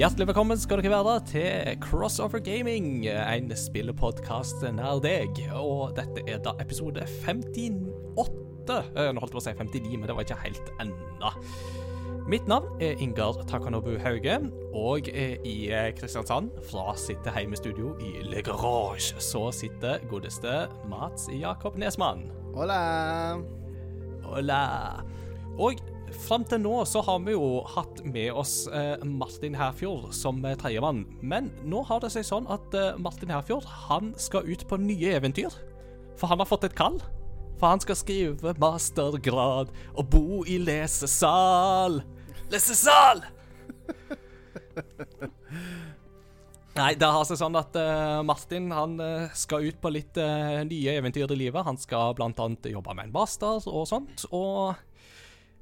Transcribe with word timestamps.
Hjertelig 0.00 0.30
velkommen 0.30 0.56
skal 0.56 0.80
dere 0.80 0.94
være 1.04 1.14
til 1.28 1.80
Crossover 1.84 2.40
Gaming, 2.40 3.02
en 3.04 3.50
spillepodkast 3.52 4.62
nær 4.72 4.96
deg. 5.04 5.36
Og 5.52 5.90
dette 5.98 6.22
er 6.24 6.38
da 6.40 6.54
episode 6.62 7.04
58. 7.26 8.78
Eh, 8.96 9.10
Nå 9.12 9.20
holdt 9.20 9.28
jeg 9.28 9.34
på 9.34 9.42
å 9.42 9.44
si 9.44 9.52
59, 9.58 9.98
men 9.98 10.08
det 10.08 10.16
var 10.16 10.24
ikke 10.24 10.38
helt 10.40 10.72
ennå. 10.80 11.34
Mitt 12.32 12.48
navn 12.48 12.80
er 12.80 12.96
Ingar 12.96 13.42
Takanobu 13.50 13.98
Hauge, 14.00 14.38
og 14.72 15.12
i 15.12 15.54
eh, 15.68 15.92
Kristiansand, 16.00 16.48
fra 16.70 16.96
sitt 16.96 17.28
hjemme 17.36 17.60
studio 17.60 17.92
i 18.00 18.24
Le 18.24 18.40
Garage, 18.48 19.20
så 19.20 19.50
sitter 19.52 20.00
godeste 20.08 20.62
Mats 20.88 21.28
Jakob 21.28 21.76
Nesmann. 21.76 22.30
Hola! 22.56 22.80
Hola. 24.24 24.64
Og 25.60 25.84
fram 26.14 26.44
til 26.48 26.60
nå 26.62 26.72
så 26.88 27.02
har 27.06 27.20
vi 27.24 27.32
jo 27.34 27.62
hatt 27.68 28.00
med 28.06 28.32
oss 28.36 28.66
eh, 28.72 29.02
Martin 29.06 29.54
Herfjord 29.58 30.12
som 30.16 30.44
eh, 30.44 30.56
tredjemann. 30.58 31.04
Men 31.22 31.50
nå 31.66 31.82
har 31.88 32.02
det 32.02 32.10
seg 32.14 32.26
sånn 32.26 32.48
at 32.50 32.74
eh, 32.76 32.98
Martin 33.00 33.32
Herfjord 33.32 33.66
han 33.88 34.12
skal 34.20 34.48
ut 34.48 34.66
på 34.68 34.78
nye 34.80 35.16
eventyr. 35.18 35.54
For 36.20 36.30
han 36.30 36.42
har 36.42 36.48
fått 36.50 36.66
et 36.68 36.76
kall. 36.78 37.00
For 37.60 37.66
han 37.72 37.82
skal 37.82 37.98
skrive 37.98 38.54
mastergrad 38.60 39.72
og 39.94 40.04
bo 40.12 40.42
i 40.48 40.58
lesesal. 40.62 42.00
Lesesal! 42.52 43.24
Nei, 46.80 46.92
det 46.96 47.08
har 47.12 47.24
seg 47.28 47.36
sånn 47.40 47.58
at 47.58 47.74
uh, 47.76 48.20
Martin 48.24 48.70
han 48.72 48.94
skal 49.36 49.66
ut 49.66 49.80
på 49.82 49.90
litt 49.92 50.16
uh, 50.22 50.62
nye 50.64 50.94
eventyr 50.96 51.26
i 51.34 51.40
livet. 51.42 51.66
Han 51.66 51.76
skal 51.80 52.14
annet 52.22 52.70
jobbe 52.70 52.94
med 52.94 53.10
en 53.10 53.16
master 53.16 53.66
og 53.68 53.88
sånt. 53.90 54.24
Og 54.30 54.78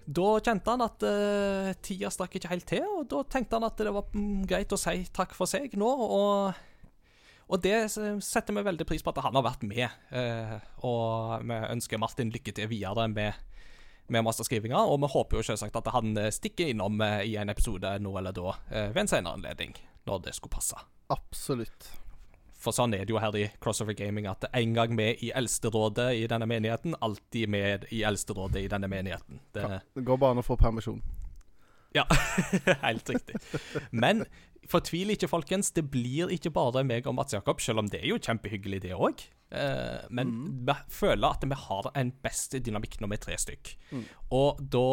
da 0.08 0.28
kjente 0.40 0.72
han 0.72 0.84
at 0.84 1.04
uh, 1.04 1.74
tida 1.84 2.08
strakk 2.12 2.38
ikke 2.38 2.50
helt 2.52 2.66
til, 2.70 2.84
og 3.00 3.08
da 3.10 3.20
tenkte 3.28 3.58
han 3.58 3.66
at 3.68 3.76
det 3.80 3.92
var 3.92 4.08
mm, 4.14 4.46
greit 4.48 4.72
å 4.72 4.80
si 4.80 5.02
takk 5.12 5.34
for 5.36 5.50
seg 5.50 5.76
nå. 5.76 5.88
Og, 5.88 6.56
og 7.48 7.60
det 7.64 7.76
setter 7.92 8.56
vi 8.56 8.64
veldig 8.70 8.86
pris 8.88 9.04
på 9.04 9.12
at 9.12 9.20
han 9.26 9.36
har 9.36 9.44
vært 9.44 9.68
med. 9.68 9.84
Uh, 10.08 10.56
og 10.88 11.44
vi 11.44 11.60
ønsker 11.76 12.00
Martin 12.00 12.32
lykke 12.32 12.56
til 12.56 12.72
videre 12.72 13.04
med, 13.12 13.36
med 14.08 14.24
masterskrivinga, 14.24 14.80
og 14.80 15.02
vi 15.04 15.12
håper 15.12 15.42
jo 15.42 15.46
selvsagt 15.50 15.76
at 15.82 15.92
han 15.92 16.16
stikker 16.32 16.72
innom 16.72 17.04
uh, 17.04 17.20
i 17.20 17.36
en 17.36 17.52
episode 17.52 17.98
nå 18.00 18.16
eller 18.16 18.36
da 18.36 18.56
ved 18.72 19.04
en 19.04 19.12
senere 19.12 19.36
anledning, 19.36 19.76
når 20.08 20.28
det 20.28 20.38
skulle 20.38 20.56
passe. 20.56 20.88
Absolutt. 21.12 21.92
For 22.58 22.74
sånn 22.74 22.94
er 22.96 23.04
det 23.06 23.14
jo 23.14 23.20
her 23.22 23.36
i 23.38 23.44
Crossover 23.62 23.94
Gaming 23.94 24.26
at 24.26 24.48
en 24.50 24.72
gang 24.74 24.94
med 24.98 25.22
i 25.22 25.30
Eldsterådet 25.38 26.08
i 26.18 26.24
denne 26.30 26.48
menigheten, 26.50 26.96
alltid 27.00 27.48
med 27.54 27.86
i 27.94 28.02
Eldsterådet 28.02 28.64
i 28.64 28.70
denne 28.72 28.90
menigheten. 28.90 29.38
Det, 29.54 29.62
Ja, 29.62 29.78
det 29.94 30.04
går 30.08 30.18
bare 30.18 30.34
an 30.34 30.42
å 30.42 30.46
få 30.46 30.56
permisjon. 30.58 30.98
ja, 31.94 32.04
helt 32.82 33.10
riktig. 33.10 33.38
Men 33.90 34.24
fortvil 34.70 35.14
ikke, 35.14 35.30
folkens. 35.30 35.72
Det 35.74 35.86
blir 35.90 36.32
ikke 36.34 36.52
bare 36.54 36.84
meg 36.86 37.08
og 37.08 37.16
Mats 37.18 37.36
Jakob, 37.36 37.60
selv 37.64 37.82
om 37.82 37.90
det 37.90 38.02
er 38.02 38.10
jo 38.12 38.20
kjempehyggelig, 38.22 38.82
det 38.84 38.94
òg. 38.96 39.24
Eh, 39.48 40.02
men 40.12 40.32
vi 40.68 40.74
føler 40.92 41.28
at 41.30 41.44
vi 41.48 41.56
har 41.56 41.86
en 41.96 42.10
best 42.24 42.52
dynamikk 42.52 42.98
når 43.00 43.12
vi 43.12 43.16
er 43.16 43.22
tre 43.22 43.38
stykk. 43.40 43.70
Og 44.36 44.60
da 44.60 44.88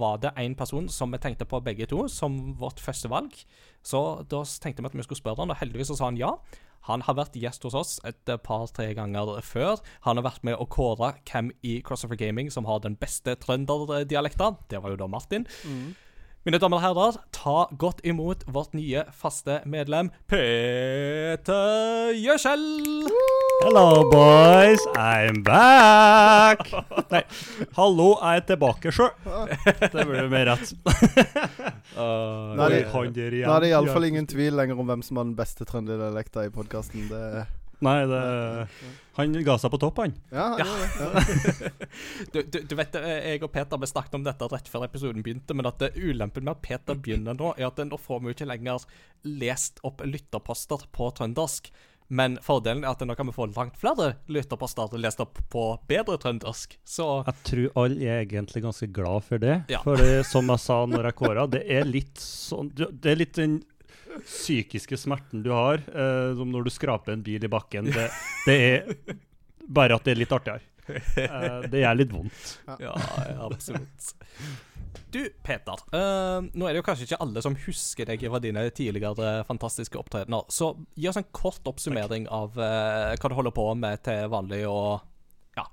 var 0.00 0.18
det 0.24 0.32
en 0.42 0.56
person 0.58 0.88
som 0.90 1.14
vi 1.14 1.20
tenkte 1.22 1.46
på 1.46 1.62
begge 1.62 1.86
to 1.90 2.08
som 2.10 2.40
vårt 2.58 2.82
første 2.82 3.10
valg. 3.12 3.36
Så 3.86 4.00
da 4.30 4.42
tenkte 4.42 4.82
vi 4.82 4.90
at 4.90 4.98
vi 4.98 5.06
skulle 5.06 5.22
spørre 5.22 5.44
han, 5.44 5.54
og 5.54 5.62
heldigvis 5.62 5.92
så 5.92 6.00
sa 6.00 6.10
han 6.10 6.18
ja. 6.20 6.34
Han 6.88 7.02
har 7.04 7.14
vært 7.18 7.36
gjest 7.36 7.62
hos 7.68 7.74
oss 7.76 7.98
et 8.08 8.30
par-tre 8.42 8.86
ganger 8.96 9.36
før. 9.44 9.82
Han 10.06 10.16
har 10.16 10.24
vært 10.24 10.46
med 10.48 10.56
å 10.56 10.66
kåre 10.66 11.12
hvem 11.28 11.50
i 11.62 11.78
Crossover 11.84 12.16
Gaming 12.16 12.48
som 12.50 12.64
har 12.64 12.80
den 12.80 12.96
beste 12.96 13.34
trønderdialekta. 13.36 14.54
Det 14.72 14.80
var 14.80 14.94
jo 14.94 15.02
da 15.02 15.06
Martin. 15.12 15.44
Mine 16.40 16.56
damer 16.56 16.78
og 16.78 16.80
herrer, 16.80 17.16
ta 17.36 17.66
godt 17.76 17.98
imot 18.08 18.46
vårt 18.48 18.70
nye 18.72 19.02
faste 19.12 19.58
medlem 19.68 20.08
Peter 20.32 22.14
Gjøskjell. 22.16 22.62
Hello, 23.60 24.06
boys. 24.08 24.80
I'm 24.96 25.42
back. 25.44 26.64
Nei, 27.12 27.20
hallo, 27.76 28.08
jeg 28.22 28.40
er 28.40 28.46
tilbake 28.54 28.88
sjøl. 28.88 29.12
Det 29.92 30.06
blir 30.08 30.32
mer 30.32 30.54
rett. 30.54 30.72
Uh, 31.90 32.54
Nå 32.54 32.68
er 32.68 32.72
det-. 32.86 33.40
Nå 33.42 33.50
er 33.50 33.64
det 33.64 33.68
iallfall 33.74 34.06
ingen 34.06 34.24
tvil 34.30 34.54
lenger 34.56 34.78
om 34.78 34.86
hvem 34.88 35.02
som 35.04 35.18
har 35.18 35.26
den 35.26 35.34
beste 35.36 35.66
trønderdialekta 35.68 36.46
i 36.46 36.52
podkasten. 36.54 37.08
Det 37.10 37.42
Nei, 37.84 38.04
det 38.08 38.20
Han 39.20 39.36
ga 39.46 39.56
seg 39.60 39.72
på 39.74 39.80
topp, 39.82 40.00
han. 40.02 40.16
Ja, 40.32 40.48
han. 40.58 40.84
Ja. 40.98 41.70
du, 42.32 42.40
du, 42.42 42.58
du 42.64 42.74
vet, 42.78 42.98
eh, 43.00 43.30
jeg 43.34 43.44
og 43.46 43.52
Peter 43.54 43.80
vi 43.80 43.90
snakket 43.90 44.18
om 44.18 44.26
dette 44.26 44.48
rett 44.52 44.70
før 44.72 44.88
episoden 44.88 45.24
begynte, 45.26 45.56
men 45.56 45.68
at 45.70 45.78
det 45.82 45.92
ulempen 46.00 46.46
med 46.46 46.56
at 46.56 46.64
Peter 46.64 46.98
begynner 46.98 47.38
nå, 47.38 47.54
er 47.58 47.68
at 47.70 47.80
nå 47.86 48.00
får 48.00 48.24
vi 48.24 48.34
ikke 48.34 48.50
lenger 48.50 48.88
lest 49.28 49.80
opp 49.86 50.02
lytterposter 50.06 50.88
på 50.96 51.12
trøndersk. 51.16 51.70
Men 52.10 52.40
fordelen 52.42 52.82
er 52.82 52.90
at 52.90 53.02
nå 53.06 53.14
kan 53.14 53.28
vi 53.28 53.34
få 53.36 53.46
langt 53.52 53.76
flere 53.78 54.16
lytterposter 54.34 54.96
lest 54.98 55.20
opp 55.22 55.38
på 55.52 55.64
bedre 55.86 56.18
trøndersk. 56.18 56.74
Så 56.82 57.06
Jeg 57.28 57.36
tror 57.46 57.84
alle 57.84 58.08
er 58.08 58.24
egentlig 58.24 58.64
ganske 58.64 58.88
glad 58.90 59.28
for 59.28 59.42
det. 59.42 59.60
Ja. 59.70 59.78
For 59.86 60.00
det, 60.00 60.24
som 60.26 60.50
jeg 60.50 60.62
sa 60.64 60.80
når 60.90 61.06
jeg 61.12 61.18
kåra, 61.20 61.46
det 61.46 61.62
er 61.70 61.86
litt 61.86 62.18
sånn 62.18 62.72
Det 62.74 63.12
er 63.12 63.20
litt 63.20 63.38
den 63.38 63.60
psykiske 64.24 64.96
smerten 65.00 65.44
du 65.44 65.50
har, 65.54 65.82
uh, 65.94 66.32
som 66.38 66.50
når 66.52 66.66
du 66.66 66.72
skraper 66.74 67.14
en 67.14 67.22
bil 67.26 67.44
i 67.44 67.50
bakken. 67.50 67.90
Det, 67.94 68.08
det 68.46 68.56
er 68.70 68.96
bare 69.70 69.96
at 69.98 70.06
det 70.06 70.14
er 70.16 70.20
litt 70.22 70.34
artigere. 70.34 70.66
Uh, 70.90 71.68
det 71.70 71.84
gjør 71.84 71.98
litt 72.00 72.12
vondt. 72.14 72.48
ja, 72.82 72.94
absolutt. 73.46 74.10
Du, 75.10 75.20
Peter. 75.46 75.78
Uh, 75.94 76.46
nå 76.54 76.66
er 76.66 76.74
det 76.74 76.80
jo 76.80 76.86
kanskje 76.86 77.06
ikke 77.06 77.20
alle 77.22 77.42
som 77.42 77.56
husker 77.66 78.08
deg 78.10 78.22
fra 78.30 78.40
dine 78.42 78.64
tidligere 78.74 79.40
fantastiske 79.46 79.98
opptredener. 79.98 80.46
Så 80.50 80.72
gi 80.98 81.06
oss 81.10 81.18
en 81.18 81.28
kort 81.34 81.66
oppsummering 81.70 82.26
av 82.30 82.58
uh, 82.58 83.14
hva 83.14 83.30
du 83.30 83.36
holder 83.38 83.54
på 83.54 83.66
med 83.78 84.02
til 84.06 84.26
vanlig, 84.32 84.64
og 84.70 85.00
Ja. 85.58 85.66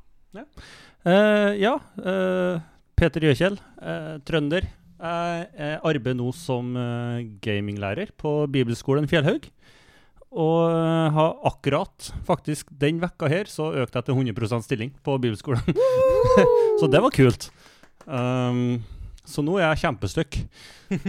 ja. 1.57 1.75
eh, 2.03 2.57
Peter 2.97 3.23
Gjøkjell, 3.23 3.55
eh, 3.81 4.15
trønder. 4.27 4.65
Jeg 4.97 5.45
eh, 5.61 5.77
arbeider 5.85 6.17
nå 6.17 6.31
som 6.33 6.71
eh, 6.73 7.27
gaminglærer 7.43 8.09
på 8.17 8.47
Bibelskolen 8.49 9.05
Fjellhaug. 9.09 9.45
Og 10.33 10.71
eh, 10.73 11.07
har 11.13 11.37
akkurat, 11.47 12.09
faktisk 12.25 12.71
den 12.81 13.01
vekka 13.03 13.29
her, 13.29 13.51
så 13.51 13.69
økte 13.77 14.01
jeg 14.01 14.09
til 14.09 14.33
100% 14.33 14.65
stilling 14.65 14.93
på 15.05 15.19
Bibelskolen. 15.21 15.61
så 16.79 16.89
det 16.89 17.03
var 17.05 17.13
kult. 17.13 17.49
Um, 18.07 18.81
så 19.27 19.43
nå 19.43 19.57
er 19.59 19.67
jeg 19.67 19.83
kjempestykk. 19.83 20.39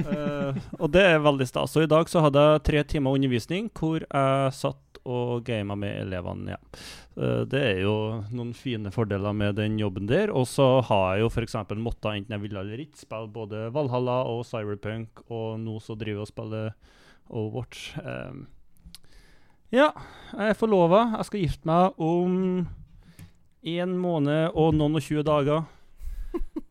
uh, 0.02 0.58
og 0.82 0.90
det 0.94 1.04
er 1.06 1.22
veldig 1.22 1.46
stas. 1.48 1.74
Så 1.74 1.84
i 1.84 1.90
dag 1.90 2.10
så 2.10 2.24
hadde 2.24 2.42
jeg 2.42 2.64
tre 2.66 2.84
timer 2.94 3.18
undervisning 3.18 3.70
hvor 3.78 4.02
jeg 4.02 4.56
satt 4.58 5.00
og 5.08 5.46
gama 5.46 5.76
med 5.78 6.02
elevene. 6.02 6.56
ja. 6.56 6.58
Uh, 7.18 7.42
det 7.50 7.62
er 7.62 7.80
jo 7.84 7.94
noen 8.34 8.52
fine 8.54 8.92
fordeler 8.94 9.34
med 9.34 9.56
den 9.60 9.78
jobben 9.80 10.10
der. 10.10 10.34
Og 10.34 10.48
så 10.50 10.66
har 10.90 11.14
jeg 11.14 11.24
jo 11.24 11.32
f.eks. 11.32 11.56
måttet, 11.78 12.10
enten 12.12 12.36
jeg 12.36 12.44
ville 12.44 12.62
eller 12.62 12.84
ikke, 12.84 13.04
spille 13.06 13.30
både 13.32 13.68
Valhalla 13.74 14.20
og 14.28 14.44
Cyberpunk, 14.48 15.24
og 15.30 15.58
nå 15.62 15.78
så 15.82 15.96
driver 15.98 16.24
jeg 16.24 16.26
og 16.26 16.32
spiller 16.34 16.70
Overwatch. 17.28 17.90
Um, 18.02 18.46
ja, 19.70 19.90
jeg 20.32 20.54
er 20.54 20.58
forlova. 20.58 21.10
Jeg 21.18 21.28
skal 21.28 21.42
gifte 21.44 21.68
meg 21.68 21.98
om 22.00 22.38
en 23.68 23.98
måned 24.00 24.56
og 24.56 24.72
noen 24.74 24.96
og 24.98 25.04
20 25.04 25.26
dager. 25.28 25.68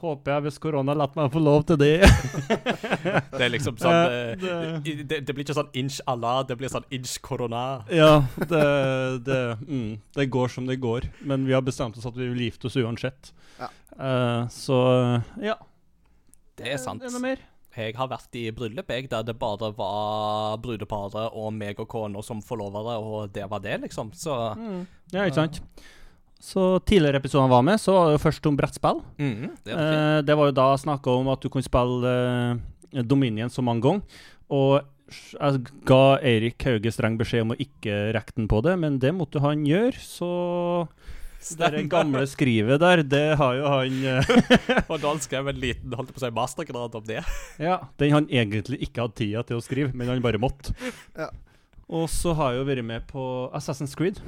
Håper 0.00 0.32
jeg, 0.34 0.42
hvis 0.46 0.58
korona 0.62 0.94
lar 0.94 1.10
meg 1.16 1.30
få 1.32 1.40
lov 1.42 1.64
til 1.68 1.78
det. 1.80 1.92
Det 3.36 3.42
er 3.46 3.50
liksom 3.52 3.76
sånn 3.80 3.96
Eh, 3.96 4.36
det- 4.40 5.08
det, 5.08 5.20
det 5.26 5.34
blir 5.34 5.44
ikke 5.44 5.56
sånn 5.56 5.70
inch 5.74 6.00
Allah, 6.06 6.42
det 6.46 6.56
blir 6.60 6.68
sånn 6.72 6.84
inch 6.92 7.16
korona. 7.24 7.82
Ja, 7.90 8.22
det, 8.36 8.62
det, 9.26 9.40
mm, 9.66 9.98
det 10.16 10.28
går 10.30 10.48
som 10.52 10.66
det 10.68 10.78
går. 10.82 11.08
Men 11.24 11.46
vi 11.46 11.52
har 11.56 11.62
bestemt 11.64 11.96
oss 11.98 12.06
at 12.06 12.16
vi 12.16 12.28
vil 12.32 12.46
gifte 12.50 12.66
oss 12.70 12.76
uansett. 12.76 13.32
Ja. 13.60 13.68
Uh, 13.96 14.48
så 14.52 14.78
ja. 15.42 15.56
Det 16.56 16.72
er 16.72 16.80
sant. 16.80 17.02
Er 17.02 17.08
det 17.10 17.16
noe 17.16 17.24
mer? 17.24 17.44
Jeg 17.76 17.92
har 17.98 18.08
vært 18.08 18.32
i 18.40 18.46
bryllup, 18.56 18.88
jeg, 18.88 19.10
der 19.12 19.22
det 19.28 19.34
bare 19.36 19.68
var 19.76 20.56
brudeparet 20.64 21.26
og 21.36 21.50
meg 21.52 21.76
og 21.82 21.88
kona 21.92 22.22
som 22.24 22.40
forlovere, 22.40 22.94
og 22.96 23.32
det 23.34 23.44
var 23.52 23.60
det, 23.60 23.74
liksom. 23.82 24.14
Så 24.16 24.32
Ja, 25.12 25.26
ikke 25.26 25.34
sant? 25.42 25.60
Så 26.42 26.78
tidligere 26.84 27.18
episoden 27.22 27.50
var 27.50 27.64
med, 27.64 27.80
så 27.80 27.94
var 27.96 28.10
det 28.10 28.18
jo 28.18 28.24
først 28.26 28.48
om 28.48 28.56
brettspill. 28.58 29.00
Mm, 29.18 29.54
det 29.64 29.72
er. 29.72 29.94
Eh, 29.94 30.18
det 30.26 30.36
var 30.36 30.50
jo 30.50 30.56
da 30.58 30.66
snakka 30.78 31.14
om 31.20 31.30
at 31.32 31.42
du 31.42 31.48
kunne 31.52 31.66
spille 31.66 32.12
eh, 32.12 33.02
Dominion 33.02 33.52
så 33.52 33.64
mange 33.64 33.86
ganger. 33.86 34.20
Og 34.52 34.84
jeg 35.06 35.62
ga 35.86 36.02
Eirik 36.26 36.62
Hauge 36.66 36.90
streng 36.94 37.16
beskjed 37.18 37.46
om 37.46 37.54
å 37.54 37.60
ikke 37.62 38.12
rekke 38.16 38.36
den 38.36 38.48
på 38.50 38.60
det, 38.66 38.74
men 38.82 38.98
det 39.02 39.14
måtte 39.14 39.42
han 39.42 39.62
gjøre, 39.66 39.96
så 40.02 40.30
det 41.54 41.84
gamle 41.92 42.24
skrivet 42.26 42.80
der, 42.82 43.02
det 43.06 43.36
har 43.38 43.54
jo 43.54 43.70
han 43.70 43.98
eh, 44.08 44.30
Og 44.90 44.98
da 44.98 45.12
han 45.12 45.20
skrev 45.22 45.46
en 45.52 45.60
liten 45.62 45.92
holdt 45.94 46.10
på 46.10 46.18
å 46.18 46.24
si, 46.24 46.30
mastergrad 46.34 46.96
om 46.98 47.06
det. 47.06 47.22
Ja, 47.68 47.78
den 48.00 48.14
han 48.16 48.26
egentlig 48.32 48.80
ikke 48.88 49.04
hadde 49.04 49.18
tida 49.20 49.44
til 49.46 49.60
å 49.60 49.64
skrive, 49.64 49.92
men 49.94 50.10
han 50.10 50.24
bare 50.24 50.40
måtte. 50.42 50.74
Ja. 51.14 51.30
Og 51.86 52.08
så 52.10 52.34
har 52.34 52.54
jeg 52.54 52.64
jo 52.64 52.68
vært 52.72 52.88
med 52.88 53.06
på 53.10 53.24
Assassin's 53.54 53.94
Creed. 53.98 54.18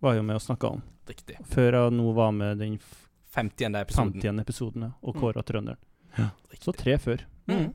Var 0.00 0.16
jo 0.16 0.24
med 0.24 0.38
og 0.38 0.46
snakka 0.46 0.78
om. 0.78 0.84
Riktig. 1.08 1.38
Før 1.52 1.72
jeg 1.80 1.96
nå 1.96 2.12
var 2.16 2.32
med 2.32 2.58
den 2.62 2.78
f- 2.78 3.02
50. 3.36 3.74
episoden. 3.82 4.14
50. 4.22 4.40
episoden 4.40 4.82
ja, 4.88 4.92
og 5.02 5.14
Mm. 5.16 5.42
trønderen. 5.44 5.78
Ja. 6.18 6.30
Så 6.60 6.72
tre 6.72 6.96
før. 6.98 7.20
Mm. 7.48 7.74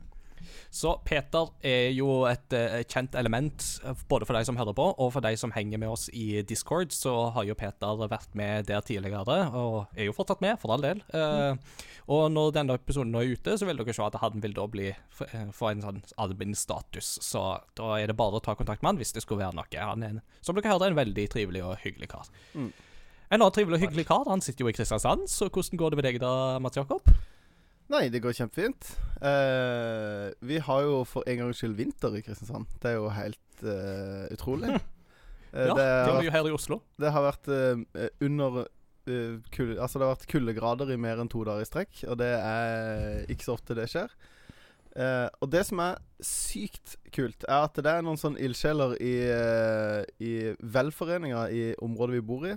Så 0.74 0.96
Peter 1.04 1.46
er 1.62 1.92
jo 1.94 2.24
et 2.26 2.52
uh, 2.52 2.82
kjent 2.82 3.14
element, 3.14 3.62
eh, 3.86 3.94
både 4.10 4.26
for 4.26 4.34
de 4.34 4.44
som 4.44 4.56
hører 4.58 4.74
på, 4.74 4.86
og 4.98 5.12
for 5.14 5.20
de 5.22 5.36
som 5.38 5.52
henger 5.54 5.78
med 5.78 5.88
oss 5.88 6.08
i 6.12 6.42
Discord. 6.42 6.90
Så 6.90 7.12
har 7.32 7.44
jo 7.46 7.54
Peter 7.54 7.94
vært 8.10 8.34
med 8.34 8.66
der 8.66 8.80
tidligere, 8.82 9.22
og 9.54 9.86
er 9.94 10.08
jo 10.08 10.12
fortsatt 10.16 10.40
med, 10.42 10.58
for 10.58 10.72
all 10.74 10.82
del. 10.82 11.00
Eh, 11.14 11.54
og 12.08 12.32
når 12.34 12.50
denne 12.56 12.74
episoden 12.74 13.12
nå 13.14 13.22
er 13.22 13.36
ute, 13.36 13.54
så 13.56 13.64
vil 13.68 13.76
dere 13.78 13.94
se 13.94 14.02
at 14.02 14.18
han 14.18 14.40
vil 14.42 14.52
da 14.58 14.66
bli 14.66 14.90
få 15.14 15.70
en 15.70 15.82
sånn 15.84 16.02
admin-status. 16.18 17.18
Så 17.22 17.60
da 17.78 17.94
er 18.00 18.08
det 18.10 18.16
bare 18.18 18.40
å 18.40 18.42
ta 18.42 18.56
kontakt 18.58 18.82
med 18.82 18.88
han 18.96 18.98
hvis 18.98 19.12
det 19.14 19.22
skulle 19.22 19.44
være 19.44 19.54
noe. 19.54 19.78
Han 19.78 20.02
er, 20.02 20.16
en, 20.16 20.22
som 20.42 20.56
dere 20.58 20.72
hører, 20.74 20.90
en 20.90 20.98
veldig 20.98 21.28
trivelig 21.30 21.62
og 21.62 21.76
hyggelig 21.84 22.08
kar. 22.16 22.26
Mm. 22.58 22.72
En 23.32 23.40
annen 23.40 23.54
trivelig 23.56 23.78
og 23.78 23.84
hyggelig 23.86 24.04
kar, 24.10 24.26
han 24.28 24.42
sitter 24.44 24.66
jo 24.66 24.68
i 24.68 24.74
Kristiansand, 24.76 25.24
så 25.32 25.46
hvordan 25.48 25.78
går 25.80 25.92
det 25.94 25.98
med 25.98 26.04
deg 26.04 26.18
da, 26.20 26.32
Mats 26.60 26.76
Jakob? 26.76 27.06
Nei, 27.92 28.06
det 28.12 28.20
går 28.24 28.34
kjempefint. 28.36 28.90
Uh, 29.24 30.28
vi 30.44 30.58
har 30.60 30.82
jo 30.84 30.98
for 31.08 31.24
en 31.24 31.40
gangs 31.40 31.60
skyld 31.60 31.78
vinter 31.78 32.12
i 32.18 32.20
Kristiansand. 32.24 32.68
Det 32.82 32.90
er 32.90 32.98
jo 32.98 33.08
helt 33.12 33.64
uh, 33.64 34.28
utrolig. 34.36 34.74
uh, 34.76 34.84
Ja, 35.52 35.72
det, 35.76 35.84
det 35.84 36.12
har 36.12 36.20
vi 36.20 36.28
jo 36.28 36.32
her 36.32 36.46
i 36.48 36.52
Oslo. 36.56 36.78
det 37.00 37.10
har 37.12 37.24
vært 37.26 37.48
eh, 37.52 38.06
under 38.24 38.62
eh, 38.64 39.34
kulde, 39.52 39.74
Altså, 39.76 39.98
det 39.98 40.06
har 40.06 40.14
vært 40.14 40.30
kuldegrader 40.30 40.92
i 40.94 40.96
mer 40.96 41.20
enn 41.20 41.28
to 41.28 41.42
dager 41.44 41.60
i 41.60 41.68
strekk, 41.68 42.04
og 42.08 42.16
det 42.22 42.30
er 42.38 43.26
ikke 43.32 43.44
så 43.44 43.56
ofte 43.58 43.76
det 43.76 43.84
skjer. 43.92 44.14
Eh, 44.96 45.28
og 45.44 45.50
det 45.52 45.66
som 45.68 45.82
er 45.84 46.00
sykt 46.24 46.96
kult, 47.12 47.44
er 47.44 47.66
at 47.66 47.76
det 47.84 47.92
er 47.92 48.04
noen 48.04 48.20
sånn 48.20 48.40
ildsjeler 48.40 48.96
i, 49.04 49.12
i 50.24 50.32
velforeninga 50.56 51.44
i 51.52 51.66
området 51.84 52.16
vi 52.16 52.24
bor 52.32 52.48
i, 52.48 52.56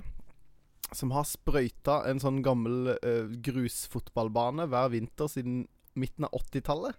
som 0.94 1.12
har 1.16 1.24
sprøyta 1.26 2.04
en 2.10 2.20
sånn 2.22 2.44
gammel 2.46 2.94
uh, 3.00 3.26
grusfotballbane 3.46 4.68
hver 4.72 4.92
vinter 4.94 5.28
siden 5.32 5.68
midten 5.96 6.28
av 6.28 6.36
80-tallet. 6.38 6.96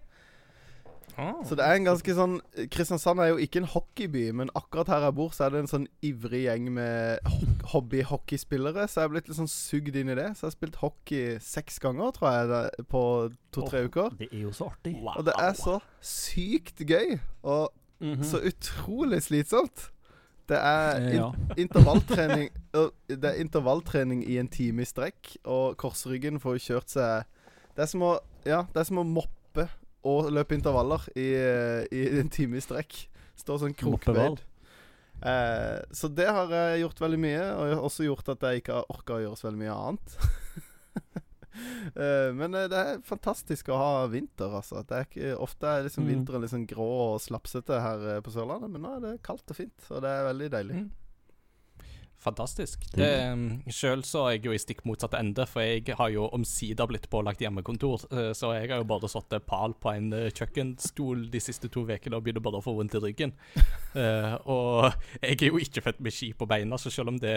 Så 1.17 1.56
det 1.56 1.65
er 1.65 1.79
en 1.79 1.87
ganske 1.87 2.12
sånn 2.12 2.35
Kristiansand 2.69 3.23
er 3.25 3.31
jo 3.31 3.37
ikke 3.41 3.62
en 3.62 3.69
hockeyby, 3.73 4.25
men 4.37 4.50
akkurat 4.59 4.91
her 4.93 5.05
jeg 5.06 5.15
bor, 5.17 5.31
så 5.33 5.47
er 5.47 5.55
det 5.55 5.62
en 5.62 5.71
sånn 5.71 5.87
ivrig 6.05 6.43
gjeng 6.44 6.67
med 6.77 7.23
ho- 7.33 7.55
hobby-hockeyspillere. 7.73 8.85
Så 8.85 9.00
jeg 9.00 9.09
er 9.09 9.12
blitt 9.15 9.31
litt 9.31 9.38
sånn 9.38 9.49
sugd 9.49 9.97
inn 9.97 10.11
i 10.12 10.17
det. 10.19 10.27
Så 10.37 10.44
jeg 10.44 10.50
har 10.50 10.56
spilt 10.59 10.77
hockey 10.83 11.38
seks 11.41 11.79
ganger, 11.81 12.12
tror 12.19 12.35
jeg, 12.35 12.50
det, 12.53 12.85
på 12.93 13.03
to-tre 13.55 13.81
oh, 13.87 13.88
uker. 13.88 14.12
Det 14.21 14.29
er 14.29 14.43
jo 14.44 14.53
så 14.59 14.69
artig. 14.75 14.93
Wow. 15.00 15.15
Og 15.23 15.29
det 15.31 15.38
er 15.41 15.56
så 15.56 15.79
sykt 16.05 16.85
gøy. 16.85 17.17
Og 17.49 17.73
Mhm. 18.05 18.21
så 18.29 18.43
utrolig 18.44 19.23
slitsomt. 19.25 19.87
Det 20.46 20.58
er 20.58 21.00
in 21.02 21.16
Ja. 21.19 21.31
intervalltrening 21.64 22.50
Det 23.08 23.25
er 23.25 23.40
intervalltrening 23.43 24.22
i 24.28 24.38
en 24.38 24.48
time 24.48 24.82
i 24.82 24.88
strekk, 24.88 25.37
og 25.44 25.76
korsryggen 25.81 26.40
får 26.43 26.58
jo 26.58 26.64
kjørt 26.69 26.93
seg 26.93 27.25
Det 27.75 27.82
er 27.87 27.90
som 27.90 28.04
å 28.06 28.12
Ja, 28.46 28.62
det 28.72 28.81
er 28.81 28.88
som 28.90 29.02
å 29.02 29.06
moppe 29.06 29.69
og 30.06 30.28
løpe 30.31 30.54
intervaller 30.54 31.02
i, 31.19 31.32
i 31.90 32.02
en 32.20 32.28
time 32.31 32.60
i 32.60 32.62
strekk. 32.62 33.08
Står 33.34 33.58
sånn 33.58 33.75
krokbøyd. 33.75 34.38
Eh, 35.19 35.81
så 35.90 36.06
det 36.12 36.28
har 36.31 36.52
jeg 36.52 36.84
gjort 36.84 37.00
veldig 37.02 37.19
mye, 37.19 37.42
og 37.56 37.66
jeg 37.66 37.75
har 37.75 37.87
også 37.88 38.06
gjort 38.06 38.28
at 38.37 38.46
jeg 38.46 38.62
ikke 38.62 38.76
har 38.76 38.87
orka 38.92 39.16
å 39.16 39.22
gjøre 39.25 39.40
så 39.40 39.49
veldig 39.49 39.62
mye 39.64 39.75
annet. 39.75 40.16
Eh, 41.97 42.31
men 42.37 42.55
eh, 42.55 42.67
det 42.69 42.81
er 42.82 43.00
fantastisk 43.06 43.69
å 43.73 43.79
ha 43.81 44.06
vinter, 44.12 44.53
altså. 44.61 44.82
Det 44.87 44.97
er 45.00 45.08
ikke, 45.08 45.32
ofte 45.47 45.67
er 45.70 45.87
liksom 45.88 46.05
Mm. 46.06 46.12
vinteren 46.12 46.43
litt 46.44 46.50
sånn 46.53 46.67
grå 46.69 46.91
og 47.14 47.20
slapsete 47.25 47.81
her 47.81 48.06
eh, 48.17 48.20
på 48.20 48.31
Sørlandet, 48.35 48.70
men 48.70 48.82
nå 48.82 48.97
er 48.97 49.00
det 49.06 49.23
kaldt 49.26 49.50
og 49.50 49.56
fint, 49.56 49.91
og 49.91 50.03
det 50.03 50.11
er 50.12 50.29
veldig 50.32 50.50
deilig. 50.56 50.81
Mm. 50.85 50.91
Fantastisk. 52.26 52.81
Um, 52.97 53.61
Sjøl 53.70 54.00
så 54.03 54.23
er 54.26 54.31
jeg 54.35 54.47
jo 54.49 54.55
i 54.56 54.58
stikk 54.58 54.81
motsatt 54.88 55.14
ende, 55.19 55.44
for 55.47 55.62
jeg 55.62 55.85
har 55.99 56.08
jo 56.11 56.25
omsider 56.35 56.88
blitt 56.91 57.05
pålagt 57.12 57.43
hjemmekontor. 57.44 58.06
eh, 58.11 58.32
Så 58.35 58.50
jeg 58.56 58.70
har 58.73 58.81
jo 58.81 58.88
bare 58.88 59.06
sittet 59.12 59.44
pal 59.47 59.75
på 59.79 59.93
en 59.93 60.09
eh, 60.17 60.31
kjøkkenstol 60.35 61.29
de 61.31 61.38
siste 61.44 61.69
to 61.70 61.85
ukene 61.87 62.17
og 62.17 62.25
begynner 62.25 62.43
bare 62.43 62.59
å 62.59 62.64
få 62.64 62.75
vondt 62.75 62.97
i 62.99 63.02
ryggen. 63.05 63.32
Eh, 63.97 64.35
og 64.52 64.93
jeg 65.23 65.38
er 65.41 65.47
jo 65.49 65.56
ikke 65.56 65.81
født 65.81 66.00
med 66.05 66.12
ski 66.12 66.26
på 66.37 66.44
beina, 66.47 66.76
så 66.76 66.91
selv 66.93 67.09
om 67.14 67.17
det 67.17 67.32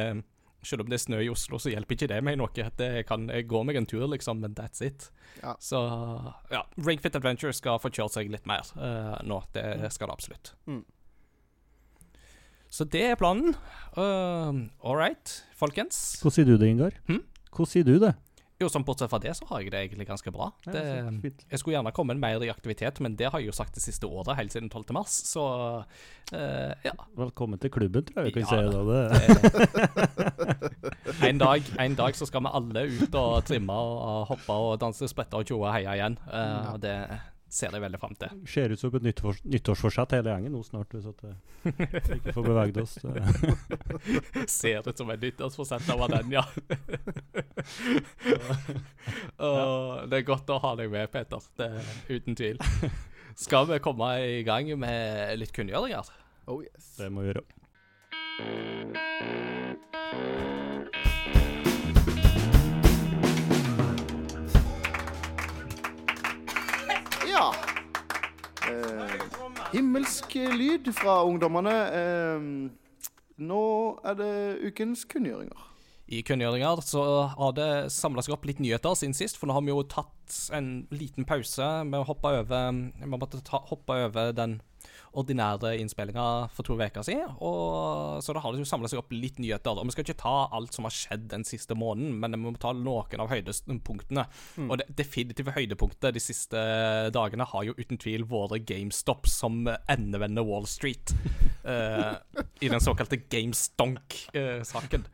selv 0.66 0.84
om 0.84 0.92
det 0.92 0.98
er 0.98 1.04
snø 1.04 1.22
i 1.24 1.30
Oslo, 1.32 1.60
så 1.62 1.72
hjelper 1.72 1.96
ikke 1.96 2.10
det 2.12 2.20
meg 2.26 2.38
noe. 2.40 2.52
Det 2.52 2.90
jeg 3.00 3.08
kan 3.08 3.28
gå 3.30 3.64
meg 3.68 3.80
en 3.80 3.88
tur, 3.90 4.06
liksom, 4.12 4.42
men 4.44 4.56
that's 4.58 4.84
it. 4.86 5.10
Ja. 5.42 5.56
Så 5.64 5.80
ja, 6.52 6.66
Ringfit 6.86 7.16
Adventure 7.16 7.56
skal 7.56 7.80
få 7.82 7.92
kjørt 7.94 8.18
seg 8.18 8.32
litt 8.34 8.48
mer 8.50 8.68
uh, 8.76 9.16
nå. 9.24 9.42
Det 9.56 9.92
skal 9.96 10.12
det 10.12 10.18
absolutt. 10.18 10.54
Mm. 10.68 10.84
Så 12.70 12.86
det 12.86 13.02
er 13.12 13.18
planen. 13.18 13.56
Uh, 13.98 14.68
All 14.86 15.00
right, 15.00 15.40
folkens. 15.58 16.20
Hvordan 16.22 16.36
sier 16.36 16.50
du 16.50 16.58
det, 16.60 16.70
Ingar? 16.70 17.00
Hmm? 17.10 17.24
Hvordan 17.50 17.72
sier 17.72 17.88
du 17.88 17.96
det? 18.04 18.14
Jo, 18.60 18.68
sånn 18.68 18.84
Bortsett 18.84 19.08
fra 19.08 19.22
det, 19.24 19.32
så 19.38 19.46
har 19.54 19.62
jeg 19.64 19.72
det 19.72 19.80
egentlig 19.86 20.04
ganske 20.10 20.32
bra. 20.36 20.50
Det, 20.66 20.82
jeg 21.24 21.60
skulle 21.62 21.78
gjerne 21.78 21.94
kommet 21.96 22.20
mer 22.20 22.44
i 22.44 22.50
aktivitet, 22.52 23.00
men 23.00 23.14
det 23.16 23.30
har 23.32 23.40
jeg 23.40 23.48
jo 23.48 23.56
sagt 23.56 23.78
det 23.78 23.84
siste 23.86 24.04
året, 24.04 24.34
helt 24.36 24.52
siden 24.52 24.68
12. 24.68 24.92
mars. 24.98 25.14
Så 25.30 25.46
uh, 25.80 26.74
ja. 26.84 26.92
Velkommen 27.16 27.62
til 27.64 27.72
klubben, 27.72 28.04
tror 28.04 28.20
jeg 28.20 28.28
vi 28.28 28.34
kan 28.36 28.44
Ja, 28.44 28.50
si 28.52 28.56
da. 28.76 28.82
Det. 28.92 29.00
En 31.30 31.40
dag, 31.40 31.72
en 31.80 31.96
dag 31.96 32.20
så 32.20 32.28
skal 32.28 32.44
vi 32.44 32.52
alle 32.60 32.84
ut 33.00 33.16
og 33.16 33.48
trimme 33.48 33.74
og 33.80 34.28
hoppe 34.34 34.60
og 34.68 34.76
danse, 34.84 35.08
sprette 35.08 35.40
og 35.40 35.48
tjoe 35.48 35.64
og 35.64 35.72
heie 35.78 35.96
igjen. 35.96 36.20
Uh, 36.28 36.74
og 36.76 36.84
det 36.84 36.98
ser 37.50 37.74
jeg 37.74 37.82
veldig 37.84 38.00
fram 38.02 38.16
til. 38.20 38.30
Ser 38.50 38.74
ut 38.74 38.82
som 38.82 38.96
et 39.00 39.06
nyttårs 39.08 39.40
nyttårsforsett 39.44 40.12
hele 40.18 40.30
gjengen 40.34 40.54
nå 40.56 40.62
snart, 40.66 40.90
hvis 40.94 41.08
at 41.10 41.20
eh, 41.28 41.38
vi 41.66 41.72
ikke 42.20 42.36
får 42.36 42.46
beveget 42.48 42.78
oss. 42.84 42.94
Ser 44.60 44.80
ut 44.88 44.98
som 45.02 45.08
et 45.14 45.24
nyttårsforsett 45.26 45.86
av 45.94 46.00
den, 46.14 46.28
ja. 46.38 46.46
Og 49.50 50.10
det 50.10 50.16
er 50.22 50.26
godt 50.28 50.48
å 50.54 50.62
ha 50.64 50.72
deg 50.80 50.88
med, 50.94 51.06
Peter. 51.14 51.42
Det 51.60 51.70
Uten 52.10 52.34
tvil. 52.38 52.58
Skal 53.40 53.64
vi 53.70 53.84
komme 53.84 54.08
i 54.26 54.28
gang 54.48 54.66
med 54.80 54.96
litt 55.40 55.54
kunngjøringer? 55.56 56.06
Oh 56.50 56.60
yes. 56.66 56.86
det 56.98 57.10
må 57.14 57.20
vi 57.26 57.30
gjøre. 57.34 57.46
Ja. 67.40 67.54
Eh, 68.68 69.14
himmelsk 69.72 70.34
lyd 70.60 70.90
fra 70.98 71.22
ungdommene. 71.24 71.76
Eh, 71.96 72.48
nå 73.40 73.64
er 74.04 74.18
det 74.20 74.32
ukens 74.68 75.06
kunngjøringer. 75.08 75.68
I 76.10 76.20
kunngjøringer 76.26 76.82
så 76.84 77.04
har 77.38 77.54
det 77.56 77.70
samla 77.96 78.26
seg 78.26 78.36
opp 78.36 78.48
litt 78.50 78.60
nyheter 78.60 78.98
siden 78.98 79.16
sist, 79.16 79.38
for 79.40 79.48
nå 79.48 79.56
har 79.56 79.64
vi 79.64 79.72
jo 79.72 79.86
tatt 79.88 80.40
en 80.58 80.88
liten 80.92 81.28
pause. 81.30 81.68
Vi 81.88 82.02
hoppa 82.10 82.34
over 82.42 82.74
Vi 82.74 83.10
måtte 83.14 83.40
ta, 83.46 83.62
hoppe 83.70 84.02
over 84.10 84.34
den 84.36 84.60
ordinære 85.18 85.74
innspillinga 85.82 86.26
for 86.54 86.68
to 86.68 86.76
uker 86.78 87.06
siden. 87.06 87.34
Og, 87.42 88.20
så 88.24 88.36
da 88.36 88.44
har 88.44 88.54
det 88.54 88.62
jo 88.62 88.70
samla 88.70 88.92
seg 88.92 89.02
opp 89.02 89.14
litt 89.16 89.40
nyheter. 89.42 89.78
Og 89.78 89.88
vi 89.88 89.96
skal 89.96 90.06
ikke 90.06 90.22
ta 90.22 90.36
alt 90.56 90.76
som 90.76 90.88
har 90.88 90.96
skjedd 90.96 91.28
den 91.32 91.46
siste 91.48 91.78
måneden, 91.78 92.18
men 92.22 92.38
vi 92.38 92.42
må 92.44 92.54
ta 92.62 92.74
noen 92.76 93.24
av 93.24 93.32
høydepunktene. 93.32 94.26
Og 94.68 94.78
det 94.82 94.90
definitive 95.00 95.56
høydepunktet 95.56 96.16
de 96.16 96.24
siste 96.24 96.64
dagene 97.16 97.48
har 97.50 97.68
jo 97.68 97.78
uten 97.80 98.02
tvil 98.02 98.28
vært 98.30 98.68
GameStop 98.70 99.30
som 99.30 99.64
endevender 99.90 100.46
Wall 100.46 100.68
Street. 100.70 101.16
uh, 101.66 102.16
I 102.64 102.72
den 102.72 102.84
såkalte 102.84 103.22
GameStonk-saken. 103.30 105.06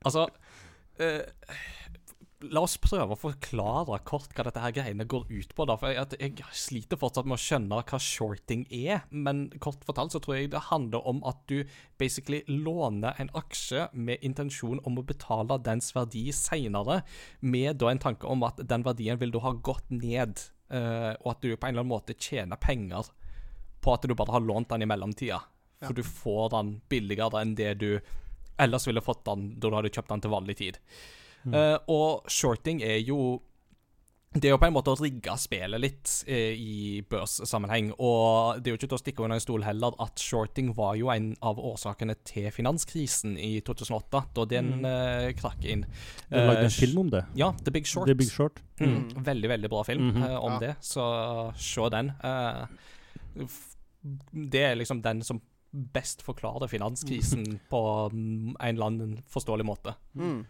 Altså 0.00 0.24
eh, 1.00 1.26
La 2.48 2.62
oss 2.64 2.78
prøve 2.80 3.12
å 3.12 3.20
forklare 3.20 3.98
kort 4.08 4.32
hva 4.32 4.46
dette 4.46 4.62
her 4.62 4.72
greiene 4.72 5.04
går 5.04 5.26
ut 5.28 5.50
på. 5.52 5.66
da, 5.68 5.74
for 5.76 5.92
jeg, 5.92 6.16
jeg 6.16 6.54
sliter 6.56 6.96
fortsatt 6.96 7.28
med 7.28 7.36
å 7.36 7.42
skjønne 7.42 7.80
hva 7.84 8.00
shorting 8.00 8.62
er. 8.72 9.02
Men 9.10 9.50
kort 9.60 9.84
fortalt 9.84 10.14
så 10.14 10.22
tror 10.24 10.38
jeg 10.38 10.52
det 10.54 10.62
handler 10.70 11.04
om 11.10 11.20
at 11.28 11.42
du 11.52 11.68
basically 12.00 12.40
låner 12.48 13.20
en 13.20 13.32
aksje 13.36 13.90
med 13.92 14.24
intensjon 14.24 14.80
om 14.88 14.96
å 14.96 15.04
betale 15.04 15.60
dens 15.60 15.92
verdi 15.96 16.30
seinere, 16.32 17.02
med 17.40 17.76
da 17.82 17.92
en 17.92 18.00
tanke 18.00 18.24
om 18.24 18.48
at 18.48 18.64
den 18.64 18.88
verdien 18.88 19.20
vil 19.20 19.36
du 19.36 19.42
ha 19.44 19.52
gått 19.52 19.92
ned, 19.92 20.40
eh, 20.72 21.12
og 21.20 21.34
at 21.34 21.44
du 21.44 21.52
på 21.52 21.68
en 21.68 21.74
eller 21.74 21.84
annen 21.84 21.92
måte 21.92 22.16
tjener 22.16 22.56
penger 22.56 23.12
på 23.84 23.92
at 23.92 24.08
du 24.08 24.16
bare 24.16 24.38
har 24.38 24.44
lånt 24.44 24.72
den 24.72 24.84
i 24.84 24.88
mellomtida. 24.88 25.42
For 25.80 25.96
du 25.96 26.04
får 26.04 26.50
den 26.52 26.74
billigere 26.92 27.40
enn 27.40 27.54
det 27.56 27.74
du 27.80 27.90
ellers 28.60 28.86
ville 28.88 29.00
fått 29.04 29.24
den 29.28 29.54
da 29.56 29.68
du 29.68 29.76
hadde 29.76 29.92
kjøpt 29.92 30.12
den 30.12 30.22
til 30.24 30.32
vanlig 30.32 30.56
tid. 30.60 30.78
Eh, 31.46 31.78
og 31.88 32.26
shorting 32.28 32.82
er 32.82 32.98
jo 33.00 33.40
det 34.32 34.44
er 34.46 34.52
jo 34.52 34.58
på 34.62 34.66
en 34.68 34.74
måte 34.76 34.92
å 34.92 34.98
rigge 35.00 35.32
spillet 35.42 35.80
litt 35.82 36.10
eh, 36.30 36.52
i 36.54 37.00
børssammenheng. 37.02 37.88
Og 37.98 38.60
det 38.62 38.70
er 38.70 38.76
jo 38.76 38.78
ikke 38.78 38.88
til 38.92 38.98
å 38.98 39.00
stikke 39.02 39.24
under 39.24 39.34
en 39.40 39.42
stol 39.42 39.64
heller 39.66 39.96
at 39.98 40.22
shorting 40.22 40.68
var 40.76 40.94
jo 41.00 41.08
en 41.10 41.32
av 41.42 41.58
årsakene 41.58 42.14
til 42.24 42.46
finanskrisen 42.54 43.34
i 43.42 43.56
2008, 43.66 44.20
da 44.36 44.44
den 44.44 44.68
Mm. 44.78 44.84
eh, 44.86 45.32
krakk 45.34 45.64
inn. 45.64 45.82
Du 46.30 46.36
lagde 46.36 46.60
Eh, 46.60 46.64
en 46.64 46.70
film 46.70 46.98
om 46.98 47.10
det. 47.10 47.24
Ja, 47.34 47.50
The 47.64 47.72
Big 47.72 47.86
Short. 47.90 48.06
The 48.06 48.14
Big 48.14 48.30
Short. 48.30 48.60
Mm. 48.78 49.08
Veldig, 49.24 49.48
veldig 49.48 49.68
bra 49.70 49.82
film 49.84 50.10
-hmm. 50.12 50.22
eh, 50.30 50.36
om 50.44 50.52
Ja. 50.52 50.58
det, 50.60 50.76
så 50.80 51.52
se 51.56 51.88
den. 51.90 52.12
Eh, 52.22 52.66
f- 53.42 53.76
det 54.32 54.62
er 54.62 54.74
liksom 54.76 55.02
den 55.02 55.22
som 55.22 55.40
best 55.72 56.22
forklarer 56.22 56.68
finanskrisen 56.68 57.58
på 57.70 58.10
mm, 58.12 58.56
en 58.60 58.74
eller 58.76 58.86
annen 58.86 59.22
forståelig 59.28 59.64
måte. 59.66 59.94
Mm. 60.14 60.46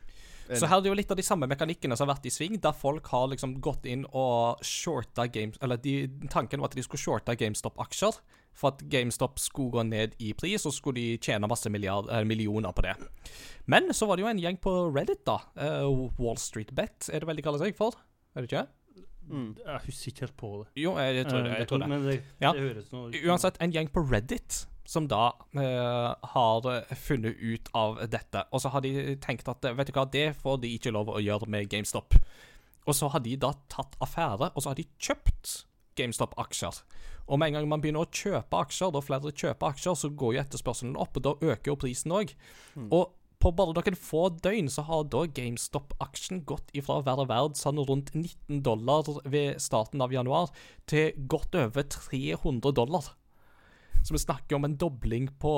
Så 0.59 0.67
her 0.67 0.79
er 0.81 0.83
det 0.85 0.91
jo 0.91 0.97
litt 0.99 1.11
av 1.15 1.19
de 1.21 1.25
samme 1.27 1.47
mekanikkene 1.51 1.97
som 1.97 2.09
har 2.09 2.17
vært 2.17 2.27
i 2.27 2.33
sving, 2.35 2.57
der 2.63 2.75
folk 2.77 3.07
har 3.13 3.29
liksom 3.33 3.57
gått 3.63 3.87
inn 3.87 4.07
og 4.11 4.63
shorta 4.67 5.27
games... 5.31 5.59
Eller 5.63 5.79
de, 5.83 5.95
tanken 6.33 6.61
var 6.63 6.73
at 6.73 6.77
de 6.79 6.83
skulle 6.87 7.03
shorte 7.03 7.37
GameStop-aksjer, 7.39 8.19
for 8.57 8.75
at 8.75 8.83
GameStop 8.91 9.39
skulle 9.39 9.71
gå 9.77 9.85
ned 9.87 10.17
i 10.19 10.33
pris, 10.35 10.65
og 10.67 10.73
så 10.75 10.81
skulle 10.81 10.99
de 10.99 11.21
tjene 11.23 11.49
masse 11.51 11.71
milliard, 11.71 12.11
eh, 12.11 12.25
millioner 12.27 12.75
på 12.75 12.83
det. 12.89 12.97
Men 13.71 13.93
så 13.95 14.09
var 14.11 14.19
det 14.19 14.25
jo 14.27 14.33
en 14.33 14.43
gjeng 14.43 14.59
på 14.61 14.75
Reddit, 14.91 15.23
da. 15.29 15.39
Uh, 15.55 16.09
Wall 16.19 16.39
Street 16.43 16.75
Bet, 16.75 17.07
er 17.13 17.23
det 17.23 17.31
vel 17.31 17.39
de 17.39 17.47
kaller 17.47 17.63
seg 17.63 17.79
for? 17.79 17.95
Er 18.35 18.43
det 18.43 18.51
ikke? 18.51 18.67
Mm. 19.31 19.53
Jeg 19.63 19.81
husker 19.87 20.11
ikke 20.11 20.25
helt 20.27 20.37
på 20.41 20.49
det. 20.59 20.69
Jo, 20.83 20.97
jeg, 20.99 21.21
jeg 21.21 21.27
tror 21.29 21.45
det. 21.47 21.51
Eh, 21.53 21.59
Jeg 21.63 21.69
tror 21.71 21.79
det. 21.85 21.89
Men 21.93 22.07
det, 22.09 22.17
det 22.43 22.51
høres 22.65 22.91
noe 22.91 23.23
Uansett, 23.31 23.61
en 23.63 23.75
gjeng 23.75 23.91
på 23.95 24.03
Reddit 24.11 24.65
som 24.91 25.07
da 25.11 25.31
eh, 25.55 26.31
har 26.35 26.67
eh, 26.67 26.95
funnet 26.99 27.39
ut 27.39 27.71
av 27.79 28.01
dette. 28.11 28.43
Og 28.51 28.63
så 28.63 28.73
har 28.75 28.83
de 28.83 29.15
tenkt 29.23 29.51
at 29.51 29.71
vet 29.79 29.91
du 29.91 29.95
hva, 29.95 30.07
det 30.11 30.33
får 30.41 30.63
de 30.65 30.73
ikke 30.75 30.95
lov 30.95 31.13
å 31.13 31.23
gjøre 31.23 31.47
med 31.51 31.71
GameStop. 31.71 32.17
Og 32.89 32.97
så 32.97 33.11
har 33.13 33.23
de 33.23 33.37
da 33.39 33.53
tatt 33.71 33.95
affære, 34.03 34.51
og 34.55 34.63
så 34.63 34.73
har 34.73 34.81
de 34.81 34.89
kjøpt 34.99 35.61
GameStop-aksjer. 36.01 36.83
Og 37.31 37.39
med 37.39 37.51
en 37.51 37.61
gang 37.61 37.71
man 37.71 37.83
begynner 37.85 38.03
å 38.03 38.11
kjøpe 38.11 38.65
aksjer, 38.65 38.91
da 38.91 39.03
flere 39.05 39.31
kjøper 39.31 39.71
aksjer, 39.71 39.97
så 40.01 40.11
går 40.11 40.35
jo 40.35 40.43
etterspørselen 40.43 40.99
opp, 40.99 41.19
og 41.21 41.27
da 41.27 41.37
øker 41.53 41.71
jo 41.71 41.79
prisen 41.85 42.15
òg. 42.17 42.35
Og 42.91 43.13
på 43.41 43.53
bare 43.57 43.73
noen 43.73 43.97
få 43.97 44.27
døgn 44.43 44.67
så 44.69 44.83
har 44.89 45.07
da 45.13 45.23
GameStop-aksjen 45.39 46.43
gått 46.49 46.75
ifra 46.77 46.99
å 46.99 47.07
være 47.07 47.29
verd 47.31 47.57
sånn 47.57 47.81
rundt 47.89 48.11
19 48.13 48.61
dollar 48.67 49.07
ved 49.25 49.63
starten 49.63 50.03
av 50.05 50.13
januar, 50.13 50.51
til 50.91 51.15
godt 51.31 51.57
over 51.63 51.87
300 51.95 52.75
dollar. 52.77 53.15
Så 54.03 54.15
vi 54.17 54.23
snakker 54.23 54.57
om 54.57 54.67
en 54.67 54.79
dobling 54.81 55.29
på 55.41 55.55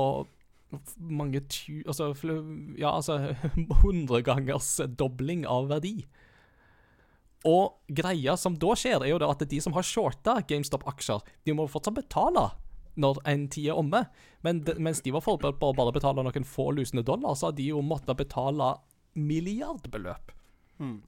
mange 0.96 1.42
tu... 1.52 1.82
Altså, 1.86 2.12
ja, 2.78 2.94
altså 2.94 3.34
Hundregangers 3.82 4.80
dobling 4.98 5.46
av 5.46 5.68
verdi. 5.72 6.02
Og 7.48 7.78
greia 7.90 8.36
som 8.38 8.56
da 8.58 8.74
skjer, 8.78 9.02
er 9.02 9.12
jo 9.12 9.20
da 9.22 9.30
at 9.34 9.42
de 9.50 9.60
som 9.62 9.74
har 9.76 9.86
shorta 9.86 10.38
GameStop-aksjer, 10.48 11.24
de 11.44 11.56
må 11.58 11.66
fortsatt 11.70 11.98
betale 11.98 12.50
når 13.00 13.22
en 13.28 13.46
tid 13.50 13.70
er 13.72 13.80
omme. 13.80 14.04
Men 14.44 14.62
de, 14.66 14.76
mens 14.82 15.00
de 15.02 15.14
var 15.14 15.24
forberedt 15.24 15.60
på 15.60 15.72
å 15.72 15.76
bare 15.76 15.94
betale 15.94 16.24
noen 16.24 16.46
få 16.46 16.70
lusende 16.76 17.04
dollar, 17.06 17.34
så 17.38 17.50
har 17.50 17.56
de 17.58 17.70
jo 17.72 17.82
måttet 17.84 18.20
betale 18.20 18.74
milliardbeløp. 19.18 20.32
Mm. 20.82 21.00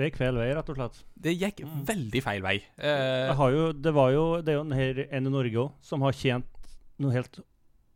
Det 0.00 0.06
gikk 0.08 0.16
feil 0.16 0.38
vei, 0.40 0.46
rett 0.56 0.70
og 0.72 0.78
slett. 0.78 0.98
Det 1.20 1.32
gikk 1.36 1.58
veldig 1.90 2.20
feil 2.24 2.40
vei. 2.40 2.54
Eh, 2.80 3.32
har 3.36 3.50
jo, 3.52 3.64
det, 3.76 3.90
var 3.92 4.12
jo, 4.14 4.24
det 4.40 4.54
er 4.54 4.56
jo 4.56 4.64
en, 4.64 4.72
her, 4.72 5.00
en 5.12 5.28
i 5.28 5.32
Norge 5.34 5.58
òg 5.60 5.74
som 5.84 6.06
har 6.06 6.16
tjent 6.16 6.68
noe 7.00 7.12
helt 7.12 7.42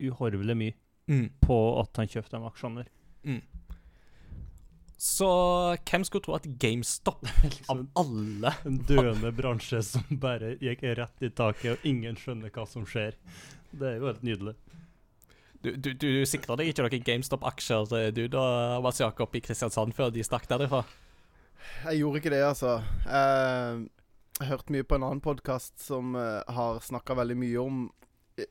uhorvelig 0.05 0.57
mye 0.61 0.75
mm. 1.09 1.27
på 1.41 1.57
at 1.81 2.03
han 2.03 2.11
kjøpte 2.13 2.37
de 2.37 2.51
aksjene 2.51 2.83
der. 2.83 2.91
Mm. 3.25 3.41
Så 5.01 5.29
hvem 5.81 6.05
skulle 6.05 6.27
tro 6.27 6.35
at 6.37 6.49
GameStop, 6.61 7.25
av 7.73 7.81
alle 8.01 8.53
En 8.69 8.77
døende 8.89 9.33
bransje 9.37 9.81
som 9.89 10.05
bare 10.21 10.59
gikk 10.61 10.85
rett 11.01 11.25
i 11.25 11.31
taket, 11.33 11.79
og 11.79 11.89
ingen 11.89 12.21
skjønner 12.21 12.53
hva 12.53 12.67
som 12.69 12.85
skjer. 12.89 13.17
Det 13.73 13.95
er 13.95 13.97
jo 13.97 14.11
helt 14.11 14.29
nydelig. 14.29 14.55
Du, 15.65 15.71
du, 15.81 15.95
du 15.97 16.11
sikra 16.29 16.59
deg 16.61 16.69
ikke 16.69 16.85
noen 16.85 17.09
GameStop-aksjer, 17.09 18.13
du 18.13 18.27
da, 18.29 18.45
Mats 18.85 19.01
Jakob, 19.01 19.33
i 19.33 19.41
Kristiansand 19.41 19.97
før 19.97 20.13
de 20.13 20.25
stakk 20.27 20.45
derifra? 20.51 20.83
Jeg 21.85 21.99
gjorde 22.01 22.19
ikke 22.21 22.33
det, 22.33 22.43
altså. 22.45 22.83
Jeg, 23.05 23.89
jeg 24.41 24.49
hørte 24.49 24.73
mye 24.75 24.87
på 24.89 24.97
en 24.99 25.05
annen 25.07 25.21
podkast 25.25 25.81
som 25.85 26.17
eh, 26.19 26.43
har 26.57 26.81
snakka 26.85 27.15
veldig 27.21 27.37
mye 27.39 27.61
om 27.61 27.77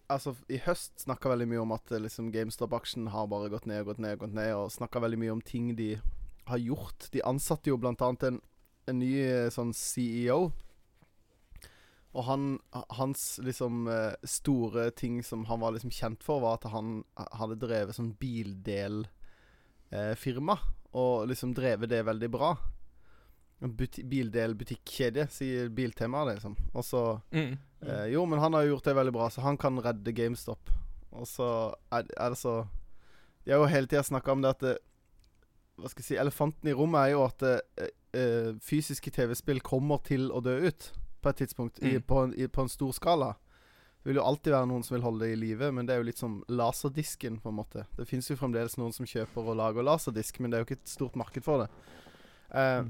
Altså, 0.07 0.31
i 0.47 0.61
høst 0.63 1.01
snakka 1.03 1.27
veldig 1.33 1.47
mye 1.51 1.59
om 1.59 1.71
at 1.75 1.91
eh, 1.91 1.99
liksom 1.99 2.31
GameStop-aksjen 2.31 3.09
har 3.11 3.27
bare 3.31 3.49
gått 3.51 3.65
ned 3.67 3.81
og 3.83 3.89
gått 3.91 4.01
ned 4.03 4.13
og 4.15 4.21
gått 4.23 4.35
ned, 4.37 4.51
og 4.55 4.71
snakka 4.71 4.99
veldig 5.03 5.19
mye 5.19 5.33
om 5.33 5.41
ting 5.43 5.75
de 5.75 5.99
har 6.47 6.59
gjort. 6.61 7.09
De 7.11 7.19
ansatte 7.27 7.67
jo 7.67 7.77
blant 7.81 8.01
annet 8.05 8.23
en, 8.29 8.37
en 8.87 8.99
ny 9.01 9.13
eh, 9.25 9.51
sånn 9.51 9.73
CEO. 9.75 10.51
Og 12.13 12.23
han, 12.29 12.59
hans 12.95 13.39
liksom 13.43 13.87
eh, 13.91 14.15
store 14.23 14.91
ting 14.95 15.19
som 15.25 15.43
han 15.49 15.59
var 15.65 15.71
liksom 15.75 15.91
kjent 15.91 16.23
for, 16.23 16.39
var 16.45 16.53
at 16.61 16.71
han 16.71 17.03
hadde 17.41 17.61
drevet 17.65 17.95
sånn 17.97 18.15
bildelfirma. 18.21 20.55
og 20.93 21.25
liksom 21.27 21.53
drevet 21.57 21.89
det 21.89 22.03
veldig 22.05 22.29
bra. 22.31 22.53
En 23.63 23.71
buti 23.79 24.03
bildelbutikkjede, 24.03 25.27
sier 25.31 25.69
Biltema, 25.71 26.25
liksom. 26.27 26.55
Og 26.73 26.83
så 26.83 27.21
Mm. 27.31 27.57
eh, 27.81 28.05
Jo, 28.11 28.25
men 28.25 28.39
han 28.39 28.53
har 28.53 28.63
jo 28.65 28.75
gjort 28.75 28.83
det 28.89 28.95
veldig 28.95 29.13
bra, 29.13 29.29
så 29.29 29.41
han 29.41 29.57
kan 29.57 29.77
redde 29.79 30.11
GameStop. 30.13 30.69
Og 31.13 31.25
så 31.27 31.73
er, 31.91 32.03
er 32.17 32.29
det 32.29 32.37
så 32.37 32.67
De 33.45 33.51
har 33.51 33.59
jo 33.59 33.65
hele 33.67 33.87
tida 33.87 34.01
snakka 34.03 34.31
om 34.31 34.41
det 34.41 34.49
at 34.49 34.59
det, 34.59 34.77
Hva 35.77 35.89
skal 35.89 36.01
jeg 36.03 36.05
si 36.05 36.15
Elefanten 36.21 36.69
i 36.69 36.73
rommet 36.73 36.99
er 37.07 37.11
jo 37.11 37.23
at 37.25 37.37
det, 37.39 37.61
eh, 38.13 38.53
fysiske 38.61 39.11
TV-spill 39.11 39.59
kommer 39.61 39.97
til 40.03 40.29
å 40.31 40.41
dø 40.41 40.67
ut 40.67 40.91
på 41.21 41.29
et 41.29 41.35
tidspunkt, 41.37 41.79
i, 41.81 41.95
Mm. 41.97 42.01
på, 42.03 42.23
en, 42.23 42.33
i, 42.37 42.47
på 42.47 42.61
en 42.61 42.69
stor 42.69 42.91
skala. 42.93 43.35
Det 44.03 44.11
vil 44.11 44.15
jo 44.17 44.23
alltid 44.27 44.51
være 44.53 44.67
noen 44.67 44.83
som 44.83 44.95
vil 44.95 45.03
holde 45.03 45.19
det 45.25 45.31
i 45.33 45.39
live, 45.39 45.71
men 45.71 45.85
det 45.85 45.93
er 45.95 45.97
jo 46.03 46.03
litt 46.09 46.17
som 46.17 46.43
laserdisken, 46.49 47.39
på 47.41 47.49
en 47.49 47.55
måte. 47.55 47.85
Det 47.95 48.05
fins 48.07 48.27
jo 48.29 48.35
fremdeles 48.35 48.75
noen 48.77 48.91
som 48.93 49.05
kjøper 49.05 49.37
og 49.47 49.55
lager 49.57 49.81
laserdisk, 49.83 50.39
men 50.41 50.51
det 50.51 50.57
er 50.57 50.63
jo 50.63 50.65
ikke 50.75 50.81
et 50.81 50.89
stort 50.89 51.15
marked 51.15 51.43
for 51.43 51.63
det. 51.63 51.69
Eh, 52.53 52.83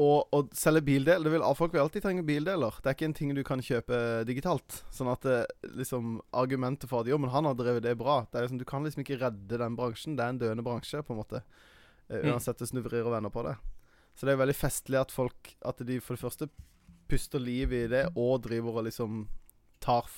og 0.00 0.28
å 0.32 0.38
selge 0.56 0.80
bildeler 0.86 1.24
det 1.26 1.32
vil, 1.34 1.42
Folk 1.54 1.72
vil 1.74 1.82
alltid 1.82 2.02
trenge 2.02 2.22
bildeler. 2.24 2.78
Det 2.80 2.88
er 2.88 2.94
ikke 2.96 3.08
en 3.10 3.14
ting 3.18 3.34
du 3.36 3.42
kan 3.44 3.60
kjøpe 3.60 4.24
digitalt. 4.24 4.78
Sånn 4.90 5.10
at 5.12 5.20
det, 5.26 5.46
liksom 5.76 6.14
argumentet 6.32 6.88
for 6.88 7.02
at 7.02 7.10
jo, 7.10 7.18
men 7.20 7.30
han 7.30 7.44
har 7.44 7.54
drevet 7.58 7.82
det 7.84 7.92
bra 8.00 8.22
det 8.32 8.38
er 8.38 8.46
liksom, 8.46 8.58
Du 8.58 8.64
kan 8.64 8.82
liksom 8.84 9.02
ikke 9.04 9.20
redde 9.20 9.58
den 9.60 9.76
bransjen. 9.76 10.16
Det 10.16 10.24
er 10.24 10.32
en 10.32 10.38
døende 10.40 10.64
bransje, 10.64 11.02
på 11.04 11.12
en 11.12 11.20
måte. 11.20 11.42
Eh, 12.08 12.22
Mm. 12.22 12.32
uansett 12.32 12.58
det 12.58 12.68
snurrer 12.68 13.04
og 13.06 13.12
vender 13.12 13.30
på 13.30 13.42
det. 13.44 13.56
Så 14.16 14.26
det 14.26 14.32
er 14.32 14.40
veldig 14.46 14.56
festlig 14.56 15.00
at 15.00 15.10
folk 15.10 15.54
At 15.64 15.78
de 15.78 16.00
for 16.00 16.14
det 16.16 16.20
første 16.20 16.48
puster 17.08 17.38
liv 17.40 17.72
i 17.72 17.86
det, 17.88 18.06
og 18.16 18.42
driver 18.42 18.78
og 18.80 18.84
liksom 18.84 19.28
tar 19.80 20.08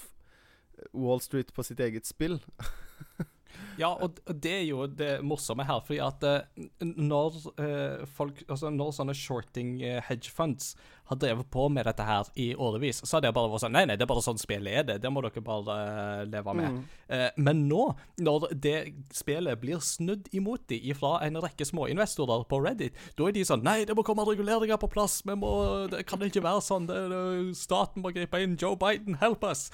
Wall 0.93 1.21
Street 1.21 1.53
på 1.55 1.63
sitt 1.65 1.79
eget 1.81 2.07
spill. 2.07 2.41
Ja, 3.79 3.91
og 3.91 4.19
det 4.29 4.53
er 4.61 4.65
jo 4.69 4.87
det 4.87 5.19
morsomme 5.27 5.67
her, 5.67 5.83
fordi 5.85 6.01
at 6.05 6.25
eh, 6.29 6.67
når 6.81 7.39
eh, 7.59 8.05
folk 8.07 8.43
Altså 8.49 8.71
når 8.71 8.93
sånne 8.95 9.17
shorting 9.19 9.79
eh, 9.83 10.03
hedge 10.09 10.31
funds 10.35 10.75
har 11.11 11.19
drevet 11.21 11.51
på 11.53 11.67
med 11.69 11.85
dette 11.85 12.05
her 12.07 12.29
i 12.41 12.47
årevis, 12.55 13.03
så 13.05 13.19
har 13.19 13.25
det 13.25 13.35
bare 13.37 13.51
vært 13.53 13.65
sånn 13.67 13.75
Nei, 13.77 13.83
nei, 13.91 13.97
det 14.01 14.07
er 14.07 14.09
bare 14.09 14.23
sånn 14.25 14.41
spillet 14.41 14.79
er 14.81 14.87
det. 14.89 14.95
Det 15.03 15.11
må 15.13 15.21
dere 15.21 15.43
bare 15.45 15.75
leve 16.25 16.55
med. 16.57 16.79
Mm. 16.79 17.43
Men 17.45 17.61
nå, 17.69 17.83
når 18.25 18.47
det 18.65 18.79
spillet 19.13 19.61
blir 19.61 19.83
snudd 19.85 20.31
imot 20.33 20.65
dem 20.73 20.87
fra 20.97 21.19
en 21.27 21.37
rekke 21.45 21.67
småinvestorer 21.69 22.47
på 22.49 22.63
Reddit, 22.65 22.97
da 23.19 23.29
er 23.29 23.37
de 23.37 23.45
sånn 23.45 23.67
Nei, 23.67 23.83
det 23.85 23.99
må 23.99 24.07
komme 24.07 24.25
reguleringer 24.25 24.81
på 24.81 24.89
plass. 24.95 25.19
Vi 25.29 25.37
må, 25.37 25.53
det 25.93 26.07
kan 26.09 26.25
ikke 26.25 26.45
være 26.47 26.65
sånn. 26.65 26.89
Det, 26.89 27.03
staten 27.61 28.01
må 28.01 28.15
gripe 28.17 28.41
inn. 28.41 28.57
Joe 28.57 28.81
Biden, 28.81 29.21
help 29.21 29.45
us. 29.45 29.69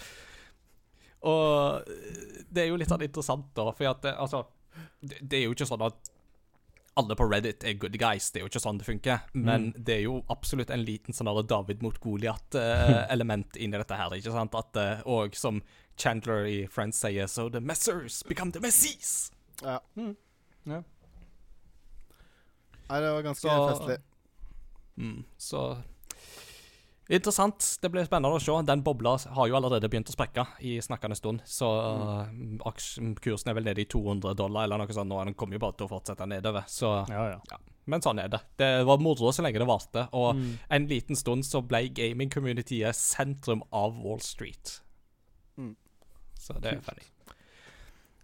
Og 1.28 1.88
eh, 1.90 2.44
det 2.50 2.64
er 2.64 2.70
jo 2.72 2.78
litt 2.80 2.90
sånn 2.90 3.04
interessant, 3.04 3.50
da, 3.56 3.68
for 3.76 3.90
at 3.90 4.00
det, 4.06 4.14
altså 4.16 4.44
det, 5.00 5.18
det 5.20 5.38
er 5.40 5.44
jo 5.48 5.54
ikke 5.56 5.68
sånn 5.68 5.84
at 5.86 6.10
alle 7.00 7.14
på 7.16 7.26
Reddit 7.30 7.64
er 7.64 7.76
good 7.80 7.96
guys. 8.00 8.30
Det 8.30 8.40
er 8.40 8.44
jo 8.44 8.50
ikke 8.50 8.62
sånn 8.62 8.80
det 8.80 8.86
funker. 8.88 9.22
Men 9.32 9.70
det 9.76 9.94
er 10.00 10.02
jo 10.04 10.18
absolutt 10.32 10.72
en 10.74 10.82
liten 10.84 11.16
sånn 11.16 11.30
David 11.48 11.84
mot 11.86 11.96
Goliat-element 12.02 13.56
inni 13.62 13.78
dette 13.78 13.96
her. 13.96 14.12
ikke 14.16 14.34
sant? 14.34 14.56
At, 14.58 14.76
uh, 14.76 15.04
og 15.08 15.36
som 15.38 15.62
Chandler 16.00 16.48
i 16.50 16.58
Friends 16.68 17.00
sier, 17.00 17.28
so 17.30 17.48
the 17.48 17.60
messers 17.60 18.22
become 18.28 18.52
the 18.52 18.60
messies. 18.60 19.30
Ja. 19.62 19.78
Ja. 19.96 20.82
Nei, 22.90 23.00
det 23.00 23.12
var 23.14 23.22
ganske 23.22 23.48
Så- 23.48 23.68
festlig. 23.70 23.98
Mm, 25.00 25.24
så 25.38 25.60
Interessant. 27.10 27.64
Det 27.82 27.88
blir 27.90 28.06
spennende 28.06 28.38
å 28.38 28.42
se. 28.42 28.54
Den 28.68 28.84
bobla 28.86 29.16
har 29.34 29.48
jo 29.50 29.56
allerede 29.58 29.88
begynt 29.90 30.12
å 30.12 30.14
sprekke 30.14 30.44
i 30.62 30.76
snakkende 30.84 31.16
stund. 31.18 31.42
Så 31.48 31.66
mm. 31.66 32.60
aksjekursen 32.70 33.50
er 33.50 33.56
vel 33.58 33.66
nede 33.66 33.82
i 33.82 33.88
200 33.90 34.36
dollar 34.38 34.68
eller 34.68 34.78
noe 34.78 34.94
sånt 34.94 35.10
nå. 35.10 35.18
Den 35.26 35.34
kommer 35.34 35.58
jo 35.58 35.62
bare 35.64 35.74
til 35.80 35.88
å 35.88 35.90
fortsette 35.90 36.28
nedover. 36.30 36.68
Så 36.70 36.92
Ja, 37.10 37.24
ja. 37.34 37.58
Men 37.90 38.04
sånn 38.04 38.20
er 38.22 38.30
det. 38.30 38.38
Det 38.60 38.68
var 38.86 39.02
moro 39.02 39.32
så 39.34 39.42
lenge 39.42 39.58
det 39.58 39.66
varte. 39.66 40.06
Og 40.14 40.36
Mm. 40.36 40.58
en 40.70 40.86
liten 40.86 41.16
stund 41.18 41.42
så 41.44 41.66
ble 41.66 41.88
gaming-communityet 41.88 42.94
sentrum 42.94 43.64
av 43.72 43.96
Wall 44.04 44.20
Street. 44.20 44.80
Mm. 45.58 45.74
Så 46.38 46.60
det 46.60 46.76
er 46.76 46.80
funny. 46.80 47.02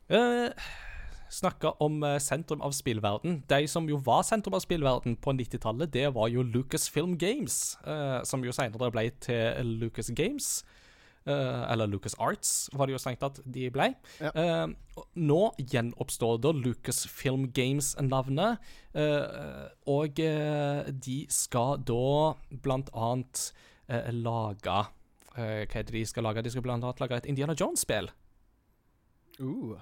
Eh, 0.09 0.53
snakke 1.33 1.73
om 1.83 2.03
eh, 2.07 2.19
sentrum 2.23 2.63
av 2.65 2.75
spillverden. 2.77 3.43
De 3.51 3.67
som 3.71 3.89
jo 3.91 3.99
var 4.05 4.25
sentrum 4.27 4.57
av 4.57 4.65
spillverden 4.65 5.17
på 5.23 5.35
90-tallet, 5.37 5.93
det 5.93 6.09
var 6.15 6.31
jo 6.33 6.45
Lucasfilm 6.47 7.17
Games, 7.19 7.77
eh, 7.87 8.21
som 8.25 8.45
jo 8.45 8.55
senere 8.55 8.91
ble 8.95 9.09
til 9.21 9.77
Lucas 9.81 10.11
Games. 10.15 10.65
Eh, 11.27 11.73
eller 11.73 11.87
Lucas 11.91 12.15
Arts, 12.23 12.71
var 12.73 12.87
det 12.87 12.95
jo 12.95 13.01
strengt 13.03 13.25
at 13.27 13.41
de 13.43 13.67
ble. 13.75 13.89
Ja. 14.23 14.31
Eh, 14.31 15.01
nå 15.19 15.41
gjenoppstår 15.59 16.39
da 16.45 16.53
Lucasfilm 16.55 17.49
Games-navnet, 17.57 18.63
eh, 18.95 19.65
og 19.91 20.21
eh, 20.23 20.87
de 20.87 21.25
skal 21.33 21.83
da 21.83 22.37
blant 22.63 22.93
annet 22.95 23.51
lage 23.87 24.79
Hva 25.37 25.45
er 25.63 25.85
det 25.87 25.93
de 25.95 26.01
skal 26.09 26.25
lage? 26.27 26.43
De 26.43 26.51
skal 26.51 26.65
blant 26.65 26.83
annet 26.83 26.99
lage 26.99 27.21
et 27.21 27.29
Indiana 27.31 27.55
Jones-spill. 27.55 28.09
Uh. 29.39 29.77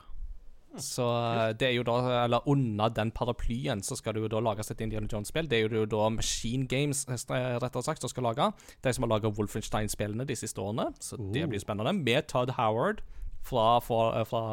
Så 0.82 1.04
eh, 1.06 1.52
det 1.58 1.68
er 1.68 1.74
jo 1.76 1.84
da, 1.86 2.24
eller 2.24 2.46
under 2.50 2.88
den 2.90 3.10
paraplyen, 3.14 3.82
så 3.86 3.96
skal 3.96 4.14
det 4.16 4.22
jo 4.24 4.28
da 4.32 4.40
lages 4.42 4.70
et 4.72 4.80
Indiana 4.80 5.06
Jones-spill. 5.10 5.46
Det 5.50 5.60
er 5.60 5.68
jo 5.76 5.84
da 5.86 6.08
Machine 6.10 6.66
Games 6.66 7.04
rett 7.08 7.76
og 7.76 7.84
slett, 7.86 8.00
som 8.02 8.10
skal 8.10 8.26
lage. 8.30 8.48
De 8.82 8.92
som 8.92 9.06
har 9.06 9.12
laga 9.14 9.30
Wolfenstein-spillene 9.30 10.26
de 10.26 10.36
siste 10.36 10.58
årene. 10.60 10.88
Så 11.00 11.16
det 11.32 11.44
Oh. 11.44 11.48
blir 11.52 11.60
spennende. 11.62 11.92
Med 12.02 12.26
Todd 12.28 12.50
Howard 12.58 13.02
fra, 13.42 13.78
fra, 13.80 14.24
fra 14.24 14.44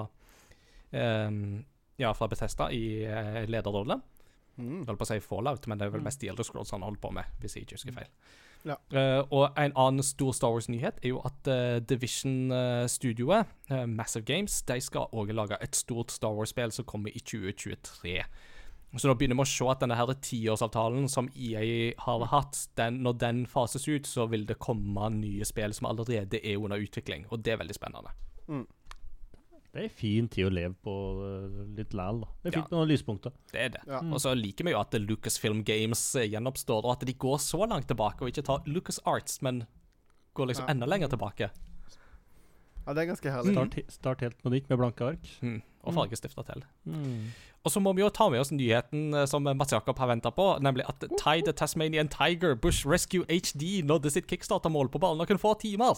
um, 0.92 1.64
Ja, 1.98 2.14
fra 2.18 2.28
Bethesda 2.28 2.70
i 2.74 3.04
eh, 3.06 3.44
lederrolle. 3.50 4.00
Mm. 4.58 4.86
Holdt 4.88 5.00
på 5.00 5.06
å 5.06 5.10
si 5.12 5.20
Fallout, 5.24 5.68
men 5.68 5.78
det 5.80 5.88
er 5.88 5.94
vel 5.94 6.02
mest 6.06 6.20
The 6.22 6.44
Scrolls 6.44 6.72
han 6.74 6.82
holder 6.86 7.02
på 7.02 7.12
med, 7.14 7.26
hvis 7.42 7.56
jeg 7.56 7.66
ikke 7.68 7.78
husker 7.80 7.94
feil. 7.94 8.10
Ja. 8.68 8.78
Uh, 8.94 9.26
og 9.34 9.58
en 9.58 9.74
annen 9.74 10.06
stor 10.06 10.36
Star 10.38 10.54
Wars-nyhet 10.54 11.02
er 11.02 11.14
jo 11.14 11.22
at 11.26 11.50
uh, 11.50 11.80
Division-studioet, 11.90 13.50
uh, 13.72 13.86
Massive 13.90 14.26
Games, 14.28 14.62
de 14.68 14.78
skal 14.82 15.10
òg 15.18 15.34
lage 15.34 15.58
et 15.62 15.78
stort 15.78 16.14
Star 16.14 16.36
Wars-spill 16.38 16.74
som 16.76 16.86
kommer 16.86 17.14
i 17.14 17.20
2023. 17.20 18.20
Så 19.00 19.08
nå 19.08 19.16
begynner 19.16 19.40
vi 19.40 19.46
å 19.46 19.48
se 19.48 19.68
at 19.72 19.82
denne 19.82 19.96
her 19.96 20.12
tiårsavtalen 20.20 21.08
som 21.10 21.30
EA 21.32 21.94
har 22.04 22.26
hatt, 22.34 22.60
den, 22.78 23.00
når 23.06 23.18
den 23.24 23.46
fases 23.48 23.88
ut, 23.88 24.10
så 24.10 24.28
vil 24.28 24.44
det 24.50 24.60
komme 24.60 25.08
nye 25.16 25.48
spill 25.48 25.74
som 25.74 25.88
allerede 25.88 26.42
er 26.44 26.60
under 26.60 26.82
utvikling, 26.82 27.24
og 27.32 27.46
det 27.46 27.56
er 27.56 27.62
veldig 27.64 27.78
spennende. 27.78 28.12
Det 29.72 29.86
er 29.86 29.90
fin 29.96 30.26
tid 30.28 30.50
å 30.50 30.52
leve 30.52 30.74
på 30.84 30.94
eh, 31.24 31.60
litt 31.78 31.94
læl, 31.96 32.18
da. 32.26 32.28
Det 32.44 32.50
er 32.52 32.56
fint 32.58 32.66
Ja. 32.66 32.76
med 32.76 32.80
noen 32.82 32.90
lyspunkter. 32.92 33.32
Det 33.54 33.60
er 33.62 33.70
det. 33.78 33.82
Ja. 33.88 34.00
Og 34.04 34.20
så 34.20 34.34
liker 34.36 34.66
vi 34.68 34.72
jo 34.74 34.80
at 34.82 34.92
Lucasfilm 35.00 35.62
Games 35.64 36.02
eh, 36.20 36.28
gjenoppstår, 36.28 36.84
og 36.84 36.92
at 36.98 37.06
de 37.08 37.14
går 37.14 37.38
så 37.40 37.64
langt 37.70 37.88
tilbake, 37.88 38.22
og 38.22 38.28
ikke 38.34 38.44
tar 38.44 38.64
Lucas 38.68 39.00
Arts, 39.08 39.42
men 39.42 39.66
går 40.36 40.48
liksom 40.52 40.68
Ja. 40.68 40.72
enda 40.74 40.86
lenger 40.92 41.08
tilbake. 41.08 41.50
ja, 42.88 42.94
det 42.94 42.98
er 43.04 43.14
ganske 43.14 43.32
herlig. 43.32 43.54
Start, 43.54 43.92
start 43.94 44.20
helt 44.22 44.38
på 44.44 44.50
nytt 44.52 44.68
med 44.70 44.78
blanke 44.80 45.02
ark. 45.08 45.26
Mm. 45.42 45.62
Og 45.84 45.94
fargestifter 45.94 46.44
til. 46.46 46.64
Mm. 46.86 47.32
Og 47.64 47.72
så 47.72 47.80
må 47.82 47.94
vi 47.96 48.02
jo 48.02 48.10
ta 48.10 48.28
med 48.30 48.40
oss 48.42 48.52
nyheten 48.52 49.14
eh, 49.16 49.26
som 49.26 49.44
Mats 49.44 49.72
Jakob 49.72 49.98
har 49.98 50.08
venta 50.08 50.32
på, 50.32 50.60
nemlig 50.62 50.84
at 50.90 51.00
Ty 51.18 51.42
the 51.46 51.54
Tasmanian 51.54 52.10
Tiger 52.10 52.56
Bush 52.56 52.86
Rescue 52.86 53.24
HD 53.30 53.82
nådde 53.84 54.12
sitt 54.12 54.28
kickstarter-mål 54.28 54.90
på 54.92 55.00
bare 55.00 55.16
noen 55.16 55.40
få 55.40 55.56
timer. 55.62 55.96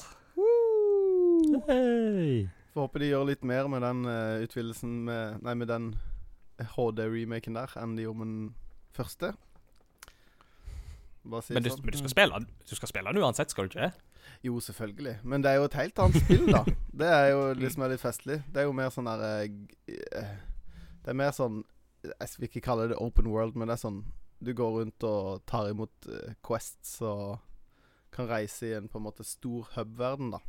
Hey. 1.67 2.47
Får 2.73 2.87
håpe 2.87 3.03
de 3.03 3.11
gjør 3.11 3.27
litt 3.29 3.43
mer 3.45 3.67
med 3.69 3.83
den 3.85 4.05
uh, 4.09 4.41
utvidelsen 4.41 5.03
med 5.05 5.43
Nei, 5.45 5.53
med 5.59 5.69
den 5.69 5.91
HD-remaken 6.73 7.57
der 7.57 7.73
enn 7.81 7.97
de 7.97 8.07
gjorde 8.07 8.21
med 8.23 8.31
den 8.31 8.47
første. 8.93 9.33
Si 11.23 11.55
Men 11.55 11.63
du, 11.63 11.69
sånn. 11.71 11.85
men 11.85 11.95
du 11.95 11.99
skal 12.01 12.11
spille 12.11 12.39
den 12.39 12.47
Du 12.67 12.73
skal 12.75 12.89
spille 12.91 13.13
den 13.13 13.23
uansett, 13.23 13.53
skal 13.53 13.69
du 13.69 13.77
ikke? 13.77 13.93
Jo, 14.43 14.57
selvfølgelig. 14.59 15.13
Men 15.23 15.43
det 15.43 15.51
er 15.51 15.61
jo 15.61 15.67
et 15.69 15.77
helt 15.79 15.99
annet 16.03 16.25
spill, 16.25 16.49
da. 16.51 16.63
Det 17.03 17.11
er 17.11 17.29
jo 17.31 17.45
liksom 17.63 17.85
litt 17.91 18.01
festlig. 18.01 18.41
Det 18.51 18.63
er 18.63 18.67
jo 18.67 18.75
mer 18.75 18.91
sånn 18.91 19.07
der 19.07 19.23
uh, 19.23 19.61
eh, 19.93 20.33
Det 21.03 21.13
er 21.13 21.19
mer 21.19 21.31
sånn 21.35 21.61
Jeg 22.03 22.33
vil 22.39 22.49
ikke 22.49 22.65
kalle 22.65 22.89
det 22.91 22.99
open 22.99 23.29
world, 23.31 23.55
men 23.55 23.69
det 23.69 23.77
er 23.77 23.83
sånn 23.85 24.01
Du 24.43 24.51
går 24.57 24.79
rundt 24.81 25.07
og 25.07 25.45
tar 25.49 25.69
imot 25.71 26.09
uh, 26.09 26.35
quests 26.43 26.97
og 27.05 27.37
kan 28.13 28.27
reise 28.29 28.67
i 28.67 28.75
en 28.77 28.89
på 28.91 28.99
en 28.99 29.07
måte 29.07 29.23
stor 29.25 29.71
hub-verden, 29.73 30.35
da. 30.35 30.41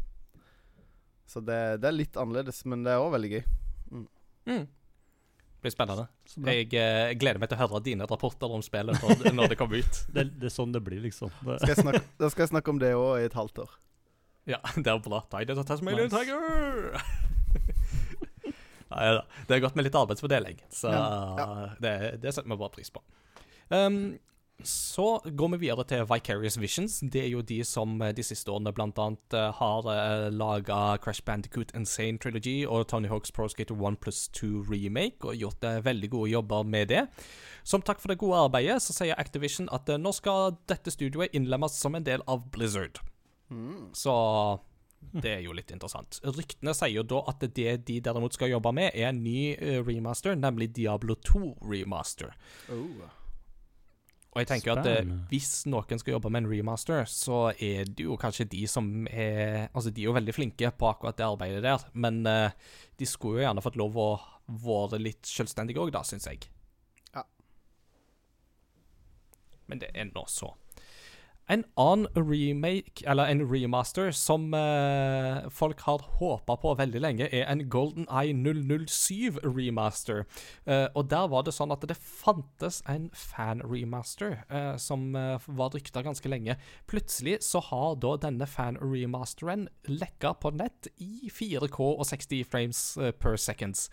Så 1.26 1.40
det, 1.40 1.58
det 1.82 1.88
er 1.88 1.96
litt 1.96 2.16
annerledes, 2.20 2.62
men 2.68 2.84
det 2.84 2.92
er 2.94 3.02
òg 3.02 3.14
veldig 3.14 3.30
gøy. 3.32 3.44
Mm. 4.50 4.64
Blir 5.64 5.72
spennende. 5.72 6.04
Jeg 6.44 6.68
eh, 6.76 7.14
gleder 7.16 7.40
meg 7.40 7.48
til 7.48 7.56
å 7.56 7.62
høre 7.62 7.80
dine 7.86 8.04
rapporter 8.08 8.52
om 8.52 8.60
spillet 8.64 9.00
når, 9.00 9.30
når 9.32 9.54
det 9.54 9.56
kommer 9.60 9.80
ut. 9.80 10.00
Det, 10.14 10.26
det 10.36 10.50
er 10.50 10.52
sånn 10.52 10.74
det 10.74 10.82
blir, 10.84 11.00
liksom. 11.06 11.32
Det, 11.40 11.56
Skal 11.62 11.72
jeg 11.72 11.80
snakke, 11.80 12.02
da 12.20 12.28
skal 12.32 12.44
jeg 12.44 12.52
snakke 12.52 12.74
om 12.74 12.82
det 12.82 12.92
òg 12.98 13.22
i 13.22 13.28
et 13.30 13.38
halvt 13.38 13.62
år. 13.64 13.72
Ja, 14.52 14.60
det 14.76 14.92
er 14.92 15.00
bra. 15.06 15.22
Ty 15.32 15.46
the 15.48 15.64
Tasmanian 15.64 16.10
Nice. 16.10 16.20
Tiger! 16.20 17.00
Nei 18.94 19.06
da. 19.16 19.24
Det 19.48 19.56
er 19.56 19.64
godt 19.64 19.78
med 19.80 19.88
litt 19.88 19.96
arbeidsfordeling, 19.98 20.60
så 20.70 20.92
Ja, 20.92 21.46
Det, 21.80 21.94
det 22.22 22.34
setter 22.36 22.52
vi 22.52 22.60
bare 22.60 22.74
pris 22.76 22.92
på. 22.92 23.00
Um, 23.72 24.18
så 24.62 25.20
går 25.24 25.48
vi 25.48 25.56
videre 25.66 25.84
til 25.84 26.04
Vicarious 26.06 26.60
Visions. 26.60 27.00
Det 27.12 27.24
er 27.24 27.28
jo 27.32 27.42
de 27.42 27.58
som 27.66 28.00
eh, 28.02 28.12
de 28.14 28.22
siste 28.22 28.50
årene 28.52 28.70
annet 28.70 29.34
eh, 29.34 29.50
har 29.58 29.88
uh, 29.88 30.28
laga 30.30 30.96
Crash 31.02 31.24
Bandicoot 31.24 31.74
Insane 31.74 32.18
Trilogy 32.18 32.64
og 32.66 32.86
Tony 32.88 33.08
Hawk's 33.08 33.32
Pro 33.34 33.48
Skater 33.48 33.74
1 33.74 33.98
pluss 34.00 34.28
2 34.28 34.64
Remake, 34.70 35.26
og 35.26 35.34
gjort 35.34 35.64
eh, 35.64 35.84
veldig 35.84 36.10
gode 36.10 36.30
jobber 36.30 36.62
med 36.62 36.88
det. 36.88 37.06
Som 37.64 37.82
takk 37.82 38.00
for 38.00 38.12
det 38.12 38.20
gode 38.20 38.36
arbeidet, 38.46 38.82
så 38.82 38.92
sier 38.92 39.18
Activision 39.18 39.68
at 39.72 39.88
eh, 39.88 39.98
nå 40.00 40.12
skal 40.12 40.54
dette 40.70 40.92
studioet 40.92 41.34
innlemmes 41.34 41.74
som 41.74 41.94
en 41.96 42.06
del 42.06 42.22
av 42.28 42.46
Blizzard. 42.54 43.00
Mm. 43.50 43.90
Så 43.96 44.14
det 45.12 45.32
er 45.38 45.42
jo 45.44 45.54
litt 45.56 45.72
interessant. 45.74 46.20
Ryktene 46.24 46.74
sier 46.76 47.00
jo 47.00 47.04
da 47.08 47.24
at 47.30 47.42
det 47.56 47.74
de 47.88 47.98
derimot 48.04 48.36
skal 48.36 48.52
jobbe 48.54 48.72
med, 48.76 48.92
er 48.94 49.10
en 49.10 49.22
ny 49.24 49.54
eh, 49.56 49.80
remaster, 49.84 50.36
nemlig 50.38 50.70
Diablo 50.76 51.16
2 51.26 51.58
remaster. 51.64 52.36
Oh. 52.72 53.04
Og 54.34 54.42
jeg 54.42 54.48
tenker 54.50 54.74
Spennende. 54.74 54.94
at 54.98 55.06
eh, 55.06 55.26
hvis 55.30 55.50
noen 55.70 56.00
skal 56.00 56.16
jobbe 56.16 56.30
med 56.34 56.42
en 56.42 56.50
remaster, 56.50 57.06
så 57.06 57.52
er 57.54 57.86
det 57.86 58.06
jo 58.08 58.16
kanskje 58.18 58.48
de 58.50 58.64
som 58.70 59.06
er 59.06 59.68
Altså, 59.70 59.92
de 59.94 60.02
er 60.02 60.08
jo 60.08 60.16
veldig 60.16 60.34
flinke 60.34 60.72
på 60.74 60.88
akkurat 60.90 61.16
det 61.18 61.26
arbeidet 61.26 61.62
der, 61.62 61.84
men 61.94 62.26
eh, 62.26 62.50
de 62.98 63.06
skulle 63.06 63.40
jo 63.40 63.46
gjerne 63.46 63.62
fått 63.62 63.78
lov 63.78 63.94
å 63.94 64.08
være 64.66 64.98
litt 65.00 65.24
selvstendige 65.28 65.80
òg, 65.80 65.94
da, 65.94 66.02
syns 66.04 66.26
jeg. 66.26 66.48
Ja. 67.14 67.22
Men 69.70 69.80
det 69.84 69.92
er 69.94 70.10
nå 70.10 70.26
så. 70.28 70.50
En 71.44 71.64
annen 71.76 72.08
remake, 72.16 73.04
eller 73.04 73.28
en 73.28 73.42
remaster, 73.44 74.10
som 74.16 74.54
eh, 74.56 75.44
folk 75.52 75.82
har 75.84 76.00
håpa 76.18 76.56
på 76.56 76.72
veldig 76.78 77.02
lenge, 77.04 77.28
er 77.28 77.44
en 77.52 77.66
Golden 77.68 78.06
Eye 78.08 78.32
007 78.32 79.42
remaster. 79.44 80.24
Eh, 80.64 80.86
og 80.94 81.10
der 81.12 81.28
var 81.28 81.44
det 81.44 81.52
sånn 81.52 81.74
at 81.74 81.84
det 81.84 81.98
fantes 82.00 82.80
en 82.88 83.10
fan-remaster 83.12 84.38
eh, 84.48 84.72
som 84.80 85.10
eh, 85.20 85.36
var 85.60 85.76
rykta 85.76 86.00
ganske 86.06 86.32
lenge. 86.32 86.56
Plutselig 86.88 87.42
så 87.44 87.60
har 87.68 88.00
da 88.00 88.16
denne 88.24 88.48
fan-remasteren 88.48 89.68
lekka 89.90 90.32
på 90.40 90.54
nett 90.56 90.88
i 90.96 91.28
4K 91.28 91.80
og 91.92 92.06
60 92.08 92.44
frames 92.48 92.84
eh, 92.96 93.12
per 93.12 93.36
seconds. 93.36 93.90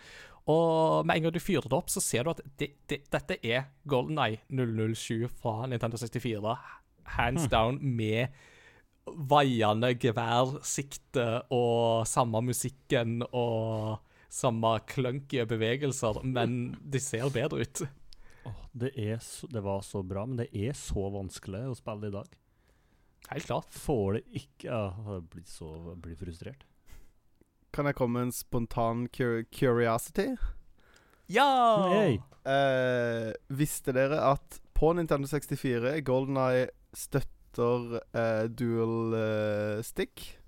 Og 0.49 1.05
med 1.05 1.19
en 1.19 1.27
gang 1.27 1.35
du 1.35 1.43
fyrer 1.43 1.67
det 1.67 1.75
opp, 1.77 1.91
så 1.91 2.01
ser 2.01 2.25
du 2.25 2.31
at 2.31 2.39
det, 2.57 2.71
det, 2.89 3.03
dette 3.11 3.37
er 3.45 3.67
Golden 3.91 4.17
Eye 4.23 4.39
007 4.47 5.27
fra 5.35 5.67
Nintendo 5.67 5.99
64. 5.99 6.55
Hands 7.17 7.47
down 7.51 7.79
med 7.81 8.31
vaiende 9.05 9.93
geværsikte 9.99 11.27
og 11.51 12.07
samme 12.07 12.43
musikken 12.45 13.21
og 13.31 13.99
samme 14.31 14.77
clunky 14.87 15.43
bevegelser, 15.47 16.21
men 16.23 16.75
de 16.81 17.01
ser 17.03 17.27
bedre 17.33 17.65
ut. 17.65 17.83
Oh, 18.47 18.61
det, 18.73 18.93
er 18.95 19.19
så, 19.21 19.49
det 19.51 19.63
var 19.65 19.83
så 19.85 20.03
bra, 20.07 20.25
men 20.25 20.39
det 20.39 20.49
er 20.55 20.77
så 20.77 21.09
vanskelig 21.13 21.65
å 21.67 21.77
spille 21.77 22.09
i 22.09 22.15
dag. 22.15 22.37
Helt 23.31 23.47
klart. 23.47 23.69
Får 23.71 24.17
det 24.17 24.23
ikke 24.41 24.67
ja, 24.67 24.85
Jeg 25.15 25.27
blir 25.31 25.47
så 25.47 25.69
jeg 25.91 25.99
blir 26.03 26.17
frustrert. 26.19 26.65
Kan 27.71 27.87
jeg 27.87 27.95
komme 27.95 28.19
med 28.19 28.29
en 28.29 28.35
spontan 28.35 29.05
cur 29.13 29.45
curiosity? 29.53 30.33
Ja! 31.31 31.51
Hey. 31.93 32.17
Eh, 32.43 33.31
visste 33.53 33.93
dere 33.95 34.17
at 34.33 34.57
på 34.75 34.89
Nintendo 34.97 35.29
64 35.29 36.01
Golden 36.03 36.39
Eye 36.41 36.65
støtter 36.93 37.99
uh, 37.99 38.45
dual 38.49 39.15
uh, 39.15 39.83
stick? 39.83 40.41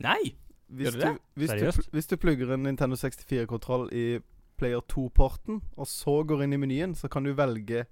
Nei! 0.00 0.36
Hvis 0.70 0.86
Gjør 0.86 0.90
du 0.90 1.00
det? 1.00 1.12
du, 1.12 1.18
hvis, 1.34 1.50
Seriøst? 1.50 1.78
Du, 1.78 1.82
hvis 1.92 2.06
du 2.06 2.16
plugger 2.16 2.54
en 2.54 2.62
Nintendo 2.62 2.96
64-kontroll 2.96 3.88
i 3.92 4.20
Player 4.56 4.80
2-porten, 4.92 5.62
og 5.76 5.86
så 5.86 6.22
går 6.22 6.44
inn 6.44 6.52
i 6.52 6.60
menyen, 6.60 6.94
så 6.94 7.08
kan 7.08 7.24
du 7.24 7.32
velge 7.34 7.84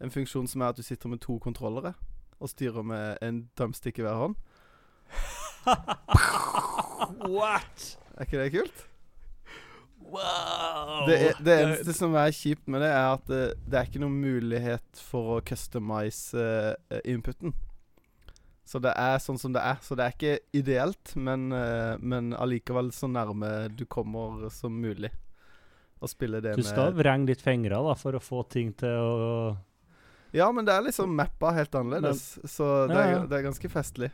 en 0.00 0.10
funksjon 0.10 0.48
som 0.48 0.62
er 0.62 0.72
at 0.72 0.76
du 0.78 0.82
sitter 0.82 1.08
med 1.08 1.18
to 1.18 1.38
kontrollere 1.38 1.92
og 2.40 2.48
styrer 2.48 2.82
med 2.82 3.16
en 3.22 3.48
thumbstick 3.56 3.98
i 3.98 4.04
hver 4.04 4.14
hånd. 4.14 4.34
What? 7.36 7.98
Er 8.16 8.24
ikke 8.24 8.42
det 8.42 8.52
kult? 8.52 8.86
Wow! 10.06 11.06
Det, 11.08 11.16
er, 11.18 11.38
det 11.42 11.54
eneste 11.64 11.94
som 11.96 12.14
er 12.18 12.34
kjipt 12.34 12.68
med 12.70 12.82
det, 12.84 12.90
er 12.94 13.06
at 13.16 13.30
det, 13.30 13.42
det 13.66 13.78
er 13.78 13.88
ikke 13.88 14.02
noen 14.02 14.18
mulighet 14.22 15.00
for 15.02 15.36
å 15.36 15.44
customize 15.46 16.38
uh, 16.38 17.00
inputen. 17.08 17.54
Så 18.66 18.80
det 18.82 18.92
er 18.98 19.20
sånn 19.22 19.38
som 19.38 19.54
det 19.54 19.62
er. 19.62 19.78
Så 19.82 19.98
det 19.98 20.06
er 20.06 20.14
ikke 20.16 20.58
ideelt, 20.58 21.14
men, 21.18 21.48
uh, 21.54 21.94
men 22.02 22.32
allikevel 22.34 22.90
så 22.94 23.10
nærme 23.10 23.68
du 23.74 23.84
kommer 23.86 24.48
som 24.54 24.74
mulig. 24.82 25.12
å 25.98 26.08
spille 26.10 26.42
det 26.44 26.56
Du 26.58 26.66
skal 26.66 26.90
med 26.92 27.00
vrenge 27.00 27.30
litt 27.30 27.42
fingre 27.42 27.78
da, 27.82 27.94
for 27.96 28.18
å 28.18 28.20
få 28.20 28.42
ting 28.52 28.74
til 28.76 28.92
å 28.92 29.56
Ja, 30.36 30.50
men 30.52 30.66
det 30.66 30.74
er 30.74 30.84
liksom 30.84 31.14
mappa 31.16 31.54
helt 31.56 31.74
annerledes, 31.74 32.38
så 32.44 32.86
det 32.90 32.98
Ja, 32.98 33.00
er, 33.00 33.12
ja. 33.14 33.20
det 33.30 33.38
er 33.38 33.46
ganske 33.46 33.70
festlig. 33.72 34.10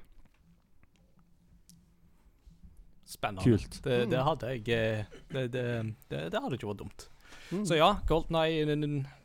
Spennende. 3.09 3.43
Kult. 3.45 3.81
Det, 3.85 3.97
det 4.11 4.19
Mm. 4.19 4.25
hadde 4.27 4.51
jeg 4.53 4.69
eh, 4.69 5.05
det, 5.33 5.47
det, 5.53 5.65
det, 6.09 6.21
det 6.33 6.41
hadde 6.43 6.57
ikke 6.59 6.69
vært 6.71 6.83
dumt. 6.85 7.09
Mm. 7.53 7.65
Så 7.69 7.77
ja, 7.77 7.91
Golden 8.09 8.37
Eye 8.41 8.65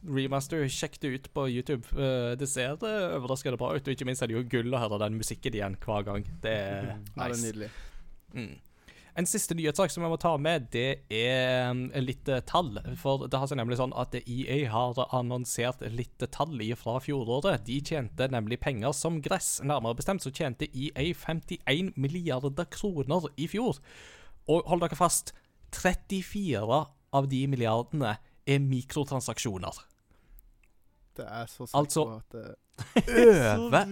remaster, 0.04 0.66
sjekk 0.68 0.98
det 1.00 1.12
ut 1.16 1.28
på 1.34 1.46
YouTube. 1.48 1.86
Eh, 1.96 2.34
det 2.36 2.50
ser 2.52 2.74
eh, 2.84 3.16
overraskende 3.16 3.58
bra 3.60 3.70
ut, 3.76 3.88
og 3.88 3.94
ikke 3.94 4.06
minst 4.10 4.22
er 4.26 4.28
det 4.28 4.36
jo 4.36 4.44
gull 4.52 4.74
å 4.76 4.82
høre 4.82 5.00
den 5.06 5.16
musikken 5.20 5.54
igjen 5.56 5.78
hver 5.86 6.04
gang. 6.04 6.26
Det 6.44 6.52
er 6.52 6.90
Ja, 7.16 7.28
det 7.28 7.30
er 7.38 7.44
nydelig. 7.46 7.70
Mm. 8.34 8.56
En 9.18 9.26
siste 9.26 9.56
nyhetssak 9.58 9.90
som 9.90 10.04
jeg 10.06 10.12
må 10.14 10.18
ta 10.22 10.36
med, 10.38 10.68
det 10.76 11.00
er 11.10 11.72
um, 11.72 11.88
litt 12.06 12.30
eh, 12.30 12.44
tall. 12.46 12.76
For 13.02 13.26
det 13.26 13.40
har 13.42 13.50
seg 13.50 13.58
nemlig 13.58 13.80
sånn 13.80 13.96
at 13.98 14.14
EA 14.20 14.60
har 14.70 15.00
annonsert 15.18 15.82
litt 15.90 16.22
tall 16.36 16.62
fra 16.78 17.00
fjoråret. 17.02 17.66
De 17.66 17.80
tjente 17.82 18.28
nemlig 18.30 18.60
penger 18.62 18.94
som 18.94 19.18
gress. 19.26 19.56
Nærmere 19.66 19.98
bestemt 19.98 20.22
så 20.22 20.30
tjente 20.30 20.70
EA 20.70 21.08
51 21.18 21.96
milliarder 21.98 22.70
kroner 22.70 23.26
i 23.42 23.50
fjor. 23.50 23.82
Og 24.46 24.70
hold 24.70 24.86
dere 24.86 25.00
fast, 25.00 25.34
34 25.74 26.84
av 27.18 27.30
de 27.32 27.42
milliardene 27.50 28.20
er 28.48 28.62
mikrotransaksjoner. 28.64 29.82
Det 31.18 31.26
er 31.26 31.50
så 31.50 31.66
sykt 31.66 31.76
Altså- 31.82 32.08
at 32.20 32.38
det 32.38 32.48
Over, 33.58 33.88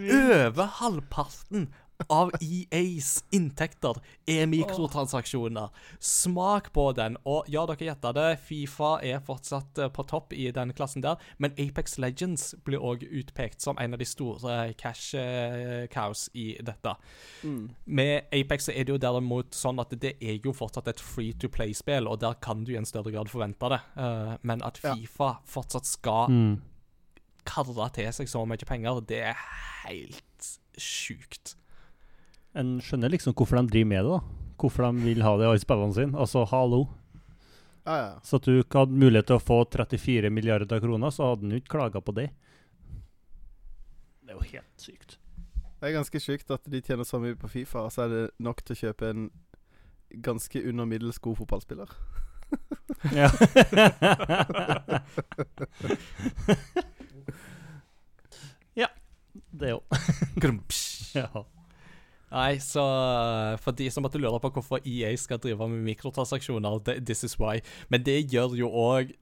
over 0.46 0.68
halvparten 0.78 1.72
av 2.12 2.32
EAs 2.42 3.24
inntekter 3.34 3.98
er 4.30 4.46
mikrotransaksjoner. 4.50 5.72
Smak 6.00 6.72
på 6.76 6.90
den. 6.98 7.18
Og 7.28 7.48
ja, 7.52 7.66
dere 7.70 7.90
gjetta 7.90 8.12
det, 8.16 8.28
Fifa 8.46 8.96
er 9.06 9.24
fortsatt 9.26 9.80
eh, 9.82 9.92
på 9.94 10.06
topp 10.10 10.36
i 10.36 10.50
den 10.56 10.74
klassen 10.76 11.04
der, 11.06 11.22
men 11.38 11.56
Apex 11.62 11.98
Legends 12.02 12.54
blir 12.68 12.84
òg 12.84 13.06
utpekt 13.06 13.64
som 13.64 13.80
en 13.82 13.96
av 13.96 14.02
de 14.02 14.08
store 14.10 14.58
cash 14.80 15.16
eh, 15.20 15.88
cows 15.92 16.28
i 16.34 16.54
dette. 16.66 16.96
mm. 17.44 17.64
Med 17.86 18.30
Apex 18.36 18.70
er 18.70 18.84
det 18.84 18.96
jo 18.96 19.02
derimot 19.02 19.56
sånn 19.56 19.80
at 19.82 19.94
det 20.02 20.16
er 20.20 20.40
jo 20.44 20.54
fortsatt 20.56 20.90
et 20.92 21.02
free 21.02 21.36
to 21.40 21.50
play-spill, 21.52 22.10
og 22.12 22.20
der 22.24 22.38
kan 22.44 22.66
du 22.66 22.74
i 22.74 22.80
en 22.80 22.88
større 22.88 23.14
grad 23.14 23.32
forvente 23.32 23.72
det. 23.72 23.82
Eh, 23.96 24.36
men 24.44 24.64
at 24.64 24.82
Ja. 24.84 24.96
Fifa 24.96 25.38
fortsatt 25.50 25.88
skal 25.88 26.30
mm. 26.30 26.56
karre 27.48 27.90
til 27.96 28.12
seg 28.14 28.30
så 28.30 28.44
mye 28.46 28.68
penger, 28.68 29.00
det 29.08 29.22
er 29.32 29.46
helt 29.86 30.50
sjukt. 30.78 31.55
En 32.56 32.78
skjønner 32.84 33.10
liksom 33.12 33.34
hvorfor 33.36 33.56
de 33.60 33.68
driver 33.72 33.90
med 33.92 34.02
det. 34.06 34.12
da. 34.12 34.20
Hvorfor 34.62 34.82
de 34.88 34.92
vil 35.04 35.22
ha 35.26 35.34
det 35.42 35.48
i 35.52 35.64
spillene 35.64 35.96
sine. 35.98 36.16
Altså, 36.16 36.40
hallo. 36.48 36.82
Ja, 37.86 37.96
ja. 38.00 38.12
Så 38.24 38.36
at 38.40 38.46
du 38.48 38.54
ikke 38.62 38.80
hadde 38.82 38.98
mulighet 38.98 39.28
til 39.30 39.38
å 39.38 39.44
få 39.44 39.58
34 39.70 40.30
milliarder 40.34 40.80
kroner, 40.82 41.10
så 41.14 41.22
hadde 41.30 41.44
han 41.46 41.58
ikke 41.60 41.76
klaga 41.76 42.00
på 42.02 42.12
det. 42.18 42.30
Det 44.26 44.32
er 44.34 44.38
jo 44.40 44.48
helt 44.56 44.78
sykt. 44.82 45.12
Det 45.76 45.84
er 45.92 45.98
ganske 46.00 46.20
sykt 46.24 46.50
at 46.56 46.64
de 46.72 46.80
tjener 46.82 47.06
så 47.06 47.20
mye 47.22 47.38
på 47.38 47.52
Fifa, 47.52 47.80
og 47.86 47.92
så 47.94 48.00
er 48.06 48.10
det 48.14 48.24
nok 48.42 48.60
til 48.66 48.74
å 48.74 48.82
kjøpe 48.88 49.04
en 49.12 49.22
ganske 50.26 50.58
under 50.66 50.86
middels 50.90 51.20
god 51.20 51.36
fotballspiller. 51.44 51.90
Ja. 53.12 53.28
ja. 58.82 58.88
Det 59.52 59.74
òg. 59.76 59.84
Ja. 61.16 61.46
Nei, 62.36 62.58
så 62.60 62.84
for 63.64 63.76
de 63.80 63.88
som 63.94 64.04
måtte 64.04 64.20
lure 64.20 64.40
på 64.44 64.52
hvorfor 64.58 64.84
EA 64.84 65.14
skal 65.20 65.40
drive 65.40 65.70
med 65.72 65.86
mikrotransaksjoner, 65.88 66.82
this 67.06 67.24
is 67.24 67.38
why. 67.40 67.62
Men 67.90 68.04
det 68.04 68.26
gjør 68.34 68.58
jo 68.60 68.72
òg 68.72 69.14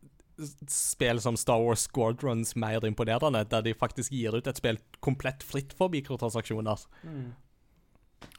spill 0.69 1.21
som 1.21 1.37
Star 1.37 1.61
Wars 1.61 1.85
Squadrons 1.85 2.55
mer 2.57 2.81
imponerende, 2.87 3.43
der 3.51 3.61
de 3.61 3.75
faktisk 3.77 4.11
gir 4.15 4.33
ut 4.33 4.49
et 4.49 4.57
spill 4.57 4.81
komplett 5.03 5.45
fritt 5.45 5.75
for 5.77 5.93
mikrotransaksjoner. 5.93 6.87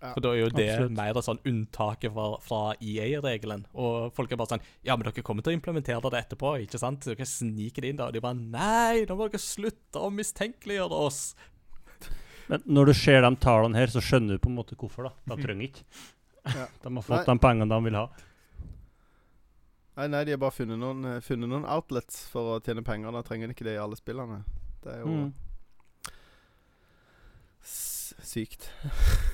Ja, 0.00 0.14
For 0.14 0.24
da 0.24 0.30
er 0.32 0.38
jo 0.40 0.50
det 0.52 0.66
absolutt. 0.72 0.96
mer 0.96 1.18
sånn 1.22 1.40
unntaket 1.44 2.12
fra, 2.14 2.26
fra 2.42 2.60
EA-regelen. 2.80 3.66
Og 3.76 4.14
folk 4.16 4.32
er 4.32 4.40
bare 4.40 4.54
sånn 4.56 4.64
Ja, 4.82 4.96
men 4.96 5.04
dere 5.06 5.24
kommer 5.24 5.44
til 5.44 5.52
å 5.52 5.58
implementere 5.58 6.10
det 6.10 6.22
etterpå, 6.24 6.54
ikke 6.64 6.80
sant? 6.80 7.04
Dere 7.04 7.26
sniker 7.28 7.84
det 7.84 7.92
inn 7.92 8.00
da, 8.00 8.08
og 8.08 8.16
de 8.16 8.22
bare 8.24 8.38
Nei, 8.38 9.04
nå 9.08 9.16
må 9.16 9.28
dere 9.28 9.42
slutte 9.44 10.00
å 10.00 10.08
mistenkeliggjøre 10.12 11.02
oss. 11.06 11.20
Men 12.48 12.62
når 12.66 12.86
du 12.86 12.92
ser 12.94 13.20
de 13.22 13.30
tallene 13.40 13.76
her, 13.78 13.86
så 13.92 14.00
skjønner 14.04 14.36
du 14.36 14.38
på 14.38 14.50
en 14.50 14.56
måte 14.58 14.76
hvorfor. 14.76 15.08
da. 15.08 15.34
De 15.36 15.42
trenger 15.42 15.68
ikke. 15.70 15.84
Ja. 16.44 16.66
De 16.82 16.90
har 16.94 17.02
fått 17.02 17.26
Nei. 17.26 17.34
de 17.34 17.38
pengene 17.40 17.68
de 17.72 17.84
vil 17.84 17.94
ha. 17.96 18.08
Nei, 19.96 20.08
nei, 20.08 20.24
de 20.24 20.32
har 20.34 20.38
bare 20.42 20.50
funnet 20.50 20.76
noen, 20.78 21.04
eh, 21.06 21.20
funnet 21.22 21.48
noen 21.48 21.64
outlets 21.64 22.26
for 22.28 22.56
å 22.58 22.60
tjene 22.64 22.82
penger. 22.84 23.12
Da 23.14 23.22
trenger 23.22 23.46
de 23.48 23.54
ikke 23.54 23.64
det 23.64 23.76
i 23.76 23.80
alle 23.80 23.96
spillene. 23.96 24.42
Det 24.82 24.92
er 24.92 24.98
jo 25.00 25.06
Mm. 25.06 25.32
sykt. 27.64 28.20
sykt. 28.24 28.68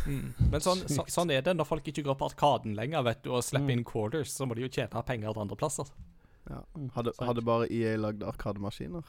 Men 0.06 0.60
sånn, 0.60 0.84
så, 0.86 1.00
Sykt. 1.02 1.10
sånn 1.10 1.32
er 1.32 1.42
det 1.42 1.56
når 1.56 1.66
folk 1.66 1.84
ikke 1.90 2.04
går 2.04 2.16
på 2.20 2.28
Arkaden 2.30 2.74
lenger 2.76 3.02
vet 3.02 3.22
du, 3.24 3.30
og 3.32 3.42
slipper 3.42 3.66
Mm. 3.66 3.78
inn 3.78 3.84
quarters. 3.84 4.30
Så 4.30 4.46
må 4.46 4.54
de 4.54 4.62
jo 4.62 4.68
tjene 4.68 5.04
penger 5.04 5.36
andre 5.36 5.56
plasser. 5.56 5.86
Ja. 6.48 6.62
Mm, 6.76 6.90
Hadde, 6.92 7.12
hadde 7.18 7.42
bare 7.44 7.66
EA 7.70 7.96
lagd 7.96 8.20
arkademaskiner. 8.22 9.04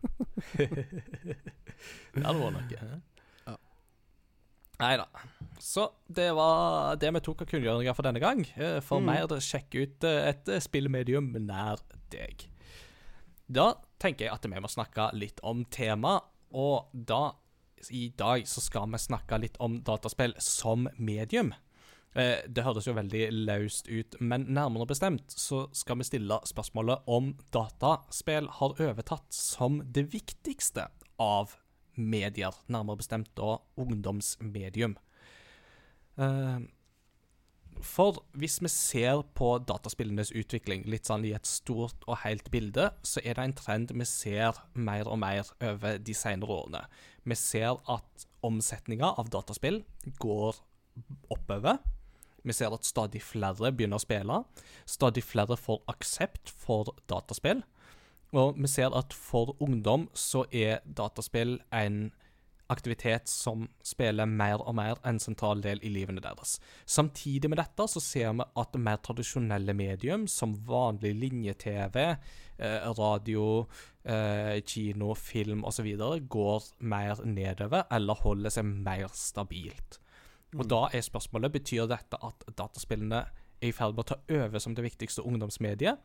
det 0.56 2.24
hadde 2.24 2.40
vært 2.40 2.52
noe. 2.52 3.02
Nei 4.80 4.96
da. 5.00 5.06
Så 5.60 5.90
det 6.08 6.30
var 6.34 6.96
det 7.00 7.10
vi 7.14 7.20
tok 7.20 7.42
av 7.44 7.50
kunngjøringer 7.50 7.94
for 7.96 8.06
denne 8.06 8.20
gang. 8.22 8.46
Eh, 8.56 8.80
For 8.80 9.00
Mm. 9.00 9.06
mer, 9.10 9.26
sjekk 9.44 9.74
ut 9.76 10.04
eh, 10.08 10.28
et 10.30 10.48
eh, 10.48 10.60
spillmedium 10.64 11.32
nær 11.46 11.82
deg. 12.10 12.46
Da 13.50 13.74
tenker 13.98 14.26
jeg 14.26 14.32
at 14.32 14.46
vi 14.46 14.60
må 14.62 14.70
snakke 14.70 15.10
litt 15.14 15.40
om 15.44 15.64
tema, 15.66 16.20
og 16.52 16.88
da 16.94 17.32
i 17.90 18.08
dag 18.16 18.44
så 18.46 18.60
skal 18.60 18.88
vi 18.92 18.98
snakke 19.00 19.38
litt 19.40 19.56
om 19.60 19.80
dataspill 19.82 20.34
som 20.38 20.88
medium. 20.98 21.52
Eh, 22.14 22.40
det 22.48 22.64
høres 22.64 22.86
jo 22.88 22.94
veldig 22.96 23.28
løst 23.46 23.88
ut, 23.88 24.16
men 24.20 24.48
nærmere 24.50 24.86
bestemt 24.90 25.30
så 25.30 25.68
skal 25.76 26.00
vi 26.00 26.04
stille 26.08 26.40
spørsmålet 26.48 27.04
om 27.06 27.34
dataspill 27.54 28.48
har 28.58 28.74
overtatt 28.80 29.28
som 29.32 29.80
det 29.92 30.08
viktigste 30.12 30.88
av 31.20 31.54
medier, 32.00 32.56
nærmere 32.68 33.02
bestemt 33.02 33.30
da 33.38 33.58
ungdomsmedium. 33.80 34.96
Eh, 36.20 36.60
for 37.80 38.18
hvis 38.36 38.58
vi 38.60 38.68
ser 38.68 39.22
på 39.36 39.54
dataspillenes 39.64 40.32
utvikling 40.36 40.84
litt 40.90 41.08
sånn 41.08 41.24
i 41.24 41.32
et 41.36 41.48
stort 41.48 42.04
og 42.06 42.20
helt 42.24 42.50
bilde, 42.52 42.90
så 43.06 43.22
er 43.24 43.38
det 43.38 43.46
en 43.46 43.56
trend 43.56 43.94
vi 43.94 44.06
ser 44.08 44.58
mer 44.74 45.08
og 45.08 45.20
mer 45.22 45.48
over 45.64 46.00
de 46.02 46.16
senere 46.16 46.58
årene. 46.60 46.82
Vi 47.24 47.38
ser 47.38 47.80
at 47.88 48.26
omsetninga 48.44 49.14
av 49.20 49.32
dataspill 49.32 49.82
går 50.20 50.60
oppover. 51.32 51.80
Vi 52.44 52.56
ser 52.56 52.72
at 52.72 52.88
stadig 52.88 53.22
flere 53.24 53.72
begynner 53.72 54.00
å 54.00 54.04
spille. 54.04 54.42
Stadig 54.88 55.24
flere 55.24 55.56
får 55.60 55.82
aksept 55.92 56.52
for 56.52 56.94
dataspill. 57.10 57.62
Og 58.36 58.58
vi 58.58 58.70
ser 58.70 58.94
at 58.96 59.14
for 59.16 59.56
ungdom 59.62 60.08
så 60.14 60.44
er 60.54 60.84
dataspill 60.86 61.58
en 61.74 62.10
aktivitet 62.70 63.28
som 63.28 63.64
spiller 63.82 64.28
mer 64.30 64.62
og 64.62 64.76
mer 64.78 65.00
en 65.06 65.18
sentral 65.22 65.62
del 65.64 65.80
i 65.82 65.90
livene 65.90 66.22
deres. 66.22 66.58
Samtidig 66.86 67.50
med 67.50 67.58
dette 67.58 67.86
så 67.90 68.02
ser 68.02 68.36
vi 68.38 68.46
at 68.62 68.78
mer 68.78 69.00
tradisjonelle 69.02 69.74
medium, 69.74 70.28
som 70.30 70.54
vanlig 70.68 71.14
linje-TV, 71.18 71.98
eh, 72.58 72.86
radio, 72.98 73.66
eh, 74.04 74.60
kino, 74.62 75.14
film 75.14 75.64
osv., 75.64 75.90
går 76.28 76.62
mer 76.78 77.24
nedover 77.24 77.82
eller 77.90 78.14
holder 78.14 78.50
seg 78.50 78.64
mer 78.64 79.08
stabilt. 79.14 79.98
Og 80.54 80.66
da 80.68 80.88
er 80.92 81.02
spørsmålet 81.06 81.52
betyr 81.52 81.86
dette 81.90 82.18
at 82.22 82.46
dataspillene 82.56 83.24
er 83.60 83.68
i 83.68 83.72
ferd 83.72 83.94
med 83.94 84.04
å 84.04 84.08
ta 84.14 84.16
over 84.30 84.58
som 84.58 84.74
det 84.74 84.86
viktigste 84.86 85.22
ungdomsmediet, 85.26 85.98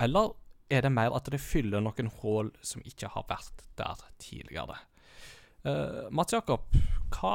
eller 0.00 0.32
er 0.72 0.86
det 0.86 0.92
mer 0.94 1.12
at 1.16 1.28
det 1.32 1.40
fyller 1.42 1.82
noen 1.84 2.08
hull 2.22 2.50
som 2.64 2.82
ikke 2.88 3.10
har 3.12 3.26
vært 3.28 3.66
der 3.78 4.00
tidligere? 4.22 4.78
Uh, 5.62 6.08
Mats 6.10 6.34
Jakob, 6.34 6.64
hva, 7.14 7.34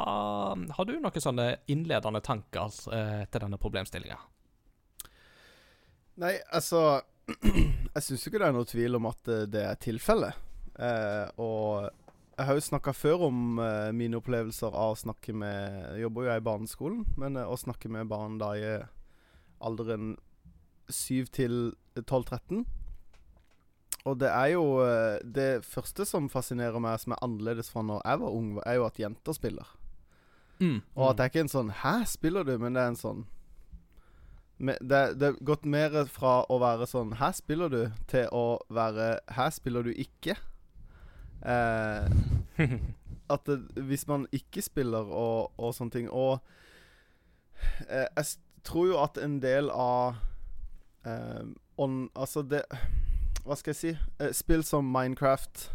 har 0.76 0.88
du 0.88 0.98
noen 1.00 1.24
sånne 1.24 1.46
innledende 1.72 2.20
tanker 2.26 2.74
uh, 2.92 3.22
til 3.30 3.44
denne 3.44 3.60
problemstillinga? 3.62 4.18
Nei, 6.20 6.34
altså 6.50 7.04
Jeg 7.94 8.04
syns 8.04 8.26
ikke 8.28 8.42
det 8.42 8.50
er 8.50 8.56
noe 8.56 8.68
tvil 8.68 8.98
om 8.98 9.08
at 9.10 9.30
eh, 9.32 9.46
det 9.52 9.64
er 9.68 9.80
tilfellet. 9.82 10.36
Uh, 10.78 11.26
og 11.42 11.88
jeg 12.38 12.46
har 12.46 12.58
jo 12.58 12.64
snakka 12.68 12.94
før 12.94 13.24
om 13.32 13.38
mine 13.98 14.20
opplevelser 14.20 14.70
av 14.70 14.92
å 14.94 15.00
snakke 15.00 15.34
med 15.34 15.96
Jeg 15.96 16.04
jobber 16.04 16.28
jo 16.28 16.36
i 16.36 16.44
barneskolen, 16.46 17.00
men 17.18 17.40
å 17.42 17.58
snakke 17.58 17.90
med 17.90 18.12
barn 18.12 18.36
da 18.38 18.52
i 18.54 18.76
alderen 19.58 20.12
7 20.86 21.32
til 21.34 21.56
12-13 21.98 22.62
Og 24.08 24.20
det 24.22 24.30
er 24.32 24.54
jo 24.54 24.64
eh, 24.86 25.20
Det 25.24 25.66
første 25.68 26.06
som 26.08 26.30
fascinerer 26.32 26.80
meg, 26.80 27.00
som 27.02 27.16
er 27.16 27.24
annerledes 27.26 27.72
fra 27.74 27.84
når 27.84 28.04
jeg 28.06 28.22
var 28.24 28.38
ung, 28.40 28.52
er 28.66 28.80
jo 28.80 28.86
at 28.88 29.00
jenter 29.02 29.36
spiller. 29.36 29.74
Mm. 30.60 30.80
Og 30.96 31.10
at 31.10 31.18
det 31.18 31.26
er 31.26 31.32
ikke 31.34 31.44
en 31.46 31.56
sånn 31.56 31.74
'hæ, 31.82 32.06
spiller 32.10 32.44
du?' 32.44 32.58
Men 32.58 32.74
det 32.74 32.82
er 32.82 32.94
en 32.94 33.04
sånn 33.04 33.26
det, 34.58 35.20
det 35.22 35.28
er 35.28 35.44
gått 35.46 35.66
mer 35.70 35.94
fra 36.10 36.40
å 36.50 36.58
være 36.58 36.88
sånn 36.90 37.14
Her 37.20 37.34
spiller 37.38 37.70
du, 37.70 37.82
til 38.10 38.26
å 38.34 38.58
være 38.74 39.20
Her 39.30 39.52
spiller 39.54 39.86
du 39.86 39.92
ikke. 39.94 40.34
Eh, 41.46 42.10
at 43.34 43.46
det, 43.46 43.60
hvis 43.76 44.08
man 44.08 44.26
ikke 44.34 44.64
spiller 44.66 45.06
og, 45.06 45.52
og 45.62 45.76
sånne 45.78 45.94
ting 45.94 46.10
Og 46.10 46.40
eh, 47.86 48.08
jeg 48.18 48.26
tror 48.66 48.88
jo 48.88 48.98
at 49.04 49.20
en 49.22 49.38
del 49.44 49.70
av 49.70 50.18
eh, 51.06 51.46
on, 51.78 52.10
Altså, 52.16 52.42
det 52.42 52.66
Hva 53.48 53.56
skal 53.56 53.72
jeg 53.74 53.80
si? 53.80 53.92
Eh, 54.20 54.34
spill 54.36 54.64
som 54.68 54.86
Minecraft 54.92 55.70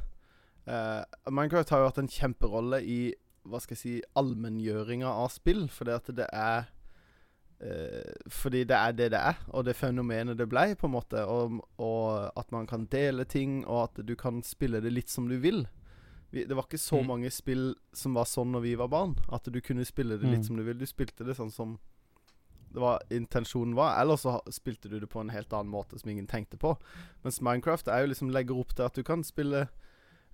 eh, 0.68 1.02
Minecraft 1.32 1.72
har 1.72 1.82
jo 1.82 1.88
hatt 1.90 1.98
en 2.02 2.11
kjemperolle 2.12 2.82
i 2.85 3.00
hva 3.48 3.58
skal 3.58 3.74
jeg 3.74 3.80
si 3.82 3.94
allmenngjøringa 4.14 5.08
av 5.08 5.32
spill, 5.35 5.64
fordi 5.72 5.90
at 5.96 6.11
det 6.14 6.28
er 6.30 6.68
eh, 7.61 8.12
Fordi 8.30 8.61
det 8.70 8.76
er 8.76 8.92
det 8.92 9.08
det 9.16 9.18
er, 9.20 9.40
og 9.50 9.64
det 9.66 9.74
fenomenet 9.76 10.38
det 10.38 10.46
ble, 10.50 10.74
på 10.78 10.87
en 10.87 10.94
måte. 10.94 11.24
Og, 11.26 11.58
og 11.82 12.30
at 12.38 12.52
man 12.54 12.66
kan 12.70 12.87
dele 12.92 13.24
ting, 13.24 13.64
og 13.66 13.88
at 13.88 14.06
du 14.06 14.14
kan 14.16 14.42
spille 14.46 14.80
det 14.82 14.92
litt 14.92 15.11
som 15.11 15.26
du 15.30 15.38
vil. 15.42 15.64
Vi, 16.32 16.44
det 16.48 16.56
var 16.56 16.64
ikke 16.68 16.78
så 16.80 17.02
Mm. 17.02 17.06
mange 17.11 17.30
spill 17.30 17.74
som 17.92 18.14
var 18.14 18.24
sånn 18.24 18.52
når 18.54 18.61
vi 18.64 18.74
var 18.80 18.88
barn. 18.88 19.16
At 19.32 19.44
du 19.52 19.61
kunne 19.61 19.85
spille 19.85 20.18
det 20.18 20.28
litt 20.30 20.40
Mm. 20.40 20.46
som 20.46 20.56
du 20.56 20.62
vil. 20.62 20.78
Du 20.78 20.87
spilte 20.87 21.24
det 21.26 21.37
sånn 21.37 21.50
som 21.52 21.78
det 22.72 22.80
var 22.80 23.02
intensjonen 23.11 23.74
var, 23.76 24.00
eller 24.00 24.16
så 24.16 24.40
spilte 24.50 24.88
du 24.88 24.98
det 25.00 25.08
på 25.12 25.20
en 25.20 25.30
helt 25.30 25.52
annen 25.52 25.70
måte 25.72 25.98
som 26.00 26.11
ingen 26.11 26.26
tenkte 26.26 26.56
på. 26.56 26.74
Mens 27.22 27.40
Minecraft 27.40 27.88
er 27.88 28.00
jo 28.06 28.11
liksom 28.12 28.30
legger 28.32 28.58
opp 28.58 28.74
til 28.74 28.85
at 28.88 28.94
du 28.94 29.02
kan 29.04 29.22
spille 29.24 29.68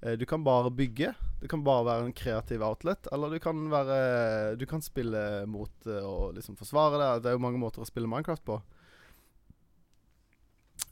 eh, 0.03 0.14
Du 0.16 0.24
kan 0.27 0.44
bare 0.44 0.70
bygge. 0.70 1.14
Det 1.40 1.48
kan 1.51 1.64
bare 1.64 1.85
være 1.85 2.05
en 2.07 2.12
kreativ 2.12 2.62
outlet. 2.62 3.09
Eller 3.12 3.31
du 3.31 3.38
kan 3.42 3.64
være 3.70 4.57
Du 4.57 4.66
kan 4.66 4.81
spille 4.83 5.46
mot 5.46 5.87
og 5.87 6.35
liksom 6.35 6.57
forsvare 6.57 6.98
det. 7.03 7.22
Det 7.24 7.31
er 7.33 7.38
jo 7.38 7.42
mange 7.46 7.59
måter 7.59 7.83
å 7.83 7.87
spille 7.90 8.07
Minecraft 8.09 8.44
på. 8.44 8.61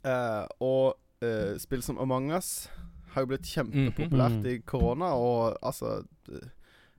Eh, 0.06 0.44
og 0.62 0.94
eh, 1.24 1.56
spill 1.58 1.82
som 1.82 1.98
Among 2.02 2.30
us 2.36 2.68
har 3.14 3.24
jo 3.24 3.30
blitt 3.32 3.48
kjempepopulært 3.48 4.42
Mhm. 4.42 4.46
i 4.50 4.58
korona, 4.66 5.14
og 5.16 5.56
altså 5.62 6.04
eh, 6.28 6.48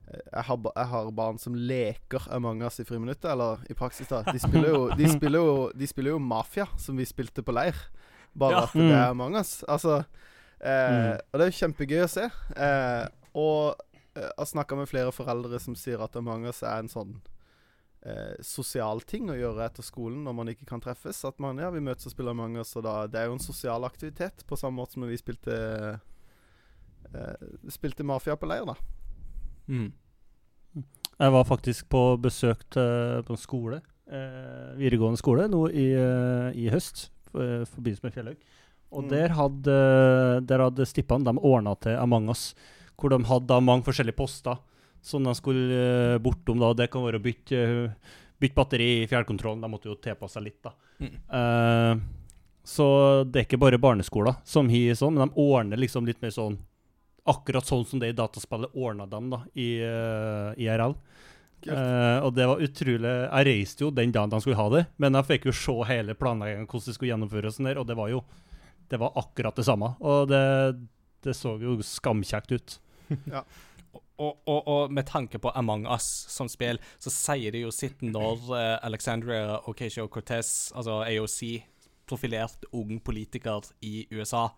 jeg 0.08 0.42
har, 0.48 0.58
jeg 0.76 0.86
har 0.92 1.10
barn 1.12 1.38
som 1.38 1.54
leker 1.54 2.28
Among 2.32 2.62
us 2.64 2.78
i 2.80 2.84
friminuttet, 2.88 3.26
eller 3.30 3.58
i 3.70 3.74
praksis, 3.74 4.08
da. 4.08 4.22
De 4.22 4.38
spiller 4.40 4.68
jo, 4.72 4.82
de 4.96 5.08
spiller 5.12 5.38
jo, 5.44 5.70
de 5.76 5.86
spiller 5.86 6.10
jo 6.14 6.18
Mafia, 6.18 6.66
som 6.80 6.96
vi 6.96 7.04
spilte 7.04 7.42
på 7.44 7.52
leir. 7.52 7.76
Bare 8.38 8.52
Ja. 8.52 8.62
at 8.64 8.72
det 8.72 8.82
er 8.92 9.04
Mm. 9.04 9.10
Among 9.10 9.36
us. 9.36 9.64
Altså 9.68 10.04
eh, 10.60 10.90
Mm. 10.90 11.18
Og 11.32 11.38
det 11.38 11.40
er 11.46 11.50
jo 11.50 11.60
kjempegøy 11.66 12.04
å 12.04 12.08
se. 12.08 12.24
Eh, 12.56 13.08
og 13.34 13.76
eh, 14.16 14.22
jeg 14.22 14.32
har 14.38 14.46
snakka 14.46 14.76
med 14.76 14.88
flere 14.88 15.12
foreldre 15.12 15.60
som 15.60 15.74
sier 15.74 16.00
at 16.02 16.16
Among 16.16 16.46
us 16.46 16.62
er 16.62 16.78
en 16.78 16.88
sånn 16.88 17.20
eh, 18.06 18.36
sosial 18.40 19.00
ting 19.02 19.28
å 19.30 19.36
gjøre 19.36 19.64
etter 19.66 19.82
skolen 19.82 20.24
når 20.24 20.34
man 20.34 20.48
ikke 20.48 20.66
kan 20.66 20.80
treffes. 20.80 21.24
At 21.24 21.38
man 21.38 21.58
ja, 21.58 21.68
vi 21.70 21.80
møtes 21.80 22.06
og 22.06 22.12
spiller 22.12 22.30
Among 22.30 22.56
us, 22.58 22.74
og 22.76 22.84
da 22.84 23.06
Det 23.06 23.20
er 23.20 23.26
jo 23.26 23.32
en 23.34 23.38
sosial 23.44 23.84
aktivitet, 23.84 24.44
på 24.46 24.56
samme 24.56 24.76
måte 24.80 24.92
som 24.94 25.02
når 25.02 25.08
vi 25.14 25.16
spilte 25.20 25.58
eh, 27.14 27.34
Spilte 27.70 28.04
Mafia 28.06 28.36
på 28.36 28.46
leir, 28.48 28.64
da. 28.68 28.74
Mm. 29.68 29.92
Jeg 31.18 31.32
var 31.34 31.44
faktisk 31.48 31.88
på 31.90 32.02
besøk 32.22 32.60
til, 32.70 33.22
på 33.26 33.34
en 33.34 33.40
skole, 33.42 33.80
eh, 34.10 34.74
videregående 34.78 35.18
skole, 35.18 35.48
nå 35.50 35.64
i, 35.70 35.88
eh, 35.98 36.52
i 36.54 36.68
høst, 36.70 37.08
i 37.34 37.64
forbindelse 37.66 38.04
med 38.06 38.14
Fjellhaug. 38.14 38.36
Og 38.90 39.02
Mm. 39.04 39.08
der 39.10 39.28
hadde, 39.36 40.46
der 40.46 40.58
hadde 40.64 40.86
Stippan 40.86 41.24
de 41.24 41.34
ordna 41.36 41.74
til 41.78 41.96
Among 41.98 42.30
us, 42.30 42.54
hvor 42.96 43.10
de 43.10 43.22
hadde 43.24 43.60
mange 43.62 43.84
forskjellige 43.84 44.16
poster 44.16 44.56
som 45.02 45.22
de 45.24 45.34
skulle 45.34 46.14
eh, 46.14 46.18
bortom. 46.18 46.58
da, 46.58 46.72
Det 46.72 46.90
kan 46.90 47.02
være 47.02 47.18
å 47.20 47.22
bytte, 47.22 47.94
bytte 48.40 48.54
batteri 48.54 49.02
i 49.02 49.06
fjernkontrollen, 49.06 49.60
de 49.60 49.68
måtte 49.68 49.90
jo 49.90 49.94
tilpasse 49.96 50.34
seg 50.38 50.44
litt. 50.44 50.62
da. 50.62 50.70
Mm. 51.00 51.14
Eh, 51.30 52.00
så 52.64 53.24
det 53.30 53.40
er 53.40 53.44
ikke 53.46 53.60
bare 53.60 53.78
barneskoler 53.78 54.36
som 54.44 54.68
har 54.68 54.94
sånn, 54.94 55.14
men 55.14 55.28
de 55.28 55.34
ordner 55.34 55.76
liksom 55.78 56.06
litt 56.06 56.22
mer 56.22 56.30
sånn 56.30 56.58
Akkurat 57.28 57.68
sånn 57.68 57.86
som 57.88 58.00
det 58.02 58.12
i 58.12 58.16
dataspillet 58.16 58.76
ordna 58.78 59.06
dem 59.10 59.28
da, 59.32 59.42
i 59.58 59.68
uh, 59.84 60.52
IRL. 60.56 60.96
Kult. 61.58 61.74
Eh, 61.74 62.18
og 62.22 62.36
det 62.36 62.44
var 62.46 62.60
utrolig 62.62 63.10
Jeg 63.10 63.46
reiste 63.48 63.82
jo 63.82 63.88
den 63.90 64.12
dagen 64.14 64.30
de 64.30 64.38
skulle 64.38 64.60
ha 64.60 64.68
det, 64.70 64.84
men 65.02 65.18
jeg 65.18 65.26
fikk 65.26 65.48
jo 65.48 65.54
se 65.58 65.74
hele 65.88 66.14
planleggingen, 66.14 66.68
hvordan 66.70 66.86
det 66.86 66.94
skulle 66.94 67.10
gjennomføres, 67.10 67.56
og 67.56 67.56
sånn 67.56 67.68
der, 67.70 67.80
og 67.82 67.88
det 67.88 67.96
var 67.98 68.12
jo 68.12 68.20
det 68.88 69.00
var 69.02 69.18
akkurat 69.20 69.56
det 69.58 69.64
samme. 69.66 69.90
Og 70.00 70.28
det, 70.30 70.42
det 71.26 71.34
så 71.36 71.56
jo 71.60 71.78
skamkjekt 71.84 72.54
ut. 72.54 72.78
Og, 74.18 74.34
og, 74.50 74.64
og 74.66 74.90
med 74.90 75.06
tanke 75.06 75.38
på 75.38 75.52
Among 75.54 75.84
us 75.86 76.02
som 76.26 76.48
spill, 76.50 76.80
så 76.98 77.10
sier 77.14 77.54
det 77.54 77.60
jo 77.60 77.68
sitt 77.70 78.00
når 78.02 78.48
uh, 78.50 78.56
Alexandria 78.82 79.60
Ocasio-Cortez, 79.70 80.72
altså 80.74 80.96
AOC, 81.04 81.38
profilert 82.10 82.66
ung 82.74 82.96
politiker 82.98 83.62
i 83.78 84.08
USA, 84.10 84.48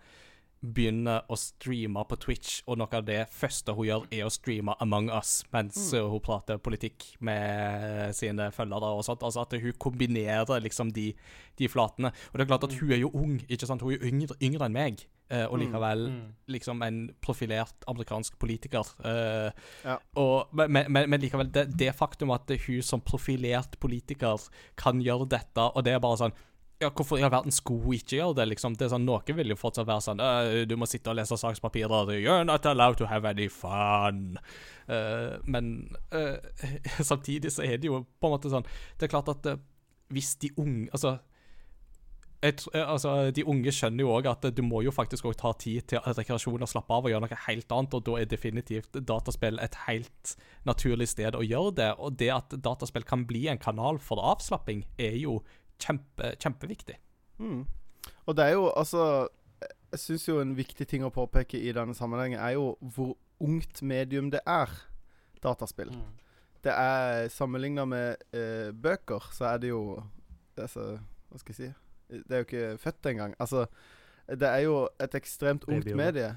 begynner 0.61 1.23
å 1.33 1.37
streame 1.40 2.03
på 2.05 2.18
Twitch, 2.20 2.59
og 2.68 2.77
noe 2.81 2.96
av 2.99 3.07
det 3.09 3.23
første 3.33 3.73
hun 3.77 3.87
gjør, 3.88 4.03
er 4.12 4.27
å 4.27 4.33
streame 4.33 4.75
Among 4.85 5.09
us 5.16 5.38
mens 5.55 5.79
mm. 5.94 6.11
hun 6.12 6.20
prater 6.25 6.61
politikk 6.61 7.07
med 7.25 8.12
sine 8.16 8.51
følgere 8.53 8.90
og 8.96 9.05
sånt. 9.07 9.25
Altså 9.25 9.46
at 9.46 9.57
hun 9.57 9.73
kombinerer 9.81 10.61
liksom 10.61 10.92
de, 10.96 11.11
de 11.57 11.70
flatene. 11.73 12.12
Og 12.31 12.37
det 12.37 12.44
er 12.44 12.51
klart 12.53 12.68
at 12.68 12.77
hun 12.77 12.92
er 12.92 13.01
jo 13.01 13.12
ung, 13.16 13.38
ikke 13.49 13.68
sant? 13.70 13.83
Hun 13.87 13.96
er 13.96 14.05
yngre, 14.11 14.37
yngre 14.44 14.68
enn 14.68 14.77
meg, 14.77 15.07
eh, 15.31 15.46
og 15.46 15.57
Mm. 15.57 15.64
likevel 15.64 16.05
liksom 16.49 16.83
en 16.85 17.01
profilert 17.25 17.88
amerikansk 17.88 18.38
politiker. 18.38 18.85
eh, 19.05 19.51
Ja. 19.85 19.96
og, 20.16 20.53
men, 20.53 20.87
men, 20.92 21.09
men 21.11 21.20
likevel, 21.20 21.49
det, 21.53 21.70
det 21.79 21.94
faktum 21.96 22.31
at 22.37 22.51
hun 22.66 22.83
som 22.83 23.01
profilert 23.01 23.81
politiker 23.81 24.37
kan 24.77 25.01
gjøre 25.01 25.29
dette, 25.29 25.61
og 25.73 25.85
det 25.85 25.94
er 25.94 26.05
bare 26.05 26.20
sånn 26.20 26.37
ja, 26.81 26.88
Hvorfor 26.88 27.19
i 27.19 27.23
all 27.23 27.33
verden 27.33 27.53
skulle 27.53 27.99
ikke 27.99 28.16
gjøre 28.16 28.37
det? 28.40 28.49
liksom? 28.55 28.77
Det 28.79 28.87
er 28.87 28.93
sånn, 28.95 29.07
Noen 29.09 29.37
vil 29.37 29.53
jo 29.53 29.59
fortsatt 29.61 29.88
være 29.88 30.05
sånn 30.07 30.23
«Øh, 30.25 30.66
Du 30.69 30.77
må 30.81 30.88
sitte 30.88 31.12
og 31.12 31.19
lese 31.19 31.37
sakspapirer. 31.37 32.14
You're 32.16 32.45
not 32.45 32.66
allowed 32.66 32.97
to 33.01 33.09
have 33.11 33.29
any 33.29 33.49
fun. 33.49 34.38
Uh, 34.88 35.37
men 35.45 35.90
uh, 36.14 36.40
samtidig 37.12 37.53
så 37.53 37.62
er 37.62 37.77
det 37.79 37.90
jo 37.90 38.01
på 38.19 38.27
en 38.27 38.33
måte 38.35 38.51
sånn 38.51 38.64
Det 38.99 39.07
er 39.07 39.12
klart 39.12 39.29
at 39.31 39.45
uh, 39.47 39.61
hvis 40.11 40.33
de 40.43 40.51
unge 40.59 40.88
Altså 40.90 41.21
et, 42.43 42.64
altså, 42.75 43.31
De 43.37 43.45
unge 43.45 43.73
skjønner 43.75 44.03
jo 44.03 44.14
òg 44.16 44.27
at 44.31 44.49
du 44.57 44.62
må 44.64 44.81
jo 44.83 44.90
faktisk 44.95 45.29
også 45.29 45.40
ta 45.43 45.53
tid 45.61 45.87
til 45.93 46.01
rekreasjon 46.16 46.64
og 46.64 46.71
slappe 46.73 46.97
av 46.97 47.05
og 47.05 47.12
gjøre 47.12 47.27
noe 47.27 47.40
helt 47.45 47.75
annet, 47.77 47.97
og 47.99 48.07
da 48.07 48.14
er 48.16 48.31
definitivt 48.31 48.97
dataspill 48.97 49.61
et 49.61 49.77
helt 49.85 50.35
naturlig 50.69 51.11
sted 51.12 51.37
å 51.37 51.45
gjøre 51.45 51.75
det. 51.77 51.90
Og 52.01 52.16
det 52.16 52.31
at 52.33 52.57
dataspill 52.64 53.05
kan 53.05 53.27
bli 53.29 53.45
en 53.53 53.61
kanal 53.61 54.01
for 54.01 54.25
avslapping, 54.33 54.87
er 54.97 55.19
jo 55.21 55.43
kjempe, 55.81 56.35
kjempeviktig. 56.40 56.97
Mm. 57.40 57.64
Og 58.27 58.37
det 58.37 58.45
er 58.45 58.55
jo 58.57 58.69
altså 58.77 59.29
Jeg 59.90 59.99
syns 60.01 60.29
jo 60.29 60.38
en 60.40 60.53
viktig 60.57 60.87
ting 60.88 61.03
å 61.05 61.11
påpeke 61.11 61.59
i 61.59 61.73
denne 61.75 61.97
sammenhengen 61.97 62.38
er 62.38 62.55
jo 62.55 62.77
hvor 62.95 63.16
ungt 63.43 63.81
medium 63.83 64.29
det 64.31 64.40
er, 64.47 64.71
dataspill. 65.43 65.90
Det 66.62 66.73
er 66.73 67.29
Sammenligna 67.33 67.87
med 67.88 68.21
eh, 68.37 68.71
bøker, 68.71 69.31
så 69.33 69.55
er 69.55 69.62
det 69.62 69.73
jo 69.73 70.03
altså, 70.57 71.01
Hva 71.31 71.40
skal 71.40 71.55
jeg 71.57 71.73
si 71.73 72.21
Det 72.29 72.37
er 72.37 72.43
jo 72.45 72.49
ikke 72.49 72.79
født 72.79 73.07
engang. 73.07 73.35
Altså, 73.40 73.66
det 74.29 74.49
er 74.49 74.62
jo 74.66 74.77
et 75.01 75.14
ekstremt 75.14 75.64
ungt 75.66 75.90
medie. 75.97 76.35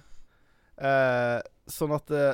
Eh, 0.77 1.39
sånn 1.69 1.93
at 1.93 2.13
eh, 2.13 2.33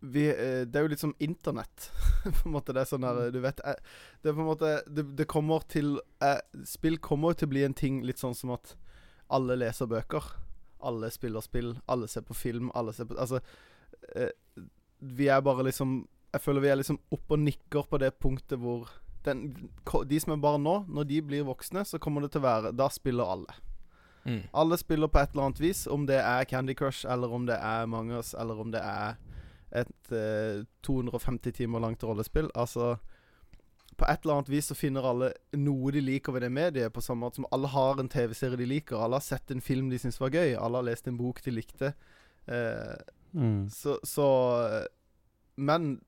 vi, 0.00 0.28
eh, 0.28 0.66
Det 0.66 0.78
er 0.78 0.86
jo 0.86 0.92
litt 0.92 1.02
som 1.02 1.14
internett. 1.18 1.90
på 2.24 2.48
en 2.48 2.54
måte 2.54 2.72
Det 2.72 2.82
er 2.82 2.90
sånn 2.90 3.06
der, 3.06 3.30
Du 3.34 3.40
vet 3.42 3.60
eh, 3.66 3.78
Det 4.22 4.30
er 4.30 4.36
på 4.36 4.44
en 4.44 4.50
måte 4.50 4.74
Det, 4.86 5.04
det 5.18 5.28
kommer 5.30 5.64
til 5.70 5.98
eh, 6.24 6.38
Spill 6.66 6.98
kommer 7.02 7.34
til 7.34 7.48
å 7.48 7.54
bli 7.54 7.64
en 7.66 7.76
ting 7.76 8.02
litt 8.06 8.22
sånn 8.22 8.36
som 8.38 8.54
at 8.56 8.76
alle 9.28 9.58
leser 9.60 9.84
bøker. 9.84 10.24
Alle 10.88 11.10
spiller 11.12 11.44
spill. 11.44 11.74
Alle 11.84 12.06
ser 12.08 12.22
på 12.24 12.32
film. 12.32 12.70
Alle 12.72 12.94
ser 12.96 13.04
på 13.04 13.18
Altså 13.20 13.42
Vi 15.04 15.26
er 15.28 15.42
bare 15.44 15.66
liksom 15.66 15.98
Jeg 16.32 16.40
føler 16.40 16.64
vi 16.64 16.70
er 16.72 16.80
liksom 16.80 17.00
oppe 17.12 17.36
og 17.36 17.42
nikker 17.42 17.90
på 17.90 18.00
det 18.00 18.14
punktet 18.22 18.56
hvor 18.62 18.88
den, 19.26 19.50
De 20.08 20.20
som 20.22 20.32
er 20.32 20.40
barn 20.40 20.64
nå, 20.64 20.78
når 20.88 21.04
de 21.10 21.20
blir 21.20 21.44
voksne, 21.44 21.82
så 21.84 21.98
kommer 22.00 22.24
det 22.24 22.30
til 22.32 22.40
å 22.40 22.46
være 22.46 22.72
Da 22.72 22.88
spiller 22.88 23.28
alle. 23.28 23.58
Mm. 24.24 24.42
Alle 24.52 24.78
spiller 24.80 25.10
på 25.12 25.20
et 25.20 25.34
eller 25.34 25.50
annet 25.50 25.60
vis, 25.60 25.86
om 25.86 26.06
det 26.08 26.22
er 26.22 26.48
Candy 26.48 26.74
Crush, 26.78 27.04
eller 27.04 27.32
om 27.32 27.44
det 27.48 27.58
er 27.58 27.84
Among 27.84 28.12
us, 28.16 28.32
eller 28.32 28.60
om 28.60 28.72
det 28.72 28.80
er 28.80 29.18
et 29.72 30.12
eh, 30.12 30.64
250 30.82 31.52
timer 31.52 31.80
langt 31.80 32.02
rollespill. 32.04 32.48
Altså 32.54 32.96
På 33.98 34.04
et 34.08 34.20
eller 34.22 34.34
annet 34.38 34.48
vis 34.52 34.68
så 34.70 34.74
finner 34.78 35.02
alle 35.02 35.32
noe 35.58 35.90
de 35.92 36.00
liker 36.00 36.32
ved 36.32 36.40
det 36.46 36.52
mediet, 36.52 36.92
på 36.92 37.00
samme 37.02 37.20
måte 37.26 37.36
som 37.40 37.46
alle 37.52 37.66
har 37.68 37.98
en 37.98 38.08
TV-serie 38.08 38.56
de 38.56 38.66
liker. 38.66 38.96
Alle 38.96 39.16
har 39.18 39.24
sett 39.26 39.50
en 39.50 39.60
film 39.60 39.88
de 39.90 39.98
syns 39.98 40.20
var 40.20 40.30
gøy. 40.30 40.54
Alle 40.56 40.76
har 40.78 40.86
lest 40.86 41.08
en 41.08 41.18
bok 41.18 41.42
de 41.44 41.50
likte. 41.50 41.94
Eh, 42.48 42.96
Mm. 43.34 43.68
så, 43.68 43.98
så 44.08 44.24
Men 45.56 46.00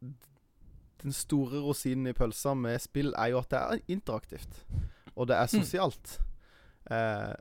den 1.02 1.12
store 1.12 1.60
rosinen 1.60 2.06
i 2.06 2.12
pølsa 2.16 2.54
med 2.54 2.78
spill 2.80 3.12
er 3.18 3.26
jo 3.32 3.38
at 3.42 3.50
det 3.50 3.58
er 3.60 3.82
interaktivt. 3.92 4.64
Og 5.16 5.28
det 5.28 5.36
er 5.36 5.46
sosialt. 5.52 6.18
Eh, 6.90 7.34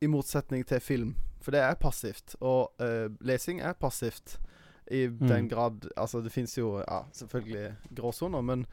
I 0.00 0.06
motsetning 0.06 0.64
til 0.66 0.80
film. 0.80 1.16
For 1.40 1.50
det 1.52 1.60
er 1.60 1.74
passivt. 1.74 2.34
Og 2.40 2.72
eh, 2.80 3.08
lesing 3.20 3.60
er 3.60 3.72
passivt. 3.72 4.38
I 4.90 5.06
den 5.08 5.48
grad 5.50 5.88
Altså, 5.96 6.20
det 6.22 6.30
fins 6.34 6.56
jo 6.58 6.76
ja, 6.80 7.04
selvfølgelig 7.12 7.72
gråsoner, 7.96 8.44
men 8.44 8.66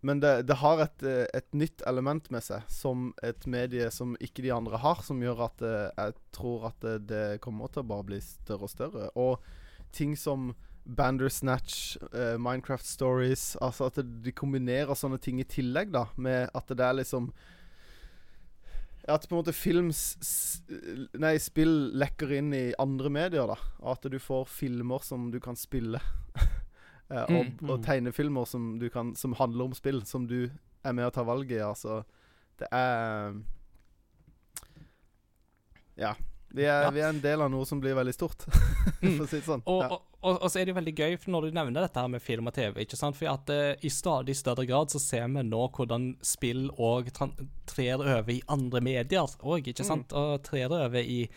men 0.00 0.20
det, 0.22 0.44
det 0.46 0.60
har 0.60 0.78
et, 0.84 1.02
eh, 1.02 1.24
et 1.34 1.48
nytt 1.58 1.82
element 1.90 2.28
med 2.30 2.44
seg, 2.46 2.62
som 2.70 3.08
et 3.26 3.46
medie 3.50 3.88
som 3.90 4.12
ikke 4.22 4.44
de 4.44 4.52
andre 4.54 4.78
har, 4.78 5.00
som 5.02 5.18
gjør 5.18 5.42
at 5.48 5.64
eh, 5.66 5.88
jeg 5.90 6.14
tror 6.36 6.68
at 6.70 6.78
det, 6.84 6.92
det 7.10 7.40
kommer 7.42 7.66
til 7.72 7.82
å 7.82 7.88
bare 7.90 8.06
bli 8.06 8.20
større 8.22 8.68
og 8.68 8.70
større. 8.70 9.08
Og 9.18 9.42
ting 9.90 10.14
som 10.14 10.52
Bandersnatch, 10.88 11.98
uh, 12.14 12.38
Minecraft 12.40 12.86
Stories 12.86 13.58
Altså 13.60 13.90
at 13.90 13.98
de 14.24 14.32
kombinerer 14.32 14.96
sånne 14.96 15.18
ting 15.20 15.36
i 15.40 15.44
tillegg, 15.44 15.90
da, 15.92 16.06
med 16.16 16.48
at 16.56 16.72
det 16.72 16.84
er 16.84 16.96
liksom 17.02 17.28
At 19.08 19.24
på 19.28 19.34
en 19.34 19.40
måte 19.40 19.54
film 19.56 19.88
Nei, 21.18 21.34
spill 21.40 21.74
lekker 21.96 22.32
inn 22.36 22.52
i 22.52 22.64
andre 22.78 23.08
medier, 23.12 23.48
da. 23.48 23.56
Og 23.80 23.94
at 23.94 24.08
du 24.12 24.18
får 24.20 24.44
filmer 24.52 25.04
som 25.06 25.30
du 25.32 25.40
kan 25.40 25.56
spille. 25.58 26.00
Eh, 27.08 27.22
og, 27.24 27.46
Mm, 27.62 27.70
og 27.72 27.78
tegnefilmer 27.86 28.44
som, 28.44 28.64
du 28.76 28.90
kan, 28.92 29.14
som 29.16 29.32
handler 29.38 29.64
om 29.64 29.72
spill, 29.72 30.02
som 30.04 30.26
du 30.28 30.50
er 30.84 30.92
med 30.92 31.06
å 31.06 31.10
ta 31.16 31.22
valget 31.24 31.54
i. 31.56 31.62
Altså, 31.64 32.02
det 32.60 32.68
er 32.68 33.32
Ja. 35.96 36.10
Vi 36.54 36.64
er, 36.64 36.82
Ja. 36.86 36.90
vi 36.90 37.00
er 37.00 37.10
en 37.12 37.20
del 37.20 37.42
av 37.44 37.50
noe 37.52 37.66
som 37.68 37.80
blir 37.80 37.94
veldig 37.94 38.14
stort, 38.16 38.46
for 39.00 39.24
å 39.24 39.28
si 39.28 39.36
det 39.36 39.44
sånn. 39.44 39.62
Og, 39.68 39.82
Ja. 39.84 39.88
og, 39.92 40.00
og, 40.22 40.38
og 40.42 40.48
så 40.50 40.60
er 40.60 40.64
det 40.64 40.72
jo 40.72 40.78
veldig 40.80 40.94
gøy 40.96 41.16
når 41.28 41.42
du 41.48 41.50
nevner 41.58 41.84
dette 41.84 42.00
her 42.00 42.08
med 42.08 42.22
film 42.24 42.46
og 42.48 42.54
TV. 42.56 42.80
ikke 42.86 42.96
sant? 42.96 43.16
For 43.18 43.28
at 43.34 43.50
uh, 43.52 43.74
i 43.84 43.90
stadig 43.92 44.34
større 44.38 44.64
grad 44.66 44.88
så 44.90 44.98
ser 45.02 45.28
vi 45.28 45.42
nå 45.44 45.60
hvordan 45.76 46.16
spill 46.24 46.70
òg 46.78 47.12
trer 47.68 48.00
over 48.00 48.32
i 48.32 48.40
andre 48.48 48.80
medier 48.80 49.28
òg, 49.44 49.68
ikke 49.68 49.84
sant? 49.84 50.12
Og 50.16 50.42
trer 50.48 50.72
over 50.72 50.98
i 51.04 51.28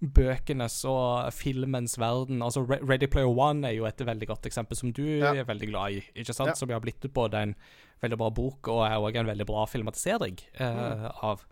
bøkenes 0.00 0.78
og 0.88 1.28
filmens 1.36 1.98
verden. 2.00 2.40
Altså 2.42 2.62
Ready 2.64 3.06
Player 3.10 3.28
One 3.28 3.68
er 3.68 3.74
jo 3.76 3.84
et 3.84 4.00
veldig 4.00 4.28
godt 4.30 4.46
eksempel 4.48 4.76
som 4.78 4.92
du 4.96 5.02
Ja. 5.04 5.34
er 5.34 5.44
veldig 5.44 5.68
glad 5.68 5.92
i, 5.92 6.02
ikke 6.14 6.32
sant? 6.34 6.48
Ja. 6.48 6.54
Som 6.54 6.70
har 6.70 6.80
blitt 6.80 7.04
både 7.12 7.42
en 7.42 7.54
veldig 8.02 8.16
bra 8.16 8.30
bok 8.30 8.68
og 8.68 8.80
er 8.86 8.96
òg 8.96 9.16
en 9.20 9.26
veldig 9.28 9.46
bra 9.46 9.66
filmatisering 9.66 10.38
eh, 10.58 11.10
av. 11.22 11.44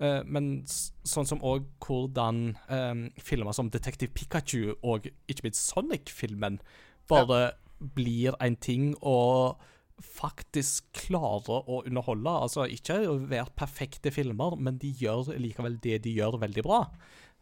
Eh, 0.00 0.22
men 0.26 0.64
sånn 0.66 1.26
som 1.26 1.40
òg 1.40 1.64
hvordan 1.80 2.56
eh, 2.68 3.08
filmer 3.24 3.52
som 3.56 3.70
Detective 3.70 4.12
Pikachu 4.12 4.74
og 4.82 5.08
ikke 5.26 5.44
minst 5.48 5.64
Sonic-filmen 5.72 6.60
bare 7.08 7.54
blir 7.80 8.36
en 8.40 8.56
ting 8.56 8.94
og 9.00 9.56
faktisk 10.02 10.84
klarer 10.92 11.64
å 11.70 11.82
underholde. 11.86 12.28
Altså 12.28 12.66
ikke 12.68 13.00
å 13.08 13.16
være 13.30 13.52
perfekte 13.56 14.10
filmer, 14.12 14.56
men 14.58 14.76
de 14.82 14.90
gjør 14.92 15.32
likevel 15.38 15.78
det 15.80 16.02
de 16.04 16.14
gjør, 16.18 16.40
veldig 16.42 16.64
bra. 16.66 16.80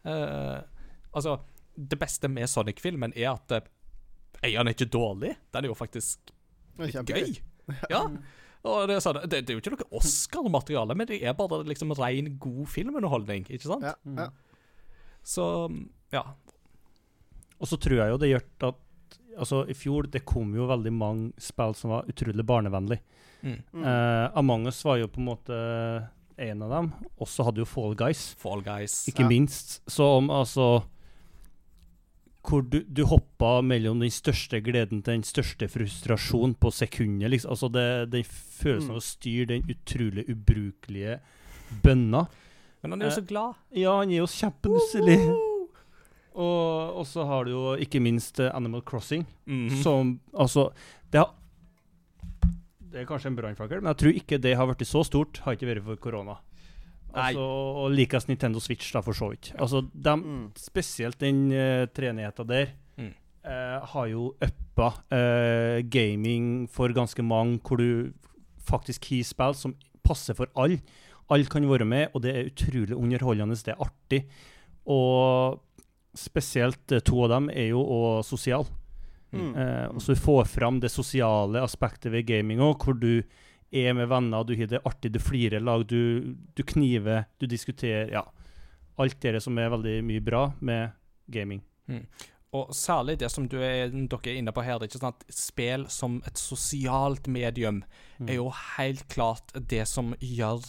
Eh, 0.03 0.59
altså, 1.13 1.37
det 1.75 1.99
beste 1.99 2.29
med 2.31 2.49
Sonic-filmen 2.49 3.15
er 3.15 3.33
at 3.33 3.57
uh, 3.57 3.67
eieren 4.43 4.69
er 4.69 4.75
ikke 4.75 4.91
dårlig. 4.93 5.33
Den 5.53 5.65
er 5.65 5.71
jo 5.71 5.77
faktisk 5.77 6.33
er 6.77 6.89
litt 6.89 7.13
gøy. 7.13 7.35
Ja. 7.93 8.03
Og 8.63 8.87
det, 8.87 8.95
er 8.95 9.03
sånn, 9.03 9.21
det, 9.27 9.41
det 9.47 9.53
er 9.53 9.57
jo 9.57 9.61
ikke 9.61 9.71
noe 9.73 9.99
Oscar-materiale, 9.99 10.95
men 10.95 11.07
det 11.07 11.21
er 11.23 11.35
bare 11.35 11.61
liksom 11.67 11.93
ren, 11.99 12.33
god 12.39 12.65
filmunderholdning, 12.71 13.45
ikke 13.51 13.69
sant? 13.69 13.83
Ja, 13.87 13.93
ja. 14.19 14.29
Så 15.23 15.45
ja. 16.11 16.23
Og 17.59 17.69
så 17.71 17.79
tror 17.79 18.01
jeg 18.01 18.11
jo 18.11 18.19
det 18.21 18.33
gjør 18.33 18.49
at 18.69 18.81
Altså, 19.33 19.63
i 19.65 19.73
fjor 19.73 20.05
det 20.13 20.19
kom 20.29 20.51
jo 20.53 20.67
veldig 20.69 20.91
mange 20.93 21.41
spill 21.41 21.71
som 21.73 21.89
var 21.89 22.09
utrolig 22.11 22.43
barnevennlige. 22.45 23.01
Mm. 23.41 23.55
Mm. 23.73 23.85
Eh, 23.89 24.25
Among 24.37 24.67
us 24.69 24.83
var 24.85 24.99
jo 24.99 25.07
på 25.09 25.23
en 25.23 25.25
måte 25.25 25.55
en 26.37 26.61
av 26.63 26.69
dem. 26.69 26.93
Og 27.19 27.27
så 27.27 27.43
hadde 27.45 27.57
jo 27.61 27.65
Fall 27.65 27.95
Guys, 27.95 28.33
Fall 28.39 28.61
Guys. 28.61 29.05
ikke 29.07 29.23
Ja. 29.23 29.27
minst. 29.29 29.81
Så 29.87 30.03
om 30.17 30.29
altså 30.29 30.83
Hvor 32.43 32.61
du, 32.69 32.81
du 32.83 33.05
hoppa 33.07 33.61
mellom 33.63 34.01
den 34.01 34.11
største 34.11 34.59
gleden 34.61 35.01
til 35.01 35.13
den 35.13 35.23
største 35.23 35.69
frustrasjonen 35.71 36.55
på 36.59 36.71
sekundet. 36.75 37.29
Liksom. 37.31 37.51
Altså 37.51 37.69
det, 37.71 38.11
den 38.11 38.23
følelsen 38.25 38.89
Mm. 38.89 38.91
av 38.91 38.97
å 38.97 39.05
styre 39.05 39.45
den 39.47 39.63
utrolig 39.71 40.25
ubrukelige 40.29 41.19
bønna. 41.83 42.27
Men 42.81 42.91
han 42.91 43.01
er 43.01 43.05
jo 43.09 43.21
så 43.21 43.25
glad. 43.27 43.55
Ja, 43.71 43.97
han 43.99 44.11
er 44.11 44.17
jo 44.17 44.25
kjempenusselig. 44.27 45.19
Og, 46.35 46.97
og 46.99 47.05
så 47.07 47.25
har 47.25 47.45
du 47.45 47.51
jo 47.51 47.77
ikke 47.79 48.01
minst 48.01 48.39
eh, 48.41 48.51
Animal 48.53 48.81
Crossing, 48.81 49.25
Mhm. 49.47 49.81
som 49.81 50.19
altså 50.33 50.73
Det 51.11 51.19
har 51.21 51.31
Det 52.93 53.01
er 53.01 53.07
kanskje 53.09 53.31
en 53.31 53.37
brannfakkel, 53.39 53.81
men 53.81 53.89
jeg 53.89 53.97
tror 54.03 54.17
ikke 54.19 54.37
det 54.43 54.51
har 54.59 54.67
blitt 54.69 54.85
så 54.85 55.01
stort, 55.07 55.39
har 55.41 55.55
ikke 55.57 55.65
vært 55.71 55.85
for 55.87 55.97
korona. 56.03 56.35
Altså, 57.13 57.41
og 57.41 57.91
likest 57.93 58.29
Nintendo 58.29 58.61
Switch, 58.61 58.91
da, 58.93 59.01
for 59.05 59.13
så 59.17 59.31
vidt. 59.31 59.51
Altså, 59.61 59.81
de, 59.93 60.13
Mm. 60.17 60.51
spesielt 60.57 61.17
den 61.21 61.51
uh, 61.51 61.85
treenigheta 61.93 62.43
der 62.45 62.67
Mm. 62.97 63.13
uh, 63.45 63.85
har 63.85 64.05
jo 64.07 64.35
uppa 64.41 64.87
uh, 65.11 65.81
gaming 65.89 66.67
for 66.69 66.87
ganske 66.93 67.21
mange, 67.25 67.59
hvor 67.65 67.77
du 67.77 68.13
faktisk 68.61 69.09
har 69.09 69.23
spill 69.23 69.53
som 69.53 69.75
passer 70.03 70.33
for 70.37 70.47
alle. 70.55 70.81
Alle 71.29 71.45
kan 71.45 71.65
være 71.69 71.85
med, 71.85 72.07
og 72.13 72.21
det 72.21 72.35
er 72.35 72.49
utrolig 72.51 72.95
underholdende. 72.95 73.55
Det 73.55 73.73
er 73.73 73.81
artig. 73.81 74.25
Og 74.85 75.59
spesielt 76.15 76.91
eh, 76.91 76.99
to 76.99 77.23
av 77.23 77.29
dem 77.29 77.49
er 77.49 77.69
jo 77.71 77.79
òg 77.81 78.23
sosiale. 78.27 78.67
Mm. 79.33 79.55
Eh, 79.57 79.85
og 79.89 80.01
så 80.01 80.13
du 80.13 80.21
får 80.21 80.45
fram 80.51 80.79
det 80.83 80.91
sosiale 80.93 81.61
aspektet 81.63 82.11
ved 82.13 82.27
gaming 82.29 82.61
òg, 82.61 82.77
hvor 82.85 82.99
du 82.99 83.23
er 83.73 83.93
med 83.97 84.07
venner, 84.11 84.43
du 84.45 84.53
har 84.55 84.69
det 84.69 84.83
artig, 84.85 85.11
du 85.15 85.19
flirer 85.19 85.63
lag, 85.63 85.87
du, 85.89 86.35
du 86.53 86.63
kniver, 86.63 87.25
du 87.41 87.47
diskuterer. 87.49 88.11
Ja. 88.13 88.27
Alt 89.01 89.17
det 89.21 89.41
som 89.41 89.57
er 89.57 89.71
veldig 89.73 89.97
mye 90.05 90.21
bra 90.21 90.43
med 90.61 90.93
gaming. 91.33 91.63
Og 92.53 92.69
særlig 92.77 93.17
det 93.19 93.31
som 93.33 93.47
du 93.49 93.57
er, 93.57 93.89
dere 93.89 94.29
er 94.29 94.37
inne 94.37 94.53
på 94.53 94.61
her, 94.61 94.83
ikke 94.85 95.01
sant? 95.01 95.25
spill 95.33 95.87
som 95.89 96.21
et 96.27 96.37
sosialt 96.37 97.27
medium 97.27 97.83
Mm. 98.19 98.29
er 98.29 98.35
jo 98.35 98.51
helt 98.77 99.07
klart 99.09 99.49
det 99.57 99.87
som 99.89 100.13
gjør 100.21 100.61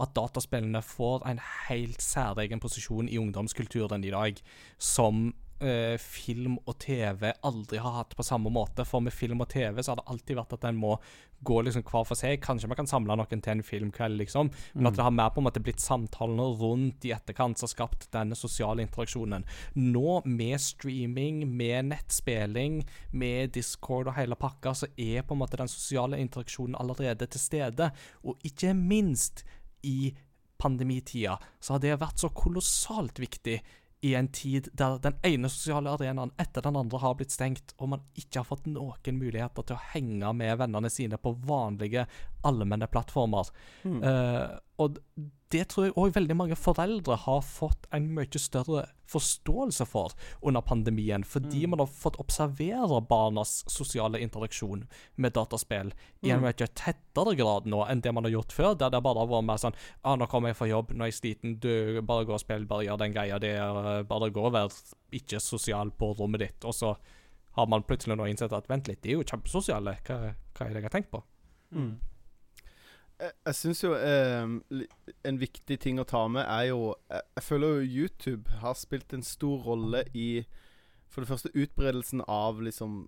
at 0.00 0.14
dataspillene 0.14 0.80
får 0.82 1.26
en 1.26 1.40
helt 1.68 2.00
særegen 2.00 2.60
posisjon 2.62 3.08
i 3.10 3.18
ungdomskulturen 3.18 4.04
i 4.04 4.10
dag, 4.14 4.38
som 4.78 5.34
eh, 5.62 5.96
film 5.98 6.58
og 6.66 6.76
TV 6.82 7.28
aldri 7.46 7.80
har 7.82 7.94
hatt 7.98 8.16
på 8.18 8.24
samme 8.26 8.50
måte. 8.52 8.84
For 8.88 9.02
med 9.04 9.14
film 9.14 9.44
og 9.44 9.50
TV 9.52 9.80
så 9.82 9.92
har 9.92 10.00
det 10.00 10.08
alltid 10.12 10.38
vært 10.38 10.56
at 10.58 10.66
en 10.68 10.80
må 10.80 10.96
gå 11.42 11.56
liksom 11.66 11.84
hver 11.86 12.06
for 12.06 12.18
seg. 12.18 12.40
Kanskje 12.42 12.70
man 12.70 12.78
kan 12.78 12.90
samle 12.90 13.16
noen 13.18 13.42
til 13.42 13.54
en 13.54 13.64
filmkveld, 13.66 14.18
liksom. 14.20 14.50
Men 14.74 14.90
at 14.90 14.98
det 14.98 15.06
har 15.06 15.14
mer 15.14 15.32
på 15.34 15.42
en 15.42 15.48
måte 15.48 15.62
blitt 15.64 15.82
samtalene 15.82 16.48
rundt 16.60 17.06
i 17.08 17.14
etterkant 17.16 17.58
som 17.58 17.66
har 17.66 17.74
skapt 17.74 18.08
denne 18.14 18.38
sosiale 18.38 18.84
interaksjonen. 18.86 19.46
Nå, 19.78 20.20
med 20.28 20.62
streaming, 20.62 21.42
med 21.50 21.90
nettspilling, 21.90 22.82
med 23.10 23.54
Discord 23.56 24.12
og 24.12 24.18
hele 24.18 24.38
pakka, 24.38 24.76
så 24.82 24.90
er 24.96 25.26
på 25.26 25.36
en 25.36 25.42
måte 25.42 25.60
den 25.60 25.70
sosiale 25.72 26.20
interaksjonen 26.22 26.78
allerede 26.78 27.26
til 27.26 27.42
stede. 27.42 27.90
Og 28.22 28.38
ikke 28.46 28.74
minst 28.78 29.46
i 29.82 30.12
pandemitida 30.62 31.38
så 31.58 31.74
har 31.74 31.82
det 31.82 31.98
vært 31.98 32.22
så 32.22 32.30
kolossalt 32.34 33.18
viktig 33.18 33.58
i 34.02 34.14
en 34.18 34.28
tid 34.34 34.68
der 34.78 34.96
den 35.02 35.18
ene 35.22 35.48
sosiale 35.52 35.92
arenaen 35.94 36.32
etter 36.42 36.64
den 36.64 36.78
andre 36.78 36.98
har 36.98 37.14
blitt 37.18 37.34
stengt, 37.34 37.74
og 37.78 37.92
man 37.92 38.02
ikke 38.18 38.40
har 38.40 38.48
fått 38.48 38.66
noen 38.66 39.18
muligheter 39.18 39.66
til 39.66 39.78
å 39.78 39.84
henge 39.92 40.32
med 40.34 40.58
vennene 40.58 40.90
sine 40.90 41.20
på 41.22 41.36
vanlige, 41.46 42.08
allmenne 42.42 42.88
plattformer. 42.90 43.52
Mm. 43.86 44.00
Uh, 44.02 44.58
og 44.82 44.98
det 45.54 45.68
tror 45.70 45.86
jeg 45.86 45.96
òg 46.00 46.16
veldig 46.16 46.38
mange 46.38 46.58
foreldre 46.58 47.20
har 47.28 47.44
fått 47.46 47.86
en 47.94 48.10
mye 48.16 48.42
større 48.42 48.88
forståelse 49.12 49.86
for 49.86 50.12
under 50.42 50.64
pandemien, 50.64 51.24
fordi 51.24 51.66
man 51.68 51.82
har 51.84 51.90
fått 51.92 52.18
observere 52.22 53.00
barnas 53.08 53.62
sosiale 53.70 54.20
interaksjon 54.24 54.86
med 55.16 55.32
dataspill 55.36 55.92
i 56.22 56.30
en 56.30 56.40
Mm. 56.40 56.48
mye 56.48 56.68
tettere 56.72 57.36
grad 57.36 57.66
nå 57.66 57.84
enn 57.90 58.00
det 58.02 58.12
man 58.14 58.24
har 58.24 58.32
gjort 58.32 58.52
før, 58.52 58.74
der 58.78 58.90
det 58.90 59.02
bare 59.02 59.18
har 59.22 59.28
vært 59.28 59.44
mer 59.44 59.60
sånn 59.60 59.74
ah, 60.04 60.16
'Nå 60.16 60.26
kommer 60.28 60.48
jeg 60.48 60.56
fra 60.56 60.68
jobb, 60.68 60.92
nå 60.94 61.04
er 61.04 61.10
jeg 61.10 61.20
sliten, 61.20 61.58
du 61.60 62.00
bare 62.02 62.24
gå 62.24 62.32
og 62.34 62.40
spill, 62.40 62.64
bare 62.66 62.84
gjør 62.86 62.98
den 62.98 63.12
greia 63.12 63.38
der, 63.38 64.02
bare 64.04 64.30
gå 64.30 64.46
og 64.46 64.52
vær 64.52 64.70
ikke 65.12 65.40
sosial 65.40 65.90
på 65.90 66.14
rommet 66.18 66.40
ditt', 66.40 66.64
og 66.64 66.72
så 66.74 66.96
har 67.56 67.66
man 67.66 67.82
plutselig 67.82 68.16
nå 68.16 68.24
innsett 68.28 68.52
at 68.52 68.66
'vent 68.68 68.88
litt, 68.88 69.02
de 69.02 69.10
er 69.10 69.18
jo 69.20 69.24
kjempesosiale, 69.24 69.98
hva, 70.06 70.34
hva 70.54 70.66
er 70.66 70.72
det 70.72 70.82
jeg 70.82 70.90
har 70.90 70.96
tenkt 71.00 71.10
på?' 71.10 71.22
Mm. 71.72 71.98
Jeg, 73.22 73.32
jeg 73.46 73.54
syns 73.54 73.80
jo 73.84 73.92
eh, 73.94 74.84
en 75.28 75.38
viktig 75.38 75.78
ting 75.82 76.00
å 76.02 76.06
ta 76.08 76.24
med 76.26 76.42
er 76.42 76.72
jo 76.72 76.94
Jeg, 77.06 77.44
føler 77.46 77.76
jo 77.76 78.02
YouTube 78.02 78.58
har 78.62 78.74
spilt 78.78 79.14
en 79.14 79.22
stor 79.22 79.62
rolle 79.62 80.02
i 80.10 80.42
For 81.12 81.22
det 81.22 81.30
første 81.30 81.52
utbredelsen 81.54 82.24
av 82.26 82.62
liksom 82.64 83.04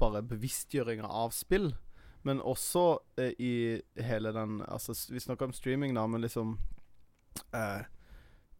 bare 0.00 0.22
bevisstgjøringa 0.24 1.06
av 1.06 1.34
spill. 1.36 1.74
Men 2.24 2.40
også 2.40 2.84
eh, 3.20 3.34
i 3.38 3.54
hele 4.00 4.32
den 4.32 4.62
Altså, 4.68 4.94
vi 5.12 5.20
snakker 5.20 5.50
om 5.50 5.52
streaming, 5.52 5.94
da, 5.94 6.06
men 6.06 6.22
liksom 6.22 6.56
eh, 7.52 7.84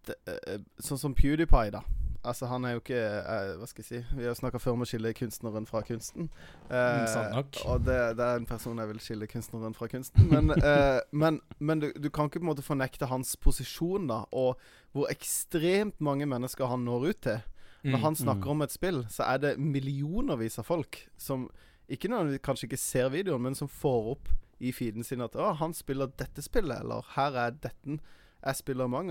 det, 0.06 0.18
eh, 0.26 0.60
Sånn 0.82 1.00
som 1.00 1.14
PewDiePie, 1.14 1.72
da. 1.74 1.84
Altså, 2.24 2.46
han 2.46 2.64
er 2.64 2.70
jo 2.76 2.80
ikke 2.80 2.98
eh, 3.02 3.56
Hva 3.58 3.66
skal 3.66 3.82
jeg 3.82 3.86
si 4.04 4.16
Vi 4.16 4.24
har 4.28 4.34
snakka 4.38 4.58
før 4.62 4.76
om 4.76 4.84
å 4.84 4.86
skille 4.86 5.10
kunstneren 5.18 5.66
fra 5.66 5.80
kunsten. 5.82 6.28
Eh, 6.70 7.00
Mm, 7.00 7.06
sant 7.10 7.32
nok. 7.34 7.56
Og 7.66 7.80
det, 7.84 7.96
det 8.16 8.24
er 8.26 8.36
en 8.38 8.46
person 8.46 8.78
jeg 8.78 8.88
vil 8.92 9.00
skille 9.02 9.26
kunstneren 9.26 9.74
fra 9.74 9.88
kunsten. 9.90 10.28
Men, 10.30 10.50
eh, 10.62 11.00
men, 11.12 11.40
men 11.58 11.80
du, 11.82 11.88
du 11.98 12.10
kan 12.10 12.26
ikke 12.30 12.38
på 12.38 12.46
en 12.46 12.50
måte 12.52 12.62
fornekte 12.62 13.06
hans 13.10 13.34
posisjon, 13.36 14.06
da, 14.06 14.20
og 14.32 14.54
hvor 14.92 15.10
ekstremt 15.10 15.98
mange 16.00 16.26
mennesker 16.30 16.66
han 16.70 16.84
når 16.86 17.08
ut 17.10 17.20
til. 17.22 17.40
Når 17.82 17.98
Mm. 17.98 18.02
han 18.04 18.14
snakker 18.14 18.50
om 18.50 18.62
et 18.62 18.70
spill, 18.70 19.00
så 19.10 19.24
er 19.26 19.38
det 19.42 19.56
millionervis 19.58 20.58
av 20.62 20.64
folk 20.68 21.00
som 21.18 21.48
ikke 21.90 22.06
nødvendigvis 22.08 22.44
kanskje 22.46 22.68
ikke 22.68 22.78
ser 22.78 23.08
videoen, 23.10 23.42
men 23.42 23.54
som 23.58 23.66
får 23.68 24.12
opp 24.12 24.28
i 24.62 24.70
feeden 24.70 25.02
sin 25.04 25.20
at 25.20 25.34
'Å, 25.34 25.56
han 25.58 25.74
spiller 25.74 26.06
dette 26.06 26.38
spillet', 26.42 26.78
eller 26.80 27.02
'Her 27.02 27.34
er 27.34 27.50
dette 27.50 27.98
jeg 28.46 28.54
spiller 28.56 28.84
Among 28.84 29.10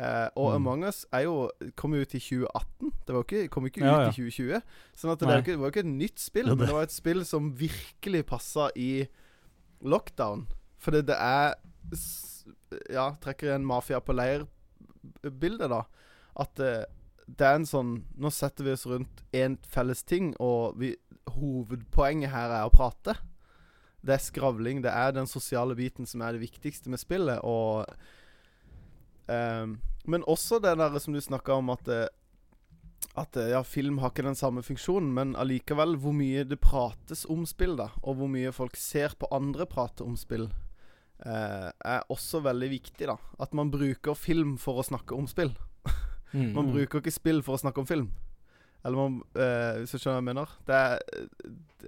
Us'. 0.00 0.24
Eh, 0.26 0.28
og 0.36 0.50
Mm. 0.50 0.56
Among 0.66 0.84
Us 0.88 1.06
er 1.12 1.20
jo, 1.26 1.50
kom 1.76 1.94
jo 1.94 2.00
ut 2.00 2.14
i 2.14 2.18
2018. 2.18 2.92
Det 3.06 3.14
var 3.14 3.22
ikke, 3.24 3.48
kom 3.50 3.66
ikke 3.66 3.80
ut 3.82 3.86
Ja, 3.86 4.00
ja. 4.00 4.08
i 4.08 4.12
2020. 4.12 4.62
Sånn 4.96 5.12
at 5.12 5.18
det, 5.20 5.28
det 5.44 5.58
var 5.58 5.66
jo 5.66 5.72
ikke 5.72 5.80
et 5.86 5.86
nytt 5.86 6.18
spill, 6.18 6.46
men 6.46 6.58
det- 6.58 6.72
var 6.72 6.82
et 6.82 6.90
spill 6.92 7.24
som 7.24 7.52
virkelig 7.54 8.24
passa 8.26 8.70
i 8.76 9.06
lockdown. 9.82 10.46
Fordi 10.78 11.02
det 11.06 11.16
er 11.18 11.54
Ja, 12.90 13.10
trekker 13.20 13.54
en 13.54 13.64
mafia 13.66 13.98
på 14.00 14.14
leir-bilde, 14.14 15.68
da. 15.68 15.82
At 16.38 16.54
det, 16.54 16.86
det 17.26 17.40
er 17.46 17.54
en 17.56 17.66
sånn 17.66 18.04
Nå 18.16 18.30
setter 18.30 18.64
vi 18.64 18.72
oss 18.72 18.86
rundt 18.86 19.24
én 19.32 19.58
felles 19.66 20.02
ting, 20.04 20.34
og 20.40 20.78
vi, 20.78 20.94
hovedpoenget 21.28 22.30
her 22.30 22.50
er 22.50 22.68
å 22.68 22.72
prate. 22.72 23.16
Det 24.04 24.14
er 24.14 24.22
skravling. 24.22 24.82
Det 24.82 24.90
er 24.92 25.12
den 25.12 25.26
sosiale 25.26 25.74
biten 25.76 26.06
som 26.06 26.22
er 26.22 26.32
det 26.32 26.40
viktigste 26.40 26.88
med 26.88 26.98
spillet. 27.02 27.40
Og 27.44 27.86
ehm, 29.30 29.78
Men 30.10 30.24
også 30.26 30.58
det 30.62 30.76
der 30.78 30.98
som 30.98 31.14
du 31.14 31.20
snakka 31.20 31.54
om, 31.60 31.70
at 31.70 31.88
at 33.18 33.36
eh, 33.36 33.50
ja, 33.54 33.62
film 33.66 33.98
har 33.98 34.12
ikke 34.12 34.26
den 34.26 34.38
samme 34.38 34.62
funksjonen, 34.62 35.10
men 35.14 35.34
allikevel 35.38 35.96
hvor 36.00 36.14
mye 36.16 36.44
det 36.46 36.60
prates 36.62 37.24
om 37.30 37.46
spill, 37.48 37.76
da, 37.80 37.90
og 38.02 38.20
hvor 38.20 38.30
mye 38.30 38.52
folk 38.54 38.78
ser 38.78 39.16
på 39.18 39.28
andre 39.34 39.66
prate 39.70 40.06
om 40.06 40.16
spill, 40.20 40.46
eh, 41.24 41.68
er 41.70 42.06
også 42.12 42.42
veldig 42.44 42.70
viktig, 42.70 43.08
da. 43.10 43.16
At 43.42 43.56
man 43.56 43.72
bruker 43.72 44.18
film 44.18 44.56
for 44.62 44.80
å 44.80 44.86
snakke 44.86 45.16
om 45.16 45.28
spill. 45.30 45.54
Mm. 46.30 46.52
Man 46.54 46.68
bruker 46.70 47.00
ikke 47.00 47.10
spill 47.10 47.40
for 47.42 47.56
å 47.56 47.62
snakke 47.62 47.82
om 47.82 47.88
film. 47.88 48.12
Eller 48.84 48.96
man 48.96 49.16
eh, 49.34 49.80
Hvis 49.80 49.92
du 49.92 49.98
skjønner 49.98 50.14
hva 50.14 50.20
jeg 50.20 50.28
mener? 50.28 50.52
Det 50.68 50.76
er, 50.78 51.24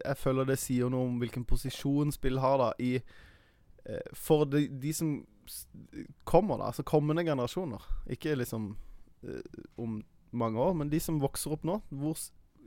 jeg 0.03 0.18
føler 0.20 0.49
det 0.49 0.59
sier 0.61 0.90
noe 0.93 1.07
om 1.07 1.20
hvilken 1.22 1.47
posisjon 1.49 2.11
spill 2.12 2.40
har 2.43 2.59
da 2.61 2.66
i 2.82 2.90
eh, 2.99 4.11
For 4.18 4.45
de, 4.51 4.66
de 4.82 4.93
som 4.97 5.14
kommer, 6.24 6.59
da. 6.59 6.70
Altså 6.70 6.84
kommende 6.86 7.24
generasjoner. 7.24 7.82
Ikke 8.11 8.34
liksom 8.38 8.76
eh, 9.22 9.62
om 9.76 10.01
mange 10.30 10.61
år, 10.61 10.72
men 10.78 10.90
de 10.93 11.01
som 11.01 11.20
vokser 11.22 11.57
opp 11.57 11.66
nå. 11.68 11.80
Hvor 11.90 12.18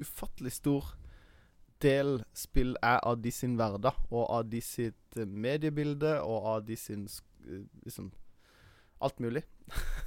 ufattelig 0.02 0.56
stor 0.58 0.94
del 1.84 2.22
spill 2.36 2.76
er 2.84 3.02
av 3.04 3.20
de 3.24 3.32
sin 3.36 3.56
hverdag, 3.60 3.98
og 4.12 4.28
av 4.30 4.50
de 4.52 4.62
sitt 4.64 5.20
eh, 5.20 5.28
mediebilde, 5.28 6.18
og 6.24 6.52
av 6.56 6.68
de 6.68 6.78
sin 6.80 7.08
eh, 7.48 7.66
liksom 7.86 8.14
Alt 9.04 9.20
mulig. 9.20 9.42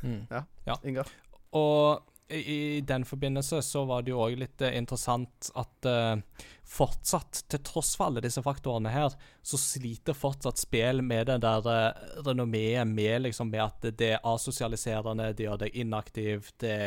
Mm. 0.02 0.24
Ingar? 0.88 1.10
Og 1.52 2.00
i, 2.30 2.80
den 2.80 3.04
forbindelse 3.04 3.62
så 3.62 3.84
var 3.88 4.02
det 4.02 4.12
jo 4.12 4.20
òg 4.20 4.36
litt 4.40 4.62
eh, 4.64 4.76
interessant 4.76 5.48
at 5.56 5.88
uh, 5.88 6.44
fortsatt, 6.68 7.44
til 7.48 7.62
tross 7.64 7.94
for 7.96 8.08
alle 8.08 8.22
disse 8.24 8.42
faktorene 8.44 8.92
her, 8.92 9.14
så 9.42 9.60
sliter 9.60 10.16
fortsatt 10.16 10.60
spill 10.60 11.00
med 11.02 11.30
det 11.30 11.38
der 11.44 11.68
uh, 11.68 12.10
renommeet 12.26 12.88
med 12.88 13.24
liksom 13.24 13.52
med 13.52 13.64
at 13.64 13.88
det 13.96 14.12
er 14.18 14.28
asosialiserende, 14.28 15.32
det 15.32 15.48
gjør 15.48 15.62
deg 15.64 15.80
inaktiv, 15.80 16.52
det, 16.60 16.78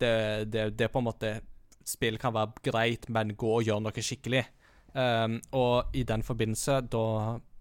det, 0.00 0.14
det, 0.52 0.70
det 0.78 0.92
på 0.92 1.02
en 1.02 1.10
måte 1.10 1.38
Spill 1.90 2.20
kan 2.20 2.34
være 2.36 2.60
greit, 2.62 3.06
men 3.10 3.32
gå 3.40 3.48
og 3.56 3.64
gjør 3.66 3.80
noe 3.82 4.02
skikkelig. 4.04 4.44
Um, 4.92 5.38
og 5.56 5.96
i 5.96 6.04
den 6.06 6.22
forbindelse, 6.22 6.76
da 6.92 7.00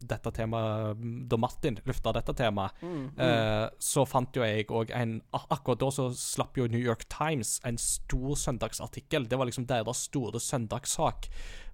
dette 0.01 0.31
temaet 0.31 0.97
Da 1.29 1.37
Martin 1.37 1.77
lufta 1.85 2.11
dette 2.13 2.33
temaet, 2.33 2.71
Mm, 2.81 3.11
Eh, 3.19 3.69
så 3.79 4.05
fant 4.07 4.31
jo 4.35 4.41
jeg 4.43 4.67
òg 4.67 4.91
en 4.95 5.21
Akkurat 5.33 5.79
da 5.79 5.89
så 5.91 6.09
slapp 6.15 6.55
jo 6.57 6.67
New 6.67 6.79
York 6.81 7.07
Times 7.09 7.59
en 7.65 7.77
stor 7.77 8.35
søndagsartikkel. 8.35 9.27
Det 9.27 9.37
var 9.37 9.45
liksom 9.45 9.65
deres 9.67 9.97
store 10.07 10.39
søndagssak. 10.39 11.27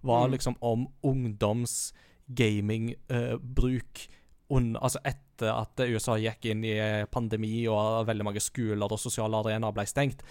Var 0.04 0.28
Mm. 0.28 0.32
liksom 0.32 0.56
om 0.62 0.88
ungdoms 1.04 1.94
gamingbruk 2.34 4.08
altså 4.50 5.00
etter 5.04 5.50
at 5.52 5.80
USA 5.90 6.16
gikk 6.22 6.46
inn 6.52 6.64
i 6.64 6.76
eh, 6.78 7.06
pandemi 7.12 7.66
og 7.68 8.06
veldig 8.08 8.24
mange 8.28 8.40
skoler 8.44 8.86
og 8.92 9.00
sosiale 9.02 9.36
arenaer 9.42 9.74
ble 9.76 9.86
stengt. 9.90 10.22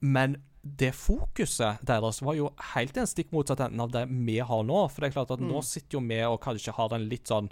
Men 0.00 0.36
det 0.62 0.92
fokuset 0.94 1.82
deres 1.86 2.22
var 2.22 2.36
jo 2.38 2.52
helt 2.74 2.96
en 2.96 3.08
stikk 3.10 3.32
motsatt 3.34 3.64
enden 3.66 3.82
av 3.82 3.90
det 3.90 4.06
vi 4.08 4.38
har 4.38 4.62
nå. 4.62 4.84
For 4.90 5.02
det 5.02 5.10
er 5.10 5.16
klart 5.18 5.34
at 5.34 5.42
nå 5.42 5.58
Mm. 5.58 5.62
sitter 5.66 5.98
jo 5.98 6.00
vi 6.06 6.22
og 6.22 6.40
kanskje 6.40 6.72
har 6.76 6.88
den 6.88 7.08
litt 7.08 7.26
sånn 7.26 7.50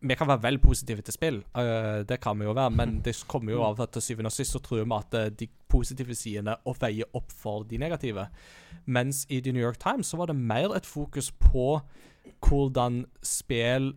vi 0.00 0.16
kan 0.16 0.28
være 0.28 0.40
vel 0.40 0.58
positive 0.58 1.02
til 1.04 1.12
spill, 1.12 1.38
uh, 1.54 2.00
det 2.08 2.16
kan 2.20 2.38
vi 2.38 2.46
jo 2.46 2.54
være, 2.56 2.72
men 2.72 3.02
det 3.04 3.12
kommer 3.28 3.52
jo 3.52 3.62
av 3.66 3.80
at 3.84 3.92
til 3.92 4.00
syvende 4.00 4.30
og 4.32 4.32
sist 4.32 4.52
så 4.56 4.60
tror 4.64 4.80
vi 4.80 4.96
at 4.96 5.14
øh, 5.14 5.30
de 5.30 5.48
positive 5.68 6.14
sidene 6.16 6.56
og 6.64 6.78
veier 6.80 7.04
opp 7.12 7.30
for 7.30 7.64
de 7.68 7.76
negative. 7.76 8.28
Mens 8.86 9.26
i 9.28 9.40
The 9.40 9.52
New 9.52 9.60
York 9.62 9.78
Times 9.78 10.06
så 10.06 10.16
var 10.16 10.26
det 10.26 10.36
mer 10.36 10.72
et 10.74 10.86
fokus 10.86 11.30
på 11.30 11.82
hvordan 12.40 13.04
spill 13.22 13.94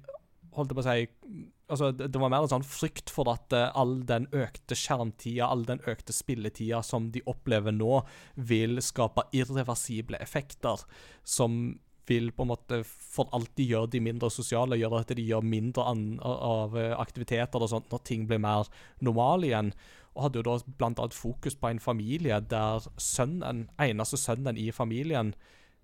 Holdt 0.58 0.72
jeg 0.72 0.76
på 0.76 0.82
å 0.82 0.88
si 0.88 1.48
Altså, 1.68 1.92
det, 1.92 2.16
var 2.16 2.32
mer 2.32 2.46
en 2.46 2.52
sånn 2.54 2.64
frykt 2.64 3.12
for 3.12 3.28
at 3.28 3.52
øh, 3.52 3.66
all 3.76 3.98
den 4.08 4.30
økte 4.32 4.76
skjermtida, 4.78 5.50
all 5.50 5.66
den 5.68 5.82
økte 5.84 6.16
spilletida 6.16 6.80
som 6.86 7.10
de 7.12 7.20
opplever 7.28 7.76
nå, 7.76 8.00
vil 8.40 8.80
skape 8.84 9.26
irreversible 9.36 10.20
effekter 10.24 10.86
som 11.28 11.76
vil 12.08 12.32
på 12.32 12.46
en 12.46 12.52
måte 12.54 12.80
for 12.88 13.28
alltid 13.36 13.74
gjøre 13.74 13.92
de 13.98 14.02
mindre 14.04 14.30
sosiale, 14.32 14.80
gjøre 14.80 15.02
at 15.04 15.12
de 15.18 15.26
gjør 15.28 15.44
mindre 15.44 15.84
av 16.24 16.78
eh, 16.80 16.94
aktiviteter 16.96 17.64
og 17.64 17.72
sånt 17.74 17.92
når 17.92 18.04
ting 18.08 18.24
blir 18.30 18.40
mer 18.44 18.70
normale 19.04 19.50
igjen. 19.50 19.74
Og 20.16 20.24
hadde 20.26 20.42
jo 20.42 20.48
da 20.48 20.88
annet 20.88 21.18
fokus 21.18 21.60
på 21.60 21.70
en 21.70 21.84
familie 21.84 22.40
der 22.50 22.88
sønnen, 23.02 23.68
eneste 23.84 24.20
sønnen 24.22 24.58
i 24.58 24.72
familien, 24.72 25.36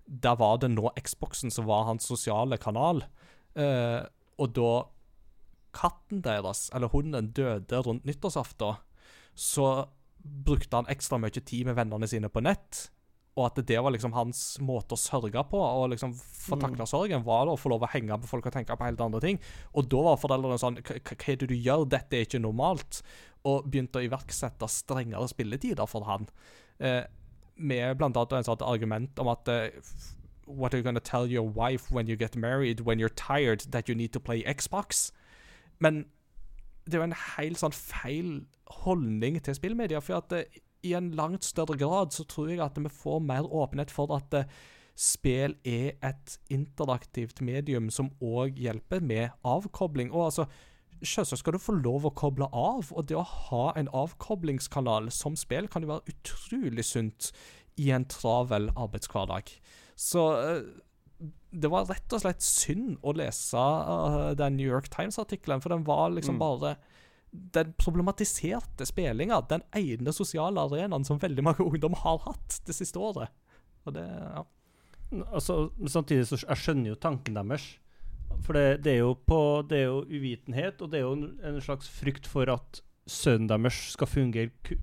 der 0.04 0.40
var 0.40 0.58
det 0.60 0.72
nå 0.72 0.90
Xboxen 1.00 1.52
som 1.54 1.68
var 1.68 1.86
hans 1.88 2.08
sosiale 2.08 2.58
kanal. 2.60 3.04
Eh, 3.54 4.00
og 4.40 4.56
da 4.56 4.72
katten 5.74 6.22
deres, 6.24 6.68
eller 6.74 6.92
hunden, 6.92 7.32
døde 7.36 7.82
rundt 7.84 8.06
nyttårsaften, 8.08 8.80
så 9.34 9.68
brukte 10.24 10.78
han 10.78 10.88
ekstra 10.88 11.18
mye 11.20 11.42
tid 11.42 11.68
med 11.68 11.76
vennene 11.78 12.08
sine 12.08 12.30
på 12.32 12.42
nett. 12.44 12.86
Og 13.34 13.48
at 13.48 13.58
det 13.66 13.80
var 13.82 13.90
liksom 13.90 14.14
hans 14.14 14.40
måte 14.62 14.94
å 14.94 15.00
sørge 15.00 15.42
på, 15.50 15.58
og 15.58 15.88
liksom 15.90 16.12
få 16.14 16.58
takla 16.62 16.86
sorgen, 16.86 17.24
var 17.26 17.50
å 17.50 17.58
få 17.58 17.72
lov 17.72 17.82
å 17.82 17.90
henge 17.90 18.14
med 18.14 18.30
folk 18.30 18.46
og 18.46 18.54
tenke 18.54 18.76
på 18.78 18.86
helt 18.86 19.02
andre 19.02 19.20
ting. 19.24 19.40
Og 19.74 19.88
da 19.90 20.04
var 20.06 20.20
foreldrene 20.22 20.58
sånn 20.62 20.78
Hva 20.78 21.16
er 21.18 21.40
det 21.40 21.50
du 21.50 21.56
gjør? 21.56 21.88
Dette 21.90 22.14
er 22.20 22.28
ikke 22.28 22.42
normalt. 22.42 23.02
Og 23.44 23.66
begynte 23.66 23.98
å 23.98 24.06
iverksette 24.06 24.70
strengere 24.70 25.26
spilletider 25.28 25.90
for 25.90 26.06
han. 26.06 26.30
Eh, 26.78 27.02
med 27.56 27.98
blant 27.98 28.16
annet 28.16 28.38
en 28.38 28.46
sånt 28.52 28.62
argument 28.66 29.18
om 29.18 29.30
at 29.30 29.50
eh, 29.50 29.82
What 30.46 30.74
are 30.74 30.78
you 30.78 30.84
gonna 30.84 31.00
tell 31.00 31.26
your 31.26 31.48
wife 31.48 31.90
when 31.90 32.06
you 32.06 32.16
get 32.16 32.36
married 32.36 32.80
when 32.80 32.98
you're 33.00 33.08
tired 33.08 33.64
that 33.72 33.88
you 33.88 33.94
need 33.94 34.12
to 34.12 34.20
play 34.20 34.44
Xbox? 34.44 35.10
Men 35.84 36.04
det 36.84 36.96
er 36.96 37.02
jo 37.02 37.08
en 37.08 37.22
helt 37.36 37.60
sånn 37.60 37.76
feil 37.76 38.30
holdning 38.84 39.38
til 39.44 39.56
spillmedia. 39.56 40.02
For 40.04 40.20
at 40.20 40.32
eh, 40.36 40.60
i 40.84 40.92
en 40.96 41.12
langt 41.16 41.46
større 41.46 41.78
grad 41.80 42.12
så 42.16 42.26
tror 42.28 42.52
jeg 42.52 42.62
at 42.64 42.78
vi 42.80 42.92
får 42.92 43.22
mer 43.24 43.48
åpenhet 43.48 43.92
for 43.92 44.12
at 44.16 44.36
eh, 44.36 44.50
spill 44.94 45.56
er 45.66 45.96
et 46.06 46.36
interaktivt 46.54 47.40
medium 47.42 47.90
som 47.90 48.12
òg 48.22 48.60
hjelper 48.60 49.02
med 49.02 49.34
avkobling. 49.44 50.12
Og 50.12 50.30
altså, 50.30 50.48
Selvsagt 51.04 51.42
skal 51.42 51.56
du 51.56 51.60
få 51.60 51.74
lov 51.74 52.06
å 52.06 52.12
koble 52.16 52.46
av, 52.56 52.86
og 52.94 53.08
det 53.10 53.16
å 53.18 53.24
ha 53.26 53.64
en 53.76 53.90
avkoblingskanal 53.92 55.10
som 55.12 55.34
spill 55.36 55.66
kan 55.68 55.84
jo 55.84 55.90
være 55.90 56.14
utrolig 56.14 56.84
sunt 56.86 57.28
i 57.76 57.90
en 57.92 58.06
travel 58.08 58.70
arbeidshverdag. 58.72 59.50
Så 60.00 60.22
eh, 60.38 60.62
det 61.54 61.70
var 61.70 61.86
rett 61.86 62.14
og 62.16 62.22
slett 62.24 62.42
synd 62.44 62.98
å 63.06 63.14
lese 63.16 63.60
uh, 63.60 64.32
den 64.38 64.56
New 64.58 64.66
York 64.66 64.88
Times-artikkelen, 64.92 65.62
for 65.62 65.74
den 65.74 65.86
var 65.86 66.10
liksom 66.10 66.34
Mm. 66.34 66.42
bare 66.42 66.76
Den 67.34 67.72
problematiserte 67.74 68.86
spillinga, 68.86 69.40
den 69.50 69.62
ene 69.74 70.12
sosiale 70.14 70.60
arenaen 70.60 71.04
som 71.04 71.18
veldig 71.18 71.42
mange 71.42 71.64
ungdom 71.68 71.94
har 71.98 72.20
hatt 72.28 72.60
det 72.66 72.74
siste 72.76 72.98
året. 72.98 73.32
Og 73.84 73.94
det, 73.96 74.04
ja. 74.06 74.44
Altså, 75.32 75.70
samtidig 75.86 76.28
så 76.28 76.38
jeg 76.38 76.60
skjønner 76.62 76.92
jo 76.92 77.00
tanken 77.02 77.34
deres. 77.34 77.66
For 78.46 78.54
det, 78.54 78.84
det, 78.84 78.98
er 78.98 79.14
på, 79.26 79.40
det 79.66 79.80
er 79.82 79.88
jo 79.90 80.04
uvitenhet, 80.06 80.80
og 80.80 80.90
det 80.90 81.00
er 81.00 81.04
jo 81.08 81.16
en, 81.18 81.26
en 81.42 81.60
slags 81.60 81.90
frykt 81.90 82.26
for 82.30 82.50
at 82.50 82.80
sønnen 83.10 83.50
deres 83.50 83.80
skal 83.94 84.10
fungere 84.10 84.78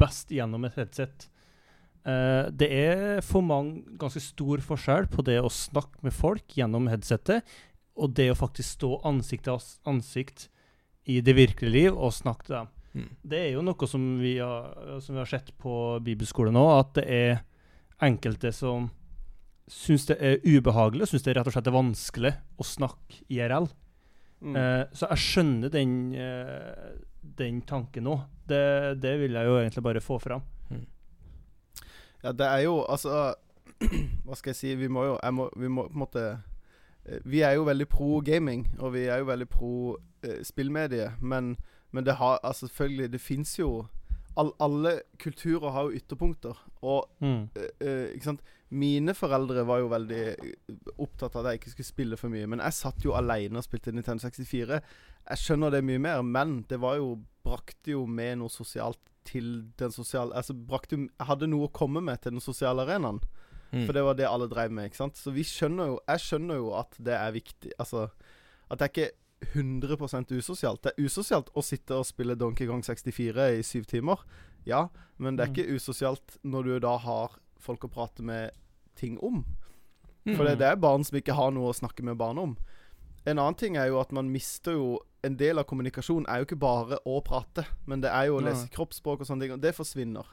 best 0.00 0.30
gjennom 0.34 0.66
et 0.66 0.74
headset. 0.78 1.28
Eh, 2.08 2.48
det 2.56 2.68
er 2.72 3.20
for 3.24 3.44
mange 3.44 3.82
ganske 4.00 4.22
stor 4.24 4.62
forskjell 4.64 5.10
på 5.12 5.24
det 5.26 5.40
å 5.42 5.52
snakke 5.52 6.00
med 6.06 6.16
folk 6.16 6.56
gjennom 6.56 6.88
headsetet, 6.88 7.44
og 8.00 8.14
det 8.16 8.30
å 8.32 8.38
faktisk 8.38 8.78
stå 8.78 8.92
ansikt 9.08 9.48
til 9.48 9.58
ansikt 9.90 10.48
i 11.10 11.18
det 11.24 11.34
virkelige 11.36 11.74
liv 11.74 11.96
og 11.96 12.14
snakke 12.16 12.46
til 12.46 12.56
dem. 12.56 12.70
Mm. 12.90 13.10
Det 13.32 13.40
er 13.40 13.50
jo 13.54 13.64
noe 13.64 13.88
som 13.90 14.06
vi 14.18 14.38
har, 14.40 14.72
som 15.04 15.14
vi 15.14 15.22
har 15.22 15.30
sett 15.30 15.52
på 15.60 15.74
bibelskolen 16.04 16.56
nå, 16.56 16.64
at 16.78 16.94
det 16.98 17.04
er 17.06 17.42
enkelte 18.02 18.52
som 18.56 18.88
syns 19.70 20.08
det 20.08 20.16
er 20.18 20.40
ubehagelig, 20.42 21.10
syns 21.10 21.26
det 21.26 21.36
rett 21.36 21.46
og 21.46 21.54
slett 21.54 21.68
er 21.70 21.76
vanskelig 21.76 22.32
å 22.58 22.66
snakke 22.66 23.20
IRL. 23.30 23.68
Mm. 24.40 24.56
Uh, 24.56 24.84
så 24.96 25.10
jeg 25.12 25.22
skjønner 25.26 25.70
den, 25.70 25.92
uh, 26.16 26.96
den 27.20 27.60
tanken 27.68 28.08
nå. 28.08 28.16
Det, 28.48 28.96
det 28.98 29.14
vil 29.20 29.36
jeg 29.36 29.46
jo 29.46 29.58
egentlig 29.60 29.84
bare 29.84 30.02
få 30.02 30.18
fram. 30.22 30.42
Ja, 32.22 32.32
det 32.32 32.46
er 32.46 32.58
jo 32.66 32.84
altså 32.88 33.34
Hva 34.26 34.36
skal 34.36 34.50
jeg 34.52 34.56
si? 34.58 34.74
Vi 34.76 34.88
må 34.92 35.04
jo 35.06 35.18
må, 35.32 35.48
Vi 35.56 35.68
må 35.72 35.86
på 35.88 35.94
en 35.96 36.02
måte 36.04 36.24
eh, 37.06 37.20
Vi 37.24 37.40
er 37.46 37.54
jo 37.56 37.64
veldig 37.68 37.86
pro 37.88 38.20
gaming, 38.24 38.66
og 38.78 38.92
vi 38.92 39.06
er 39.08 39.22
jo 39.22 39.28
veldig 39.30 39.48
pro 39.48 39.96
eh, 40.22 40.42
spillmedie, 40.44 41.12
men, 41.20 41.54
men 41.92 42.04
det 42.06 42.18
har 42.20 42.38
altså 42.44 42.66
selvfølgelig 42.68 43.12
Det 43.12 43.20
fins 43.20 43.54
jo 43.58 43.86
all, 44.36 44.52
Alle 44.60 45.00
kulturer 45.18 45.70
har 45.74 45.88
jo 45.88 45.96
ytterpunkter, 46.00 46.56
og 46.82 47.08
Mm. 47.20 47.48
eh, 47.56 47.70
eh, 47.80 48.08
ikke 48.14 48.24
sant 48.24 48.44
Mine 48.70 49.14
foreldre 49.18 49.64
var 49.66 49.80
jo 49.82 49.88
veldig 49.90 50.20
eh, 50.28 50.74
opptatt 51.02 51.34
av 51.36 51.46
at 51.46 51.50
jeg 51.56 51.58
ikke 51.64 51.70
skulle 51.72 51.88
spille 51.88 52.16
for 52.20 52.30
mye. 52.30 52.46
Men 52.46 52.60
jeg 52.62 52.72
satt 52.76 53.02
jo 53.04 53.16
alene 53.18 53.58
og 53.58 53.64
spilte 53.66 53.90
Nintendo 53.90 54.22
64. 54.22 54.78
Jeg 55.26 55.40
skjønner 55.42 55.72
det 55.74 55.80
mye 55.88 55.98
mer, 55.98 56.20
men 56.22 56.52
det 56.70 56.78
var 56.78 56.94
jo 57.00 57.16
brakte 57.42 57.90
jo 57.96 58.04
med 58.06 58.38
noe 58.38 58.48
sosialt 58.54 59.00
til 59.24 59.70
den 59.78 59.90
sosiale 59.92 60.34
Altså 60.34 60.54
brakte 60.54 60.96
Jeg 60.96 61.26
hadde 61.28 61.46
noe 61.50 61.68
å 61.68 61.72
komme 61.72 62.00
med 62.02 62.20
til 62.22 62.32
den 62.32 62.40
sosiale 62.40 62.82
arenaen. 62.86 63.20
Mm. 63.72 63.84
For 63.86 63.92
det 63.94 64.02
var 64.02 64.14
det 64.18 64.26
alle 64.26 64.48
drev 64.50 64.72
med, 64.72 64.88
ikke 64.90 64.96
sant. 65.04 65.16
Så 65.20 65.30
vi 65.32 65.44
skjønner 65.46 65.86
jo 65.92 65.98
Jeg 66.08 66.20
skjønner 66.24 66.56
jo 66.56 66.72
at 66.74 66.96
det 66.98 67.14
er 67.14 67.32
viktig. 67.36 67.72
Altså 67.78 68.08
at 68.70 68.78
det 68.78 68.86
er 68.86 68.92
ikke 68.94 69.10
100% 69.54 70.32
usosialt. 70.36 70.82
Det 70.84 70.92
er 70.96 71.04
usosialt 71.06 71.48
å 71.56 71.62
sitte 71.64 71.96
og 71.96 72.06
spille 72.06 72.36
Donkey 72.38 72.68
Kong 72.68 72.82
64 72.84 73.46
i 73.58 73.62
syv 73.66 73.86
timer, 73.90 74.20
ja. 74.68 74.88
Men 75.18 75.36
det 75.36 75.44
er 75.44 75.48
Mm. 75.50 75.54
ikke 75.56 75.74
usosialt 75.76 76.36
når 76.44 76.62
du 76.64 76.78
da 76.80 76.96
har 76.98 77.38
folk 77.58 77.84
å 77.84 77.90
prate 77.90 78.22
med 78.22 78.50
ting 78.96 79.18
om. 79.22 79.44
Mm. 80.26 80.36
For 80.36 80.44
det, 80.44 80.58
det 80.58 80.66
er 80.68 80.76
barn 80.76 81.02
som 81.04 81.16
ikke 81.18 81.34
har 81.34 81.50
noe 81.50 81.70
å 81.72 81.74
snakke 81.76 82.02
med 82.04 82.18
barn 82.18 82.38
om. 82.38 82.56
En 83.26 83.38
annen 83.38 83.54
ting 83.56 83.76
er 83.76 83.86
jo 83.88 84.00
at 84.00 84.12
man 84.12 84.30
mister 84.30 84.72
jo 84.72 84.98
En 85.24 85.36
del 85.36 85.58
av 85.58 85.64
kommunikasjon 85.68 86.24
er 86.28 86.38
jo 86.40 86.46
ikke 86.48 86.60
bare 86.60 86.98
å 87.06 87.18
prate, 87.24 87.66
men 87.86 88.00
det 88.00 88.10
er 88.10 88.26
jo 88.30 88.38
å 88.38 88.44
lese 88.44 88.68
kroppsspråk 88.72 89.20
og 89.20 89.26
sånne 89.28 89.42
ting, 89.44 89.52
og 89.52 89.60
det 89.60 89.74
forsvinner. 89.76 90.24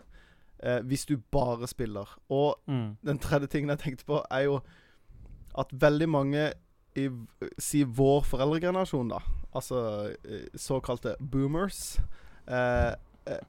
Eh, 0.59 0.79
hvis 0.87 1.05
du 1.05 1.17
bare 1.17 1.67
spiller. 1.67 2.07
Og 2.29 2.55
Mm. 2.67 2.97
den 3.05 3.19
tredje 3.19 3.47
tingen 3.47 3.69
jeg 3.69 3.79
tenkte 3.79 4.05
på, 4.05 4.21
er 4.31 4.43
jo 4.47 4.61
at 5.57 5.67
veldig 5.71 6.09
mange 6.09 6.53
i 6.95 7.09
Si 7.59 7.83
vår 7.83 8.23
foreldregenerasjon, 8.25 9.09
da. 9.09 9.19
Altså 9.53 10.15
eh, 10.25 10.47
såkalte 10.55 11.15
boomers. 11.19 11.99
Eh, 12.47 12.95
eh, 13.27 13.39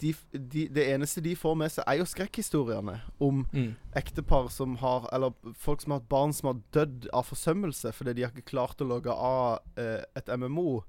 de, 0.00 0.14
de, 0.32 0.66
det 0.68 0.84
eneste 0.94 1.20
de 1.24 1.34
får 1.38 1.54
med 1.56 1.70
seg, 1.72 1.84
er 1.86 1.98
jo 2.00 2.04
skrekkhistoriene 2.08 3.00
om 3.20 3.44
Mm. 3.52 3.74
ektepar 3.94 4.48
som 4.50 4.76
har 4.76 5.08
Eller 5.12 5.32
folk 5.54 5.80
som 5.82 5.92
har 5.92 6.00
hatt 6.00 6.08
barn 6.08 6.32
som 6.32 6.46
har 6.54 6.62
dødd 6.72 7.08
av 7.12 7.24
forsømmelse 7.28 7.92
fordi 7.92 8.14
de 8.14 8.22
har 8.22 8.30
ikke 8.32 8.50
klart 8.50 8.80
å 8.80 8.88
logge 8.88 9.10
av 9.12 9.60
eh, 9.76 10.02
et 10.16 10.26
MMO. 10.28 10.82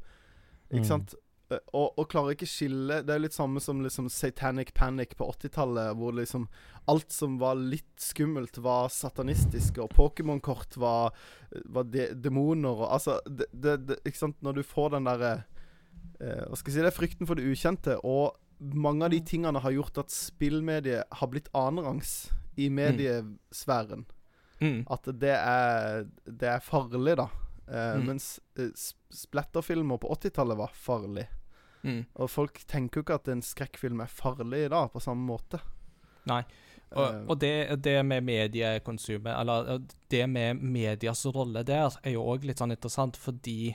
Ikke 0.71 0.81
Mm. 0.83 0.87
sant? 0.87 1.13
Eh, 1.51 1.59
Og, 1.73 1.93
og 1.99 2.07
klarer 2.09 2.31
ikke 2.31 2.47
skille 2.47 3.01
Det 3.03 3.09
er 3.13 3.19
litt 3.19 3.33
samme 3.35 3.59
som 3.59 3.81
liksom 3.83 4.07
Satanic 4.09 4.73
Panic 4.73 5.17
på 5.17 5.25
80-tallet, 5.27 5.97
hvor 5.97 6.13
liksom 6.15 6.47
alt 6.87 7.11
som 7.11 7.37
var 7.39 7.55
litt 7.55 7.99
skummelt, 7.99 8.57
var 8.57 8.87
satanistisk, 8.89 9.77
og 9.83 9.91
Pokémon-kort 9.93 10.77
var, 10.77 11.11
var 11.65 11.83
de, 11.83 12.07
demoner 12.15 12.69
og 12.69 12.87
Altså, 12.93 13.19
det, 13.27 13.45
det, 13.53 13.75
det, 13.87 13.97
ikke 14.05 14.17
sant 14.17 14.37
Når 14.41 14.53
du 14.53 14.63
får 14.63 14.89
den 14.95 15.03
derre 15.03 15.43
eh, 16.21 16.45
Hva 16.47 16.55
skal 16.55 16.71
jeg 16.71 16.77
si 16.77 16.85
Det 16.85 16.87
er 16.93 16.97
frykten 17.01 17.27
for 17.27 17.35
det 17.35 17.45
ukjente, 17.51 17.97
og 18.05 18.37
mange 18.61 19.05
av 19.05 19.11
de 19.13 19.19
tingene 19.25 19.59
har 19.63 19.73
gjort 19.73 19.97
at 20.03 20.13
spillmediet 20.13 21.07
har 21.19 21.29
blitt 21.31 21.49
annenrangs 21.57 22.29
i 22.61 22.69
mediesfæren. 22.69 24.05
Mm. 24.61 24.83
At 24.93 25.07
det 25.17 25.33
er, 25.33 26.03
det 26.25 26.49
er 26.55 26.59
farlig, 26.65 27.17
da. 27.17 27.29
Eh, 27.67 27.95
Mm. 27.97 28.05
Mens 28.05 28.39
eh, 28.59 28.69
splatterfilmer 29.09 29.97
på 29.97 30.09
80-tallet 30.13 30.57
var 30.59 30.73
farlig. 30.75 31.27
Mm. 31.83 32.03
Og 32.13 32.29
folk 32.29 32.59
tenker 32.67 32.99
jo 32.99 33.05
ikke 33.05 33.15
at 33.17 33.29
en 33.31 33.41
skrekkfilm 33.41 34.01
er 34.03 34.11
farlig 34.11 34.67
da, 34.69 34.83
på 34.91 34.99
samme 35.01 35.25
måte. 35.25 35.61
Nei. 36.29 36.43
Eh, 36.91 36.97
Og, 36.99 37.29
og 37.31 37.39
det, 37.39 37.79
det 37.81 37.95
med 38.05 38.23
mediekonsumet, 38.27 39.31
eller 39.39 39.79
det 40.11 40.25
med 40.29 40.59
medias 40.61 41.25
rolle 41.25 41.63
der, 41.63 41.95
er 42.03 42.11
jo 42.17 42.25
òg 42.27 42.43
litt 42.45 42.59
sånn 42.59 42.75
interessant 42.75 43.15
fordi 43.17 43.71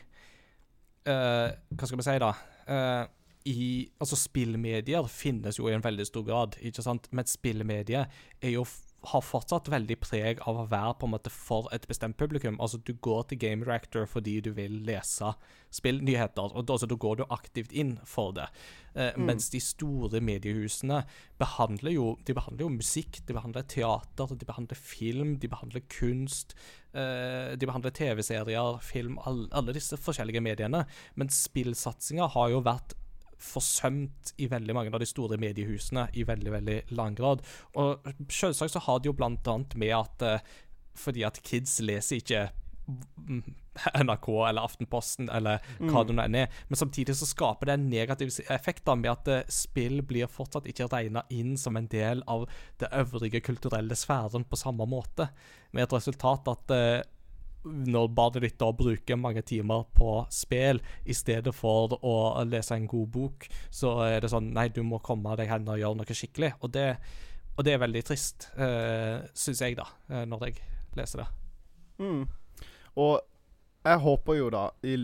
uh, 1.09 1.49
Hva 1.73 1.87
skal 1.89 1.99
vi 1.99 2.05
si, 2.05 2.19
da? 2.21 2.33
Eh, 2.69 3.07
i, 3.47 3.89
altså 4.03 4.19
Spillmedier 4.19 5.07
finnes 5.11 5.61
jo 5.61 5.69
i 5.71 5.75
en 5.77 5.85
veldig 5.85 6.07
stor 6.09 6.27
grad, 6.27 6.59
ikke 6.61 6.83
sant? 6.83 7.07
men 7.15 7.29
spillmedier 7.31 8.11
er 8.43 8.55
jo 8.57 8.67
har 9.07 9.23
fortsatt 9.23 9.69
veldig 9.71 9.97
preg 10.03 10.41
av 10.49 10.59
å 10.59 10.67
være 10.71 10.97
på 10.99 11.07
en 11.07 11.13
måte 11.15 11.31
for 11.33 11.69
et 11.75 11.87
bestemt 11.89 12.17
publikum. 12.19 12.59
Altså 12.63 12.81
Du 12.83 12.95
går 12.95 13.29
til 13.31 13.39
Game 13.39 13.67
Reactor 13.67 14.07
fordi 14.11 14.41
du 14.43 14.51
vil 14.57 14.81
lese 14.87 15.33
spillnyheter, 15.75 16.55
og 16.55 16.67
da, 16.67 16.75
altså, 16.75 16.89
da 16.91 16.99
går 16.99 17.21
du 17.21 17.25
aktivt 17.31 17.73
inn 17.73 17.97
for 18.05 18.35
det. 18.37 18.49
Eh, 18.95 19.13
Mm. 19.17 19.27
Mens 19.27 19.51
de 19.51 19.61
store 19.61 20.21
mediehusene 20.21 21.05
behandler 21.39 21.93
jo, 21.93 22.19
de 22.27 22.35
behandler 22.35 22.65
jo 22.65 22.69
musikk, 22.73 23.21
de 23.27 23.35
behandler 23.37 23.63
teater, 23.63 24.35
de 24.35 24.47
behandler 24.47 24.77
film, 24.77 25.37
de 25.39 25.49
behandler 25.49 25.83
kunst, 25.89 26.55
eh, 26.95 27.55
de 27.57 27.67
behandler 27.67 27.93
TV-serier, 27.93 28.81
film, 28.81 29.19
all, 29.25 29.49
alle 29.53 29.73
disse 29.73 29.97
forskjellige 29.97 30.41
mediene. 30.41 30.87
Men 31.15 31.29
spillsatsinga 31.29 32.27
har 32.35 32.51
jo 32.51 32.63
vært 32.63 32.97
forsømt 33.43 34.33
i 34.41 34.49
veldig 34.51 34.75
mange 34.77 34.93
av 34.95 35.01
de 35.03 35.09
store 35.09 35.37
mediehusene 35.41 36.09
i 36.17 36.25
veldig, 36.27 36.53
veldig 36.55 36.77
lang 36.97 37.17
grad. 37.19 37.43
Og 37.77 38.07
selvsagt 38.33 38.73
så 38.77 38.85
har 38.87 39.01
det 39.01 39.11
jo 39.11 39.17
blant 39.19 39.47
annet 39.53 39.77
med 39.77 39.93
at 39.97 40.23
eh, 40.27 40.55
fordi 40.97 41.27
at 41.29 41.43
kids 41.45 41.79
leser 41.85 42.23
ikke 42.23 42.47
NRK 44.07 44.29
eller 44.49 44.63
Aftenposten 44.63 45.29
eller 45.29 45.59
hva 45.83 46.01
Mm. 46.03 46.07
det 46.07 46.15
nå 46.17 46.23
er. 46.23 46.53
Men 46.69 46.77
samtidig 46.81 47.17
så 47.19 47.27
skaper 47.27 47.67
det 47.67 47.75
en 47.75 47.89
negativ 47.91 48.31
effekt 48.49 48.85
da, 48.87 48.95
med 48.95 49.11
at 49.11 49.29
eh, 49.29 49.43
spill 49.53 50.01
blir 50.07 50.31
fortsatt 50.31 50.69
ikke 50.71 50.89
regna 50.93 51.25
inn 51.31 51.57
som 51.59 51.77
en 51.77 51.89
del 51.93 52.23
av 52.27 52.47
det 52.81 52.89
øvrige 52.93 53.43
kulturelle 53.45 53.95
sfæren 53.99 54.47
på 54.49 54.57
samme 54.57 54.87
måte. 54.87 55.29
Med 55.73 55.83
et 55.83 55.93
resultat 55.93 56.49
at 56.49 56.71
eh, 57.67 57.83
når 57.93 58.09
barnet 58.15 58.47
ditt 58.47 58.59
da 58.61 58.71
bruker 58.77 59.21
mange 59.21 59.43
timer 59.47 59.85
på 59.97 60.19
spill 60.33 60.81
i 61.05 61.17
stedet 61.17 61.55
for 61.55 61.97
å 62.01 62.17
lese 62.49 62.79
en 62.79 62.89
god 62.91 63.13
bok, 63.15 63.49
så 63.71 63.99
er 64.07 64.21
det 64.23 64.33
sånn 64.33 64.53
Nei, 64.57 64.69
du 64.73 64.83
må 64.87 65.03
komme 65.05 65.37
deg 65.37 65.51
hen 65.51 65.69
og 65.69 65.81
gjøre 65.81 66.01
noe 66.01 66.19
skikkelig. 66.21 66.55
Og 66.63 66.73
det, 66.73 66.89
og 67.57 67.67
det 67.67 67.75
er 67.75 67.83
veldig 67.83 68.05
trist, 68.07 68.49
uh, 68.57 69.21
syns 69.37 69.63
jeg, 69.65 69.77
da, 69.79 69.89
eh, 70.13 70.25
når 70.29 70.49
jeg 70.49 70.59
leser 70.97 71.25
det. 71.25 71.29
Mm. 72.01 72.25
Og 73.03 73.15
jeg 73.87 74.03
håper 74.03 74.39
jo 74.39 74.51
da 74.53 74.65
i, 74.87 74.97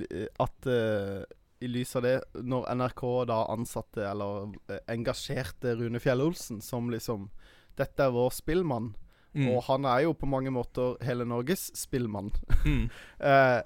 at 0.42 0.68
uh, 0.70 1.22
i 1.62 1.68
lys 1.68 1.96
av 1.96 2.02
det, 2.02 2.16
når 2.42 2.66
NRK 2.74 3.02
da 3.30 3.38
ansatte 3.52 4.02
eller 4.08 4.56
eh, 4.66 4.80
engasjerte 4.90 5.76
Rune 5.78 6.00
Fjell-Olsen 6.02 6.62
som 6.64 6.90
liksom 6.90 7.30
Dette 7.78 8.04
er 8.04 8.12
vår 8.12 8.34
spillmann. 8.36 8.90
Mm. 9.34 9.48
Og 9.48 9.62
han 9.64 9.84
er 9.88 10.00
jo 10.04 10.12
på 10.12 10.26
mange 10.28 10.50
måter 10.52 10.96
hele 11.02 11.24
Norges 11.24 11.70
spillmann. 11.74 12.32
Mm. 12.66 12.90
Eh, 13.22 13.62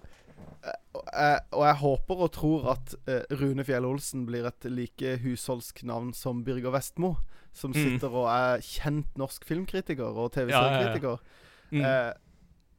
og 0.96 1.04
jeg, 1.12 1.40
og 1.54 1.62
jeg 1.66 1.76
håper 1.80 2.20
og 2.26 2.30
tror 2.34 2.64
at 2.72 2.94
eh, 3.08 3.22
Rune 3.38 3.62
Fjell-Olsen 3.64 4.24
blir 4.26 4.48
et 4.48 4.66
like 4.72 5.12
husholdsk 5.22 5.82
navn 5.86 6.10
som 6.16 6.42
Birger 6.44 6.72
Vestmo, 6.74 7.14
som 7.56 7.70
Mm. 7.70 7.76
sitter 7.78 8.10
og 8.12 8.26
er 8.32 8.60
kjent 8.64 9.16
norsk 9.16 9.44
filmkritiker 9.48 10.04
og 10.10 10.34
Ja, 10.36 10.42
ja, 10.42 10.48
ja. 10.50 10.58
TV-seriekritiker. 10.58 11.18
Mm. 11.70 11.84
Eh, 11.84 12.12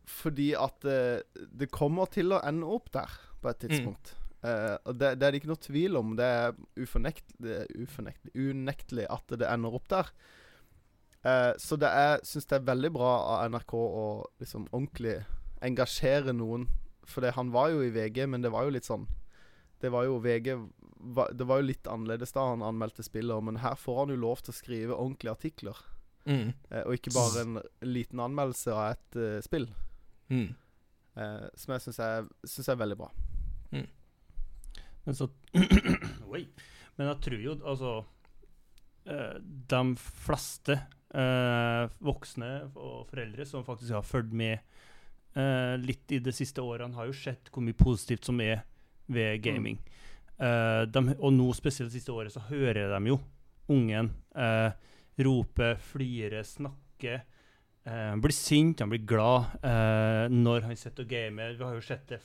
fordi 0.06 0.50
at 0.54 0.86
eh, 0.86 1.22
det 1.58 1.72
kommer 1.72 2.06
til 2.12 2.32
å 2.36 2.42
ende 2.46 2.68
opp 2.68 2.92
der 2.92 3.10
på 3.42 3.48
Mm. 3.48 3.50
et 3.52 3.60
tidspunkt. 3.64 4.14
Eh, 4.44 4.78
og 4.86 4.98
det, 5.00 5.20
det 5.20 5.28
er 5.28 5.32
det 5.32 5.42
ikke 5.42 5.54
noe 5.54 5.64
tvil 5.66 5.98
om. 5.98 6.16
Det 6.16 6.26
er 6.26 6.52
det 6.52 7.56
er 7.58 7.66
ufornektelig 7.88 8.36
unektelig 8.36 9.08
at 9.10 9.28
det 9.40 9.48
ender 9.50 9.74
opp 9.74 9.88
der. 9.90 10.12
Eh, 11.24 11.54
så 11.58 11.78
det 11.80 11.90
er, 11.90 12.20
syns 12.28 12.46
det 12.50 12.60
er 12.60 12.68
veldig 12.68 12.92
bra 12.96 13.12
av 13.38 13.52
NRK 13.52 13.74
å 13.78 14.06
liksom 14.42 14.68
ordentlig 14.72 15.18
engasjere 15.66 16.34
noen. 16.36 16.68
For 17.08 17.24
det, 17.24 17.34
han 17.38 17.52
var 17.54 17.72
jo 17.74 17.82
i 17.86 17.92
VG, 17.94 18.26
men 18.28 18.44
det 18.44 18.52
var 18.52 18.68
jo 18.68 18.74
litt 18.76 18.84
sånn 18.88 19.06
Det 19.80 19.88
var 19.94 20.04
jo 20.04 20.18
VG 20.20 20.50
va- 21.16 21.30
Det 21.32 21.46
var 21.48 21.62
jo 21.62 21.68
litt 21.70 21.88
annerledes 21.88 22.34
da 22.36 22.50
han 22.50 22.66
anmeldte 22.66 23.06
spiller, 23.06 23.40
men 23.42 23.62
her 23.64 23.76
får 23.80 24.00
han 24.02 24.10
jo 24.12 24.18
lov 24.20 24.42
til 24.44 24.52
å 24.52 24.58
skrive 24.58 24.98
ordentlige 24.98 25.32
artikler. 25.38 25.78
Mm. 26.26 26.52
Eh, 26.70 26.82
og 26.84 26.98
ikke 26.98 27.14
bare 27.16 27.46
en 27.46 27.60
liten 27.88 28.20
anmeldelse 28.20 28.74
av 28.74 28.98
et 28.98 29.16
uh, 29.22 29.38
spill. 29.46 29.70
Mm. 30.34 30.50
Eh, 31.16 31.46
som 31.56 31.74
jeg 31.76 31.86
syns 31.86 32.00
er, 32.04 32.28
er 32.74 32.82
veldig 32.82 32.98
bra. 33.00 33.12
Men 35.08 35.16
så 35.16 35.30
Oi. 36.34 36.44
Men 36.98 37.08
jeg 37.14 37.20
tror 37.24 37.40
jo 37.40 37.54
altså 37.64 37.92
eh, 39.08 39.38
De 39.72 39.82
fleste 40.02 40.76
eh, 41.14 41.84
voksne 42.04 42.52
og 42.76 43.08
foreldre 43.10 43.46
som 43.48 43.66
faktisk 43.68 43.96
har 43.96 44.06
fulgt 44.08 44.34
med 44.36 44.58
eh, 45.38 45.76
litt 45.82 46.12
i 46.12 46.20
de 46.24 46.34
siste 46.36 46.64
årene, 46.64 46.96
har 46.98 47.10
jo 47.10 47.16
sett 47.16 47.52
hvor 47.52 47.66
mye 47.66 47.78
positivt 47.78 48.28
som 48.28 48.42
er 48.44 48.64
ved 49.08 49.42
gaming. 49.44 49.80
Eh, 50.38 50.84
De, 50.86 51.04
og 51.18 51.34
nå 51.34 51.50
spesielt 51.58 51.92
det 51.92 52.00
siste 52.00 52.14
året 52.14 52.34
så 52.34 52.44
hører 52.50 52.92
de 52.94 53.14
jo 53.14 53.20
ungen 53.72 54.12
eh, 54.36 54.72
rope, 55.24 55.76
flire, 55.90 56.44
snakke. 56.46 57.22
Eh, 57.84 58.08
han 58.12 58.22
blir 58.24 58.36
sint, 58.36 58.80
han 58.84 58.92
blir 58.92 59.06
glad 59.08 59.58
eh, 59.66 60.26
når 60.32 60.68
han 60.68 60.76
sitter 60.80 61.08
og 61.08 61.12
gamer. 61.12 61.56
Vi 61.58 61.66
har 61.66 61.78
jo 61.78 61.86
sett 61.86 62.08
det 62.12 62.22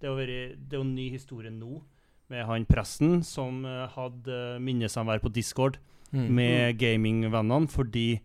det, 0.00 0.08
er 0.12 0.76
jo 0.76 0.82
en 0.84 0.94
ny 0.94 1.08
historie 1.08 1.50
nå 1.50 1.80
med 2.28 2.44
han 2.44 2.66
presten 2.68 3.22
som 3.24 3.62
eh, 3.64 3.86
hadde 3.94 4.58
minnesamvær 4.60 5.22
på 5.22 5.32
Discord 5.32 5.78
Mm. 6.12 6.26
med 6.34 6.78
gamingvennene 6.78 7.66
fordi 7.68 8.20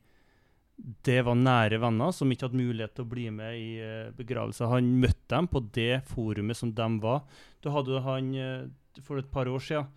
det 1.05 1.19
var 1.25 1.35
nære 1.37 1.77
venner 1.81 2.13
som 2.13 2.29
ikke 2.33 2.47
hadde 2.47 2.57
mulighet 2.57 2.93
til 2.97 3.05
å 3.05 3.09
bli 3.11 3.27
med 3.33 3.57
i 3.57 3.71
uh, 3.81 4.11
begravelse. 4.17 4.65
Han 4.71 4.87
møtte 5.01 5.29
dem 5.35 5.47
på 5.51 5.61
det 5.75 6.03
forumet 6.09 6.57
som 6.57 6.71
de 6.73 6.87
var. 7.03 7.21
Da 7.61 7.73
hadde 7.75 8.01
han 8.05 8.31
uh, 8.33 9.01
for 9.05 9.21
et 9.21 9.29
par 9.31 9.49
år 9.51 9.61
siden 9.61 9.89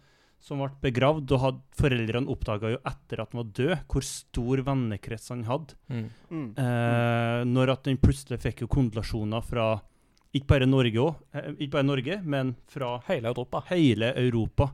som 0.45 0.61
ble 0.61 0.69
begravd. 0.85 1.25
Da 1.31 1.39
hadde 1.41 1.63
foreldrene 1.81 2.29
oppdaga 2.29 2.75
jo 2.75 2.81
etter 2.85 3.23
at 3.23 3.33
han 3.33 3.41
var 3.41 3.53
død, 3.57 3.75
hvor 3.89 4.05
stor 4.05 4.61
vennekrets 4.67 5.31
han 5.33 5.47
hadde. 5.49 5.73
Mm. 5.89 6.03
Mm. 6.29 6.51
Eh, 6.61 7.39
når 7.49 7.73
at 7.73 7.89
han 7.89 7.97
plutselig 8.03 8.43
fikk 8.43 8.61
jo 8.67 8.69
kondolasjoner 8.75 9.41
fra 9.49 9.71
ikke 10.37 10.51
bare 10.51 10.69
Norge 10.69 11.01
òg, 11.01 11.23
ikke 11.57 11.71
bare 11.79 11.87
Norge, 11.89 12.19
men 12.29 12.53
fra 12.69 12.99
Hele 13.09 13.31
Europa. 13.33 13.63
hele 13.71 14.13
Europa. 14.21 14.69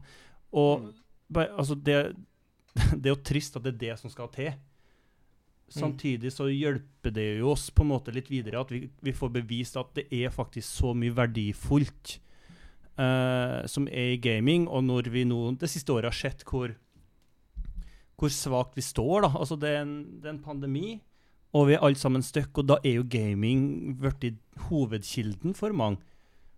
Og 0.52 0.80
Mm. 0.82 0.92
bare, 1.30 1.48
altså 1.56 1.74
det, 1.84 2.16
det 3.00 3.08
er 3.08 3.14
jo 3.14 3.22
trist 3.26 3.56
at 3.58 3.66
det 3.66 3.74
er 3.74 3.82
det 3.84 3.98
som 4.00 4.12
skal 4.12 4.30
til. 4.34 4.52
Samtidig 5.70 6.32
så 6.34 6.48
hjelper 6.50 7.12
det 7.14 7.26
jo 7.38 7.52
oss 7.52 7.68
på 7.70 7.84
en 7.84 7.92
måte 7.92 8.10
litt 8.14 8.30
videre, 8.30 8.58
at 8.64 8.72
vi, 8.74 8.88
vi 8.90 9.14
får 9.14 9.30
bevist 9.36 9.78
at 9.78 9.92
det 9.94 10.08
er 10.10 10.32
faktisk 10.34 10.66
så 10.66 10.90
mye 10.98 11.14
verdifullt 11.14 12.16
uh, 12.98 13.62
som 13.70 13.86
er 13.86 14.16
i 14.16 14.20
gaming. 14.22 14.66
Og 14.66 14.82
når 14.88 15.12
vi 15.14 15.22
nå 15.28 15.38
det 15.60 15.70
siste 15.70 15.94
året 15.94 16.10
har 16.10 16.18
sett 16.18 16.42
hvor, 16.48 16.74
hvor 18.18 18.34
svakt 18.34 18.74
vi 18.78 18.82
står, 18.82 19.28
da. 19.28 19.32
Altså 19.38 19.58
det 19.62 19.70
er 19.70 19.84
en, 19.84 19.96
det 20.18 20.26
er 20.26 20.34
en 20.34 20.42
pandemi, 20.42 20.98
og 21.54 21.70
vi 21.70 21.76
er 21.76 21.86
alle 21.86 21.98
sammen 21.98 22.22
stuck, 22.22 22.50
og 22.58 22.66
da 22.66 22.78
er 22.82 22.98
jo 22.98 23.06
gaming 23.10 23.94
blitt 23.98 24.42
hovedkilden 24.68 25.54
for 25.58 25.74
mange. 25.74 26.02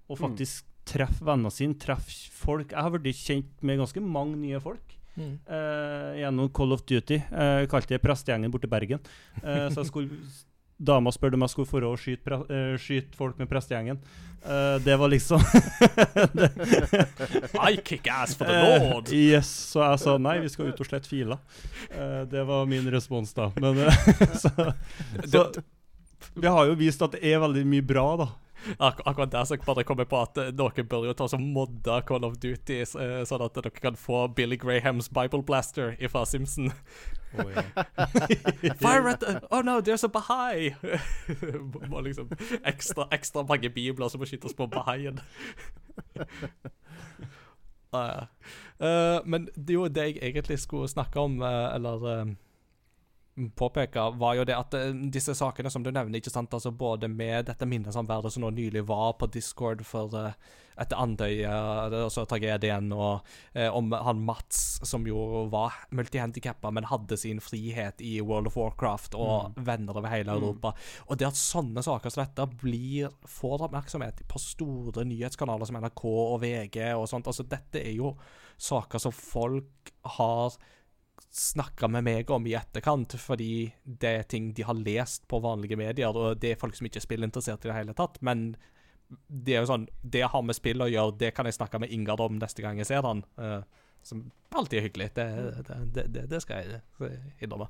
Og 0.09 0.21
faktisk 0.21 0.67
treffe 0.89 1.25
vennene 1.25 1.53
sine, 1.53 1.77
treffe 1.81 2.33
folk. 2.33 2.73
Jeg 2.73 2.85
har 2.85 2.97
blitt 2.97 3.21
kjent 3.21 3.63
med 3.65 3.81
ganske 3.81 4.03
mange 4.05 4.41
nye 4.41 4.61
folk. 4.61 4.97
Mm. 5.17 5.35
Eh, 5.45 6.21
gjennom 6.23 6.49
Call 6.57 6.73
of 6.73 6.87
Duty. 6.89 7.21
Uh, 7.33 7.67
kalte 7.71 7.95
det 7.97 8.03
prestegjengen 8.05 8.53
borte 8.53 8.69
i 8.71 8.73
Bergen. 8.73 9.03
Uh, 9.43 9.69
så 9.69 9.83
jeg 9.83 9.91
skulle 9.93 10.23
Dama 10.83 11.13
spurte 11.15 11.37
om 11.39 11.45
jeg 11.45 11.53
skulle 11.53 11.71
for 11.71 11.85
å 11.87 11.93
skyte, 12.01 12.39
eh, 12.51 13.03
folk 13.15 13.37
med 13.39 13.47
prestegjengen. 13.47 14.01
Eh, 14.43 14.79
det 14.83 14.97
var 14.99 15.13
liksom 15.13 15.39
I 17.71 17.77
kick 17.85 18.09
ass 18.11 18.35
for 18.35 18.45
the 18.45 18.57
Eh, 18.57 18.91
lord! 18.91 19.13
yes, 19.15 19.47
så 19.47 19.85
jeg 19.85 20.01
sa 20.03 20.17
nei, 20.19 20.41
vi 20.43 20.51
skal 20.51 20.73
ut 20.73 20.81
og 20.83 20.89
slette 20.89 21.07
filer. 21.07 21.39
Eh, 21.95 22.25
det 22.33 22.43
var 22.49 22.67
min 22.67 22.89
respons 22.91 23.31
da. 23.37 23.53
Men 23.63 23.79
eh, 23.85 23.95
så, 24.35 24.51
så 25.23 25.45
Vi 26.35 26.47
har 26.51 26.67
jo 26.67 26.75
vist 26.81 27.03
at 27.07 27.15
det 27.15 27.23
er 27.31 27.39
veldig 27.45 27.63
mye 27.69 27.87
bra, 27.87 28.07
da. 28.25 28.29
Ak 28.89 29.01
akkurat 29.07 29.33
der 29.33 29.45
så 29.45 29.57
jeg 29.57 29.65
bare 29.67 29.85
kommer 29.85 30.07
på 30.09 30.21
at 30.23 30.39
noen 30.57 30.89
bør 30.89 31.07
jo 31.09 31.15
ta 31.17 31.27
så 31.31 31.39
modda 31.41 32.01
Call 32.07 32.25
of 32.25 32.39
Duty, 32.43 32.81
eh, 32.83 33.23
sånn 33.29 33.45
at 33.45 33.57
dere 33.59 33.73
kan 33.75 33.99
få 33.99 34.27
Billy 34.37 34.57
Grahams 34.61 35.09
Bible 35.13 35.43
Blaster 35.43 35.97
fra 36.13 36.25
Simpson. 36.29 36.73
Fire 38.83 39.09
at 39.09 39.21
the, 39.21 39.41
Oh 39.51 39.63
no, 39.63 39.81
there's 39.81 40.05
a 40.05 40.09
Bahai! 40.09 40.75
Må 41.91 42.01
liksom 42.05 42.31
ekstra, 42.63 43.09
ekstra 43.11 43.45
mange 43.49 43.71
bibler 43.73 44.09
som 44.13 44.21
må 44.21 44.29
skytes 44.29 44.55
på 44.55 44.67
Bahaien. 44.69 45.21
Uh. 47.93 48.25
Eh, 48.83 49.21
men 49.25 49.49
det 49.55 49.71
er 49.71 49.79
jo 49.79 49.89
det 49.89 50.07
jeg 50.09 50.19
egentlig 50.23 50.59
skulle 50.59 50.89
snakke 50.89 51.21
om, 51.21 51.41
uh, 51.43 51.75
eller 51.75 52.07
eh, 52.13 52.27
påpeke, 53.57 54.11
var 54.21 54.35
jo 54.37 54.45
det 54.45 54.57
at 54.57 54.75
eh, 54.77 54.91
disse 55.13 55.35
sakene 55.37 55.71
som 55.73 55.85
du 55.85 55.91
nevner, 55.93 56.21
ikke 56.21 56.33
sant, 56.33 56.53
altså 56.53 56.71
både 56.71 57.09
med 57.09 57.49
dette 57.49 57.69
minnesamværet 57.69 58.35
som 58.35 58.45
nå 58.45 58.51
nylig 58.53 58.85
var 58.89 59.15
på 59.21 59.31
Discord 59.33 59.85
for 59.89 60.13
eh, 60.19 60.35
etter 60.81 61.01
Andøya, 61.01 61.53
altså 62.05 62.25
tragedien, 62.29 62.91
og 62.97 63.27
eh, 63.57 63.69
om 63.69 63.93
han 63.93 64.23
Mats, 64.25 64.81
som 64.89 65.05
jo 65.09 65.47
var 65.53 65.77
multihandikappa, 65.93 66.73
men 66.73 66.89
hadde 66.89 67.19
sin 67.21 67.43
frihet 67.45 68.01
i 68.05 68.15
World 68.21 68.49
of 68.51 68.57
Warcraft, 68.57 69.17
og 69.21 69.57
venner 69.57 69.97
over 69.97 70.13
hele 70.13 70.33
Europa. 70.37 70.75
Og 71.09 71.21
det 71.21 71.29
at 71.29 71.41
sånne 71.41 71.85
saker 71.85 72.13
som 72.13 72.25
dette 72.25 72.49
blir, 72.63 73.13
får 73.29 73.69
oppmerksomhet 73.69 74.25
på 74.29 74.43
store 74.43 75.07
nyhetskanaler 75.09 75.69
som 75.69 75.81
NRK 75.81 76.05
og 76.13 76.39
VG 76.45 76.79
og 76.97 77.09
sånt, 77.11 77.29
altså 77.29 77.49
dette 77.49 77.81
er 77.83 77.93
jo 77.97 78.15
saker 78.63 79.01
som 79.03 79.15
folk 79.17 79.93
har 80.19 80.57
snakka 81.31 81.89
med 81.89 82.05
meg 82.05 82.31
om 82.31 82.47
i 82.47 82.57
etterkant, 82.59 83.15
fordi 83.21 83.73
det 83.85 84.11
er 84.19 84.29
ting 84.29 84.51
de 84.57 84.67
har 84.67 84.79
lest 84.79 85.25
på 85.29 85.41
vanlige 85.45 85.79
medier, 85.81 86.13
og 86.13 86.41
det 86.43 86.53
er 86.53 86.61
folk 86.61 86.77
som 86.77 86.89
ikke 86.89 87.01
er 87.01 87.07
spillinteressert 87.07 87.65
i 87.65 87.71
det 87.71 87.79
hele 87.79 87.97
tatt. 87.97 88.19
Men 88.21 88.53
det 89.29 89.57
er 89.57 89.65
jo 89.65 89.69
sånn 89.69 89.87
Det 90.01 90.23
har 90.25 90.45
med 90.45 90.57
spill 90.57 90.81
å 90.81 90.89
gjøre, 90.89 91.19
det 91.21 91.33
kan 91.37 91.49
jeg 91.49 91.59
snakke 91.59 91.81
med 91.83 91.93
Ingard 91.93 92.23
om 92.25 92.39
neste 92.41 92.65
gang 92.65 92.81
jeg 92.81 92.89
ser 92.89 93.05
han. 93.07 93.25
Uh, 93.37 93.61
som 94.03 94.25
alltid 94.51 94.79
er 94.81 94.85
hyggelig. 94.89 95.09
Det, 95.15 95.25
det, 95.95 96.05
det, 96.11 96.25
det, 96.31 96.41
skal 96.43 96.65
jeg 96.65 96.81
skal 96.97 97.13
innrømme. 97.45 97.69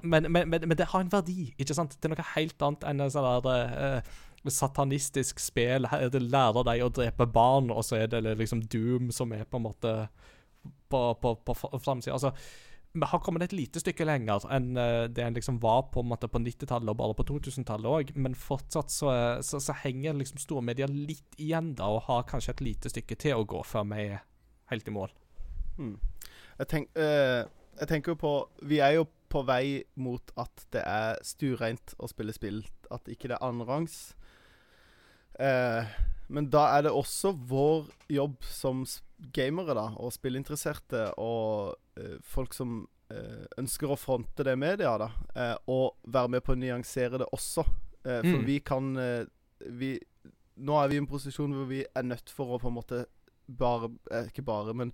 Men, 0.00 0.30
men, 0.32 0.48
men, 0.48 0.64
men 0.64 0.78
det 0.78 0.88
har 0.88 1.04
en 1.04 1.12
verdi, 1.12 1.50
ikke 1.60 1.76
sant? 1.76 1.98
Det 1.98 2.08
er 2.08 2.14
noe 2.14 2.28
helt 2.32 2.64
annet 2.64 2.86
enn 2.88 3.04
en 3.04 3.12
sånn 3.12 3.28
der 3.44 3.74
uh, 4.00 4.14
satanistisk 4.48 5.42
spill. 5.42 5.84
Det 5.84 6.22
lærer 6.24 6.66
deg 6.70 6.84
å 6.84 6.90
drepe 6.96 7.28
barn, 7.28 7.68
og 7.74 7.84
så 7.84 8.00
er 8.00 8.08
det 8.08 8.24
liksom 8.40 8.64
Doom 8.72 9.12
som 9.14 9.36
er 9.36 9.44
på 9.44 9.60
en 9.60 9.66
måte 9.68 9.94
på, 10.90 11.02
på, 11.20 11.34
på 11.44 11.54
framsida. 11.76 12.16
Altså, 12.16 12.32
vi 12.92 13.06
har 13.06 13.22
kommet 13.22 13.44
et 13.44 13.54
lite 13.54 13.78
stykke 13.82 14.06
lenger 14.06 14.44
enn 14.50 14.72
eh, 14.78 15.04
det 15.12 15.22
en 15.22 15.36
liksom 15.36 15.60
var 15.62 15.84
på, 15.94 16.02
på 16.02 16.40
90-tallet 16.42 16.90
og 16.90 16.98
bare 16.98 17.16
på 17.18 17.26
2000-tallet 17.28 17.86
òg, 17.86 18.10
men 18.18 18.34
fortsatt 18.34 18.90
så, 18.90 19.12
så, 19.46 19.60
så 19.62 19.76
henger 19.84 20.18
liksom 20.18 20.42
stormedia 20.42 20.88
litt 20.90 21.38
igjen 21.38 21.74
da, 21.78 21.86
og 21.86 22.08
har 22.08 22.26
kanskje 22.30 22.56
et 22.56 22.64
lite 22.66 22.90
stykke 22.90 23.18
til 23.20 23.38
å 23.38 23.46
gå 23.46 23.62
før 23.66 23.86
vi 23.92 24.08
er 24.16 24.26
helt 24.72 24.90
i 24.90 24.94
mål. 24.96 25.14
Mm. 25.78 25.96
Jeg, 26.58 26.68
tenk, 26.72 26.90
eh, 26.98 27.46
jeg 27.78 27.88
tenker 27.88 28.12
jo 28.12 28.20
på 28.20 28.34
Vi 28.68 28.82
er 28.84 28.98
jo 28.98 29.06
på 29.30 29.44
vei 29.46 29.84
mot 30.02 30.32
at 30.40 30.66
det 30.74 30.82
er 30.82 31.20
stureint 31.22 31.94
å 32.02 32.08
spille 32.10 32.34
spill. 32.34 32.64
At 32.90 33.06
ikke 33.06 33.30
det 33.30 33.38
er 33.38 33.46
annenrangs. 33.46 34.10
Uh, 35.38 35.86
men 36.30 36.46
da 36.50 36.66
er 36.76 36.84
det 36.86 36.92
også 36.94 37.32
vår 37.50 37.88
jobb 38.10 38.42
som 38.46 38.82
gamere 39.34 39.74
da, 39.74 39.86
og 39.98 40.12
spillinteresserte 40.14 41.08
og 41.20 41.74
eh, 41.74 41.89
folk 42.22 42.54
som 42.54 42.86
eh, 43.10 43.46
ønsker 43.58 43.90
å 43.90 43.98
fronte 43.98 44.44
det 44.46 44.56
media, 44.58 44.92
da, 44.98 45.08
eh, 45.34 45.56
og 45.72 45.96
være 46.06 46.28
med 46.36 46.44
på 46.46 46.54
å 46.54 46.60
nyansere 46.60 47.18
det 47.18 47.26
også. 47.32 47.64
Eh, 48.04 48.20
for 48.22 48.38
Mm. 48.40 48.44
vi 48.46 48.58
kan 48.60 48.96
eh, 48.96 49.24
vi, 49.68 49.98
Nå 50.56 50.76
er 50.76 50.88
vi 50.88 50.94
i 50.96 50.98
en 51.00 51.06
posisjon 51.08 51.52
hvor 51.52 51.66
vi 51.68 51.84
er 51.94 52.02
nødt 52.02 52.30
for 52.32 52.54
å 52.54 52.58
på 52.60 52.68
en 52.68 52.74
måte 52.74 53.04
bare 53.48 53.90
eh, 54.10 54.26
Ikke 54.28 54.44
bare, 54.44 54.72
men 54.74 54.92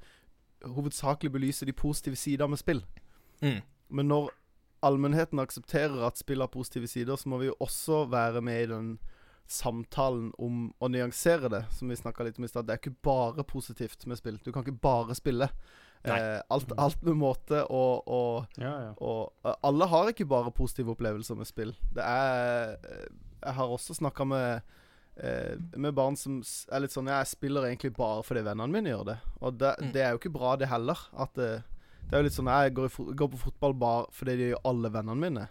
hovedsakelig 0.65 1.31
belyse 1.33 1.67
de 1.67 1.73
positive 1.73 2.17
sider 2.17 2.47
med 2.49 2.59
spill. 2.59 2.81
Mm. 3.43 3.61
Men 3.91 4.09
når 4.09 4.31
allmennheten 4.83 5.39
aksepterer 5.39 6.07
at 6.07 6.19
spill 6.19 6.41
har 6.41 6.49
positive 6.49 6.89
sider, 6.89 7.17
så 7.17 7.29
må 7.29 7.39
vi 7.39 7.47
jo 7.51 7.57
også 7.61 8.07
være 8.11 8.41
med 8.43 8.63
i 8.63 8.67
den 8.73 8.99
samtalen 9.47 10.33
om 10.43 10.73
å 10.83 10.89
nyansere 10.91 11.51
det, 11.53 11.65
som 11.71 11.89
vi 11.89 11.99
snakka 11.99 12.25
litt 12.27 12.39
om 12.41 12.47
i 12.47 12.51
stad. 12.51 12.67
Det 12.67 12.75
er 12.75 12.81
ikke 12.81 12.97
bare 13.07 13.45
positivt 13.47 14.07
med 14.07 14.19
spill. 14.19 14.39
Du 14.43 14.51
kan 14.53 14.65
ikke 14.65 14.81
bare 14.83 15.15
spille. 15.15 15.49
Eh, 16.15 16.43
alt, 16.51 16.73
alt 16.79 17.03
med 17.03 17.17
måte 17.19 17.65
og, 17.71 18.07
og 18.07 18.47
Ja, 18.63 18.73
ja. 18.85 18.93
og 19.01 19.33
eh, 19.45 19.55
alle 19.67 19.87
har 19.91 20.09
ikke 20.13 20.27
bare 20.29 20.51
positive 20.55 20.95
opplevelser 20.95 21.35
med 21.37 21.47
spill. 21.47 21.75
Det 21.93 22.05
er 22.05 22.77
eh, 22.85 23.07
Jeg 23.43 23.55
har 23.55 23.67
også 23.75 23.95
snakka 23.99 24.25
med 24.27 24.63
eh, 25.17 25.57
med 25.77 25.95
barn 25.95 26.17
som 26.17 26.43
er 26.73 26.81
litt 26.85 26.93
sånn 26.93 27.09
Jeg 27.11 27.27
spiller 27.27 27.67
egentlig 27.67 27.95
bare 27.97 28.23
fordi 28.23 28.43
vennene 28.47 28.71
mine 28.73 28.91
gjør 28.93 29.05
det. 29.13 29.19
Og 29.41 29.59
det, 29.59 29.75
Mm. 29.81 29.93
det 29.93 30.03
er 30.03 30.11
jo 30.15 30.19
ikke 30.19 30.33
bra, 30.39 30.57
det 30.57 30.69
heller. 30.69 30.99
At 31.17 31.37
eh, 31.39 31.61
det 32.07 32.13
er 32.15 32.23
jo 32.23 32.29
litt 32.29 32.37
sånn 32.39 32.47
Jeg 32.53 32.75
går, 32.75 32.87
i 32.87 33.15
går 33.19 33.29
på 33.35 33.39
fotball 33.49 33.75
bare 33.75 34.07
fordi 34.13 34.37
det 34.37 34.51
gjør 34.53 34.65
alle 34.71 34.91
vennene 34.95 35.21
mine. 35.21 35.49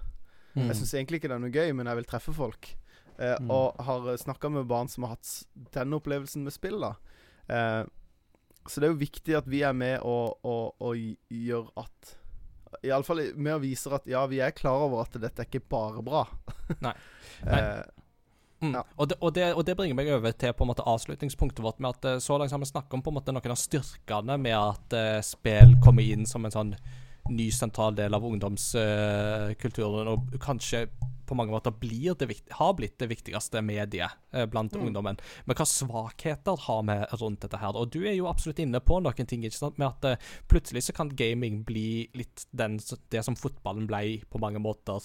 Mm. 0.56 0.68
Jeg 0.70 0.76
syns 0.80 0.94
egentlig 0.94 1.20
ikke 1.20 1.28
det 1.28 1.36
er 1.36 1.44
noe 1.44 1.52
gøy, 1.52 1.74
men 1.76 1.86
jeg 1.88 1.96
vil 1.96 2.06
treffe 2.14 2.34
folk. 2.34 2.76
Eh, 3.20 3.36
Mm. 3.40 3.50
Og 3.52 3.76
har 3.84 4.18
snakka 4.18 4.50
med 4.52 4.68
barn 4.68 4.88
som 4.88 5.04
har 5.04 5.16
hatt 5.16 5.46
Denne 5.56 5.86
den 5.92 5.94
opplevelsen 6.00 6.44
med 6.44 6.52
spill, 6.54 6.80
da. 6.80 6.94
Eh, 7.50 7.84
så 8.68 8.82
det 8.82 8.88
er 8.88 8.94
jo 8.96 9.02
viktig 9.02 9.36
at 9.38 9.48
vi 9.50 9.62
er 9.68 9.74
med 9.78 10.00
og, 10.04 10.40
og, 10.46 10.76
og 10.82 10.96
gj- 10.98 11.18
gjør 11.48 11.68
at 11.84 12.16
Iallfall 12.86 13.22
med 13.40 13.54
å 13.56 13.62
vise 13.64 13.92
at 13.96 14.08
ja, 14.10 14.26
vi 14.28 14.42
er 14.44 14.52
klar 14.52 14.84
over 14.88 15.06
at 15.06 15.14
dette 15.22 15.42
er 15.42 15.48
ikke 15.48 15.62
bare 15.72 16.02
bra. 16.04 16.26
Nei. 16.86 16.96
Nei. 17.46 17.60
eh, 17.62 17.86
Mm. 18.64 18.72
Ja. 18.72 18.82
Og, 18.96 19.10
det, 19.12 19.16
og, 19.20 19.34
det, 19.36 19.44
og 19.54 19.66
det 19.68 19.74
bringer 19.78 19.98
meg 20.00 20.08
over 20.16 20.32
til 20.32 20.54
på 20.56 20.64
en 20.64 20.70
måte 20.70 20.84
avslutningspunktet 20.88 21.60
vårt. 21.62 21.82
med 21.84 21.90
at 21.92 22.06
eh, 22.08 22.20
Så 22.24 22.38
langt 22.40 22.54
har 22.56 22.62
vi 22.64 22.66
snakket 22.70 22.94
om 22.96 23.02
på 23.04 23.12
en 23.12 23.18
måte 23.18 23.34
noen 23.36 23.52
av 23.52 23.60
styrkene 23.60 24.38
med 24.40 24.56
at 24.56 24.96
uh, 24.96 25.20
spill 25.28 25.76
kommer 25.84 26.08
inn 26.08 26.24
som 26.26 26.48
en 26.48 26.54
sånn 26.56 26.72
ny 27.36 27.50
sentral 27.52 27.94
del 28.00 28.16
av 28.16 28.24
ungdomskulturen, 28.26 30.08
og 30.14 30.38
kanskje 30.42 30.86
på 31.26 31.36
mange 31.38 31.52
måter 31.54 31.72
blir 31.72 32.16
det 32.16 32.28
vikt, 32.30 32.52
har 32.60 32.74
blitt 32.78 32.98
det 33.02 33.10
viktigste 33.10 33.62
mediet 33.66 34.12
eh, 34.34 34.46
blant 34.46 34.74
Mm. 34.76 34.88
ungdommen. 34.88 35.18
Men 35.46 35.56
hva 35.56 35.66
svakheter 35.66 36.58
har 36.68 36.84
vi 36.84 36.98
rundt 37.22 37.42
dette 37.42 37.58
her? 37.62 37.76
Og 37.76 37.90
du 37.92 38.02
er 38.06 38.16
jo 38.16 38.28
absolutt 38.28 38.60
inne 38.60 38.80
på 38.80 39.02
noen 39.02 39.28
ting, 39.28 39.44
ikke 39.44 39.58
sant? 39.58 39.78
med 39.78 39.88
at 39.88 40.06
eh, 40.06 40.18
plutselig 40.48 40.84
så 40.84 40.94
kan 40.94 41.10
gaming 41.10 41.64
bli 41.66 42.10
litt 42.14 42.46
den, 42.52 42.78
det 43.10 43.24
som 43.26 43.36
fotballen 43.36 43.88
ble 43.88 44.22
på 44.30 44.40
mange 44.40 44.60
måter 44.60 45.02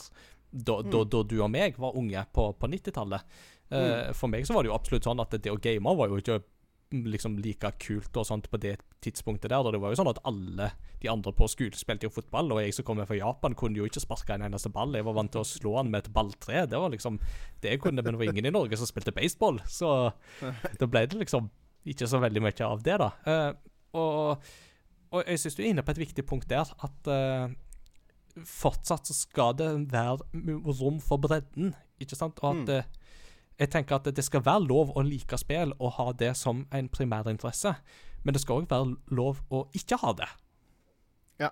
da, 0.52 0.82
da, 0.82 0.98
Mm. 1.04 1.10
da 1.10 1.22
du 1.22 1.36
og 1.42 1.50
meg 1.50 1.76
var 1.78 1.94
unge 1.96 2.26
på, 2.34 2.52
på 2.58 2.66
90-tallet. 2.68 3.22
Eh, 3.70 4.08
Mm. 4.10 4.14
For 4.14 4.26
meg 4.26 4.44
så 4.46 4.52
var 4.54 4.62
det 4.64 4.70
jo 4.72 4.74
absolutt 4.74 5.04
sånn 5.06 5.20
at 5.22 5.30
det 5.30 5.46
å 5.52 5.60
game 5.62 5.94
var 5.96 6.08
jo 6.08 6.16
ikke 6.18 6.42
liksom 6.90 7.36
like 7.38 7.70
kult 7.78 8.16
og 8.18 8.26
sånt 8.26 8.48
på 8.50 8.58
det 8.60 8.76
tidspunktet 9.04 9.52
der. 9.52 9.62
Og 9.62 9.74
det 9.74 9.80
var 9.82 9.92
jo 9.92 10.00
sånn 10.00 10.10
at 10.10 10.20
alle 10.28 10.70
de 11.00 11.10
andre 11.12 11.32
på 11.36 11.48
skolen 11.50 11.78
spilte 11.78 12.08
jo 12.08 12.14
fotball, 12.14 12.50
og 12.52 12.60
jeg 12.62 12.74
som 12.76 12.86
kommer 12.86 13.08
fra 13.08 13.18
Japan, 13.18 13.56
kunne 13.58 13.80
jo 13.80 13.86
ikke 13.88 14.02
sparke 14.02 14.36
en 14.36 14.44
eneste 14.48 14.72
ball. 14.74 14.94
Jeg 14.96 15.06
var 15.06 15.16
vant 15.16 15.32
til 15.32 15.42
å 15.42 15.48
slå 15.48 15.76
han 15.78 15.92
med 15.92 16.04
et 16.04 16.12
balltre. 16.14 16.66
Det 16.70 16.80
var 16.82 16.92
liksom 16.92 17.20
det 17.62 17.76
jeg 17.76 17.82
kunne, 17.84 18.02
men 18.02 18.16
det 18.16 18.20
var 18.20 18.32
ingen 18.32 18.50
i 18.50 18.54
Norge 18.54 18.78
som 18.80 18.90
spilte 18.90 19.14
baseball. 19.16 19.62
Så 19.70 20.10
da 20.80 20.90
ble 20.90 21.06
det 21.06 21.22
liksom 21.22 21.48
ikke 21.88 22.10
så 22.10 22.20
veldig 22.20 22.44
mye 22.44 22.66
av 22.66 22.84
det, 22.84 22.98
da. 23.00 23.10
Uh, 23.24 23.70
og, 23.96 24.50
og, 25.10 25.22
jeg 25.24 25.40
syns 25.40 25.56
du 25.56 25.62
er 25.64 25.70
inne 25.72 25.84
på 25.86 25.94
et 25.94 26.02
viktig 26.02 26.24
punkt 26.28 26.50
der, 26.50 26.68
at 26.84 27.08
uh, 27.08 27.54
fortsatt 28.46 29.08
så 29.08 29.16
skal 29.16 29.56
det 29.58 29.70
være 29.90 30.20
rom 30.82 31.00
for 31.02 31.22
bredden, 31.22 31.72
ikke 32.02 32.18
sant? 32.18 32.42
Og 32.44 32.52
at 32.52 32.68
mm. 32.68 32.99
Jeg 33.60 33.70
tenker 33.70 33.98
at 34.00 34.08
det 34.16 34.24
skal 34.24 34.44
være 34.44 34.64
lov 34.64 34.94
å 34.96 35.02
like 35.04 35.36
spill 35.38 35.74
og 35.78 35.92
ha 35.98 36.12
det 36.16 36.32
som 36.36 36.64
en 36.72 36.88
primærinteresse, 36.88 37.74
men 38.24 38.34
det 38.34 38.40
skal 38.40 38.62
òg 38.62 38.70
være 38.70 38.96
lov 39.12 39.42
å 39.52 39.66
ikke 39.76 39.98
ha 40.00 40.12
det. 40.16 40.28
Ja. 41.42 41.50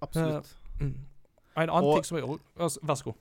Absolutt. 0.00 0.56
Uh. 0.80 0.94
En 1.56 1.70
annen 1.70 1.88
og, 1.88 1.94
ting 1.96 2.04
som 2.04 2.18
jeg 2.18 2.28
òg 2.28 2.40
Vær 2.60 2.98
så 3.00 3.04
god. 3.08 3.20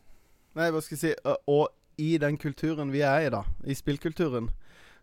Nei, 0.60 0.68
hva 0.76 0.82
skal 0.84 0.98
jeg 0.98 1.02
si 1.06 1.36
Og 1.48 1.70
i 1.96 2.18
den 2.20 2.36
kulturen 2.38 2.92
vi 2.92 3.00
er 3.08 3.28
i, 3.28 3.30
da, 3.32 3.46
i 3.64 3.76
spillkulturen, 3.76 4.50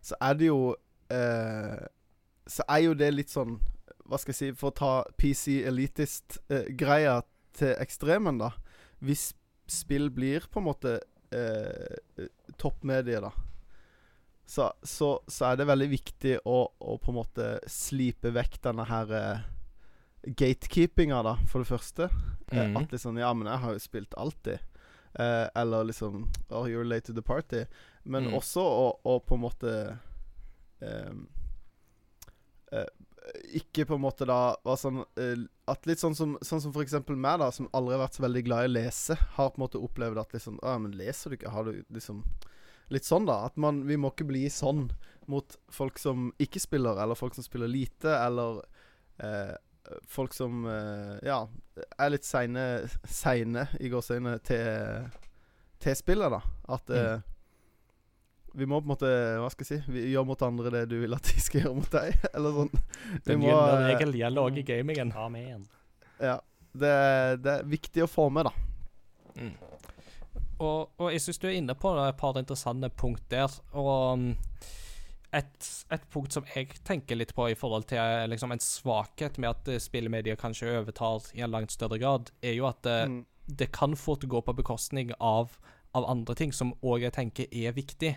så 0.05 0.13
er 0.21 0.35
det 0.37 0.51
jo 0.51 0.75
uh, 1.13 1.79
Så 2.45 2.65
er 2.69 2.83
jo 2.85 2.93
det 2.93 3.09
litt 3.15 3.33
sånn 3.33 3.55
Hva 4.05 4.19
skal 4.21 4.35
jeg 4.35 4.37
si 4.37 4.59
For 4.59 4.69
å 4.69 4.77
ta 4.77 4.91
PC 5.17 5.63
elitist-greia 5.65 7.15
uh, 7.23 7.25
til 7.57 7.73
ekstremen, 7.81 8.37
da. 8.41 8.51
Hvis 9.01 9.31
spill 9.69 10.11
blir 10.13 10.45
på 10.51 10.61
en 10.61 10.67
måte 10.69 10.99
eh, 11.33 12.27
toppmedier, 12.57 13.25
da. 13.25 13.33
Så, 14.45 14.67
så, 14.83 15.15
så, 15.27 15.45
er 15.45 15.57
det 15.57 15.69
veldig 15.69 15.87
viktig 15.89 16.35
å, 16.45 16.57
å, 16.77 16.97
på 16.99 17.13
en 17.13 17.17
måte 17.21 17.47
slipe 17.71 18.33
vekk 18.35 18.59
denne 18.67 18.85
her 18.89 19.13
eh, 19.17 19.45
gatekeepinga, 20.23 21.21
da, 21.25 21.37
for 21.51 21.63
det 21.63 21.71
første. 21.71 22.09
Mm. 22.53 22.77
at 22.77 22.91
liksom 22.91 23.17
Ja, 23.17 23.31
men 23.33 23.47
jeg 23.49 23.63
har 23.63 23.73
jo 23.73 23.81
spilt 23.81 24.13
alltid. 24.19 24.59
Eh, 25.13 25.47
eller 25.55 25.83
liksom 25.83 26.27
Oh, 26.49 26.67
you're 26.69 26.83
late 26.83 27.07
to 27.07 27.13
the 27.13 27.21
party. 27.21 27.65
Men 28.03 28.27
mm. 28.27 28.35
også 28.37 28.61
å, 28.61 28.85
å, 29.03 29.19
på 29.19 29.37
en 29.37 29.43
måte 29.43 29.73
eh, 30.83 31.15
eh, 32.71 32.91
ikke 33.55 33.87
på 33.87 33.95
en 33.95 34.03
måte 34.03 34.27
da 34.27 34.55
var 34.65 34.79
sånn 34.79 35.03
At 35.71 35.87
litt 35.87 36.01
sånn 36.01 36.15
som, 36.15 36.35
sånn 36.43 36.59
som 36.59 36.73
for 36.75 36.83
eksempel 36.83 37.15
meg, 37.15 37.39
da, 37.39 37.47
som 37.55 37.69
aldri 37.71 37.95
har 37.95 38.03
vært 38.03 38.17
så 38.17 38.25
veldig 38.25 38.41
glad 38.43 38.65
i 38.65 38.71
å 38.71 38.73
lese, 38.73 39.15
har 39.37 39.51
på 39.53 39.59
en 39.59 39.63
måte 39.63 39.79
opplevd 39.79 40.19
at 40.19 40.35
liksom 40.35 40.57
Å, 40.59 40.73
men 40.83 40.95
leser 40.99 41.31
du 41.31 41.37
ikke? 41.37 41.53
Har 41.53 41.69
du 41.69 41.83
liksom 41.93 42.23
Litt 42.91 43.07
sånn, 43.07 43.25
da. 43.25 43.45
At 43.47 43.55
man 43.57 43.85
Vi 43.87 43.95
må 43.97 44.11
ikke 44.11 44.27
bli 44.27 44.43
sånn 44.51 44.89
mot 45.31 45.55
folk 45.71 46.01
som 46.01 46.33
ikke 46.43 46.59
spiller, 46.59 46.99
eller 46.99 47.15
folk 47.15 47.37
som 47.37 47.45
spiller 47.45 47.71
lite, 47.71 48.11
eller 48.11 48.59
eh, 49.23 49.53
folk 50.11 50.35
som 50.35 50.65
eh, 50.67 51.15
Ja, 51.23 51.45
er 51.95 52.11
litt 52.11 52.27
seine 52.27 52.65
Seine, 53.07 53.69
i 53.79 53.91
gåseøyne, 53.93 54.35
til, 54.43 55.07
til 55.79 55.95
spillet, 55.95 56.35
da. 56.35 56.43
At 56.75 56.91
mm 56.91 57.29
vi 58.53 58.67
må 58.69 58.79
på 58.79 58.85
en 58.85 58.93
måte 58.93 59.11
Hva 59.41 59.49
skal 59.49 59.65
jeg 59.65 59.81
si 59.81 59.93
Vi 59.95 60.05
gjør 60.13 60.27
mot 60.29 60.41
andre 60.45 60.71
det 60.75 60.83
du 60.91 60.99
vil 61.01 61.15
at 61.15 61.25
de 61.25 61.41
skal 61.41 61.63
gjøre 61.63 61.77
mot 61.79 61.93
deg. 61.93 62.17
Eller 62.35 62.57
sånn. 62.59 62.73
Den 63.25 63.45
gylne 63.45 63.77
eh, 63.79 63.85
regel 63.89 64.17
gjelder 64.19 64.49
òg 64.49 64.59
i 64.61 64.65
gamingen. 64.67 65.13
Amen. 65.17 65.65
Ja. 66.21 66.37
Det, 66.73 66.93
det, 67.45 67.53
er 67.59 67.67
viktig 67.69 68.05
å 68.05 68.09
få 68.09 68.27
med, 68.33 68.49
da. 68.49 68.53
Mm. 69.37 69.51
Og, 70.63 70.93
og, 70.97 71.07
jeg 71.13 71.21
syns 71.21 71.41
du 71.41 71.45
er 71.49 71.57
inne 71.59 71.75
på 71.77 71.91
et 72.01 72.17
par 72.17 72.37
interessante 72.39 72.89
punkt 72.97 73.25
der. 73.29 73.53
Og 73.77 73.91
um, 74.17 74.25
et, 75.33 75.69
et, 75.93 76.07
punkt 76.13 76.33
som 76.33 76.47
jeg 76.53 76.71
tenker 76.85 77.17
litt 77.17 77.33
på 77.37 77.49
i 77.51 77.57
forhold 77.57 77.85
til 77.89 78.01
eh, 78.01 78.25
liksom, 78.29 78.53
en 78.53 78.63
svakhet 78.63 79.37
med 79.41 79.51
at 79.53 79.85
spillmedier 79.85 80.37
kanskje 80.39 80.75
overtar 80.79 81.29
i 81.37 81.45
en 81.45 81.53
langt 81.53 81.73
større 81.73 82.01
grad, 82.01 82.33
er 82.41 82.57
jo 82.57 82.69
at 82.69 82.81
det, 82.85 82.99
mm. 83.09 83.19
det 83.61 83.69
kan 83.73 83.97
fort 83.97 84.25
gå 84.29 84.41
på 84.45 84.57
bekostning 84.61 85.13
av, 85.19 85.57
av 85.97 86.09
andre 86.09 86.37
ting 86.37 86.53
som 86.53 86.73
òg 86.81 87.05
jeg 87.05 87.17
tenker 87.17 87.53
er 87.53 87.77
viktig. 87.77 88.15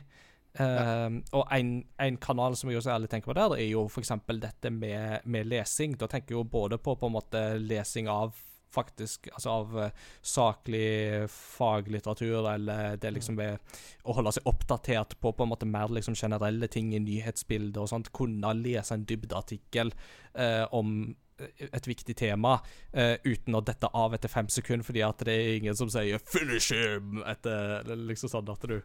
Uh, 0.56 1.20
og 1.36 1.46
en, 1.52 1.70
en, 2.00 2.18
kanal 2.22 2.56
som 2.56 2.70
jeg 2.70 2.80
også 2.80 2.94
ærlig 2.94 3.10
tenker 3.12 3.32
på 3.32 3.36
der, 3.36 3.56
er 3.58 3.68
jo 3.68 3.86
f.eks. 3.90 4.12
dette 4.40 4.72
med, 4.72 5.24
med, 5.24 5.48
lesing. 5.50 5.96
Da 6.00 6.08
tenker 6.10 6.34
jeg 6.34 6.40
jo 6.40 6.50
både 6.50 6.78
på 6.78 6.96
på 6.96 7.10
en 7.10 7.16
måte 7.18 7.46
lesing 7.62 8.10
av 8.12 8.36
faktisk 8.76 9.28
Altså 9.32 9.50
av 9.50 9.76
uh, 9.78 10.06
saklig 10.20 11.28
faglitteratur, 11.32 12.48
eller 12.50 12.98
det 13.00 13.12
liksom 13.14 13.38
ved 13.38 13.78
å 14.04 14.16
holde 14.18 14.34
seg 14.36 14.48
oppdatert 14.50 15.14
på 15.20 15.32
på 15.32 15.46
en 15.46 15.52
måte 15.52 15.68
mer 15.68 15.92
liksom 15.92 16.18
generelle 16.18 16.68
ting 16.68 16.90
i 16.92 17.00
nyhetsbildet 17.00 17.78
og 17.80 17.88
sånt. 17.92 18.12
Kunne 18.12 18.52
lese 18.58 18.96
en 18.96 19.06
dybdeartikkel 19.08 19.94
uh, 19.94 20.66
om 20.76 21.14
et 21.60 21.88
viktig 21.88 22.16
tema 22.16 22.56
uh, 22.96 23.16
uten 23.24 23.56
å 23.56 23.64
dette 23.64 23.90
av 23.92 24.14
etter 24.16 24.32
fem 24.32 24.48
sekunder, 24.52 24.86
fordi 24.86 25.02
at 25.04 25.24
det 25.28 25.34
er 25.34 25.58
ingen 25.58 25.76
som 25.76 25.90
sier 25.92 26.18
'finish 26.18 26.72
him' 26.72 27.22
etter 27.28 27.84
liksom 27.96 28.32
sånn 28.32 28.52
at 28.52 28.68
du 28.68 28.80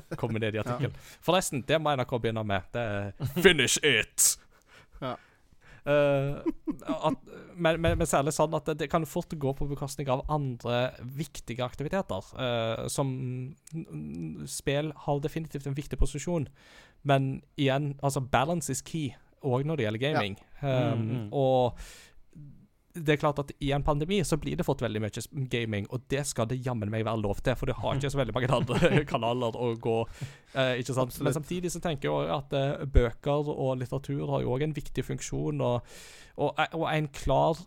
kommer 0.20 0.42
ned 0.42 0.56
i 0.56 0.62
artikkelen. 0.62 0.94
Ja. 0.94 1.18
Forresten, 1.24 1.64
det 1.68 1.80
må 1.82 1.92
NRK 1.96 2.16
begynne 2.20 2.44
med. 2.46 2.72
Det 2.72 2.80
er 2.82 3.12
'finish 3.42 3.78
it'. 3.82 4.38
Ja. 5.02 5.16
Uh, 5.82 6.38
at, 6.86 7.14
men, 7.56 7.80
men, 7.80 7.96
men, 7.98 8.06
særlig 8.06 8.30
sånn 8.36 8.52
at 8.54 8.68
det, 8.70 8.76
det, 8.84 8.88
kan 8.92 9.02
fort 9.08 9.32
gå 9.34 9.50
på 9.58 9.66
bekostning 9.66 10.06
av 10.14 10.22
andre 10.30 10.92
viktige 11.02 11.64
aktiviteter. 11.66 12.28
Uh, 12.38 12.86
som 12.86 13.10
Spill 14.46 14.92
har 15.06 15.24
definitivt 15.24 15.66
en 15.66 15.74
viktig 15.74 15.98
posisjon, 15.98 16.46
men 17.02 17.42
igjen, 17.58 17.96
altså 18.02 18.22
balance 18.22 18.70
is 18.70 18.84
key, 18.86 19.10
òg 19.42 19.66
når 19.66 19.80
det 19.80 19.88
gjelder 19.88 20.04
gaming. 20.06 20.38
Ja. 20.62 20.92
Um, 20.92 21.02
mm, 21.02 21.10
mm. 21.10 21.28
Og 21.34 21.82
det 22.94 23.14
er 23.14 23.20
klart 23.20 23.40
at 23.40 23.52
i 23.64 23.70
en 23.72 23.84
pandemi 23.84 24.18
så 24.26 24.36
blir 24.40 24.58
det 24.58 24.66
fått 24.66 24.82
veldig 24.84 25.00
mye 25.00 25.22
gaming, 25.50 25.86
og 25.90 26.04
det 26.12 26.26
skal 26.28 26.48
det 26.50 26.60
jammen 26.64 26.90
meg 26.92 27.06
være 27.06 27.22
lov 27.24 27.40
til, 27.40 27.56
for 27.56 27.70
det 27.70 27.78
har 27.80 27.96
ikke 27.96 28.12
så 28.12 28.20
veldig 28.20 28.36
mange 28.36 28.52
andre 28.58 28.90
kanaler 29.12 29.56
å 29.56 29.72
gå. 29.80 29.98
Eh, 30.52 30.78
ikke 30.82 30.96
sant? 30.96 31.18
Men 31.24 31.36
samtidig 31.36 31.72
så 31.72 31.82
tenker 31.84 32.10
jeg 32.10 32.32
at 32.36 32.56
eh, 32.58 32.86
bøker 32.92 33.52
og 33.52 33.78
litteratur 33.80 34.26
har 34.34 34.44
jo 34.44 34.52
òg 34.54 34.66
en 34.68 34.76
viktig 34.76 35.04
funksjon, 35.08 35.62
og, 35.64 35.94
og, 36.36 36.52
eh, 36.58 36.74
og, 36.76 36.88
en 36.92 37.08
klar 37.16 37.62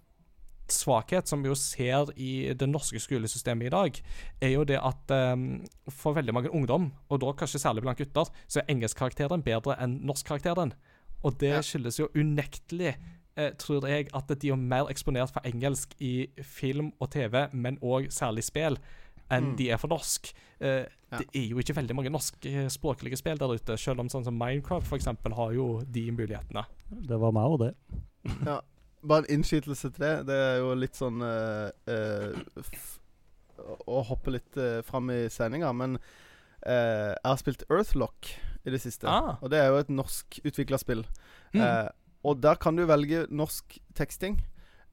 svakhet 0.71 1.29
som 1.29 1.43
vi 1.45 1.51
jo 1.51 1.57
ser 1.57 2.09
i 2.17 2.53
det 2.57 2.67
norske 2.69 3.01
skolesystemet 3.01 3.69
i 3.69 3.73
dag, 3.73 3.99
er 4.41 4.53
jo 4.55 4.63
det 4.65 4.79
at 4.81 5.13
um, 5.13 5.59
for 5.93 6.17
veldig 6.17 6.33
mange 6.33 6.53
ungdom, 6.53 6.89
og 7.09 7.21
da 7.21 7.33
kanskje 7.37 7.61
særlig 7.61 7.83
blant 7.85 8.01
gutter, 8.01 8.31
så 8.49 8.61
er 8.61 8.71
engelskkarakteren 8.73 9.45
bedre 9.45 9.77
enn 9.81 9.99
norskkarakteren. 10.09 10.73
Og 11.25 11.37
det 11.41 11.53
skyldes 11.65 11.99
jo 11.99 12.09
unektelig 12.17 12.95
eh, 13.37 13.51
tror 13.59 13.87
jeg 13.87 14.09
at 14.15 14.35
de 14.41 14.51
er 14.51 14.59
mer 14.59 14.89
eksponert 14.91 15.33
for 15.33 15.45
engelsk 15.47 15.95
i 15.99 16.27
film 16.41 16.91
og 16.99 17.11
TV, 17.15 17.45
men 17.53 17.79
òg 17.83 18.11
særlig 18.13 18.45
spill, 18.47 18.79
enn 19.31 19.51
mm. 19.51 19.55
de 19.59 19.69
er 19.73 19.81
for 19.81 19.91
norsk. 19.91 20.31
Eh, 20.59 20.85
ja. 21.11 21.19
Det 21.21 21.27
er 21.37 21.49
jo 21.51 21.61
ikke 21.61 21.75
veldig 21.77 21.95
mange 21.97 22.13
norskspråklige 22.13 23.19
spill 23.19 23.39
der 23.39 23.55
ute, 23.55 23.77
selv 23.79 24.03
om 24.03 24.11
sånn 24.11 24.25
som 24.27 24.37
Minecraft 24.39 24.87
for 24.87 24.99
eksempel, 24.99 25.35
har 25.37 25.53
jo 25.55 25.67
de 25.85 26.07
mulighetene. 26.11 26.65
Det 27.09 27.19
var 27.21 27.35
meg 27.35 27.57
og 27.57 27.61
det. 27.65 27.73
ja. 28.51 28.61
Bare 29.05 29.21
en 29.27 29.35
innskytelse 29.37 29.91
til 29.93 30.01
det. 30.01 30.13
Det 30.25 30.35
er 30.47 30.55
jo 30.63 30.71
litt 30.81 30.97
sånn 30.97 31.21
uh, 31.21 31.67
uh, 31.85 32.79
Å 33.85 33.99
hoppe 34.09 34.33
litt 34.33 34.57
uh, 34.57 34.79
fram 34.87 35.11
i 35.13 35.27
sendinga, 35.29 35.69
men 35.77 35.99
jeg 36.65 37.21
har 37.21 37.37
spilt 37.37 37.61
Earthlock 37.69 38.31
i 38.65 38.71
det 38.73 38.79
siste. 38.81 39.05
Ah. 39.05 39.35
Og 39.45 39.51
det 39.53 39.59
er 39.61 39.67
jo 39.69 39.83
et 39.83 39.91
norskutvikla 39.93 40.79
spill. 40.81 41.03
Mm. 41.53 41.61
Og 42.25 42.41
der 42.41 42.57
kan 42.61 42.77
du 42.77 42.85
velge 42.89 43.25
norsk 43.29 43.77
teksting. 43.97 44.39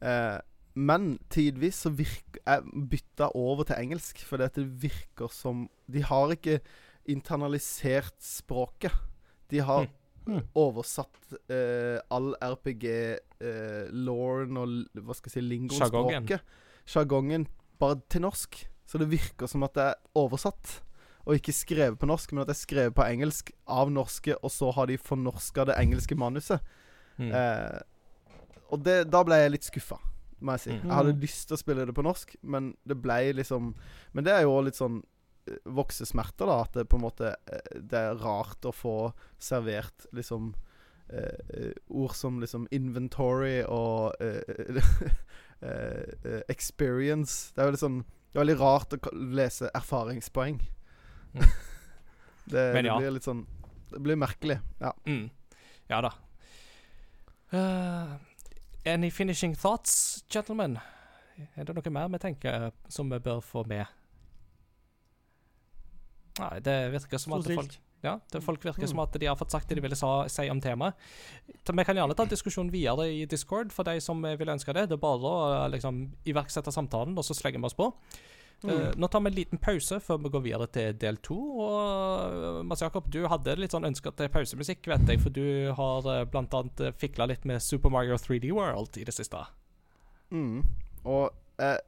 Eh, 0.04 0.38
men 0.74 1.18
tidvis 1.30 1.74
så 1.84 1.90
virker 1.92 2.40
Jeg 2.42 2.62
bytta 2.90 3.28
over 3.38 3.62
til 3.68 3.76
engelsk, 3.78 4.18
at 4.32 4.56
det 4.56 4.82
virker 4.82 5.28
som 5.30 5.70
De 5.86 6.02
har 6.02 6.30
ikke 6.32 6.60
internalisert 7.06 8.14
språket. 8.18 8.92
De 9.50 9.60
har 9.60 9.86
mm. 10.26 10.40
oversatt 10.54 11.34
eh, 11.50 12.00
all 12.10 12.34
RPG-lauren 12.40 14.56
eh, 14.56 14.62
og 14.62 14.68
hva 15.02 15.14
skal 15.14 15.30
jeg 15.30 15.34
si 15.36 15.40
lingospråket. 15.46 16.40
Sjargongen 16.86 17.46
bare 17.78 18.00
til 18.10 18.20
norsk. 18.26 18.68
Så 18.86 18.98
det 18.98 19.10
virker 19.12 19.46
som 19.46 19.62
at 19.66 19.74
det 19.76 19.82
er 19.92 19.96
oversatt. 20.18 20.82
Og 21.22 21.34
ikke 21.38 21.54
skrevet 21.54 21.98
på 21.98 22.06
norsk, 22.10 22.32
men 22.32 22.42
at 22.42 22.48
det 22.50 22.56
er 22.56 22.66
skrevet 22.66 22.94
på 22.96 23.06
engelsk 23.06 23.52
av 23.70 23.86
norske, 23.94 24.34
og 24.42 24.50
så 24.50 24.70
har 24.74 24.86
de 24.90 24.98
fornorska 24.98 25.64
det 25.70 25.78
engelske 25.78 26.14
manuset. 26.18 26.58
Mm. 27.22 27.32
Eh, 27.38 27.80
og 28.72 28.80
det, 28.86 28.96
da 29.12 29.20
ble 29.26 29.38
jeg 29.38 29.54
litt 29.54 29.68
skuffa, 29.68 29.98
må 30.40 30.56
jeg 30.56 30.64
si. 30.64 30.74
Mm. 30.74 30.84
Jeg 30.86 30.96
hadde 30.96 31.22
lyst 31.22 31.48
til 31.48 31.58
å 31.58 31.60
spille 31.60 31.86
det 31.88 31.94
på 31.96 32.04
norsk, 32.06 32.36
men 32.42 32.72
det 32.88 32.98
ble 33.04 33.20
liksom 33.36 33.74
Men 34.16 34.26
det 34.26 34.34
er 34.34 34.46
jo 34.46 34.56
litt 34.64 34.78
sånn 34.78 35.02
eh, 35.48 35.60
voksesmerter, 35.64 36.48
da. 36.48 36.58
At 36.64 36.78
det 36.78 36.88
på 36.90 36.98
en 36.98 37.06
måte 37.06 37.34
eh, 37.46 37.78
Det 37.78 38.00
er 38.00 38.20
rart 38.22 38.64
å 38.68 38.74
få 38.74 38.96
servert 39.42 40.08
liksom 40.16 40.54
eh, 41.12 41.70
ord 41.92 42.16
som 42.16 42.40
liksom 42.40 42.66
inventory 42.72 43.60
og 43.68 44.16
eh, 44.24 44.80
eh, 45.68 46.40
experience. 46.48 47.52
Det 47.52 47.62
er 47.62 47.70
jo 47.70 47.76
litt 47.76 47.84
sånn 47.84 48.02
Det 48.02 48.38
er 48.38 48.46
veldig 48.46 48.60
rart 48.62 48.96
å 48.96 49.14
lese 49.36 49.70
erfaringspoeng. 49.76 50.60
Mm. 51.36 51.46
det, 52.52 52.66
ja. 52.72 52.82
det 52.82 52.98
blir 52.98 53.16
litt 53.18 53.28
sånn 53.28 53.46
Det 53.92 54.00
blir 54.00 54.16
merkelig. 54.20 54.62
Ja. 54.80 54.96
Mm. 55.04 55.28
Ja 55.92 56.00
da. 56.08 56.16
Uh, 57.52 58.16
any 58.84 59.10
finishing 59.10 59.54
thoughts, 59.54 60.24
gentlemen? 60.32 60.78
Er 61.56 61.64
det 61.68 61.74
noe 61.76 61.92
mer 61.92 62.08
vi 62.12 62.20
tenker 62.22 62.70
som 62.88 63.10
vi 63.12 63.18
bør 63.20 63.40
få 63.44 63.64
med? 63.68 63.86
Nei, 66.40 66.58
det 66.64 66.76
virker 66.94 67.20
som 67.20 67.36
at 67.36 67.48
folk 67.48 67.80
ja, 68.02 68.16
det 68.34 68.40
folk 68.42 68.64
virker 68.66 68.88
som 68.90 68.98
at 69.04 69.14
de 69.14 69.28
har 69.30 69.36
fått 69.38 69.52
sagt 69.54 69.68
det 69.70 69.76
de 69.78 69.82
ville 69.84 69.96
sa, 69.98 70.24
si 70.26 70.48
om 70.50 70.58
temaet. 70.60 70.98
Vi 71.46 71.84
kan 71.86 71.98
gjerne 71.98 72.16
ta 72.18 72.24
diskusjonen 72.26 72.72
videre 72.74 73.06
i 73.14 73.20
Discord 73.30 73.70
for 73.70 73.86
de 73.86 74.00
som 74.02 74.18
vil 74.24 74.50
ønske 74.50 74.74
det. 74.74 74.88
Det 74.90 74.96
er 74.96 75.02
bare 75.04 75.30
å 75.30 75.68
liksom, 75.70 76.08
iverksette 76.26 76.74
samtalen, 76.74 77.14
og 77.14 77.26
så 77.26 77.36
slenger 77.38 77.62
vi 77.62 77.70
oss 77.70 77.78
på. 77.78 77.92
Mm. 78.62 78.70
Uh, 78.70 78.90
nå 78.96 79.08
tar 79.10 79.20
vi 79.20 79.30
en 79.30 79.36
liten 79.36 79.60
pause 79.62 79.98
før 80.00 80.20
vi 80.22 80.32
går 80.34 80.44
videre 80.46 80.68
til 80.74 80.96
del 81.02 81.18
to. 81.24 81.36
Og 81.64 82.62
Mads 82.68 82.84
Jakob, 82.84 83.08
du 83.12 83.24
hadde 83.30 83.56
litt 83.58 83.74
sånn 83.74 83.88
ønska 83.88 84.14
til 84.16 84.30
pausemusikk, 84.32 84.86
vet 84.92 85.08
jeg, 85.10 85.22
for 85.22 85.34
du 85.34 85.72
har 85.76 86.08
uh, 86.08 86.38
annet 86.38 86.84
uh, 86.84 86.92
fikla 86.98 87.28
litt 87.30 87.46
med 87.48 87.62
Super 87.64 87.92
Mario 87.92 88.18
3D 88.20 88.52
World 88.54 88.98
i 89.00 89.06
det 89.08 89.16
siste. 89.16 89.42
Mm. 90.30 90.62
Og 91.02 91.32
uh, 91.62 91.78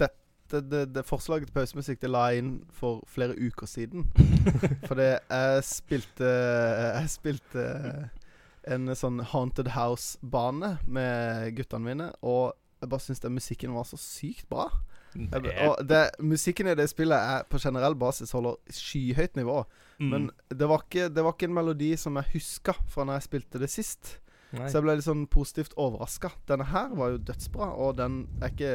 det, 0.00 0.10
det, 0.50 0.82
det, 0.94 1.06
forslaget 1.08 1.48
til 1.48 1.56
pausemusikk 1.60 2.02
det 2.02 2.10
la 2.10 2.26
jeg 2.32 2.42
inn 2.44 2.52
for 2.74 3.04
flere 3.10 3.38
uker 3.38 3.70
siden. 3.70 4.10
Fordi 4.88 5.14
jeg 5.14 5.64
spilte 5.66 6.28
Jeg 6.28 7.10
spilte 7.12 7.64
en 8.64 8.88
sånn 8.96 9.20
Haunted 9.32 9.74
House-bane 9.74 10.78
med 10.88 11.50
guttene 11.58 11.84
mine, 11.84 12.06
og 12.24 12.54
jeg 12.80 12.90
bare 12.92 13.04
syns 13.04 13.20
den 13.20 13.36
musikken 13.36 13.74
var 13.76 13.86
så 13.88 13.98
sykt 14.00 14.48
bra. 14.48 14.70
Og 15.68 15.80
det, 15.86 16.02
musikken 16.22 16.68
i 16.70 16.76
det 16.78 16.88
spillet 16.90 17.16
er 17.36 17.46
på 17.50 17.60
generell 17.62 17.96
basis 17.98 18.34
holder 18.34 18.58
skyhøyt 18.74 19.38
nivå. 19.38 19.62
Mm. 20.00 20.10
Men 20.10 20.28
det 20.50 20.68
var, 20.70 20.84
ikke, 20.86 21.08
det 21.14 21.24
var, 21.24 21.36
ikke, 21.36 21.50
en 21.50 21.56
melodi 21.56 21.94
som 22.00 22.18
jeg 22.18 22.34
huska 22.34 22.74
fra 22.90 23.06
når 23.06 23.20
jeg 23.20 23.28
spilte 23.28 23.62
det 23.62 23.70
sist. 23.72 24.16
Nei. 24.54 24.68
Så 24.68 24.78
jeg 24.78 24.86
ble 24.86 24.98
litt 24.98 25.06
sånn 25.06 25.26
positivt 25.30 25.74
overraska. 25.80 26.30
Denne 26.50 26.66
her 26.70 26.94
var 26.98 27.14
jo 27.14 27.22
dødsbra, 27.30 27.72
og 27.74 27.96
den 27.98 28.24
er 28.40 28.54
ikke 28.54 28.74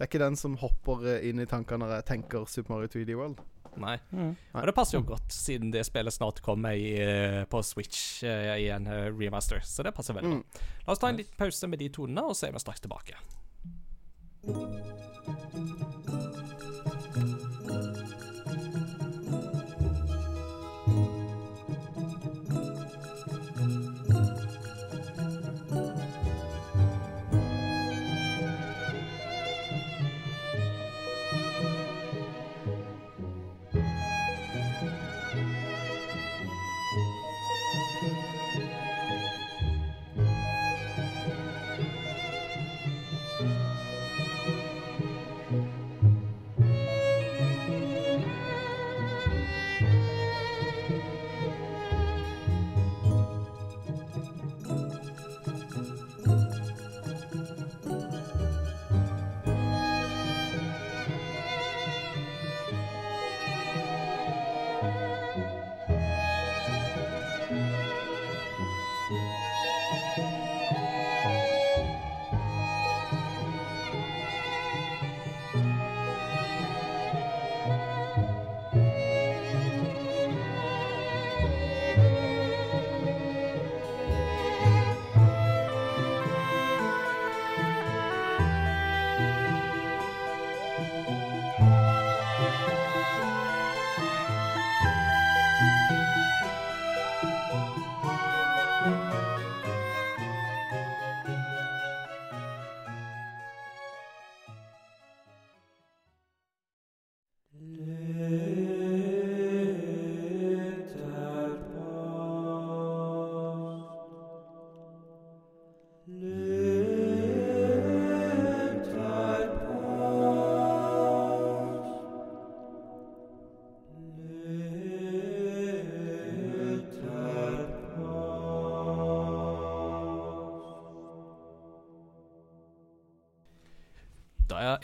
det 0.00 0.06
er 0.06 0.08
ikke 0.08 0.20
den 0.22 0.36
som 0.40 0.54
hopper 0.56 1.02
eh, 1.04 1.24
inn 1.28 1.42
i 1.42 1.44
tankene 1.44 1.84
når 1.84 1.98
jeg 1.98 2.04
tenker 2.08 2.46
Super 2.48 2.72
Mario 2.72 2.88
3D 2.88 3.12
World. 3.18 3.42
Nei. 3.76 3.98
Mm. 4.10 4.30
Og 4.56 4.64
det 4.70 4.72
passer 4.74 4.96
jo 4.96 5.02
godt, 5.06 5.28
siden 5.34 5.74
det 5.74 5.82
spillet 5.84 6.14
snart 6.14 6.40
kommer 6.42 6.72
i, 6.72 6.94
uh, 7.04 7.42
på 7.44 7.60
Switch 7.62 8.22
uh, 8.24 8.54
i 8.56 8.70
en 8.72 8.88
uh, 8.88 9.10
remaster. 9.12 9.60
Så 9.60 9.84
det 9.84 9.92
passer 9.92 10.16
veldig 10.16 10.32
mm. 10.32 10.40
bra. 10.40 10.64
La 10.86 10.94
oss 10.96 11.02
ta 11.02 11.10
en 11.12 11.20
liten 11.20 11.36
pause 11.36 11.68
med 11.68 11.84
de 11.84 11.90
tonene, 11.92 12.24
og 12.24 12.32
så 12.32 12.48
er 12.48 12.56
vi 12.56 12.64
straks 12.64 12.80
tilbake. 12.80 13.20
Thank 14.42 14.56
you. 16.08 16.09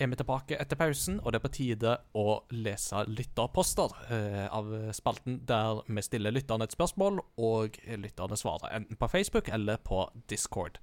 Er 0.00 0.10
vi 0.12 0.18
tilbake 0.18 0.58
etter 0.60 0.78
pausen, 0.78 1.18
og 1.22 1.32
det 1.32 1.40
er 1.40 1.44
på 1.46 1.52
tide 1.56 1.96
å 2.16 2.38
lese 2.54 3.02
lytterposter 3.08 3.94
eh, 4.12 4.46
av 4.46 4.70
spalten 4.96 5.40
der 5.48 5.82
vi 5.88 6.04
stiller 6.04 6.34
lytterne 6.34 6.68
et 6.68 6.76
spørsmål, 6.76 7.20
og 7.42 7.78
lytterne 7.86 8.38
svarer 8.38 8.74
enten 8.78 9.00
på 9.00 9.10
Facebook 9.10 9.52
eller 9.52 9.80
på 9.82 10.04
Discord. 10.30 10.80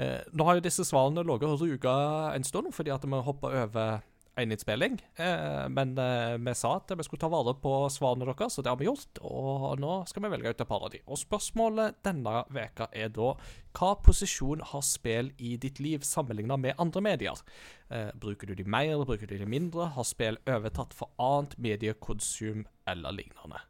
Eh, 0.00 0.20
nå 0.32 0.46
har 0.48 0.56
jo 0.56 0.64
disse 0.64 0.84
svarene 0.88 1.24
ligget 1.26 1.50
og 1.50 1.60
ruga 1.60 1.94
en 2.32 2.46
stund, 2.46 2.72
fordi 2.72 2.92
at 2.94 3.04
vi 3.04 3.24
hoppa 3.26 3.52
over 3.64 4.00
eninnspilling. 4.40 4.98
Eh, 5.20 5.64
men 5.72 5.94
eh, 5.98 6.36
vi 6.40 6.54
sa 6.58 6.74
at 6.78 6.92
vi 6.96 7.06
skulle 7.06 7.22
ta 7.22 7.30
vare 7.32 7.54
på 7.62 7.74
svarene 7.92 8.28
deres, 8.28 8.58
og 8.58 8.66
det 8.66 8.72
har 8.72 8.80
vi 8.80 8.88
gjort. 8.88 9.20
Og 9.26 9.80
nå 9.82 9.96
skal 10.10 10.24
vi 10.24 10.32
velge 10.34 10.52
ut 10.52 10.62
et 10.64 10.70
par 10.70 10.86
av 10.86 10.92
de. 10.94 11.02
Og 11.06 11.20
spørsmålet 11.20 12.00
denne 12.06 12.44
veka 12.54 12.90
er 12.92 13.12
da 13.14 13.34
hva 13.78 13.90
posisjon 14.02 14.64
har 14.72 14.84
spill 14.86 15.30
i 15.38 15.54
ditt 15.62 15.78
liv 15.82 16.04
sammenlignet 16.06 16.62
med 16.62 16.80
andre 16.82 17.04
medier? 17.06 17.42
Eh, 17.90 18.10
bruker 18.18 18.50
du 18.50 18.56
de 18.58 18.66
mer, 18.66 19.04
bruker 19.06 19.30
du 19.30 19.36
de 19.38 19.48
mindre? 19.48 19.92
Har 19.96 20.08
spill 20.08 20.40
overtatt 20.50 20.96
for 20.96 21.12
annet 21.22 21.58
mediekonsum 21.58 22.64
eller 22.90 23.14
lignende? 23.14 23.62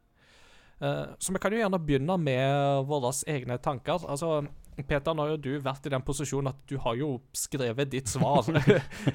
Eh, 0.81 1.05
så 1.19 1.33
vi 1.33 1.39
kan 1.39 1.53
jo 1.53 1.61
gjerne 1.61 1.79
begynne 1.85 2.17
med 2.17 2.87
våre 2.89 3.13
egne 3.29 3.57
tanker. 3.61 4.01
Altså 4.09 4.41
Peter, 4.87 5.15
nå 5.15 5.25
har 5.25 5.33
jo 5.33 5.41
du 5.41 5.51
vært 5.63 5.85
i 5.87 5.91
den 5.93 6.03
posisjonen 6.05 6.51
at 6.51 6.59
du 6.69 6.75
har 6.81 6.97
jo 6.99 7.13
skrevet 7.35 7.91
ditt 7.91 8.11
svar. 8.11 8.47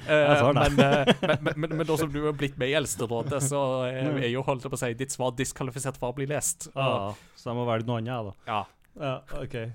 Eh, 0.07 0.41
men, 0.55 0.77
eh, 0.79 1.09
men, 1.21 1.47
men, 1.55 1.71
men, 1.79 1.83
da 1.87 1.95
som 1.99 2.09
du 2.11 2.19
har 2.23 2.35
blitt 2.37 2.55
med 2.59 2.71
i 2.71 2.75
Eldsterådet, 2.77 3.39
så 3.43 3.61
er 3.87 4.27
jo 4.29 4.43
holdt 4.45 4.67
på 4.67 4.77
å 4.77 4.79
si, 4.79 4.93
ditt 4.97 5.13
svar 5.13 5.33
diskvalifisert 5.35 5.99
for 5.99 6.13
å 6.13 6.17
bli 6.17 6.27
lest. 6.29 6.69
Ja, 6.75 7.13
så 7.35 7.51
jeg 7.51 7.57
må 7.57 7.65
velge 7.67 7.89
noe 7.89 8.01
annet, 8.01 8.31
da. 8.31 8.33
Ja. 8.47 8.63
Ja, 8.97 9.21
OK. 9.43 9.55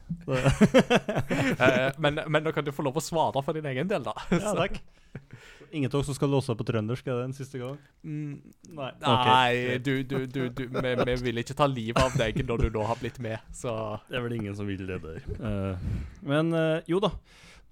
Eh, 1.63 1.93
men, 1.99 2.21
men 2.27 2.43
nå 2.43 2.53
kan 2.53 2.65
du 2.65 2.73
få 2.75 2.85
lov 2.87 2.99
å 2.99 3.05
svare 3.05 3.43
for 3.45 3.57
din 3.57 3.67
egen 3.71 3.91
del, 3.91 4.05
da. 4.07 4.15
Ja, 4.33 4.55
takk. 4.57 4.81
Ingen 5.73 5.89
av 5.89 5.95
dere 5.95 6.05
som 6.05 6.17
skal 6.17 6.29
låse 6.29 6.55
på 6.57 6.65
trøndersk, 6.69 7.07
er 7.09 7.17
det 7.17 7.29
en 7.31 7.37
siste 7.37 7.57
gang? 7.61 7.77
Mm, 8.05 8.33
nei, 8.77 8.89
okay. 9.01 9.79
du, 9.81 9.93
du, 10.05 10.27
du, 10.29 10.41
du 10.53 10.67
vi, 10.69 10.91
vi, 11.01 11.15
vil 11.25 11.41
ikke 11.41 11.57
ta 11.57 11.65
livet 11.71 12.01
av 12.03 12.13
deg 12.21 12.43
når 12.45 12.67
du 12.67 12.75
nå 12.75 12.83
har 12.91 12.99
blitt 13.01 13.17
med, 13.25 13.41
så 13.57 13.73
Det 14.11 14.19
er 14.19 14.27
vel 14.27 14.35
ingen 14.37 14.57
som 14.59 14.69
vil 14.69 14.85
det 14.91 14.99
der. 15.01 15.23
Uh, 15.41 15.87
men 16.29 16.53
uh, 16.53 16.83
jo 16.91 17.01
da. 17.01 17.15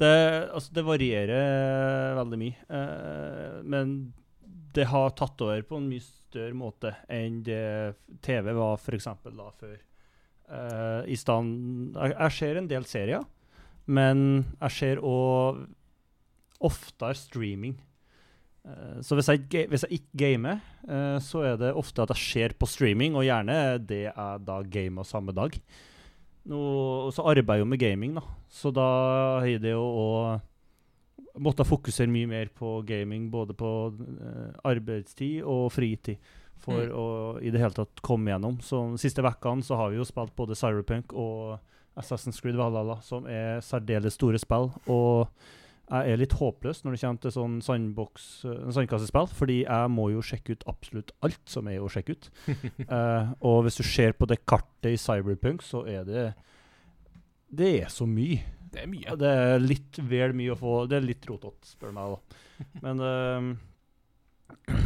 Det, 0.01 0.09
altså, 0.49 0.73
det, 0.79 0.85
varierer 0.87 2.17
veldig 2.17 2.39
mye. 2.41 2.63
Uh, 2.73 3.59
men 3.69 3.93
det 4.73 4.89
har 4.89 5.13
tatt 5.19 5.45
over 5.45 5.61
på 5.69 5.77
en 5.77 5.91
mye 5.91 6.07
større 6.07 6.57
måte 6.57 6.95
enn 7.13 7.43
det 7.45 7.61
TV 8.25 8.49
var 8.57 8.81
f.eks. 8.81 9.11
da 9.27 9.51
før. 9.61 9.77
I 11.07 11.15
stand, 11.19 11.93
jeg, 11.95 12.15
jeg 12.17 12.35
ser 12.35 12.59
en 12.59 12.71
del 12.71 12.87
serier, 12.89 13.29
men 13.87 14.25
jeg 14.57 14.75
ser 14.79 15.05
òg 15.07 15.61
oftere 16.61 17.15
streaming. 17.15 17.77
Eh, 18.67 19.01
Så 19.03 19.17
hvis 19.17 19.29
jeg, 19.33 19.69
hvis 19.71 19.85
jeg 19.87 20.01
ikke 20.01 20.19
gamer, 20.25 20.61
eh, 20.89 21.19
så 21.25 21.45
er 21.45 21.57
det 21.57 21.75
ofte 21.75 22.03
at 22.03 22.13
jeg 22.15 22.17
ser 22.25 22.55
på 22.59 22.67
streaming, 22.69 23.15
og 23.17 23.25
gjerne 23.25 23.79
det 23.87 24.03
jeg 24.13 24.45
da 24.45 24.63
gamer 24.63 25.05
samme 25.05 25.33
dag. 25.33 25.57
Nå, 26.51 26.61
så 27.13 27.25
arbeider 27.29 27.59
jeg 27.61 27.65
jo 27.67 27.71
med 27.71 27.79
gaming, 27.81 28.15
da. 28.17 28.23
Så 28.49 28.73
da 28.73 28.87
har 29.41 29.59
det 29.61 29.73
jo 29.75 29.83
å 29.85 30.41
måtte 31.41 31.65
fokusere 31.65 32.11
mye 32.11 32.27
mer 32.27 32.49
på 32.57 32.81
gaming, 32.89 33.31
både 33.31 33.55
på 33.55 33.71
eh, 33.97 34.53
arbeidstid 34.65 35.43
og 35.45 35.71
fritid, 35.73 36.19
for 36.61 36.75
Mm. 36.85 36.93
å 36.93 37.07
i 37.43 37.51
det 37.51 37.61
hele 37.61 37.73
tatt 37.73 38.03
komme 38.03 38.29
gjennom. 38.33 38.59
Så 38.61 38.83
de 38.93 38.99
siste 39.01 39.23
vekkene 39.23 39.63
så 39.65 39.77
har 39.77 39.91
vi 39.91 39.97
jo 39.97 40.05
spilt 40.05 40.35
både 40.37 40.55
Cyberpunk 40.57 41.13
og 41.15 41.59
Assassin's 41.97 42.41
Creed 42.41 42.57
Valhalla, 42.57 42.99
som 43.01 43.25
er 43.27 43.61
særdeles 43.61 44.13
store 44.15 44.39
spill. 44.39 44.71
Og 44.87 45.29
jeg 45.91 46.13
er 46.15 46.21
litt 46.21 46.37
håpløs 46.39 46.85
når 46.85 46.95
det 46.95 47.01
kommer 47.03 47.23
til 47.25 47.33
sånn 47.35 47.57
sandbox, 47.67 48.27
eh, 48.47 48.69
sandkassespill, 48.77 49.27
fordi 49.35 49.57
jeg 49.65 49.91
må 49.91 50.07
jo 50.13 50.23
sjekke 50.23 50.55
ut 50.55 50.67
absolutt 50.71 51.11
alt 51.27 51.51
som 51.51 51.71
er 51.71 51.83
å 51.83 51.91
sjekke 51.91 52.15
ut. 52.15 52.29
uh, 52.87 53.33
og 53.51 53.65
hvis 53.67 53.81
du 53.81 53.85
ser 53.87 54.15
på 54.19 54.29
det 54.31 54.43
kartet 54.47 54.93
i 54.93 55.01
Cyberpunk, 55.01 55.65
så 55.67 55.83
er 55.91 56.07
det 56.07 56.29
Det 57.51 57.73
er 57.83 57.91
så 57.91 58.07
mye. 58.07 58.39
Det 58.71 58.85
er 58.85 58.87
mye. 58.91 59.17
Det 59.19 59.33
er 59.41 59.65
litt 59.65 59.99
vel 59.99 60.37
mye 60.39 60.55
å 60.55 60.61
få 60.61 60.85
Det 60.87 61.01
er 61.01 61.09
litt 61.09 61.27
rotete, 61.27 61.73
spør 61.73 61.91
du 61.91 61.99
meg, 61.99 62.15
da. 62.15 62.71
Men 62.87 63.03
uh, 63.03 63.51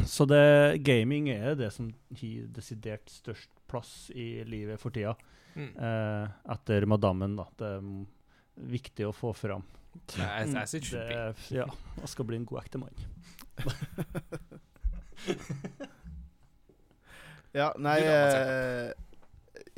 Så 0.14 0.24
det 0.28 0.80
gaming 0.84 1.28
er 1.32 1.55
det 1.59 1.70
som 1.74 1.92
gir 2.16 2.48
desidert 2.52 3.12
størst 3.12 3.52
plass 3.68 4.09
i 4.14 4.44
livet 4.48 4.80
for 4.80 4.94
tida. 4.94 5.14
Mm. 5.55 5.70
Uh, 5.76 6.32
etter 6.57 6.88
madammen, 6.88 7.36
da. 7.36 7.46
Det 7.61 7.72
viktig 8.57 9.07
å 9.09 9.12
få 9.14 9.32
fram. 9.36 9.64
As, 10.18 10.55
as 10.59 10.74
it 10.74 10.84
should 10.84 11.07
be. 11.09 11.14
Det, 11.14 11.34
ja, 11.55 11.66
jeg 12.00 12.09
skal 12.11 12.26
bli 12.28 12.36
en 12.40 12.46
god 12.48 12.64
ektemann. 12.64 12.96
Ja, 17.55 17.68
nei 17.78 18.00
eh, 18.02 18.90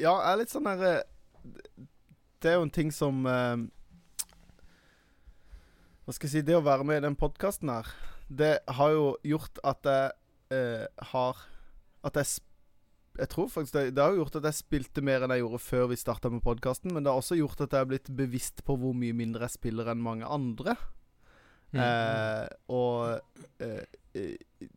Ja, 0.01 0.15
jeg 0.17 0.31
er 0.31 0.39
litt 0.41 0.53
sånn 0.53 0.65
der 0.65 0.85
eh, 0.89 1.83
Det 2.41 2.53
er 2.53 2.57
jo 2.57 2.65
en 2.65 2.73
ting 2.73 2.89
som 2.95 3.19
eh, 3.29 3.67
Hva 6.07 6.15
skal 6.17 6.31
jeg 6.31 6.39
si 6.39 6.45
Det 6.49 6.57
å 6.57 6.65
være 6.65 6.87
med 6.89 7.03
i 7.03 7.05
den 7.05 7.19
podkasten 7.21 7.69
her, 7.73 7.91
det 8.33 8.55
har 8.79 8.95
jo 8.95 9.11
gjort 9.29 9.61
at 9.61 9.91
jeg 9.91 10.57
eh, 10.57 10.87
har 11.13 11.43
At 12.07 12.17
jeg 12.17 12.31
jeg 13.19 13.31
tror 13.33 13.49
faktisk 13.53 13.77
det, 13.77 13.85
det 13.97 14.05
har 14.05 14.17
gjort 14.17 14.39
at 14.41 14.49
jeg 14.49 14.61
spilte 14.61 15.05
mer 15.05 15.25
enn 15.25 15.35
jeg 15.35 15.45
gjorde 15.45 15.63
før 15.65 15.89
vi 15.93 15.99
starta 16.01 16.31
med 16.33 16.45
podkasten, 16.45 16.93
men 16.95 17.05
det 17.05 17.13
har 17.13 17.23
også 17.23 17.39
gjort 17.39 17.65
at 17.65 17.73
jeg 17.73 17.85
har 17.85 17.91
blitt 17.91 18.11
bevisst 18.17 18.65
på 18.67 18.77
hvor 18.81 18.97
mye 18.97 19.17
mindre 19.17 19.47
jeg 19.49 19.57
spiller 19.57 19.93
enn 19.93 20.05
mange 20.05 20.29
andre. 20.29 20.77
Mm. 21.75 21.81
Eh, 21.83 22.49
og 22.73 23.65
eh, 23.65 23.83
eh, 24.15 24.69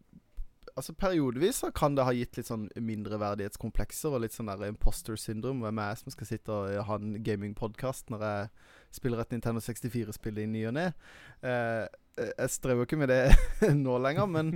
Altså 0.80 0.94
Periodevis 0.96 1.58
kan 1.76 1.96
det 1.98 2.06
ha 2.08 2.14
gitt 2.16 2.38
litt 2.38 2.48
sånn 2.48 2.70
mindreverdighetskomplekser 2.80 4.14
og 4.16 4.22
litt 4.24 4.36
sånn 4.36 4.48
der 4.48 4.70
imposter 4.70 5.18
syndrom. 5.20 5.60
Hvem 5.66 5.82
er 5.82 5.90
jeg 5.92 6.00
som 6.00 6.14
skal 6.14 6.30
sitte 6.30 6.56
og 6.56 6.86
ha 6.88 6.96
en 6.96 7.18
gamingpodkast 7.26 8.14
når 8.14 8.24
jeg 8.24 8.46
spiller 8.96 9.20
et 9.20 9.36
Nintendo 9.36 9.60
64-spill 9.66 10.40
i 10.40 10.48
ny 10.48 10.62
og 10.70 10.78
ne? 10.78 10.86
Eh, 11.44 11.84
eh, 11.84 12.32
jeg 12.32 12.54
strever 12.54 12.86
jo 12.86 12.88
ikke 12.88 13.02
med 13.02 13.12
det 13.12 13.20
nå 13.84 13.98
lenger, 14.06 14.32
men, 14.32 14.54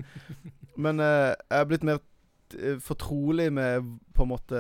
men 0.80 1.04
eh, 1.04 1.34
jeg 1.34 1.60
er 1.60 1.70
blitt 1.74 1.88
mer 1.92 2.00
eh, 2.60 2.78
fortrolig 2.84 3.50
med 3.54 3.88
på 4.14 4.24
en 4.26 4.32
måte 4.34 4.60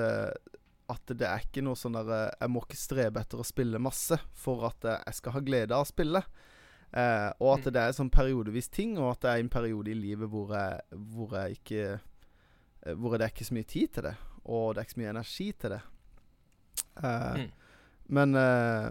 at 0.93 1.13
det 1.15 1.25
er 1.25 1.39
ikke 1.45 1.63
noe 1.63 1.77
sånn 1.79 1.95
der 1.95 2.09
eh, 2.11 2.31
Jeg 2.41 2.51
må 2.51 2.61
ikke 2.65 2.77
strebe 2.77 3.21
etter 3.23 3.39
å 3.39 3.45
spille 3.47 3.79
masse 3.81 4.17
for 4.35 4.65
at 4.67 4.83
eh, 4.85 4.99
jeg 5.07 5.19
skal 5.21 5.35
ha 5.37 5.41
glede 5.45 5.73
av 5.77 5.85
å 5.85 5.89
spille. 5.89 6.23
Eh, 6.93 7.29
og 7.39 7.53
at 7.59 7.65
Mm. 7.65 7.73
det 7.73 7.81
er 7.81 7.95
sånn 7.97 8.11
periodevis 8.13 8.67
ting, 8.69 8.97
og 8.99 9.11
at 9.15 9.21
det 9.21 9.29
er 9.31 9.39
en 9.41 9.49
periode 9.49 9.89
i 9.89 9.95
livet 9.97 10.29
hvor 10.29 10.51
jeg, 10.53 10.81
hvor 11.15 11.33
jeg 11.39 11.57
ikke 11.59 11.99
Hvor 12.99 13.17
det 13.17 13.21
er 13.25 13.31
ikke 13.31 13.45
så 13.47 13.53
mye 13.55 13.63
tid 13.71 13.87
til 13.95 14.03
det, 14.03 14.15
og 14.45 14.73
det 14.75 14.81
er 14.81 14.83
ikke 14.85 14.93
så 14.97 14.99
mye 15.01 15.13
energi 15.15 15.51
til 15.53 15.69
det. 15.71 15.81
Eh, 17.03 17.35
Mm. 17.37 17.51
Men 18.09 18.35
eh, 18.35 18.89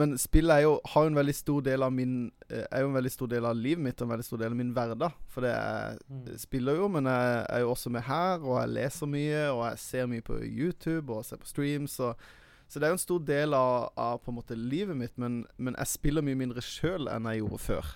Men 0.00 0.14
spill 0.16 0.48
er 0.48 0.62
jo, 0.64 0.76
har 0.88 1.04
jo 1.04 1.10
en 1.10 1.18
veldig 1.18 1.34
stor 1.36 1.64
del 1.66 1.82
av 1.84 1.90
min 1.92 2.14
eh, 2.48 2.64
Er 2.64 2.80
jo 2.80 2.88
en 2.88 2.96
veldig 2.96 3.10
stor 3.12 3.28
del 3.28 3.44
av 3.44 3.58
livet 3.58 3.84
mitt 3.84 3.98
og 4.00 4.06
en 4.06 4.14
veldig 4.14 4.24
stor 4.24 4.40
del 4.40 4.54
av 4.54 4.56
min 4.56 4.70
hverdag. 4.72 5.18
For 5.28 5.44
det 5.44 5.52
jeg 5.52 5.98
mm. 6.08 6.22
spiller 6.40 6.78
jo, 6.80 6.86
men 6.94 7.10
jeg 7.10 7.42
er 7.44 7.64
jo 7.64 7.72
også 7.74 7.92
med 7.92 8.06
her, 8.06 8.38
og 8.40 8.56
jeg 8.56 8.72
leser 8.72 9.10
mye, 9.12 9.42
og 9.50 9.64
jeg 9.66 9.82
ser 9.84 10.08
mye 10.08 10.24
på 10.24 10.38
YouTube 10.40 11.12
og 11.12 11.26
ser 11.28 11.42
på 11.42 11.50
streams. 11.50 11.98
Og, 12.00 12.28
så 12.72 12.80
det 12.80 12.88
er 12.88 12.94
jo 12.94 12.98
en 13.00 13.04
stor 13.04 13.26
del 13.28 13.56
av, 13.58 13.90
av 14.00 14.22
på 14.24 14.32
en 14.32 14.38
måte 14.40 14.56
livet 14.56 14.96
mitt, 14.96 15.18
men, 15.20 15.42
men 15.60 15.76
jeg 15.76 15.92
spiller 15.92 16.24
mye 16.24 16.40
mindre 16.40 16.64
sjøl 16.64 17.10
enn 17.12 17.28
jeg 17.28 17.42
gjorde 17.42 17.60
før. 17.66 17.92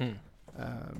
Mm. 0.00 0.16
Eh, 0.56 0.94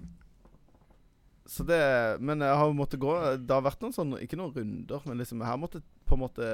så 1.53 1.65
det 1.67 1.81
Men 2.21 2.41
jeg 2.41 2.57
har 2.57 2.69
jo 2.69 2.77
måttet 2.77 3.01
gå 3.01 3.13
Det 3.41 3.51
har 3.51 3.65
vært 3.65 3.81
noen 3.83 3.95
sånne 3.97 4.21
Ikke 4.25 4.37
noen 4.39 4.53
runder, 4.55 5.03
men 5.09 5.19
liksom 5.21 5.41
jeg 5.43 5.49
har 5.49 5.59
måttet 5.61 5.87
på 6.09 6.17
en 6.17 6.23
måte 6.23 6.51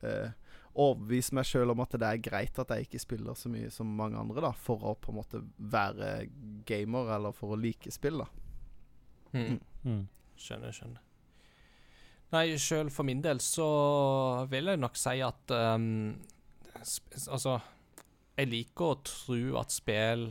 eh, 0.00 0.32
overbevise 0.76 1.34
meg 1.36 1.48
sjøl 1.48 1.72
om 1.72 1.82
at 1.84 1.96
det 1.96 2.08
er 2.08 2.22
greit 2.22 2.58
at 2.60 2.72
jeg 2.72 2.86
ikke 2.86 3.00
spiller 3.02 3.38
så 3.38 3.50
mye 3.52 3.70
som 3.72 3.88
mange 3.98 4.18
andre, 4.20 4.44
da, 4.44 4.52
for 4.52 4.84
å 4.84 4.94
på 5.00 5.12
en 5.12 5.18
måte 5.18 5.40
være 5.56 6.28
gamer, 6.68 7.10
eller 7.16 7.36
for 7.36 7.54
å 7.54 7.60
like 7.60 7.92
spill, 7.94 8.22
da. 8.22 8.28
Mm. 9.36 9.58
Mm. 9.86 10.02
Skjønner, 10.40 10.74
skjønner. 10.76 11.02
Nei, 12.34 12.46
sjøl 12.58 12.90
for 12.90 13.06
min 13.06 13.22
del 13.24 13.40
så 13.44 13.66
vil 14.50 14.72
jeg 14.72 14.82
nok 14.82 14.98
si 14.98 15.20
at 15.22 15.52
um, 15.54 16.16
Altså, 16.76 17.54
jeg 18.36 18.50
liker 18.50 18.90
å 18.90 18.98
tro 19.06 19.38
at 19.62 19.72
spill 19.72 20.26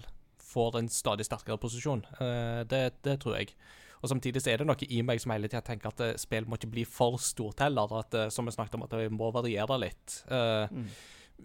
får 0.46 0.78
en 0.80 0.90
stadig 0.94 1.26
sterkere 1.26 1.58
posisjon. 1.60 2.04
Uh, 2.20 2.62
det, 2.70 2.84
det 3.04 3.18
tror 3.24 3.40
jeg. 3.40 3.56
Og 4.06 4.12
samtidig 4.12 4.44
så 4.44 4.54
er 4.54 4.62
det 4.62 4.70
noe 4.70 4.86
i 4.86 5.02
meg 5.06 5.20
som 5.24 5.34
hele 5.34 5.50
tida 5.50 5.64
tenker 5.66 5.90
at 5.90 6.06
eh, 6.06 6.16
spill 6.22 6.46
må 6.46 6.60
ikke 6.60 6.70
bli 6.76 6.86
for 6.86 7.18
stort 7.22 7.64
heller. 7.66 7.90
At, 8.04 8.14
eh, 8.14 8.30
som 8.34 8.46
vi 8.46 8.54
snakket 8.54 8.78
om, 8.78 8.86
at 8.86 8.94
det 8.94 9.10
må 9.14 9.32
variere 9.34 9.82
litt. 9.82 10.22
Uh, 10.30 10.70
Mm. 10.76 10.88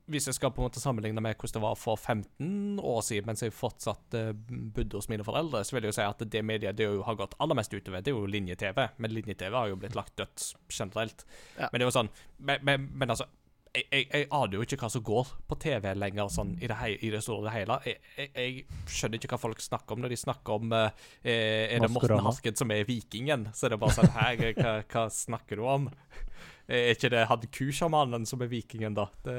hvis 0.06 0.26
jeg 0.28 0.36
skal 0.36 0.52
på 0.54 0.62
en 0.62 0.68
måte 0.68 0.80
sammenligne 0.80 1.22
med 1.22 1.34
hvordan 1.34 1.56
det 1.56 1.62
var 1.64 1.74
for 1.78 1.98
15 1.98 2.78
år 2.78 3.00
siden, 3.02 3.26
mens 3.26 3.42
jeg 3.42 3.54
fortsatt 3.54 4.14
uh, 4.14 4.30
bodde 4.76 4.96
hos 4.96 5.08
mine 5.10 5.24
foreldre, 5.26 5.64
så 5.66 5.74
vil 5.74 5.88
jeg 5.88 5.90
jo 5.90 5.96
si 5.98 6.06
at 6.06 6.22
det 6.30 6.44
mediet 6.46 6.78
det 6.78 6.86
jo 6.86 7.02
har 7.06 7.18
gått 7.18 7.34
aller 7.42 7.58
mest 7.58 7.74
utover, 7.74 8.02
det 8.04 8.12
er 8.12 8.18
jo 8.18 8.30
linje-TV. 8.30 8.84
Men 8.98 9.14
linje-TV 9.16 9.56
har 9.56 9.72
jo 9.72 9.80
blitt 9.80 9.98
lagt 9.98 10.14
dødt 10.20 10.52
generelt. 10.70 11.24
Ja. 11.56 11.68
Men 11.72 11.80
det 11.80 11.86
er 11.86 11.88
jo 11.90 11.96
sånn 11.98 12.12
Men, 12.38 12.62
men, 12.64 12.88
men 12.94 13.10
altså 13.16 13.26
jeg, 13.74 13.84
jeg, 13.92 14.06
jeg 14.10 14.26
aner 14.34 14.56
jo 14.56 14.64
ikke 14.66 14.78
hva 14.80 14.88
som 14.90 15.02
går 15.06 15.28
på 15.50 15.56
TV 15.62 15.84
lenger, 15.94 16.30
sånn 16.34 16.56
i 16.58 16.66
det, 16.66 16.76
hei, 16.80 16.90
i 17.06 17.10
det 17.12 17.20
store 17.22 17.46
og 17.46 17.52
hele. 17.54 17.76
Jeg, 17.86 18.00
jeg, 18.16 18.30
jeg 18.34 18.80
skjønner 18.90 19.20
ikke 19.20 19.30
hva 19.34 19.40
folk 19.44 19.62
snakker 19.62 19.94
om 19.94 20.02
når 20.02 20.14
de 20.14 20.18
snakker 20.18 20.56
om 20.58 20.74
eh, 20.74 21.06
Er 21.22 21.84
det 21.84 21.90
Morten 21.94 22.24
Harket 22.26 22.58
som 22.58 22.74
er 22.74 22.82
vikingen? 22.88 23.48
Så 23.54 23.68
er 23.68 23.74
det 23.76 23.80
bare 23.82 23.96
sånn 23.98 24.10
Hæ, 24.16 24.52
hva, 24.58 24.74
hva 24.90 25.04
snakker 25.14 25.60
du 25.62 25.66
om? 25.70 25.88
Er 26.70 26.92
ikke 26.94 27.08
det 27.10 27.24
han 27.26 27.46
kushamanen 27.50 28.26
som 28.30 28.42
er 28.44 28.50
vikingen, 28.52 28.94
da? 28.94 29.08
Det, 29.26 29.34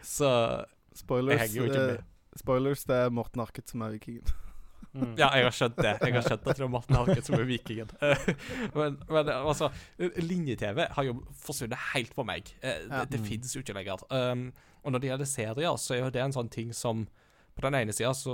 så 0.00 0.30
Spoilers, 0.96 1.40
Jeg 1.40 1.48
henger 1.50 1.58
jo 1.58 1.66
ikke 1.68 1.82
eh, 1.82 1.90
med. 1.90 2.38
spoilers, 2.40 2.84
det 2.88 2.96
er 2.96 3.12
Morten 3.12 3.42
Harket 3.42 3.68
som 3.72 3.82
er 3.84 3.96
vikingen. 3.98 4.24
Mm. 4.94 5.14
Ja, 5.18 5.28
jeg 5.34 5.44
har 5.48 5.54
skjønt 5.56 5.76
det. 5.82 5.92
Jeg 6.04 6.14
har 6.14 6.22
skjønt 6.22 6.46
at 6.46 6.56
det 6.56 6.64
er 6.64 6.68
Morten 6.70 6.94
Harket 6.94 7.26
som 7.26 7.34
er 7.38 7.44
vikingen. 7.48 7.88
men, 8.74 8.98
men 9.10 9.28
altså, 9.34 9.70
linje-TV 9.98 10.84
har 10.94 11.04
jo 11.08 11.16
forsvunnet 11.42 11.78
helt 11.94 12.14
for 12.14 12.24
meg. 12.28 12.44
Det, 12.62 12.74
Ja. 12.90 13.00
Det, 13.04 13.10
det 13.10 13.20
Mm. 13.20 13.26
fins 13.26 13.54
jo 13.56 13.60
ikke 13.64 13.74
lenger. 13.74 14.04
Um, 14.10 14.52
og 14.84 14.92
når 14.92 14.98
det 15.00 15.08
gjelder 15.10 15.24
serier, 15.30 15.76
så 15.80 15.94
er 15.94 16.02
jo 16.04 16.10
det 16.10 16.22
en 16.22 16.32
sånn 16.32 16.50
ting 16.50 16.72
som 16.74 17.06
På 17.54 17.62
den 17.70 17.74
ene 17.78 17.92
sida 17.94 18.10
så 18.18 18.32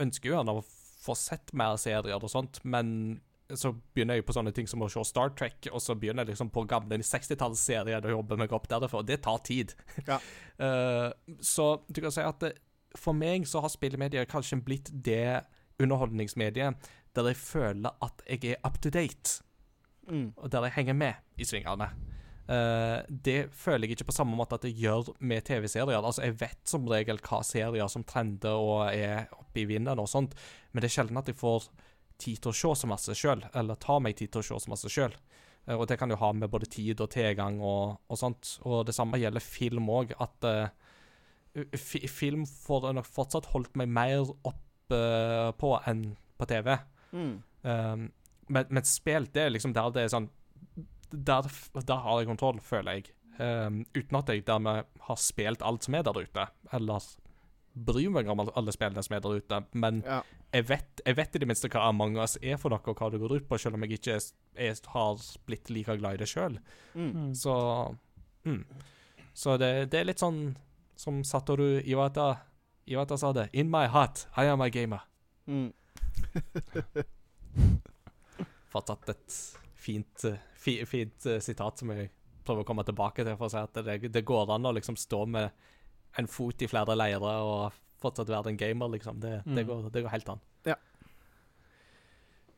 ønsker 0.00 0.30
jo 0.30 0.36
han 0.38 0.48
å 0.48 0.62
få 1.04 1.12
sett 1.14 1.50
mer 1.52 1.76
serier 1.76 2.16
og 2.16 2.30
sånt, 2.30 2.60
men 2.64 3.20
så 3.52 3.74
begynner 3.92 4.16
jeg 4.16 4.24
på 4.24 4.32
sånne 4.32 4.52
ting 4.56 4.66
som 4.66 4.80
å 4.80 4.88
se 4.88 5.02
Star 5.04 5.28
Trek, 5.36 5.66
og 5.72 5.82
så 5.84 5.92
begynner 5.94 6.24
jeg 6.24 6.30
liksom 6.32 6.48
på 6.54 6.62
gamle 6.70 6.96
60-tallsserier 7.04 8.00
og 8.06 8.14
jobber 8.14 8.38
meg 8.40 8.52
opp 8.56 8.68
derfor, 8.70 9.02
og 9.02 9.06
det 9.10 9.20
tar 9.26 9.42
tid. 9.44 9.74
Ja. 10.08 10.16
uh, 10.62 11.10
så 11.40 11.82
du 11.92 12.00
kan 12.00 12.10
si 12.14 12.24
at 12.24 12.40
det, 12.40 12.54
for 12.96 13.12
meg 13.12 13.44
så 13.48 13.60
har 13.60 13.68
spillemedier 13.72 14.24
kanskje 14.24 14.56
blitt 14.64 14.88
det 15.04 15.42
underholdningsmediet 15.80 16.90
der 17.14 17.28
jeg 17.28 17.36
føler 17.36 17.92
at 18.02 18.22
jeg 18.28 18.54
er 18.54 18.68
up 18.68 18.80
to 18.82 18.90
date, 18.90 19.42
Mm. 20.08 20.32
og 20.36 20.50
der 20.50 20.64
jeg 20.66 20.72
henger 20.72 20.94
med 20.98 21.14
i 21.38 21.44
svingene. 21.44 21.86
Uh, 22.48 23.06
det 23.24 23.52
føler 23.54 23.86
jeg 23.86 23.90
ikke 23.94 24.08
på 24.08 24.14
samme 24.16 24.34
måte 24.36 24.56
at 24.58 24.64
jeg 24.66 24.74
gjør 24.74 25.12
med 25.20 25.44
TV-serier. 25.46 26.02
Altså, 26.02 26.22
Jeg 26.22 26.40
vet 26.40 26.58
som 26.64 26.88
regel 26.88 27.20
hva 27.22 27.38
serier 27.46 27.86
som 27.88 28.02
trender 28.02 28.50
og 28.50 28.90
er 28.90 29.28
oppe 29.30 29.60
i 29.62 29.64
vinden 29.64 29.98
og 30.02 30.08
sånt, 30.08 30.34
men 30.72 30.82
det 30.82 30.90
er 30.90 30.96
sjelden 30.96 31.16
at 31.16 31.28
jeg 31.30 31.36
får 31.38 31.68
tid 32.18 32.36
til 32.42 32.50
å 32.50 32.52
se 32.52 32.74
så 32.80 32.90
masse 32.90 33.14
sjøl, 33.14 33.44
eller 33.54 33.78
tar 33.78 34.00
meg 34.00 34.16
tid 34.16 34.32
til 34.32 34.42
å 34.42 34.42
se 34.42 34.58
så 34.58 34.70
masse 34.70 34.90
sjøl. 34.90 35.14
og 35.68 35.86
det 35.86 35.98
kan 35.98 36.10
jo 36.10 36.16
ha 36.16 36.32
med 36.32 36.50
både 36.50 36.66
tid 36.66 37.00
og 37.00 37.10
tilgang 37.10 37.60
og, 37.60 38.00
og 38.10 38.18
sånt. 38.18 38.58
Og 38.66 38.84
det 38.86 38.94
samme 38.94 39.18
gjelder 39.22 39.40
film 39.40 39.86
òg, 39.88 40.12
at 40.18 40.44
uh, 40.44 40.68
fi, 41.78 42.08
film 42.08 42.44
får 42.46 42.92
nok 42.92 43.06
fortsatt 43.06 43.46
holdt 43.54 43.76
meg 43.76 43.88
mer 43.88 44.26
oppe 44.42 44.71
på 45.58 45.72
enn 45.88 46.04
på 46.38 46.46
TV. 46.50 46.76
Mm. 47.12 47.32
Um, 47.62 48.04
men, 48.48 48.66
men 48.70 48.84
spill, 48.88 49.26
det 49.32 49.42
er 49.46 49.50
liksom 49.54 49.72
der 49.76 49.90
det 49.94 50.02
er 50.06 50.08
sånn 50.12 50.30
Der, 51.12 51.44
der 51.76 52.00
har 52.06 52.20
jeg 52.22 52.28
kontroll, 52.30 52.60
føler 52.64 52.98
jeg. 52.98 53.10
Um, 53.38 53.82
uten 53.94 54.16
at 54.18 54.28
jeg 54.32 54.46
dermed 54.48 54.86
har 55.06 55.18
spilt 55.20 55.62
alt 55.62 55.84
som 55.84 55.94
er 55.98 56.02
der 56.06 56.18
ute. 56.24 56.46
Eller 56.72 57.04
bryr 57.74 58.10
meg 58.12 58.28
om 58.28 58.40
alle- 58.40 58.52
alle 58.56 58.72
spillene 58.72 59.02
som 59.04 59.16
er 59.16 59.20
der 59.24 59.36
ute, 59.40 59.58
men 59.72 60.02
Ja. 60.04 60.22
jeg 60.52 60.66
vet, 60.68 61.00
jeg 61.06 61.16
vet 61.16 61.36
i 61.36 61.38
det 61.38 61.48
minste 61.48 61.68
hva 61.68 61.88
Among 61.88 62.16
us 62.18 62.36
er 62.42 62.56
for 62.56 62.68
noe, 62.70 62.80
og 62.84 62.96
hva 62.96 63.10
det 63.10 63.20
går 63.20 63.36
ut 63.36 63.48
på, 63.48 63.58
selv 63.60 63.74
om 63.74 63.82
jeg 63.84 63.98
ikke 63.98 64.16
er, 64.16 64.20
er, 64.56 64.74
har 64.92 65.16
blitt 65.46 65.70
like 65.70 65.96
glad 65.98 66.14
i 66.14 66.16
det 66.24 66.28
sjøl. 66.28 66.58
Mm. 66.94 67.34
Så 67.34 67.54
mm. 68.44 68.64
Så 69.34 69.56
det, 69.58 69.90
det 69.90 70.00
er 70.00 70.04
litt 70.04 70.20
sånn 70.20 70.56
som 70.96 71.22
Satoru 71.24 71.80
Iwata 71.80 72.40
Iwata 72.90 73.16
sa 73.18 73.32
det. 73.32 73.48
In 73.52 73.70
my 73.70 73.86
heart, 73.86 74.26
I 74.36 74.46
am 74.50 74.60
a 74.64 74.68
gamer. 74.72 75.00
Mm. 75.46 75.72
Fortsatt 78.72 79.08
et 79.12 79.36
fint, 79.82 80.24
eh, 80.28 80.38
fi, 80.56 80.78
fint 80.88 81.26
uh, 81.28 81.38
sitat 81.42 81.78
som 81.82 81.90
jeg 81.92 82.10
prøver 82.46 82.64
å 82.64 82.66
komme 82.66 82.84
tilbake 82.86 83.24
til, 83.26 83.36
for 83.38 83.46
å 83.46 83.52
si 83.52 83.60
at 83.60 83.76
det, 83.86 83.98
det 84.14 84.24
går 84.26 84.50
an 84.54 84.66
å 84.66 84.72
liksom 84.74 84.96
stå 84.98 85.24
med 85.30 85.50
en 86.18 86.28
fot 86.28 86.62
i 86.64 86.68
flere 86.70 86.96
leirer 86.98 87.22
og 87.46 87.76
fortsatt 88.02 88.30
være 88.32 88.50
en 88.52 88.58
gamer, 88.58 88.90
liksom. 88.96 89.20
Det, 89.22 89.36
det, 89.46 89.62
Mm. 89.62 89.68
går, 89.68 89.84
det 89.94 90.02
går 90.02 90.12
helt 90.16 90.32
an. 90.34 90.40
Ja. 90.66 90.74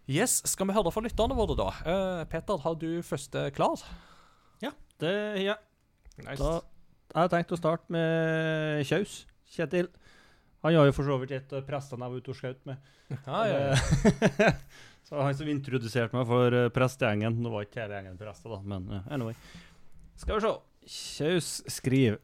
Yes, 0.08 0.38
skal 0.48 0.68
vi 0.68 0.76
høre 0.76 0.92
fra 0.92 1.02
lytterne 1.04 1.36
våre, 1.36 1.56
da? 1.58 1.68
Uh, 1.84 2.24
Peter, 2.28 2.56
har 2.64 2.74
du 2.80 2.88
første 3.04 3.50
klar? 3.56 3.82
Ja. 4.64 4.70
Det, 5.00 5.12
ja. 5.44 5.58
Nice. 6.16 6.38
Da 6.40 7.24
jeg 7.24 7.30
tenkt 7.34 7.52
å 7.54 7.58
starte 7.60 7.92
med 7.94 8.84
Kjaus. 8.88 9.24
Kjetil. 9.54 9.88
Han 10.64 10.72
har 10.78 10.86
jo 10.88 10.94
for 10.96 11.04
så 11.04 11.16
vidt 11.20 11.32
gitt 11.34 11.50
prestene 11.66 12.06
jeg 12.06 12.12
var 12.14 12.20
ute 12.24 12.32
og 12.32 12.36
skjøt 12.38 12.60
med. 12.64 12.92
Ja, 13.12 13.40
ja, 13.50 13.56
ja. 13.68 14.52
så 15.06 15.18
han 15.20 15.34
som 15.36 15.48
introduserte 15.52 16.16
meg 16.16 16.24
for 16.30 16.56
uh, 16.56 16.68
prestegjengen. 16.72 17.36
Nå 17.44 17.50
var 17.52 17.66
ikke 17.66 17.82
hele 17.82 17.98
gjengen 17.98 18.16
prester, 18.16 18.54
da, 18.54 18.62
men 18.72 18.86
eh, 18.88 19.10
anyway. 19.12 19.36
Skal 20.16 20.38
vi 20.38 20.46
se. 20.46 20.54
Kjaus 20.94 21.50
skriver 21.68 22.16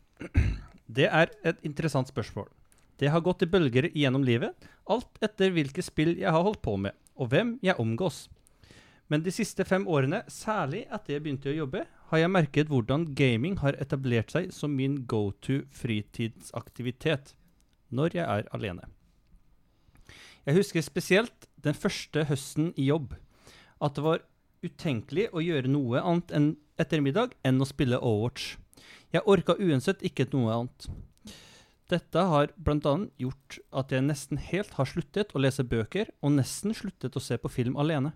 Det 1.01 1.05
er 1.05 1.35
et 1.47 1.61
interessant 1.69 2.09
spørsmål. 2.09 2.49
Det 3.01 3.13
har 3.13 3.21
gått 3.25 3.45
i 3.45 3.49
bølger 3.49 3.91
gjennom 3.97 4.25
livet, 4.25 4.57
alt 4.89 5.21
etter 5.25 5.53
hvilke 5.53 5.85
spill 5.85 6.17
jeg 6.21 6.33
har 6.33 6.45
holdt 6.45 6.61
på 6.65 6.75
med, 6.81 6.97
og 7.21 7.31
hvem 7.33 7.55
jeg 7.65 7.77
omgås. 7.81 8.27
Men 9.13 9.25
de 9.25 9.33
siste 9.35 9.65
fem 9.69 9.85
årene, 9.89 10.23
særlig 10.33 10.87
etter 10.89 11.17
jeg 11.17 11.25
begynte 11.25 11.53
å 11.53 11.59
jobbe, 11.59 11.85
har 12.13 12.23
jeg 12.23 12.33
merket 12.33 12.73
hvordan 12.73 13.11
gaming 13.17 13.59
har 13.61 13.77
etablert 13.83 14.33
seg 14.33 14.49
som 14.55 14.73
min 14.77 15.03
go-to 15.09 15.61
fritidsaktivitet 15.77 17.35
når 17.91 18.17
jeg 18.17 18.27
er 18.27 18.49
alene. 18.57 18.89
Jeg 20.47 20.57
husker 20.57 20.85
spesielt 20.85 21.47
den 21.61 21.77
første 21.77 22.25
høsten 22.31 22.73
i 22.81 22.89
jobb, 22.89 23.13
at 23.81 23.97
det 23.97 24.05
var 24.05 24.25
utenkelig 24.65 25.29
å 25.33 25.43
gjøre 25.45 25.71
noe 25.73 26.01
annet 26.01 26.33
enn 26.37 26.51
ettermiddag 26.81 27.37
enn 27.47 27.61
å 27.61 27.69
spille 27.69 28.01
Overwatch. 28.01 28.57
Jeg 29.13 29.27
orka 29.29 29.57
uansett 29.61 30.03
ikke 30.07 30.29
noe 30.33 30.55
annet. 30.55 30.89
Dette 31.91 32.23
har 32.33 32.53
bl.a. 32.57 32.95
gjort 33.19 33.59
at 33.75 33.93
jeg 33.93 34.07
nesten 34.07 34.39
helt 34.39 34.77
har 34.79 34.87
sluttet 34.87 35.35
å 35.35 35.43
lese 35.43 35.67
bøker, 35.67 36.13
og 36.23 36.37
nesten 36.37 36.75
sluttet 36.77 37.17
å 37.19 37.23
se 37.23 37.39
på 37.41 37.51
film 37.51 37.77
alene. 37.81 38.13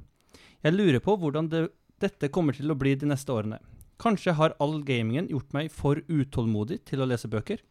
Jeg 0.62 0.76
lurer 0.76 1.02
på 1.02 1.16
hvordan 1.18 1.50
det, 1.50 1.66
dette 2.00 2.30
kommer 2.32 2.54
til 2.54 2.70
å 2.70 2.78
bli 2.78 2.94
de 2.96 3.08
neste 3.10 3.34
årene. 3.34 3.58
Kanskje 4.02 4.34
har 4.38 4.54
all 4.62 4.80
gamingen 4.86 5.28
gjort 5.30 5.52
meg 5.54 5.70
for 5.72 6.00
utålmodig 6.08 6.80
til 6.88 7.02
å 7.02 7.08
lese 7.08 7.30
bøker? 7.30 7.62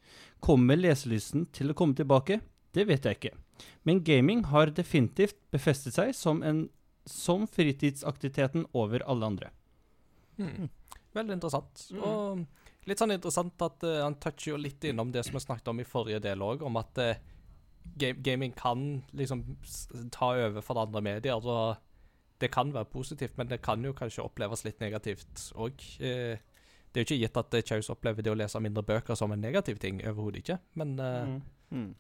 Kommer 0.43 0.79
leselysten 0.79 1.47
til 1.55 1.71
å 1.71 1.77
komme 1.77 1.97
tilbake? 1.97 2.39
Det 2.73 2.87
vet 2.89 3.05
jeg 3.05 3.19
ikke. 3.19 3.33
Men 3.83 4.01
gaming 4.03 4.45
har 4.49 4.71
definitivt 4.73 5.37
befestet 5.53 5.97
seg 5.97 6.13
som, 6.17 6.41
en, 6.43 6.65
som 7.05 7.45
fritidsaktiviteten 7.47 8.65
over 8.73 9.03
alle 9.09 9.29
andre. 9.33 9.51
Mm. 10.39 10.71
Veldig 11.13 11.37
interessant. 11.37 11.85
Mm. 11.93 12.03
Og 12.07 12.89
litt 12.89 13.03
sånn 13.03 13.13
interessant 13.15 13.67
at 13.67 13.85
uh, 13.85 14.01
han 14.05 14.17
toucher 14.23 14.53
jo 14.53 14.59
litt 14.61 14.83
innom 14.89 15.11
det 15.13 15.25
som 15.27 15.37
vi 15.37 15.43
snakket 15.43 15.71
om 15.71 15.83
i 15.83 15.87
forrige 15.87 16.23
del 16.23 16.41
òg, 16.43 16.65
om 16.65 16.79
at 16.81 17.03
uh, 17.03 17.13
ga 17.99 18.13
gaming 18.25 18.55
kan 18.57 19.03
liksom 19.11 19.43
ta 20.11 20.33
over 20.47 20.63
for 20.65 20.79
andre 20.81 21.03
medier. 21.03 21.37
og 21.37 21.75
det 22.43 22.51
kan 22.53 22.73
være 22.75 22.85
positivt, 22.91 23.37
men 23.39 23.47
det 23.49 23.61
kan 23.63 23.79
jo 23.87 23.93
kanskje 23.97 24.25
oppleves 24.27 24.61
litt 24.67 24.79
negativt 24.83 25.33
òg. 25.55 25.73
Eh, 26.03 26.35
det 26.93 26.99
er 26.99 27.01
jo 27.01 27.05
ikke 27.07 27.21
gitt 27.23 27.37
at 27.41 27.53
eh, 27.57 27.63
Kjaus 27.65 27.87
opplever 27.89 28.21
det 28.25 28.29
å 28.33 28.37
lese 28.37 28.59
mindre 28.61 28.83
bøker 28.85 29.15
som 29.17 29.31
en 29.33 29.41
negativ 29.41 29.77
ting. 29.81 29.95
Overhodet 30.05 30.39
ikke. 30.43 30.57
Men 30.77 30.89
eh, 30.99 31.39
Mm. 31.73 31.93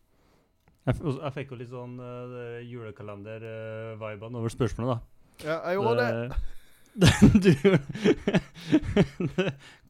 Jeg, 0.85 0.93
f- 0.99 1.17
jeg 1.23 1.31
fikk 1.33 1.51
jo 1.53 1.57
litt 1.57 1.69
sånn 1.71 1.93
uh, 1.97 2.59
julekalender-vibene 2.67 4.35
over 4.37 4.49
spørsmålet, 4.51 4.99
da. 4.99 5.03
Ja, 5.47 5.55
jeg 5.71 5.79
gjorde 5.79 6.03
det. 6.03 6.11
du 7.43 7.51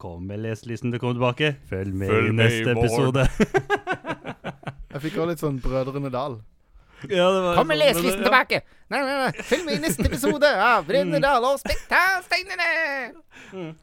Kom 0.00 0.24
med 0.28 0.38
leselisten 0.44 0.92
til 0.94 0.98
å 1.00 1.02
komme 1.02 1.16
tilbake. 1.18 1.48
Følg 1.68 1.92
med 2.00 2.08
Følg 2.14 2.28
i 2.30 2.32
med 2.38 2.46
i 2.46 2.48
neste 2.48 2.70
episode. 2.78 3.22
Jeg 4.94 5.00
fikk 5.08 5.16
også 5.18 5.28
litt 5.32 5.42
sånn 5.42 5.58
Brødrene 5.64 6.10
Dal. 6.14 6.34
Ja, 7.10 7.26
det 7.34 7.42
var 7.44 7.56
Kom 7.58 7.66
med 7.68 7.78
sånn, 7.78 7.86
leselisten 7.86 8.22
ja. 8.22 8.28
tilbake! 8.28 8.60
Nei, 8.92 9.00
nei, 9.00 9.14
nei. 9.24 9.44
Følg 9.48 9.64
med 9.64 9.74
i 9.74 9.82
neste 9.84 10.04
episode 10.06 10.50
av 10.60 10.84
Brennedal 10.86 11.44
og 11.48 11.58
Spektarsteinene! 11.62 12.68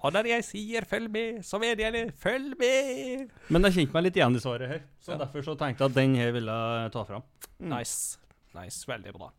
og 0.02 0.14
når 0.14 0.28
jeg 0.36 0.44
sier 0.46 0.86
'følg 0.86 1.10
med', 1.12 1.42
så 1.44 1.60
mener 1.60 1.84
jeg 1.84 1.94
det. 1.94 2.04
Følg 2.22 2.54
med! 2.60 3.30
Men 3.50 3.64
jeg 3.64 3.74
kjente 3.74 3.94
meg 3.94 4.04
litt 4.04 4.16
igjen 4.20 4.36
i 4.36 4.40
svaret 4.44 4.68
her, 4.70 4.82
så 5.04 5.12
Ja. 5.12 5.18
derfor 5.26 5.42
så 5.42 5.58
tenkte 5.58 5.84
jeg 5.84 5.90
at 5.92 5.96
den 5.96 6.16
her 6.16 6.32
ville 6.32 6.52
jeg 6.52 6.92
ta 6.92 7.04
fram. 7.04 7.24
Mm. 7.60 7.70
Nice. 7.78 8.18
Nice, 8.56 8.86
Veldig 8.88 9.14
bra. 9.14 9.32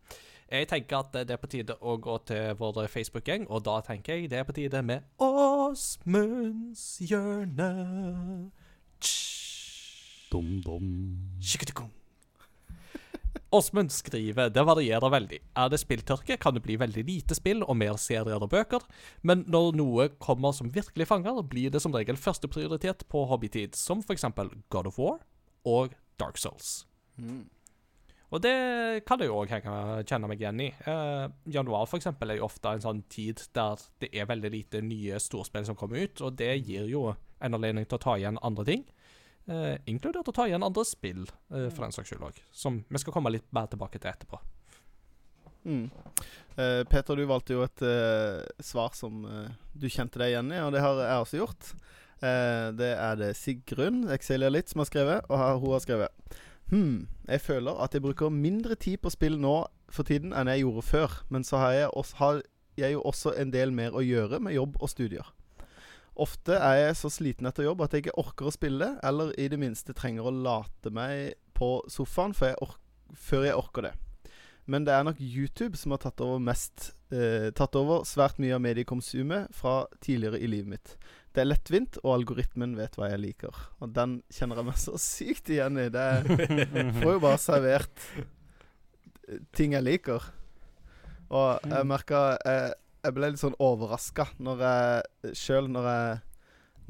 Jeg 0.51 0.67
tenker 0.67 0.97
at 0.99 1.11
det 1.13 1.31
er 1.31 1.37
på 1.37 1.47
tide 1.49 1.75
å 1.81 1.97
gå 1.97 2.17
til 2.25 2.53
vår 2.55 2.87
Facebook-gjeng, 2.87 3.47
og 3.49 3.63
da 3.63 3.81
tenker 3.81 4.13
jeg 4.15 4.29
det 4.29 4.39
er 4.39 4.43
på 4.43 4.53
tide 4.53 4.83
med 4.83 5.01
Åsmunds 5.19 6.99
hjørne. 7.01 8.51
Tsch. 8.99 9.33
Åsmund 13.53 13.91
skriver 13.93 14.49
det 14.49 14.63
varierer 14.65 15.11
veldig. 15.13 15.39
Er 15.61 15.69
det 15.69 15.77
spilltørke, 15.83 16.39
kan 16.41 16.55
det 16.55 16.63
bli 16.65 16.77
veldig 16.81 17.03
lite 17.05 17.37
spill 17.37 17.61
og 17.61 17.77
mer 17.77 17.99
serier 18.01 18.41
og 18.41 18.49
bøker, 18.49 18.81
men 19.21 19.43
når 19.45 19.75
noe 19.77 20.07
kommer 20.17 20.55
som 20.57 20.71
virkelig 20.73 21.05
fanger, 21.11 21.43
blir 21.45 21.73
det 21.73 21.83
som 21.83 21.93
regel 21.93 22.17
førsteprioritet 22.17 23.05
på 23.13 23.25
hobbytid, 23.29 23.77
som 23.77 24.01
f.eks. 24.01 24.25
God 24.73 24.89
of 24.89 24.97
War 24.97 25.19
og 25.69 25.93
Dark 26.17 26.41
Souls. 26.41 26.87
Mm. 27.21 27.45
Og 28.33 28.41
det 28.41 28.55
kan 29.05 29.21
jeg 29.21 29.29
òg 29.29 29.51
kjenne 29.53 30.29
meg 30.29 30.41
igjen 30.41 30.63
i. 30.65 30.71
Eh, 30.89 31.25
januar 31.53 31.85
for 31.85 32.01
eksempel, 32.01 32.33
er 32.33 32.41
jo 32.41 32.47
ofte 32.47 32.73
en 32.73 32.81
sånn 32.81 33.03
tid 33.13 33.43
der 33.53 33.85
det 34.01 34.09
er 34.17 34.29
veldig 34.29 34.49
lite 34.55 34.81
nye 34.81 35.21
storspill 35.21 35.67
som 35.69 35.77
kommer 35.77 36.01
ut, 36.01 36.25
og 36.25 36.39
det 36.41 36.55
gir 36.63 36.89
jo 36.89 37.11
en 37.13 37.53
anledning 37.59 37.85
til 37.85 37.99
å 37.99 38.05
ta 38.07 38.17
igjen 38.17 38.41
andre 38.41 38.65
ting. 38.71 38.87
Eh, 39.43 39.75
inkludert 39.91 40.29
å 40.29 40.35
ta 40.35 40.45
igjen 40.47 40.63
andre 40.63 40.85
spill, 40.87 41.25
eh, 41.51 41.67
for 41.67 41.83
den 41.83 41.95
saks 41.95 42.13
skyld 42.13 42.23
òg. 42.29 42.37
Som 42.51 42.83
vi 42.87 43.01
skal 43.01 43.15
komme 43.15 43.33
litt 43.33 43.49
mer 43.55 43.67
tilbake 43.67 43.99
til 43.99 44.11
etterpå. 44.11 44.39
Mm. 45.65 45.91
Eh, 46.57 46.83
Peter, 46.83 47.15
du 47.15 47.25
valgte 47.27 47.55
jo 47.55 47.63
et 47.65 47.83
eh, 47.87 48.43
svar 48.63 48.95
som 48.95 49.23
eh, 49.25 49.51
du 49.75 49.87
kjente 49.91 50.19
deg 50.21 50.33
igjen 50.33 50.51
i, 50.51 50.61
og 50.63 50.71
det 50.75 50.83
har 50.83 50.99
jeg 51.01 51.25
også 51.25 51.41
gjort. 51.41 51.73
Eh, 52.23 52.71
det 52.79 52.91
er 52.95 53.19
det 53.19 53.33
Sigrun 53.35 54.05
Exilia 54.15 54.51
Litt 54.51 54.71
som 54.71 54.83
har 54.83 54.91
skrevet, 54.91 55.29
og 55.29 55.39
her, 55.39 55.59
hun 55.59 55.75
har 55.75 55.83
skrevet 55.83 56.39
Hm, 56.71 57.07
jeg 57.27 57.41
føler 57.43 57.79
at 57.83 57.93
jeg 57.93 58.01
bruker 58.01 58.31
mindre 58.31 58.75
tid 58.79 59.01
på 59.03 59.11
spill 59.11 59.35
nå 59.37 59.65
for 59.93 60.07
tiden 60.07 60.31
enn 60.33 60.49
jeg 60.49 60.63
gjorde 60.63 60.85
før, 60.87 61.17
men 61.29 61.43
så 61.45 61.59
har 61.59 61.73
jeg, 61.75 61.89
også, 61.91 62.15
har 62.17 62.39
jeg 62.79 62.95
jo 62.95 63.01
også 63.03 63.33
en 63.37 63.51
del 63.53 63.75
mer 63.75 63.93
å 63.93 64.01
gjøre 64.01 64.39
med 64.41 64.55
jobb 64.55 64.79
og 64.79 64.89
studier. 64.89 65.27
Ofte 66.13 66.59
er 66.59 66.77
jeg 66.77 66.97
så 66.99 67.09
sliten 67.09 67.49
etter 67.49 67.65
jobb 67.65 67.81
at 67.85 67.95
jeg 67.95 68.05
ikke 68.05 68.19
orker 68.21 68.49
å 68.49 68.53
spille, 68.53 68.89
eller 69.05 69.33
i 69.41 69.47
det 69.49 69.57
minste 69.61 69.95
trenger 69.97 70.29
å 70.29 70.35
late 70.35 70.91
meg 70.93 71.33
på 71.57 71.75
sofaen 71.89 72.35
før 72.37 72.53
jeg, 72.53 72.73
før 73.17 73.47
jeg 73.47 73.57
orker 73.57 73.87
det. 73.87 73.93
Men 74.69 74.85
det 74.87 74.93
er 74.95 75.03
nok 75.03 75.19
YouTube 75.19 75.77
som 75.79 75.91
har 75.91 76.03
tatt 76.05 76.21
over 76.23 76.39
mest 76.39 76.93
eh, 77.11 77.49
Tatt 77.55 77.75
over 77.75 78.05
svært 78.07 78.37
mye 78.39 78.55
av 78.55 78.61
mediekonsumet 78.63 79.51
fra 79.55 79.83
tidligere 79.99 80.39
i 80.39 80.47
livet 80.47 80.71
mitt. 80.71 80.93
Det 81.33 81.41
er 81.43 81.49
lettvint, 81.49 81.97
og 82.03 82.13
algoritmen 82.19 82.77
vet 82.77 82.95
hva 82.95 83.09
jeg 83.11 83.23
liker. 83.23 83.57
Og 83.81 83.91
den 83.95 84.19
kjenner 84.31 84.61
jeg 84.61 84.69
meg 84.69 84.79
så 84.79 84.99
sykt 85.01 85.51
igjen 85.51 85.81
i. 85.81 85.89
Det 85.91 86.07
får 87.01 87.09
jo 87.09 87.23
bare 87.25 87.41
servert 87.41 88.07
eh, 88.15 89.41
ting 89.57 89.75
jeg 89.75 89.83
liker. 89.83 90.29
Og 91.33 91.65
jeg 91.65 91.89
merka 91.89 92.23
jeg, 92.45 92.73
jeg 93.03 93.15
ble 93.17 93.29
litt 93.33 93.41
sånn 93.41 93.57
overraska 93.59 94.29
når 94.43 94.61
jeg 94.63 95.33
sjøl 95.35 95.67
når 95.71 95.89
jeg 95.89 96.21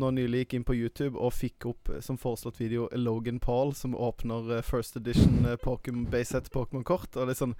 nå 0.01 0.09
nylig 0.09 0.39
gikk 0.43 0.53
inn 0.57 0.65
på 0.65 0.73
YouTube 0.73 1.19
og 1.21 1.35
fikk 1.37 1.67
opp 1.69 1.89
eh, 1.93 1.99
som 2.01 2.17
foreslått 2.17 2.57
video 2.61 2.87
Logan 2.97 3.39
Paul 3.41 3.75
som 3.77 3.93
åpner 3.93 4.57
eh, 4.57 4.63
First 4.65 4.97
Edition 4.97 5.45
Pokémon 5.61 6.07
Bayset 6.09 6.49
Pokémon-kort. 6.53 7.13
Og 7.13 7.29
litt 7.29 7.37
sånn 7.37 7.53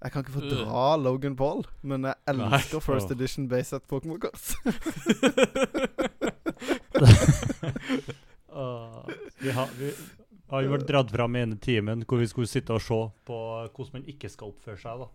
Jeg 0.00 0.14
kan 0.14 0.22
ikke 0.22 0.36
fordra 0.36 0.94
Logan 1.02 1.34
Paul, 1.36 1.64
men 1.82 2.06
jeg 2.06 2.14
elsker 2.30 2.78
Nei. 2.78 2.84
First. 2.86 3.10
Edition 3.10 3.48
Bayset 3.50 3.86
Pokémon-kort. 3.90 4.38
Vi, 9.40 9.50
har, 9.56 9.68
vi 9.78 9.94
har 10.52 10.64
jo 10.64 10.72
vært 10.74 10.88
dratt 10.88 11.12
fram 11.14 11.36
ene 11.38 11.56
timen 11.62 12.02
hvor 12.04 12.20
vi 12.20 12.26
skulle 12.28 12.50
sitte 12.50 12.74
og 12.76 12.82
se 12.84 12.98
på 13.24 13.36
hvordan 13.38 13.94
man 13.94 14.08
ikke 14.10 14.28
skal 14.28 14.50
oppføre 14.52 14.76
seg. 14.82 15.00
da. 15.00 15.08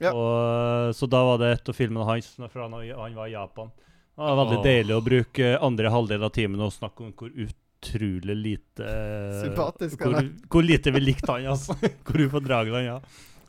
Ja. 0.00 0.12
Og, 0.14 0.94
så 0.94 1.08
da 1.10 1.22
var 1.26 1.38
det 1.42 1.52
et 1.56 1.68
av 1.68 1.74
filmene 1.76 2.06
hans 2.06 2.32
fra 2.38 2.66
han, 2.68 2.74
han 2.78 3.16
var 3.18 3.26
i 3.26 3.32
Japan. 3.34 3.70
Det 4.18 4.26
var 4.26 4.36
veldig 4.40 4.58
oh. 4.58 4.66
deilig 4.66 4.94
å 4.96 5.02
bruke 5.06 5.48
andre 5.62 5.90
halvdel 5.94 6.26
av 6.26 6.30
timen 6.34 6.62
og 6.62 6.72
snakke 6.74 7.04
om 7.06 7.12
hvor 7.18 7.30
utrolig 7.34 8.34
lite 8.34 8.86
Sympatisk, 9.44 10.00
Hvor, 10.02 10.30
hvor 10.50 10.66
lite 10.66 10.90
vi 10.94 11.02
likte 11.04 11.30
han, 11.30 11.46
altså. 11.54 11.76
Hvor 12.06 12.24
ufordragelig 12.26 12.80
han 12.80 12.88
ja. 12.88 13.00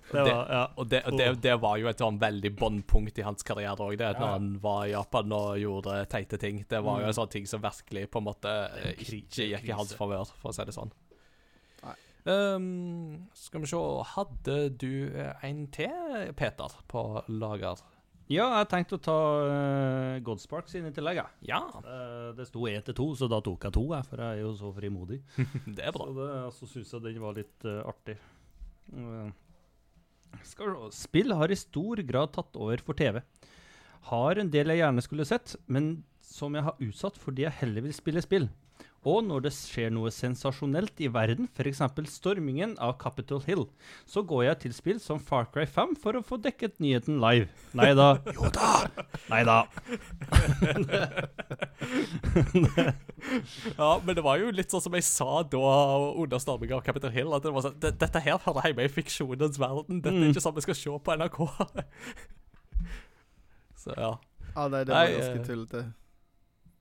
Det 0.09 0.21
var, 0.25 0.45
ja. 0.49 0.61
Og 0.75 0.87
det, 0.89 0.99
og 1.05 1.17
det, 1.17 1.25
det 1.41 1.55
var 1.61 1.77
jo 1.77 1.89
et 1.89 1.99
sånn 2.01 2.15
veldig 2.21 2.51
båndpunkt 2.57 3.19
i 3.21 3.25
hans 3.25 3.45
karriere 3.45 3.77
òg, 3.77 3.93
det. 3.97 4.07
Når 4.17 4.25
Ja. 4.25 4.31
han 4.37 4.47
var 4.61 4.85
i 4.87 4.93
Japan 4.95 5.35
og 5.37 5.59
gjorde 5.61 5.99
teite 6.09 6.39
ting. 6.41 6.63
Det 6.69 6.79
var 6.81 7.01
jo 7.01 7.05
Mm. 7.05 7.09
en 7.11 7.17
sånn 7.19 7.29
ting 7.29 7.45
som 7.45 7.61
virkelig 7.61 8.09
på 8.09 8.17
en 8.17 8.25
måte 8.25 8.49
eh, 8.49 8.93
ikke 8.97 9.45
gikk 9.51 9.69
i 9.69 9.77
hans 9.77 9.93
favør, 9.93 10.25
for 10.41 10.49
å 10.49 10.53
si 10.55 10.65
det 10.65 10.73
sånn. 10.73 10.89
Ehm, 12.27 13.29
skal 13.37 13.63
vi 13.63 13.69
se 13.71 13.79
Hadde 14.15 14.57
du 14.75 14.91
eh, 15.07 15.45
en 15.47 15.63
til, 15.71 16.33
Peter, 16.35 16.75
på 16.91 17.05
lager? 17.31 17.79
ja, 18.29 18.45
jeg 18.59 18.67
tenkte 18.69 18.97
å 18.99 19.01
ta 19.01 19.17
uh, 19.41 20.17
Godsparks 20.21 20.75
inn 20.77 20.85
i 20.85 20.93
tillegg, 20.93 21.17
jeg. 21.17 21.49
Ja, 21.49 21.63
Uh, 21.79 22.29
det 22.37 22.45
sto 22.45 22.67
én 22.69 22.83
til 22.85 22.93
to, 22.93 23.07
så 23.17 23.25
da 23.31 23.39
tok 23.41 23.65
jeg 23.65 23.73
to, 23.73 23.87
jeg, 23.95 24.05
for 24.05 24.21
jeg 24.21 24.37
er 24.37 24.43
jo 24.43 24.51
så 24.59 24.69
frimodig. 24.75 25.17
det 25.79 25.87
er 25.87 25.95
bra. 25.95 26.05
Så 26.05 26.17
det, 26.19 26.27
så 26.59 26.69
syns 26.69 26.93
jeg 26.93 27.05
den 27.07 27.23
var 27.23 27.37
litt 27.39 27.65
uh, 27.65 27.79
artig. 27.89 28.19
Uh. 28.93 29.31
Spill 30.93 31.33
har 31.33 31.49
i 31.49 31.57
stor 31.57 32.03
grad 32.05 32.35
tatt 32.35 32.59
over 32.61 32.83
for 32.85 32.99
TV. 32.99 33.17
Har 34.11 34.37
en 34.37 34.53
del 34.53 34.75
jeg 34.75 34.83
gjerne 34.83 35.03
skulle 35.03 35.25
sett, 35.25 35.55
men 35.65 35.89
som 36.21 36.53
jeg 36.53 36.67
har 36.67 36.85
utsatt 36.85 37.17
fordi 37.17 37.47
jeg 37.47 37.57
heller 37.63 37.87
vil 37.87 37.97
spille 37.97 38.21
spill. 38.21 38.45
Og 39.07 39.21
når 39.23 39.45
det 39.45 39.53
skjer 39.55 39.93
noe 39.95 40.09
sensasjonelt 40.11 40.99
i 40.99 41.07
verden, 41.07 41.47
f.eks. 41.55 41.79
stormingen 42.11 42.73
av 42.83 42.97
Capitol 42.99 43.39
Hill, 43.45 43.61
så 44.05 44.19
går 44.27 44.43
jeg 44.49 44.59
til 44.65 44.73
spill 44.75 44.99
som 44.99 45.21
Far 45.23 45.45
Cry 45.53 45.63
5 45.65 45.95
for 46.03 46.19
å 46.19 46.21
få 46.21 46.35
dekket 46.43 46.81
nyheten 46.83 47.21
live. 47.23 47.47
Nei 47.79 47.93
da. 47.95 48.09
Jo 48.35 48.51
da. 48.51 48.89
Nei 49.31 49.39
da. 49.47 49.61
Ja, 53.77 54.01
men 54.05 54.15
det 54.15 54.23
var 54.23 54.37
jo 54.39 54.51
litt 54.55 54.71
sånn 54.71 54.81
som 54.83 54.93
jeg 54.95 55.03
sa 55.07 55.41
da 55.47 55.59
under 56.19 56.39
stormingen 56.41 56.77
av 56.79 56.83
Capitol 56.85 57.11
Hill, 57.15 57.33
at 57.35 57.43
det 57.45 57.51
var 57.55 57.61
sånn 57.65 57.79
"Dette- 57.79 58.21
her 58.23 58.37
hører 58.45 58.67
hjemme 58.69 58.83
i 58.85 58.91
fiksjonens 58.91 59.57
verden. 59.59 60.01
Dette 60.01 60.15
er 60.15 60.19
Mm. 60.27 60.31
ikke 60.33 60.41
sånn 60.43 60.55
vi 60.55 60.61
skal 60.67 60.75
se 60.75 60.89
på 60.89 61.11
NRK. 61.15 61.39
Så 63.79 63.93
ja. 63.95 64.17
Ja, 64.55 64.67
nei, 64.67 64.83
det 64.83 64.91
var 64.93 65.07
ganske 65.07 65.39
eh, 65.39 65.45
tullete. 65.47 65.93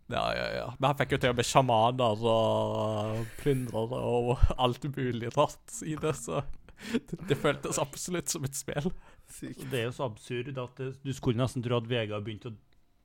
Ja, 0.09 0.25
ja, 0.37 0.47
ja. 0.57 0.69
Men 0.79 0.91
han 0.91 0.99
fikk 1.03 1.17
jo 1.17 1.21
til 1.21 1.35
og 1.35 1.39
med 1.39 1.49
sjamaner 1.49 2.23
og 2.33 3.27
plyndrere 3.43 3.99
og 4.09 4.47
alt 4.57 4.89
mulig 4.95 5.33
rart 5.37 5.83
i 5.85 5.99
det, 6.01 6.15
så 6.17 6.41
det, 6.93 7.19
det 7.29 7.37
føltes 7.37 7.81
absolutt 7.83 8.33
som 8.33 8.47
et 8.49 8.57
spill. 8.57 8.89
Sykt. 9.29 9.67
Det 9.69 9.83
er 9.83 9.89
jo 9.91 9.97
så 9.99 10.07
absurd 10.09 10.49
at 10.55 10.81
det, 10.81 10.93
du 11.05 11.13
skulle 11.17 11.41
nesten 11.41 11.65
tro 11.65 11.77
at 11.81 11.91
VG 11.91 12.15
har 12.15 12.25
begynt 12.25 12.49
å 12.49 12.55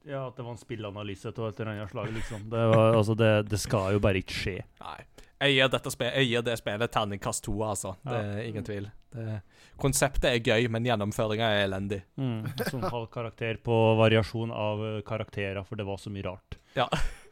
Ja, 0.04 0.26
at 0.28 0.36
det 0.36 0.44
var 0.44 0.52
en 0.52 0.60
spillanalyse 0.60 1.32
av 1.32 1.46
et 1.48 1.60
eller 1.60 1.72
annet 1.74 1.92
slag, 1.92 2.10
liksom. 2.12 2.48
Det, 2.52 2.64
var, 2.74 2.98
altså, 2.98 3.16
det, 3.16 3.32
det 3.48 3.60
skal 3.64 3.94
jo 3.96 4.02
bare 4.04 4.20
ikke 4.20 4.36
skje. 4.36 4.56
Nei. 4.84 4.98
Jeg 5.44 5.56
gir, 5.57 5.70
dette 5.74 5.91
spil, 5.91 6.11
jeg 6.15 6.28
gir 6.30 6.44
det 6.48 6.57
spillet 6.60 6.91
terningkast 6.94 7.44
to, 7.44 7.53
altså. 7.68 7.95
Det 8.07 8.15
er 8.20 8.41
ingen 8.48 8.64
tvil. 8.68 8.88
Det, 9.14 9.41
konseptet 9.82 10.30
er 10.30 10.40
gøy, 10.40 10.68
men 10.72 10.86
gjennomføringa 10.88 11.49
er 11.57 11.65
elendig. 11.68 12.02
Mm. 12.18 12.45
Som 12.70 12.82
halv 12.88 13.07
karakter 13.14 13.57
på 13.65 13.78
variasjon 13.99 14.52
av 14.56 14.84
eh, 14.88 15.02
karakterer, 15.07 15.64
for 15.68 15.76
det 15.80 15.86
var 15.88 15.98
så 16.02 16.10
mye 16.14 16.24
rart. 16.30 16.57
Ja. 16.78 16.88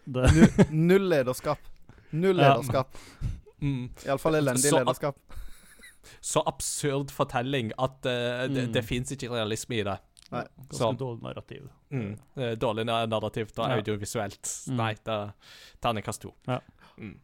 Det, 0.06 0.26
Null 0.72 1.08
lederskap. 1.10 1.60
Null 2.12 2.38
Ja. 2.42 2.56
lederskap. 2.56 2.96
Mm. 3.62 3.90
Iallfall 4.06 4.36
elendig 4.42 4.70
Så- 4.72 4.80
lederskap. 4.80 5.18
Så 6.20 6.42
absurd 6.50 7.12
fortelling 7.14 7.72
at 7.78 8.00
uh, 8.10 8.48
det, 8.50 8.64
Mm. 8.68 8.72
det 8.74 8.82
fins 8.86 9.12
ikke 9.14 9.30
realisme 9.30 9.76
i 9.78 9.84
det. 9.86 10.00
Nei. 10.32 10.42
ganske 10.58 10.78
Så, 10.80 10.88
dårlig 10.98 11.22
narrativ. 11.24 11.70
mm, 11.92 12.12
eh, 12.38 12.56
dårlig 12.56 12.86
na- 12.88 13.06
narrativt 13.06 13.60
og 13.60 13.68
Ja. 13.70 13.76
audiovisuelt. 13.76 14.42
Mm. 14.70 14.76
Nei, 14.78 14.94
det 14.96 15.14
er 15.14 15.34
terningkast 15.82 16.22
to. 16.22 16.34
Ja. 16.48 16.60
Mm. 16.98 17.18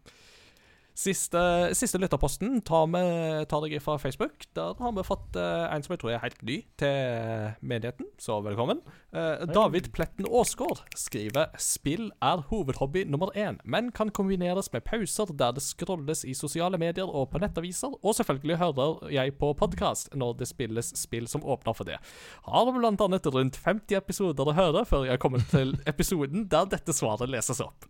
Siste, 0.97 1.39
siste 1.77 1.99
lytterposten 2.01 2.55
tar, 2.65 2.87
vi, 2.89 3.01
tar 3.45 3.61
deg 3.61 3.75
fra 3.85 3.99
Facebook. 4.01 4.47
Der 4.57 4.73
har 4.81 4.93
vi 4.95 5.03
fått 5.05 5.35
uh, 5.37 5.69
en 5.69 5.83
som 5.85 5.93
jeg 5.93 5.99
tror 6.01 6.15
er 6.15 6.23
helt 6.23 6.39
ny 6.41 6.55
til 6.81 7.51
menigheten, 7.61 8.07
så 8.17 8.39
velkommen. 8.41 8.79
Uh, 9.13 9.45
David 9.45 9.91
Pletten 9.93 10.25
Aasgaard 10.25 10.81
skriver 10.97 11.51
Spill 11.61 12.07
er 12.25 12.41
hovedhobby 12.49 13.03
nummer 13.05 13.29
én, 13.37 13.59
men 13.61 13.91
kan 13.93 14.09
kombineres 14.09 14.71
med 14.73 14.87
pauser 14.89 15.29
der 15.37 15.53
det 15.53 15.61
scrolles 15.67 16.23
i 16.25 16.33
sosiale 16.33 16.79
medier 16.81 17.05
og 17.05 17.29
på 17.29 17.43
nettaviser, 17.45 17.93
og 18.01 18.17
selvfølgelig 18.17 18.57
hører 18.63 19.13
jeg 19.13 19.35
på 19.37 19.51
podkast 19.61 20.09
når 20.17 20.33
det 20.41 20.49
spilles 20.49 20.89
spill 20.97 21.29
som 21.29 21.45
åpner 21.45 21.77
for 21.77 21.85
det. 21.85 22.01
Har 22.49 22.73
blant 22.73 23.05
annet 23.05 23.29
rundt 23.37 23.61
50 23.61 23.99
episoder 24.01 24.49
å 24.49 24.57
høre 24.57 24.85
før 24.89 25.05
jeg 25.11 25.21
kommer 25.21 25.45
til 25.53 25.77
episoden 25.93 26.49
der 26.49 26.65
dette 26.73 26.97
svaret 26.97 27.29
leses 27.29 27.61
opp. 27.61 27.85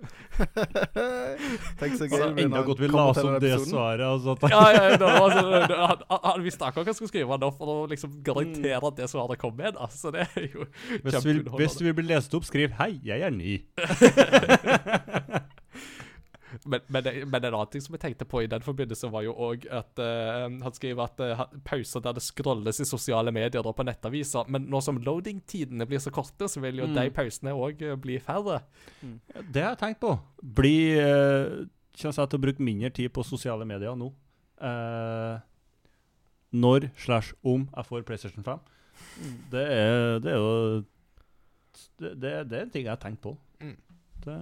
Tenk 1.79 1.95
så 1.95 2.11
gøy 2.11 2.17
Altså, 2.17 2.33
enda 2.41 2.67
godt 2.67 2.81
vi 2.83 2.87
la 2.97 3.05
oss 3.11 3.21
om 3.23 3.37
det 3.43 3.53
svaret. 3.63 4.03
Altså, 4.07 4.35
Ja, 4.51 4.63
ja, 4.75 4.97
det 4.97 5.11
var 5.13 5.35
sånn, 5.37 5.75
han, 5.83 6.03
han 6.27 6.45
visste 6.45 6.67
akkurat 6.67 6.85
hva 6.85 6.91
han 6.91 6.99
skulle 6.99 7.13
skrive 7.13 7.39
nå 7.41 7.51
for 7.57 7.73
å 7.73 7.77
liksom 7.91 8.19
garantere 8.25 8.81
at 8.91 8.99
det 8.99 9.09
svaret 9.13 9.41
kom 9.41 9.55
med. 9.57 9.77
Da. 9.77 9.87
Det 10.17 10.25
er 10.25 10.49
jo 10.51 10.65
hvis, 11.03 11.21
du 11.21 11.29
vil, 11.29 11.43
hvis 11.61 11.77
du 11.79 11.85
vil 11.87 11.97
bli 12.01 12.07
lest 12.11 12.33
opp, 12.37 12.45
skriv 12.47 12.75
'Hei, 12.77 12.97
jeg 13.05 13.21
er 13.27 13.33
ny'. 13.33 13.61
Men, 16.65 16.79
men, 16.87 17.03
men 17.27 17.43
en 17.43 17.53
annen 17.53 17.69
ting 17.71 17.83
som 17.83 17.95
jeg 17.95 18.01
tenkte 18.01 18.25
på 18.27 18.41
i 18.43 18.47
den 18.49 18.63
forbindelse, 18.63 19.09
var 19.11 19.25
jo 19.25 19.33
òg 19.49 19.65
at 19.67 19.99
uh, 19.99 20.47
han 20.47 20.73
skriver 20.75 21.03
at 21.03 21.19
uh, 21.21 21.43
pauser 21.67 22.03
der 22.03 22.15
det 22.17 22.23
scrolles 22.23 22.79
i 22.81 22.87
sosiale 22.87 23.33
medier 23.35 23.67
og 23.67 23.75
på 23.77 23.85
nettaviser. 23.87 24.47
Men 24.51 24.65
nå 24.71 24.81
som 24.83 24.99
loading-tidene 25.03 25.87
blir 25.89 26.01
så 26.03 26.13
korte, 26.15 26.47
så 26.49 26.63
vil 26.63 26.81
jo 26.81 26.87
Mm. 26.87 26.95
de 26.95 27.09
pausene 27.11 27.51
òg 27.51 27.81
bli 27.99 28.15
færre. 28.23 28.61
Det 29.03 29.61
har 29.61 29.73
jeg 29.75 29.81
tenkt 29.81 29.99
på. 29.99 30.13
Bli 30.55 30.77
eh, 30.95 31.67
Kjenner 31.97 32.13
seg 32.13 32.29
til 32.29 32.39
å 32.39 32.43
bruke 32.45 32.63
mindre 32.63 32.91
tid 32.93 33.11
på 33.13 33.25
sosiale 33.25 33.65
medier 33.65 33.95
nå. 33.97 34.11
Eh, 34.61 35.37
når 36.57 36.89
slash 37.01 37.33
om 37.45 37.65
jeg 37.73 37.89
får 37.89 38.05
PlayStation 38.07 38.45
5. 38.45 38.61
Det 39.51 39.63
er, 39.73 40.19
det 40.21 40.31
er 40.33 40.37
jo 40.37 40.83
det, 41.97 42.13
det, 42.21 42.31
det 42.49 42.57
er 42.57 42.63
en 42.63 42.73
ting 42.73 42.85
jeg 42.85 42.93
har 42.93 43.01
tenkt 43.01 43.21
på. 43.25 43.33
Mm. 43.61 43.75
Det, 44.23 44.37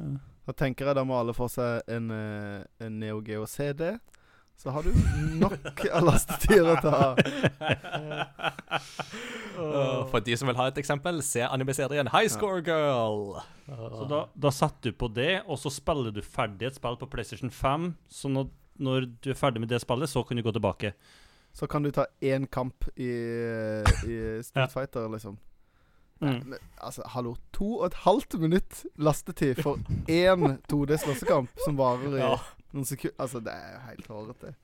Da 0.45 0.53
tenker 0.53 0.90
jeg 0.91 0.98
da 0.99 1.03
må 1.07 1.18
alle 1.18 1.34
få 1.36 1.48
seg 1.52 1.88
en, 1.91 2.11
eh, 2.14 2.61
en 2.86 2.99
Neo 3.02 3.22
Geo 3.26 3.48
CD. 3.49 3.95
Så 4.57 4.72
har 4.72 4.84
du 4.84 4.91
nok 5.40 5.82
av 5.95 6.06
lastetider 6.07 6.72
å 6.72 6.76
ta 6.82 6.94
av. 7.10 7.19
Uh, 9.56 10.06
for 10.11 10.23
de 10.26 10.38
som 10.40 10.49
vil 10.49 10.57
ha 10.60 10.68
et 10.72 10.80
eksempel, 10.82 11.22
se 11.23 11.44
anime-serien 11.45 12.10
High 12.11 12.32
Score 12.32 12.64
Girl. 12.65 13.36
så 13.68 14.07
da, 14.10 14.22
da 14.34 14.52
setter 14.52 14.91
du 14.91 14.99
på 14.99 15.11
det, 15.15 15.44
og 15.45 15.60
så 15.61 15.72
spiller 15.73 16.15
du 16.15 16.23
ferdig 16.23 16.69
et 16.69 16.80
spill 16.80 16.98
på 17.02 17.10
PlayStation 17.11 17.52
5. 17.53 17.91
Så 18.10 18.32
når, 18.32 18.49
når 18.80 19.10
du 19.22 19.32
er 19.36 19.40
ferdig 19.40 19.64
med 19.64 19.72
det 19.72 19.84
spillet, 19.84 20.11
så 20.11 20.23
kan 20.23 20.40
du 20.40 20.45
gå 20.45 20.56
tilbake. 20.56 20.95
Så 21.56 21.68
kan 21.72 21.84
du 21.84 21.91
ta 21.95 22.07
én 22.19 22.48
kamp 22.52 22.88
i, 22.95 23.11
i 24.07 24.15
Street 24.44 24.73
Fighter, 24.73 25.07
liksom. 25.11 25.38
Mm. 26.19 26.41
Men, 26.48 26.60
altså, 26.77 27.03
hallo. 27.11 27.36
To 27.53 27.77
og 27.77 27.86
et 27.86 27.98
halvt 28.06 28.38
minutt 28.40 28.86
lastetid 28.95 29.61
for 29.64 29.80
én 30.11 30.57
2D 30.72 30.98
slåssekamp 31.03 31.49
som 31.65 31.77
varer 31.80 32.15
i 32.15 32.22
Ja. 32.23 32.38
Noen 32.76 32.85
sekunder. 32.88 33.15
Altså, 33.23 33.39
det 33.45 33.53
er 33.56 33.72
jo 33.76 33.80
helt 33.89 34.07
hårete. 34.14 34.53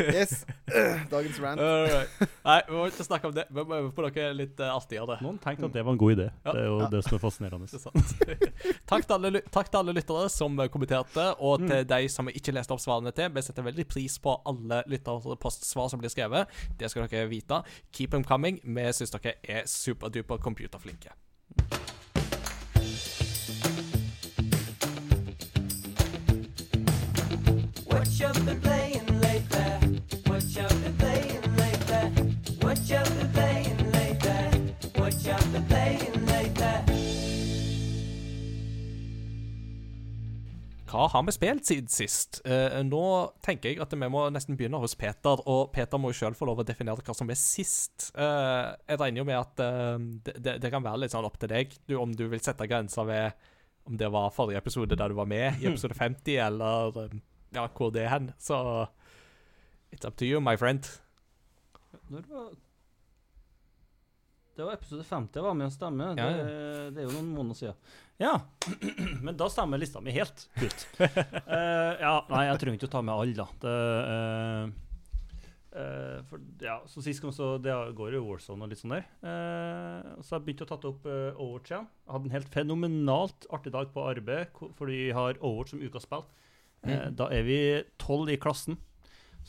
Yes. 0.00 0.46
Dagens 1.12 1.36
rant. 1.44 1.60
Alright. 1.60 2.22
Nei, 2.46 2.54
vi 2.70 2.72
må 2.78 2.86
ikke 2.88 3.04
snakke 3.04 3.28
om 3.28 3.34
det. 3.36 3.44
Vi 3.52 3.64
må 3.68 3.76
øve 3.76 3.90
på 3.92 4.00
noe 4.06 4.28
litt 4.32 4.62
uh, 4.64 4.70
artigere. 4.72 5.18
Noen 5.20 5.36
tenkte 5.42 5.68
at 5.68 5.74
det 5.76 5.82
var 5.84 5.92
en 5.92 6.00
god 6.00 6.14
idé. 6.14 6.28
Ja. 6.46 6.54
Det 6.56 6.62
er 6.62 6.68
jo 6.70 6.78
Ja. 6.80 6.88
det 6.94 7.02
som 7.04 7.16
er 7.18 7.22
fascinerende. 7.26 7.68
Det 7.68 7.76
er 7.76 7.84
sant. 7.84 8.14
takk, 8.88 9.04
til 9.04 9.14
alle, 9.18 9.42
takk 9.52 9.68
til 9.68 9.80
alle 9.82 9.92
lyttere 9.98 10.30
som 10.32 10.56
eh, 10.64 10.70
kommenterte, 10.72 11.26
og 11.38 11.60
Mm. 11.60 11.68
til 11.68 11.84
de 11.92 12.08
som 12.08 12.28
ikke 12.32 12.54
leste 12.56 12.72
opp 12.72 12.80
svarene 12.80 13.12
til. 13.12 13.28
Vi 13.36 13.42
setter 13.44 13.62
veldig 13.68 13.86
pris 13.92 14.16
på 14.24 14.38
alle 14.48 14.80
lytterpostsvar 14.88 15.90
som 15.92 16.00
blir 16.00 16.12
skrevet. 16.16 16.48
Det 16.80 16.88
skal 16.90 17.04
dere 17.08 17.28
vite. 17.28 17.60
Keep 17.92 18.10
them 18.16 18.24
coming. 18.24 18.60
Vi 18.64 18.88
syns 18.96 19.12
dere 19.18 19.36
er 19.44 19.66
superduper 19.68 20.40
computerflinke. 20.40 21.12
Hva 40.88 41.04
har 41.12 41.22
vi 41.28 41.32
spilt 41.36 41.62
siden 41.68 41.86
sist? 41.86 42.40
Eh, 42.42 42.80
nå 42.82 43.04
tenker 43.46 43.70
jeg 43.70 43.78
at 43.84 43.94
vi 43.94 44.10
må 44.10 44.24
nesten 44.34 44.58
begynne 44.58 44.82
hos 44.82 44.98
Peter, 44.98 45.38
og 45.46 45.70
Peter 45.76 46.02
må 46.02 46.10
jo 46.10 46.18
sjøl 46.18 46.34
få 46.34 46.50
lov 46.50 46.64
å 46.64 46.66
definere 46.66 47.06
hva 47.06 47.14
som 47.14 47.30
er 47.30 47.38
sist. 47.38 48.10
Eh, 48.18 48.66
jeg 48.88 48.98
regner 48.98 49.22
jo 49.22 49.28
med 49.30 49.38
at 49.38 49.62
eh, 49.62 49.94
det, 50.26 50.58
det, 50.58 50.74
kan 50.74 50.82
være 50.82 51.04
litt 51.04 51.14
sånn 51.14 51.28
opp 51.28 51.38
til 51.38 51.54
deg, 51.54 51.78
du, 51.86 52.00
om 52.02 52.10
du 52.10 52.26
vil 52.26 52.42
sette 52.42 52.66
grensa 52.66 53.06
ved 53.06 53.30
om 53.86 53.94
det 53.96 54.10
var 54.10 54.34
forrige 54.34 54.58
episode 54.58 54.98
der 54.98 55.14
du 55.14 55.20
var 55.22 55.30
med, 55.30 55.62
i 55.62 55.68
episode 55.70 55.94
50, 55.94 56.34
eller 56.48 57.04
eh, 57.06 57.20
ja, 57.54 57.66
hvor 57.74 57.92
det 57.94 58.04
er 58.04 58.12
hen. 58.12 58.32
Så 58.38 58.56
it's 59.92 60.06
up 60.06 60.16
to 60.16 60.28
you, 60.28 60.40
my 60.40 60.56
friend. 60.56 60.88
Når 62.08 62.26
var 62.28 62.50
Det 64.56 64.66
var 64.66 64.74
episode 64.74 65.04
50 65.06 65.38
jeg 65.38 65.44
var 65.44 65.54
med 65.54 65.68
å 65.68 65.72
stemme. 65.72 66.10
Ja, 66.18 66.28
Det, 66.34 66.94
det 66.96 67.02
er 67.02 67.06
jo 67.06 67.14
noen 67.14 67.30
måneder 67.36 67.58
siden. 67.60 67.96
Ja, 68.18 68.34
men 69.24 69.36
da 69.38 69.46
stemmer 69.52 69.78
lista 69.78 70.02
mi 70.02 70.10
helt. 70.16 70.48
Kult. 70.58 70.84
uh, 70.98 71.94
ja, 72.04 72.16
nei, 72.32 72.48
jeg 72.48 72.60
trenger 72.60 72.80
ikke 72.80 72.90
å 72.90 72.94
ta 72.96 73.02
med 73.06 73.14
alle, 73.14 73.36
da. 73.38 73.46
Det, 73.62 73.74
uh, 74.10 74.72
uh, 75.78 76.16
for, 76.26 76.42
ja, 76.64 76.80
så 76.90 77.04
sist 77.06 77.22
gang 77.22 77.36
så 77.36 77.52
det 77.62 77.76
går 78.00 78.18
jo 78.18 78.24
Warzone 78.26 78.66
og 78.66 78.72
litt 78.72 78.82
sånn 78.82 78.96
der. 78.96 79.06
Eh, 79.22 80.10
så 80.18 80.34
har 80.34 80.40
jeg 80.40 80.48
begynt 80.48 80.66
å 80.66 80.70
tatt 80.72 80.88
opp 80.90 81.06
Overwatch 81.06 81.70
igjen. 81.70 81.86
Jeg 82.02 82.16
hadde 82.16 82.30
en 82.30 82.36
helt 82.40 82.52
fenomenalt 82.58 83.48
artig 83.54 83.74
dag 83.78 83.94
på 83.94 84.08
arbeid 84.10 84.58
fordi 84.80 84.98
vi 85.04 85.14
har 85.14 85.38
Overwatch 85.38 85.76
som 85.76 85.86
ukas 85.86 86.08
spill. 86.08 86.26
Eh, 86.86 87.08
Da 87.10 87.30
er 87.34 87.42
vi 87.46 87.58
tolv 87.98 88.30
i 88.30 88.38
klassen. 88.40 88.78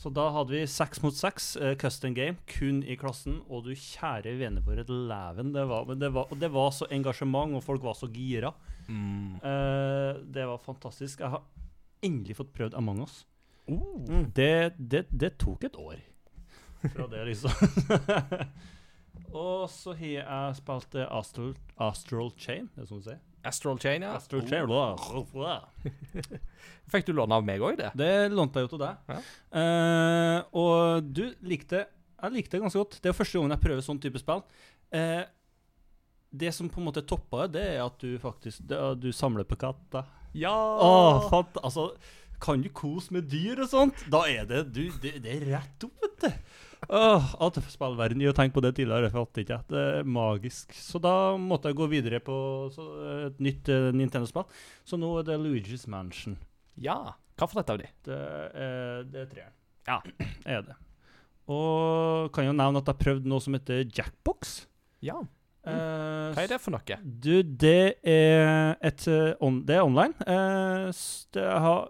Så 0.00 0.08
da 0.08 0.30
hadde 0.32 0.54
vi 0.54 0.62
seks 0.70 1.02
mot 1.04 1.12
seks, 1.12 1.56
uh, 1.60 1.74
custom 1.76 2.14
game, 2.16 2.38
kun 2.48 2.78
i 2.88 2.96
klassen. 2.96 3.42
Og 3.52 3.66
du 3.66 3.74
kjære 3.76 4.32
vene 4.40 4.62
for 4.64 4.80
et 4.80 4.88
leven 4.88 5.52
det 5.52 5.66
var. 5.68 5.84
Men 5.90 6.00
det 6.00 6.08
var, 6.14 6.30
det 6.40 6.48
var 6.54 6.70
så 6.72 6.88
engasjement, 6.90 7.52
og 7.58 7.64
folk 7.66 7.84
var 7.84 7.98
så 7.98 8.08
gira. 8.08 8.54
Mm. 8.88 9.36
Uh, 9.44 10.22
det 10.24 10.46
var 10.48 10.62
fantastisk. 10.64 11.20
Jeg 11.20 11.34
har 11.34 11.44
endelig 12.02 12.38
fått 12.38 12.54
prøvd 12.56 12.78
Among 12.80 13.02
us. 13.04 13.26
Oh. 13.68 14.24
Det, 14.34 14.72
det, 14.78 15.04
det 15.12 15.36
tok 15.38 15.68
et 15.68 15.76
år 15.76 16.00
fra 16.88 17.06
det, 17.12 17.24
liksom. 17.28 17.52
og 19.42 19.66
så 19.70 19.92
har 19.98 20.14
jeg 20.14 20.56
spilt 20.58 20.96
Astral, 21.04 21.52
Astral 21.76 22.32
Chain, 22.40 22.70
det 22.74 22.86
er 22.86 22.88
sånn 22.88 23.02
du 23.04 23.10
sier. 23.10 23.20
Astral 23.46 23.78
Chain, 23.80 24.04
ja. 24.04 24.14
Astral 24.18 24.44
Chain. 24.48 24.66
blah. 24.66 25.64
Fikk 26.92 27.06
du 27.06 27.14
låne 27.16 27.38
av 27.38 27.44
meg 27.46 27.62
òg, 27.62 27.78
det? 27.78 27.90
Det 27.96 28.12
lånte 28.34 28.60
jeg 28.60 28.68
jo 28.68 28.72
til 28.74 28.82
deg. 28.82 29.10
Ja. 29.10 29.18
Uh, 29.54 30.38
og 30.60 31.10
du 31.14 31.24
likte 31.46 31.84
Jeg 31.86 32.34
likte 32.34 32.56
det 32.56 32.64
ganske 32.64 32.82
godt. 32.82 32.98
Det 33.00 33.12
er 33.12 33.16
første 33.16 33.38
gangen 33.38 33.54
jeg 33.54 33.64
prøver 33.64 33.84
sånn 33.86 34.00
type 34.02 34.20
spill. 34.20 34.42
Uh, 34.92 35.22
det 36.30 36.52
som 36.54 36.68
på 36.70 36.82
en 36.82 36.88
måte 36.90 37.02
toppa 37.06 37.46
det, 37.46 37.58
det 37.58 37.66
er 37.74 37.84
at 37.84 38.02
du 38.02 38.18
faktisk 38.22 38.66
det, 38.70 38.80
du 39.02 39.08
samler 39.16 39.46
på 39.48 39.58
katter. 39.58 40.06
Ja! 40.36 40.52
Oh, 40.52 41.24
fant, 41.30 41.56
altså, 41.64 41.90
kan 42.42 42.62
du 42.62 42.68
kose 42.74 43.14
med 43.16 43.30
dyr 43.32 43.64
og 43.64 43.70
sånt? 43.72 44.04
Da 44.12 44.22
er 44.30 44.46
det 44.48 44.66
du, 44.74 44.84
det, 45.02 45.16
det 45.24 45.38
er 45.38 45.48
rett 45.56 45.88
opp, 45.88 45.96
vet 46.04 46.26
du. 46.26 46.68
Åh, 46.88 47.32
at 47.44 47.58
spillverden 47.70 48.22
gjør 48.24 48.36
tenke 48.38 48.56
på 48.56 48.62
det 48.64 48.72
tidligere, 48.78 49.08
jeg 49.08 49.14
fatter 49.14 49.44
ikke. 49.44 49.58
Det 49.68 49.80
er 49.80 50.08
magisk. 50.08 50.72
Så 50.74 51.00
da 51.02 51.14
måtte 51.38 51.70
jeg 51.70 51.78
gå 51.78 51.88
videre 51.92 52.20
på 52.24 52.36
så, 52.74 52.86
et 53.28 53.42
nytt 53.42 53.68
uh, 53.68 53.90
Nintendo-spill. 53.94 54.46
Så 54.88 54.98
nå 55.00 55.10
er 55.20 55.28
det 55.28 55.40
Luigi's 55.42 55.88
Mansion. 55.90 56.38
ja. 56.80 57.16
Hva 57.40 57.46
for 57.48 57.62
et 57.62 57.70
av 57.72 57.78
de? 57.80 57.86
Det 58.04 58.16
er, 58.60 59.04
det 59.08 59.20
er 59.22 59.28
treeren. 59.30 59.52
Ja. 59.88 59.94
Er 60.56 60.64
det. 60.66 60.74
Og 61.48 62.28
kan 62.36 62.44
jo 62.44 62.52
nevne 62.52 62.82
at 62.82 62.84
jeg 62.84 62.92
har 62.92 63.00
prøvd 63.00 63.28
noe 63.32 63.40
som 63.40 63.56
heter 63.56 63.86
Jackbox. 63.88 64.66
Ja. 65.00 65.16
Mm. 65.64 66.34
Hva 66.36 66.44
er 66.44 66.50
det 66.52 66.58
for 66.60 66.72
noe? 66.72 66.98
Du, 67.00 67.32
det 67.42 67.96
er 68.04 68.76
et 68.86 69.06
eh, 69.08 69.32
on, 69.44 69.62
Det 69.68 69.76
er 69.76 69.84
online. 69.84 70.14
Eh, 70.24 71.00
det, 71.36 71.46
har, 71.64 71.88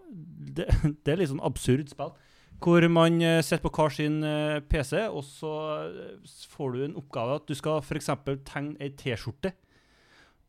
det, 0.54 0.66
det 1.04 1.12
er 1.12 1.20
litt 1.20 1.32
sånn 1.34 1.42
absurd 1.46 1.90
spill. 1.92 2.14
Hvor 2.60 2.84
man 2.92 3.22
eh, 3.24 3.40
sitter 3.40 3.64
på 3.64 3.72
hver 3.72 3.92
sin 3.94 4.20
eh, 4.26 4.60
PC, 4.60 5.06
og 5.08 5.24
så 5.24 5.52
eh, 5.88 6.32
får 6.52 6.74
du 6.74 6.82
en 6.84 6.96
oppgave 7.00 7.38
at 7.40 7.46
du 7.48 7.56
skal 7.56 7.80
f.eks. 7.80 8.10
tegne 8.44 8.76
ei 8.82 8.90
T-skjorte. 8.92 9.54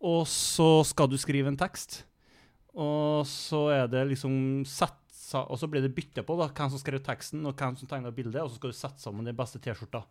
Og 0.04 0.26
så 0.28 0.82
skal 0.88 1.08
du 1.08 1.16
skrive 1.22 1.48
en 1.48 1.60
tekst. 1.60 2.02
Og 2.76 3.24
så 3.28 3.66
er 3.76 3.88
det 3.92 4.06
liksom 4.14 4.64
sett 4.68 4.98
Og 5.32 5.58
så 5.60 5.68
blir 5.68 5.84
det 5.84 5.94
bytte 5.96 6.24
på 6.28 6.36
da, 6.40 6.50
hvem 6.52 6.72
som 6.74 6.80
skrev 6.82 7.00
teksten, 7.06 7.46
og 7.48 7.56
hvem 7.56 7.78
som 7.80 7.88
tegna 7.88 8.12
bildet, 8.12 8.42
og 8.42 8.50
så 8.52 8.58
skal 8.60 8.74
du 8.74 8.76
sette 8.76 9.00
sammen 9.00 9.28
den 9.28 9.38
beste 9.38 9.62
T-skjorta. 9.64 10.02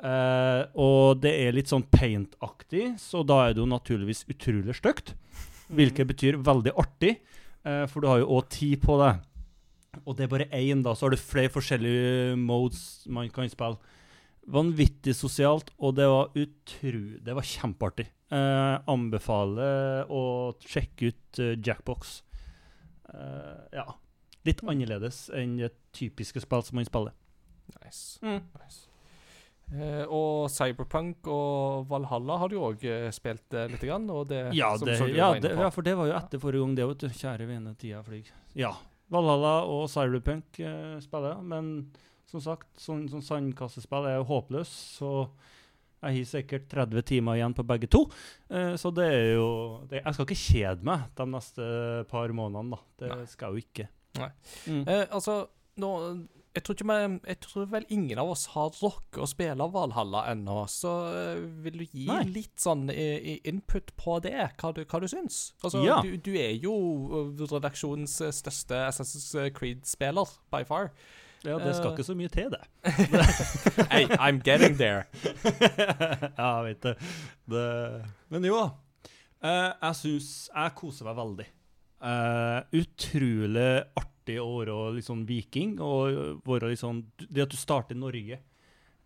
Uh, 0.00 0.64
og 0.80 1.20
det 1.20 1.32
er 1.46 1.54
litt 1.56 1.68
sånn 1.68 1.86
paint-aktig, 1.92 2.98
så 3.00 3.20
da 3.24 3.38
er 3.46 3.54
det 3.56 3.60
jo 3.60 3.68
naturligvis 3.68 4.26
utrolig 4.32 4.76
stygt. 4.76 5.14
Hvilket 5.72 6.08
betyr 6.12 6.38
veldig 6.44 6.74
artig, 6.76 7.14
uh, 7.64 7.86
for 7.88 8.04
du 8.04 8.10
har 8.10 8.20
jo 8.20 8.28
òg 8.36 8.50
tid 8.52 8.84
på 8.84 8.96
det. 9.00 9.14
Og 10.04 10.16
det 10.16 10.26
er 10.26 10.32
bare 10.32 10.48
én, 10.54 10.84
da, 10.84 10.94
så 10.94 11.06
har 11.06 11.14
du 11.14 11.20
flere 11.20 11.52
forskjellige 11.52 12.36
modes 12.38 13.06
man 13.10 13.30
kan 13.34 13.50
spille. 13.50 13.78
Vanvittig 14.50 15.14
sosialt, 15.14 15.72
og 15.78 15.96
det 15.98 16.06
var 16.08 16.30
utru... 16.38 17.18
Det 17.22 17.36
var 17.36 17.46
kjempeartig. 17.46 18.06
Eh, 18.30 18.76
anbefaler 18.90 20.10
å 20.10 20.22
sjekke 20.62 21.10
ut 21.10 21.40
eh, 21.42 21.56
Jackbox. 21.58 22.20
Eh, 23.12 23.64
ja. 23.80 23.88
Litt 24.46 24.62
annerledes 24.64 25.26
enn 25.36 25.58
det 25.60 25.74
typiske 25.96 26.42
spill 26.42 26.64
som 26.66 26.80
man 26.80 26.88
spiller. 26.88 27.16
Nice. 27.80 28.18
Mm. 28.24 28.40
nice. 28.62 28.86
Eh, 29.70 30.02
og 30.10 30.48
Cyberpunk 30.50 31.28
og 31.30 31.86
Valhalla 31.90 32.40
har 32.42 32.50
du 32.50 32.56
òg 32.58 32.82
eh, 32.90 33.08
spilt 33.14 33.54
eh, 33.54 33.68
litt, 33.70 33.84
grann, 33.86 34.08
og 34.10 34.26
det 34.32 34.48
Ja, 34.56 34.72
det, 34.78 34.96
som 34.98 35.10
ja, 35.10 35.30
det, 35.38 35.52
ja, 35.54 35.68
for 35.70 35.86
det 35.86 35.94
var 35.98 36.10
jo 36.10 36.16
etter 36.16 36.42
forrige 36.42 36.64
gang, 36.64 36.78
det, 36.78 36.86
vet 36.90 37.04
du. 37.04 37.20
Kjære 37.20 37.46
vene, 37.50 37.74
tida 37.78 38.02
flyr. 38.06 38.32
Ja. 38.58 38.72
Valhalla 39.10 39.54
og 39.68 39.88
Cyberpunk 39.90 40.60
eh, 40.62 40.96
spiller 41.02 41.34
jeg, 41.34 41.46
men 41.50 41.70
som 42.30 42.42
sagt, 42.44 42.68
sånn, 42.78 43.08
sånn 43.10 43.24
sandkassespill 43.26 44.06
er 44.06 44.20
jo 44.20 44.28
håpløs, 44.28 44.70
så 45.00 45.12
jeg 46.00 46.16
har 46.16 46.28
sikkert 46.30 46.68
30 46.72 47.04
timer 47.10 47.36
igjen 47.36 47.54
på 47.56 47.64
begge 47.68 47.88
to. 47.90 48.04
Eh, 48.48 48.72
så 48.80 48.92
det 48.94 49.08
er 49.12 49.26
jo 49.34 49.48
det, 49.90 50.00
Jeg 50.00 50.16
skal 50.16 50.28
ikke 50.28 50.42
kjede 50.46 50.86
meg 50.88 51.08
de 51.18 51.26
neste 51.28 51.66
par 52.08 52.32
månedene, 52.32 52.78
da. 52.78 52.80
Det 53.02 53.10
Nei. 53.10 53.26
skal 53.28 53.50
jeg 53.50 53.52
jo 53.52 53.66
ikke. 53.66 53.88
Nei. 54.20 54.30
Mm. 54.70 54.84
Eh, 54.86 55.04
altså, 55.10 55.34
nå 55.82 55.90
jeg 56.50 56.64
tror, 56.66 56.74
vi, 56.82 57.18
jeg 57.30 57.38
tror 57.44 57.66
vel 57.70 57.84
ingen 57.94 58.18
av 58.18 58.32
oss 58.32 58.48
har 58.56 58.72
rukket 58.80 59.20
å 59.22 59.28
spille 59.30 59.66
Valhalla 59.70 60.24
ennå, 60.32 60.64
så 60.70 60.94
eh, 61.14 61.42
vil 61.62 61.78
du 61.78 61.84
gi 61.86 62.08
Nei. 62.08 62.24
litt 62.34 62.58
sånn 62.58 62.88
i 62.90 63.36
input 63.46 63.92
på 64.00 64.18
det, 64.24 64.48
hva 64.58 64.72
du, 64.74 64.82
hva 64.82 65.00
du 65.02 65.06
syns? 65.10 65.52
Altså, 65.62 65.84
Ja. 65.86 66.00
du, 66.02 66.16
du 66.18 66.32
er 66.34 66.56
jo 66.58 66.74
eh, 67.20 67.46
redaksjonens 67.54 68.18
eh, 68.26 68.34
største 68.34 68.82
Assassin's 68.88 69.30
Creed-spiller, 69.54 70.34
by 70.50 70.64
far. 70.66 70.90
Ja, 71.46 71.56
det 71.56 71.72
skal 71.72 71.86
uh, 71.88 71.94
ikke 71.94 72.04
så 72.04 72.14
mye 72.18 72.28
til, 72.28 72.50
det. 72.52 72.60
Hey, 73.92 74.04
I'm 74.18 74.42
getting 74.44 74.76
there. 74.76 75.06
ja, 76.36 76.50
jeg 76.60 76.64
vet 76.66 76.82
det. 76.82 76.96
det. 77.48 77.68
Men 78.28 78.44
jo 78.44 78.58
da. 78.58 78.66
Eh, 79.40 79.70
jeg 79.86 79.96
syns 79.96 80.28
Jeg 80.52 80.74
koser 80.76 81.08
meg 81.08 81.16
veldig. 81.16 81.46
Eh, 82.00 82.60
utrolig 82.80 83.72
artig 84.00 84.38
å 84.40 84.48
være 84.62 85.02
sånn 85.04 85.26
viking. 85.28 85.76
Og 85.84 86.40
være 86.48 86.72
sånn 86.78 87.04
Det 87.20 87.44
at 87.44 87.52
du 87.52 87.58
starter 87.60 87.96
i 87.96 88.00
Norge, 88.00 88.40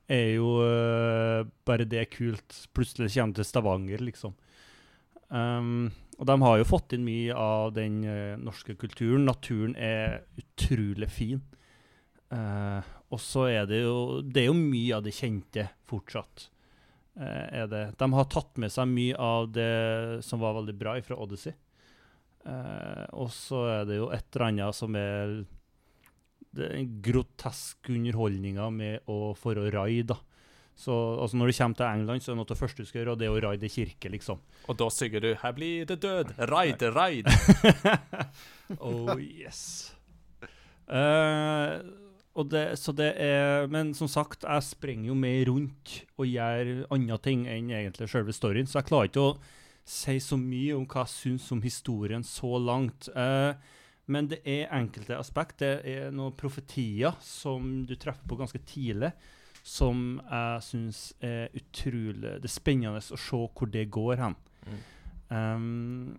er 0.04 0.34
jo 0.36 0.58
uh, 0.60 1.46
bare 1.64 1.86
det 1.88 2.10
kult. 2.12 2.66
Plutselig 2.76 3.14
kommer 3.14 3.32
du 3.32 3.40
til 3.40 3.48
Stavanger, 3.48 4.02
liksom. 4.04 4.34
Um, 5.32 5.88
og 6.18 6.28
de 6.28 6.34
har 6.42 6.58
jo 6.60 6.66
fått 6.68 6.92
inn 6.92 7.06
mye 7.06 7.32
av 7.34 7.72
den 7.74 8.02
uh, 8.04 8.36
norske 8.36 8.76
kulturen. 8.76 9.24
Naturen 9.24 9.72
er 9.80 10.26
utrolig 10.38 11.10
fin. 11.10 11.42
Og 12.34 13.20
så 13.22 13.44
er 13.46 13.66
det 13.70 13.78
jo 13.84 14.22
Det 14.26 14.40
er 14.42 14.48
jo 14.48 14.56
mye 14.58 14.96
av 14.96 15.04
det 15.04 15.12
kjente 15.14 15.68
fortsatt. 15.86 16.48
er 17.14 17.68
det. 17.70 17.82
De 17.94 18.06
har 18.10 18.24
tatt 18.26 18.56
med 18.58 18.72
seg 18.74 18.88
mye 18.90 19.14
av 19.14 19.52
det 19.54 20.24
som 20.26 20.40
var 20.40 20.56
veldig 20.56 20.74
bra 20.74 20.96
fra 21.06 21.14
Odyssey. 21.14 21.54
Eh, 22.44 23.04
og 23.16 23.30
så 23.32 23.64
er 23.78 23.84
det 23.88 23.98
jo 24.00 24.10
et 24.12 24.26
eller 24.34 24.48
annet 24.50 24.76
som 24.76 24.96
er 25.00 25.36
det 26.54 26.68
er 26.68 26.76
en 26.78 26.92
grotesk 27.02 27.90
underholdninga 27.90 28.68
med 28.70 29.10
å 29.10 29.34
få 29.38 29.56
å 29.58 29.66
raide. 29.74 30.14
da. 30.14 30.18
Så 30.74 30.92
altså 31.22 31.38
Når 31.38 31.50
du 31.50 31.56
kommer 31.56 31.76
til 31.78 31.86
England, 31.86 32.22
så 32.22 32.32
er 32.32 32.38
noe 32.38 32.46
av 32.46 32.52
det 32.52 32.58
første 32.58 32.82
du 32.82 32.88
skal 32.88 33.00
gjøre, 33.00 33.16
det 33.18 33.26
er 33.26 33.34
å 33.34 33.42
raide 33.42 33.70
kirke, 33.70 34.10
liksom. 34.10 34.40
Og 34.68 34.78
da 34.78 34.88
synger 34.90 35.20
du 35.20 35.34
'Her 35.34 35.52
blir 35.52 35.84
det 35.86 36.00
død'. 36.02 36.34
Ride, 36.50 36.90
ride. 36.90 37.30
oh 38.80 39.18
yes. 39.18 39.94
Uh, 40.88 41.82
det, 42.50 42.76
så 42.78 42.92
det 42.92 43.14
er 43.16 43.66
Men 43.68 43.94
som 43.94 44.08
sagt, 44.08 44.44
jeg 44.44 44.62
springer 44.62 45.06
jo 45.06 45.14
mer 45.14 45.46
rundt 45.46 46.04
og 46.18 46.26
gjør 46.26 46.86
andre 46.90 47.18
ting 47.18 47.46
enn 47.46 47.70
egentlig 47.70 48.10
selve 48.10 48.32
storyen, 48.32 48.66
så 48.66 48.78
jeg 48.78 48.90
klarer 48.90 49.08
ikke 49.08 49.20
å 49.20 49.38
si 49.84 50.18
så 50.22 50.38
mye 50.40 50.74
om 50.76 50.86
hva 50.88 51.04
jeg 51.04 51.12
syns 51.12 51.50
om 51.54 51.62
historien 51.64 52.24
så 52.26 52.56
langt. 52.58 53.08
Uh, 53.12 53.52
men 54.06 54.28
det 54.28 54.40
er 54.48 54.72
enkelte 54.74 55.16
aspekt. 55.16 55.60
Det 55.62 55.80
er 55.88 56.12
noen 56.12 56.34
profetier 56.36 57.16
som 57.24 57.84
du 57.88 57.94
treffer 57.96 58.26
på 58.28 58.38
ganske 58.40 58.60
tidlig, 58.68 59.12
som 59.64 60.18
jeg 60.20 60.64
syns 60.66 60.98
er 61.24 61.48
utrolig 61.56 62.34
Det 62.42 62.50
er 62.50 62.52
spennende 62.52 63.00
å 63.00 63.16
se 63.16 63.38
hvor 63.56 63.70
det 63.72 63.86
går 63.92 64.20
hen. 64.20 64.36
Um, 65.32 66.16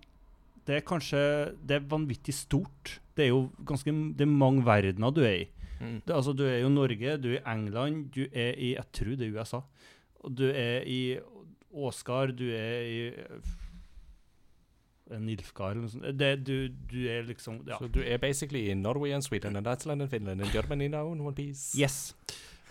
det 0.66 0.80
er 0.80 0.88
kanskje 0.88 1.20
Det 1.62 1.78
er 1.78 1.90
vanvittig 1.90 2.34
stort. 2.34 3.00
Det 3.16 3.28
er 3.28 3.30
jo 3.36 3.52
ganske 3.66 3.92
Det 4.18 4.26
er 4.26 4.34
mange 4.34 4.66
verdener 4.66 5.14
du 5.14 5.22
er 5.22 5.44
i. 5.44 5.48
Mm. 5.80 6.02
Det, 6.08 6.14
altså, 6.16 6.34
du 6.34 6.46
er 6.48 6.60
jo 6.64 6.70
Norge, 6.72 7.18
du 7.22 7.30
er 7.34 7.38
i 7.38 7.52
England, 7.52 8.10
du 8.16 8.26
er 8.32 8.58
i 8.58 8.74
Jeg 8.74 8.92
tror 8.94 9.16
det 9.16 9.28
er 9.28 9.38
USA. 9.38 9.62
Og 10.26 10.38
du 10.38 10.46
er 10.50 10.82
i 10.90 11.20
Åsgard, 11.76 12.36
du 12.40 12.48
er 12.56 12.88
i 12.88 13.00
en 15.14 15.26
Nilfgaard 15.28 15.76
eller 15.76 15.86
noe 15.86 15.94
sånt. 15.94 16.08
Det, 16.18 16.32
du, 16.48 16.56
du 16.90 17.00
er 17.12 17.26
liksom 17.28 17.62
Ja. 17.68 17.78
Så 17.78 17.90
du 17.92 18.02
er 18.02 18.18
basically 18.22 18.70
in 18.72 18.82
Norway 18.86 19.14
and 19.14 19.26
Sweden 19.26 19.56
and 19.60 19.68
Iceland 19.70 20.02
and 20.02 20.12
Finland 20.12 20.42
and 20.42 20.52
Germany 20.54 20.88
now 20.90 21.12
in 21.14 21.22
one 21.22 21.36
piece. 21.36 21.78
Yes. 21.78 22.16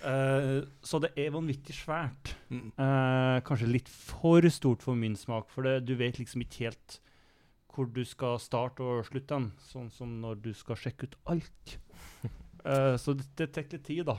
Uh, 0.04 0.66
så 0.84 1.00
det 1.00 1.14
er 1.16 1.32
vanvittig 1.32 1.76
svært. 1.78 2.34
Mm. 2.50 2.72
Uh, 2.76 3.40
kanskje 3.46 3.70
litt 3.70 3.88
for 3.88 4.44
stort 4.52 4.84
for 4.84 4.98
min 4.98 5.16
smak, 5.16 5.48
for 5.54 5.64
det, 5.64 5.86
du 5.88 5.94
vet 5.96 6.18
liksom 6.20 6.44
ikke 6.44 6.66
helt 6.66 6.98
hvor 7.74 7.88
du 7.90 8.04
skal 8.06 8.36
starte 8.38 8.84
og 8.86 9.06
slutte 9.08 9.34
den, 9.34 9.48
sånn 9.66 9.88
som 9.90 10.10
når 10.22 10.42
du 10.44 10.52
skal 10.54 10.78
sjekke 10.78 11.08
ut 11.08 11.16
alt. 11.32 11.78
uh, 12.66 12.94
så 13.02 13.16
det, 13.18 13.26
det 13.38 13.50
tar 13.54 13.66
litt 13.72 13.86
tid, 13.86 14.04
da. 14.10 14.18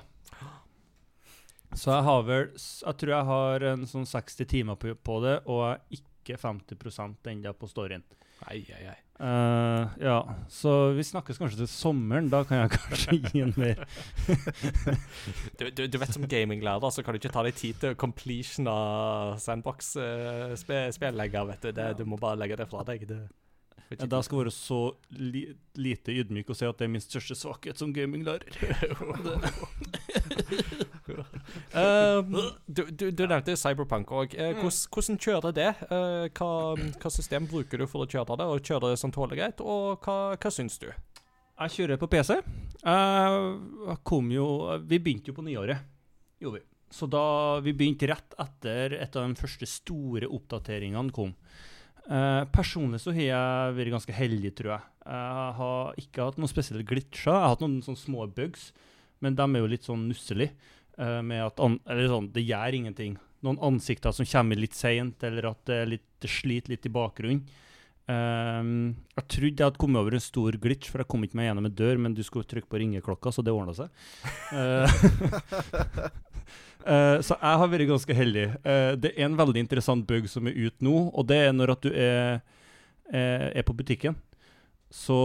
Så 1.73 1.91
jeg 1.91 2.03
har 2.05 2.21
vel 2.27 2.51
Jeg 2.55 2.95
tror 2.99 3.11
jeg 3.15 3.25
har 3.29 3.63
en 3.71 3.87
sånn 3.89 4.05
60 4.05 4.45
timer 4.51 4.75
på, 4.79 4.93
på 4.95 5.21
det, 5.25 5.39
og 5.45 5.65
jeg 5.65 5.79
er 5.79 5.83
ikke 5.99 6.37
50% 6.41 7.27
ennå 7.31 7.53
på 7.57 7.67
storyen. 7.69 8.03
Ei, 8.49 8.61
ei, 8.69 8.83
ei. 8.91 8.99
Uh, 9.15 9.87
ja, 10.01 10.17
så 10.51 10.91
vi 10.91 11.03
snakkes 11.07 11.37
kanskje 11.39 11.61
til 11.61 11.69
sommeren. 11.71 12.27
Da 12.29 12.43
kan 12.43 12.57
jeg 12.65 12.69
kanskje 12.75 13.15
gi 13.29 13.39
en 13.45 13.53
mer 13.55 13.79
Du, 15.59 15.69
du, 15.69 15.87
du 15.87 15.97
vet 16.01 16.11
som 16.11 16.27
gaminglærer 16.27 16.89
så 16.91 17.03
kan 17.03 17.13
du 17.15 17.19
ikke 17.21 17.31
ta 17.31 17.43
deg 17.47 17.55
tid 17.55 17.75
til 17.79 17.95
completion 17.95 18.67
av 18.67 19.37
sandbox-spillegger. 19.39 21.41
Uh, 21.45 21.49
vet 21.53 21.61
du. 21.63 21.71
Det, 21.77 21.97
du 22.01 22.05
må 22.09 22.17
bare 22.19 22.35
legge 22.43 22.59
det 22.59 22.67
fra 22.71 22.83
deg. 22.91 23.07
Det, 23.07 23.21
Ja, 23.93 24.05
Da 24.09 24.17
skal 24.25 24.39
jeg 24.39 24.45
være 24.47 24.51
så 24.51 24.79
li 25.13 25.43
lite 25.77 26.11
ydmyk 26.11 26.49
og 26.49 26.55
si 26.57 26.65
at 26.65 26.77
det 26.79 26.85
er 26.87 26.93
min 26.95 27.03
største 27.03 27.35
svakhet 27.37 27.77
som 27.79 27.93
gaminglærer. 27.93 28.51
Um, 31.75 32.35
du, 32.67 32.83
du, 32.91 33.05
du 33.11 33.23
nevnte 33.25 33.55
Cyberpunk 33.59 34.11
òg. 34.11 34.35
hvordan, 34.35 34.77
hvordan 34.91 35.19
kjører 35.21 35.55
det? 35.55 35.71
Eh, 35.87 36.27
hva, 36.37 36.49
hva 36.75 37.11
system 37.13 37.47
bruker 37.49 37.81
du 37.81 37.87
for 37.89 38.05
å 38.05 38.09
kjøre 38.09 38.39
det, 38.41 38.47
og 38.49 38.63
kjører 38.65 38.93
det 38.93 39.01
sånn 39.01 39.15
tåler 39.15 39.39
greit? 39.39 39.63
Og 39.63 40.05
hva, 40.05 40.35
hva 40.35 40.53
syns 40.53 40.79
du? 40.81 40.89
Jeg 41.55 41.75
kjører 41.77 41.99
på 41.99 42.09
PC. 42.11 42.35
Jeg 42.85 43.99
kom 44.03 44.27
jo 44.33 44.47
Vi 44.83 44.99
begynte 44.99 45.31
jo 45.31 45.37
på 45.37 45.45
nyåret, 45.45 45.85
gjorde 46.43 46.59
vi. 46.59 46.65
Så 46.91 47.07
da 47.11 47.23
Vi 47.63 47.73
begynte 47.73 48.09
rett 48.11 48.35
etter 48.41 48.97
et 48.99 49.15
av 49.15 49.25
de 49.27 49.39
første 49.39 49.69
store 49.69 50.27
oppdateringene 50.27 51.15
kom. 51.15 51.33
Uh, 52.05 52.45
personlig 52.53 52.99
så 53.01 53.09
har 53.15 53.25
jeg 53.25 53.77
vært 53.79 53.95
ganske 53.95 54.13
heldig, 54.13 54.51
tror 54.57 54.75
jeg. 54.75 54.89
Jeg 55.05 55.53
har 55.59 56.01
ikke 56.01 56.27
hatt 56.27 56.37
noen 56.41 56.51
spesielle 56.51 56.85
glitcher. 56.85 57.31
Jeg 57.31 57.41
har 57.41 57.55
hatt 57.55 57.63
noen 57.63 57.79
sånne 57.85 58.01
små 58.03 58.27
bugs, 58.29 58.69
men 59.25 59.37
de 59.37 59.45
er 59.45 59.63
jo 59.63 59.71
litt 59.71 59.87
sånn 59.87 60.05
nusselige. 60.11 60.53
Eh, 60.97 61.21
med 61.21 61.43
at 61.45 61.61
an 61.63 61.79
Eller 61.89 62.09
sånn, 62.11 62.31
det 62.33 62.45
gjør 62.45 62.79
ingenting. 62.79 63.19
Noen 63.45 63.61
ansikter 63.63 64.15
som 64.15 64.27
kommer 64.27 64.59
litt 64.59 64.77
seint, 64.77 65.23
eller 65.23 65.51
at 65.51 65.61
det, 65.69 65.83
litt, 65.91 66.07
det 66.23 66.31
sliter 66.31 66.73
litt 66.73 66.87
i 66.87 66.93
bakgrunnen. 66.93 67.45
Ehm, 68.05 68.93
jeg 69.17 69.25
trodde 69.33 69.49
jeg 69.57 69.65
hadde 69.65 69.81
kommet 69.81 69.97
over 69.97 70.13
en 70.13 70.21
stor 70.21 70.57
glitch, 70.61 70.91
for 70.91 71.01
jeg 71.01 71.09
kom 71.09 71.25
ikke 71.25 71.39
meg 71.39 71.49
gjennom 71.49 71.69
en 71.69 71.77
dør, 71.79 71.97
men 72.01 72.13
du 72.17 72.21
skulle 72.25 72.45
trykke 72.49 72.69
på 72.69 72.81
ringeklokka, 72.81 73.33
så 73.33 73.45
det 73.45 73.53
ordna 73.53 73.73
seg. 73.73 73.89
Uh, 74.53 74.85
så 77.25 77.33
jeg 77.33 77.61
har 77.61 77.71
vært 77.71 77.89
ganske 77.89 78.17
heldig. 78.17 78.45
Uh, 78.61 78.93
det 79.01 79.15
er 79.15 79.25
en 79.25 79.39
veldig 79.39 79.65
interessant 79.65 80.05
bug 80.09 80.29
som 80.29 80.49
er 80.49 80.57
ute 80.67 80.85
nå, 80.85 80.95
og 81.09 81.29
det 81.31 81.41
er 81.47 81.55
når 81.55 81.75
at 81.77 81.87
du 81.87 81.91
er, 81.91 82.43
er, 83.09 83.47
er 83.49 83.65
på 83.65 83.77
butikken. 83.77 84.17
Så 84.93 85.19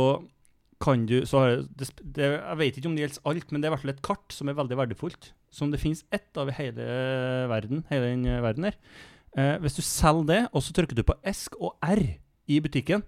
kan 0.81 1.05
du 1.05 1.19
så 1.29 1.43
har 1.43 1.59
det, 1.77 1.91
det, 2.01 2.25
jeg 2.25 2.57
vet 2.57 2.79
ikke 2.81 2.89
om 2.89 2.97
det 2.97 3.05
gjelder 3.05 3.29
alt, 3.29 3.51
men 3.53 3.61
det 3.61 3.69
er 3.69 3.71
i 3.71 3.75
hvert 3.75 3.85
fall 3.85 3.93
et 3.93 4.07
kart 4.07 4.33
som 4.33 4.49
er 4.49 4.57
veldig 4.57 4.81
verdifullt. 4.81 5.35
Som 5.51 5.71
det 5.73 5.81
finnes 5.83 6.05
ett 6.15 6.37
av 6.39 6.49
i 6.49 6.55
hele 6.55 6.85
verden, 7.51 7.85
hele 7.91 8.11
den 8.13 8.27
eh, 8.31 8.43
verden 8.45 8.69
her. 8.69 8.77
Eh, 9.37 9.57
hvis 9.63 9.77
du 9.79 9.83
selger 9.83 10.27
det, 10.29 10.41
og 10.55 10.63
så 10.63 10.75
trykker 10.75 10.99
du 10.99 11.03
på 11.07 11.17
ESK 11.27 11.57
og 11.61 11.77
R 11.83 12.03
i 12.51 12.61
butikken, 12.63 13.03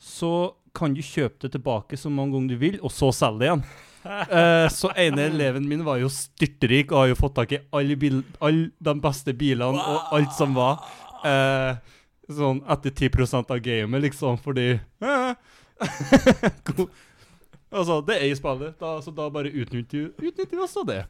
så 0.00 0.52
kan 0.76 0.92
du 0.94 1.00
kjøpe 1.02 1.40
det 1.42 1.50
tilbake 1.56 1.96
så 1.98 2.12
mange 2.12 2.36
ganger 2.36 2.52
du 2.54 2.60
vil, 2.60 2.76
og 2.84 2.92
så 2.94 3.08
selge 3.16 3.40
det 3.44 3.48
igjen. 3.50 3.64
Eh, 4.00 4.64
så 4.72 4.88
ene 4.96 5.26
eleven 5.28 5.66
min 5.68 5.82
var 5.84 5.98
jo 6.00 6.06
styrtrik 6.08 6.88
og 6.88 7.02
har 7.02 7.08
jo 7.10 7.16
fått 7.18 7.34
tak 7.36 7.50
i 7.52 7.58
alle 7.76 7.98
bil, 8.00 8.22
alle 8.40 8.70
de 8.80 8.94
beste 9.04 9.34
bilene 9.36 9.76
og 9.76 10.14
alt 10.16 10.32
som 10.32 10.54
var. 10.56 10.80
Eh, 11.28 11.76
sånn 12.32 12.62
etter 12.72 12.94
10 13.10 13.42
av 13.42 13.60
gamet, 13.60 14.00
liksom, 14.06 14.38
fordi 14.40 14.70
God- 16.70 16.88
Altså, 17.70 18.00
det 18.02 18.16
er 18.18 18.26
i 18.26 18.36
spillet, 18.38 18.74
da, 18.80 18.96
så 19.02 19.12
da 19.14 19.28
bare 19.30 19.52
utnytter 19.54 20.10
utnytter 20.18 20.56
vi 20.56 20.64
også 20.64 20.82
det. 20.88 21.04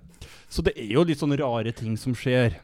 Så 0.53 0.65
det 0.67 0.75
er 0.77 0.91
jo 0.93 1.07
litt 1.09 1.21
sånne 1.21 1.39
rare 1.41 1.73
ting 1.77 1.97
som 2.01 2.13
skjer. 2.17 2.59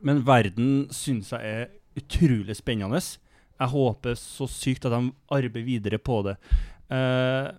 Men 0.00 0.22
verden 0.24 0.86
syns 0.94 1.32
jeg 1.34 1.42
er 1.42 1.66
utrolig 1.98 2.56
spennende. 2.56 3.02
Jeg 3.02 3.72
håper 3.74 4.16
så 4.18 4.46
sykt 4.50 4.86
at 4.88 4.94
de 4.94 5.10
arbeider 5.34 5.66
videre 5.66 5.98
på 6.02 6.22
det. 6.26 6.38
Eh, 6.92 7.50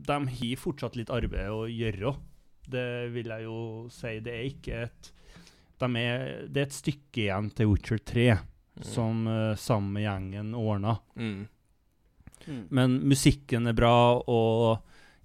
de 0.00 0.18
har 0.40 0.60
fortsatt 0.60 0.96
litt 0.98 1.12
arbeid 1.12 1.52
å 1.52 1.66
gjøre. 1.68 2.14
Det 2.70 2.88
vil 3.14 3.30
jeg 3.34 3.46
jo 3.46 3.60
si. 3.92 4.16
Det 4.24 4.34
er 4.34 4.48
ikke 4.48 4.84
et 4.88 5.16
de 5.80 5.88
er, 5.96 6.24
Det 6.48 6.60
er 6.60 6.66
et 6.66 6.76
stykke 6.76 7.22
igjen 7.22 7.46
til 7.56 7.70
Witcher 7.70 8.00
3, 8.04 8.24
som 8.84 9.22
uh, 9.24 9.56
sammen 9.56 9.94
med 9.94 10.04
gjengen 10.04 10.50
ordna. 10.52 10.98
Mm. 11.16 11.46
Men 12.70 13.00
musikken 13.08 13.66
er 13.70 13.76
bra, 13.76 13.92
og 14.26 14.80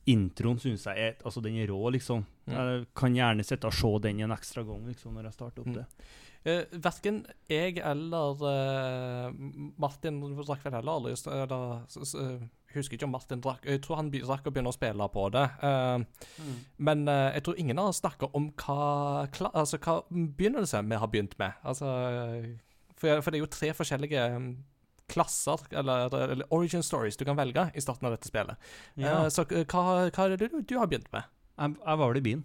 introen 0.08 0.60
syns 0.62 0.84
jeg 0.86 0.98
er 1.02 1.16
Altså, 1.26 1.42
den 1.42 1.56
er 1.58 1.68
rå, 1.72 1.80
liksom. 1.96 2.26
Mm. 2.46 2.54
Jeg 2.54 2.86
kan 2.96 3.16
gjerne 3.16 3.44
sitte 3.48 3.66
og 3.72 3.74
se 3.74 3.94
den 4.04 4.20
en 4.22 4.32
ekstra 4.36 4.64
gang 4.68 4.86
liksom, 4.86 5.14
når 5.18 5.24
jeg 5.32 5.34
starter 5.34 5.62
opp 5.62 5.68
Mm. 5.68 5.74
det. 5.80 5.86
Uh, 6.46 6.78
verken 6.78 7.26
jeg 7.50 7.80
eller 7.82 8.36
uh, 8.46 9.32
Martin 9.82 10.20
drakk 10.46 10.62
vel 10.68 10.76
heller 10.78 10.92
aldri 11.00 11.16
eller, 11.34 11.80
eh, 12.22 12.44
Husker 12.76 12.98
ikke 13.00 13.08
om 13.08 13.12
Martin 13.16 13.42
drakk 13.42 13.66
Jeg 13.66 13.82
tror 13.82 13.96
han 13.98 14.12
rakk 14.12 14.46
å 14.46 14.52
begynne 14.54 14.70
å 14.70 14.76
spille 14.76 15.08
på 15.10 15.24
det. 15.34 15.46
Eh, 15.64 16.04
Men 16.78 17.08
eh, 17.08 17.32
jeg 17.40 17.44
tror 17.48 17.58
ingen 17.58 17.78
har 17.82 17.92
snakka 17.98 18.30
om 18.36 18.52
hva, 18.62 19.26
kla 19.34 19.50
altså, 19.56 19.80
hva 19.82 20.04
begynnelse 20.12 20.84
vi 20.86 20.96
har 21.02 21.08
begynt 21.08 21.34
med. 21.40 21.54
Altså, 21.64 21.86
eh, 22.12 22.48
for, 22.96 23.22
for 23.24 23.32
det 23.32 23.40
er 23.40 23.46
jo 23.46 23.52
tre 23.56 23.72
forskjellige 23.74 24.28
mm, 24.38 24.50
klasser, 25.12 25.60
eller, 25.72 26.10
eller 26.32 26.46
origin 26.54 26.84
stories, 26.84 27.18
du 27.18 27.26
kan 27.26 27.38
velge 27.38 27.68
i 27.78 27.82
starten 27.84 28.08
av 28.10 28.16
dette 28.16 28.28
spillet. 28.28 28.56
Ja. 29.00 29.12
Uh, 29.24 29.28
så 29.30 29.42
eh, 29.52 29.64
hva, 29.70 29.82
hva 30.10 30.26
er 30.26 30.30
det 30.36 30.50
du, 30.52 30.56
du 30.66 30.76
har 30.82 30.88
begynt 30.92 31.12
med? 31.14 31.24
Jeg, 31.60 31.76
jeg 31.86 31.98
var 32.02 32.08
vel 32.12 32.18
i 32.22 32.26
byen. 32.26 32.44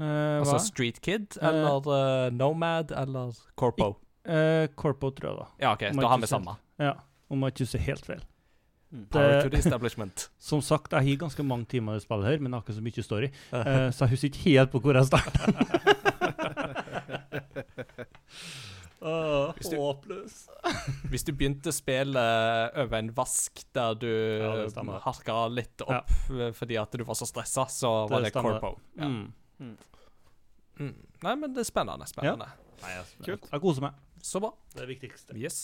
Uh, 0.00 0.40
Altså 0.40 0.54
hva? 0.56 0.62
Street 0.64 0.98
Kid, 1.04 1.26
eller 1.44 2.30
Nomad, 2.34 2.92
eller 2.96 3.26
Corpo? 3.60 3.88
Eh, 4.24 4.66
Corpo, 4.74 5.10
tror 5.12 5.28
jeg, 5.30 5.36
da. 5.42 5.46
Ja, 5.66 5.72
OK, 5.76 5.82
Om 5.92 6.00
da 6.00 6.08
har 6.14 6.20
vi 6.24 6.28
samme. 6.30 6.52
Ja, 6.80 6.94
Om 7.30 7.42
jeg 7.44 7.48
ikke 7.54 7.64
husker 7.68 7.82
helt 7.90 8.06
feil. 8.08 8.22
Power 9.10 9.28
Det- 9.28 9.42
to 9.42 9.48
the 9.50 9.58
establishment. 9.58 10.30
Som 10.48 10.60
sagt, 10.62 10.92
jeg 10.92 11.00
har 11.10 11.16
ganske 11.26 11.42
mange 11.44 11.64
timer 11.70 11.96
i 11.98 12.00
spillet 12.02 12.26
her, 12.30 12.38
men 12.40 12.52
jeg 12.52 12.56
har 12.60 12.64
ikke 12.64 12.78
så 12.80 12.84
mye 12.88 13.02
story. 13.04 13.28
uh, 13.52 13.90
så 13.92 13.98
jeg 14.06 14.10
husker 14.16 14.28
ikke 14.32 14.44
helt 14.48 14.70
på 14.72 14.78
hvor 14.80 14.94
jeg 14.96 15.06
starta. 15.12 15.40
Hvis 19.04 19.68
du- 19.70 19.76
Håpløs. 19.76 20.36
Hvis 21.12 21.24
du 21.26 21.32
begynte 21.36 21.72
spillet 21.76 22.76
over 22.80 22.96
en 22.98 23.10
vask 23.16 23.60
der 23.76 23.94
du 24.00 24.08
Ja, 24.08 24.98
harka 25.04 25.36
litt 25.52 25.82
opp 25.84 26.08
ja. 26.30 26.50
fordi 26.56 26.78
at 26.80 26.90
du 26.96 27.04
var 27.04 27.14
så 27.18 27.26
stressa, 27.28 27.66
så 27.68 27.90
var 28.08 28.24
det 28.24 28.32
stemmer. 28.32 28.58
Corpo. 28.60 28.80
Ja. 28.96 29.08
Mm. 29.08 29.76
Mm. 30.80 30.94
Nei, 31.22 31.34
men 31.36 31.52
det 31.54 31.60
er 31.62 31.68
spennende. 31.68 32.06
spennende. 32.10 32.48
Kult. 33.24 33.46
Jeg 33.52 33.60
koser 33.62 33.84
meg. 33.86 34.00
Så 34.24 34.40
bra. 34.40 34.50
Det 34.72 34.80
er 34.82 34.86
det 34.88 34.94
viktigste. 35.00 35.36
Yes. 35.38 35.58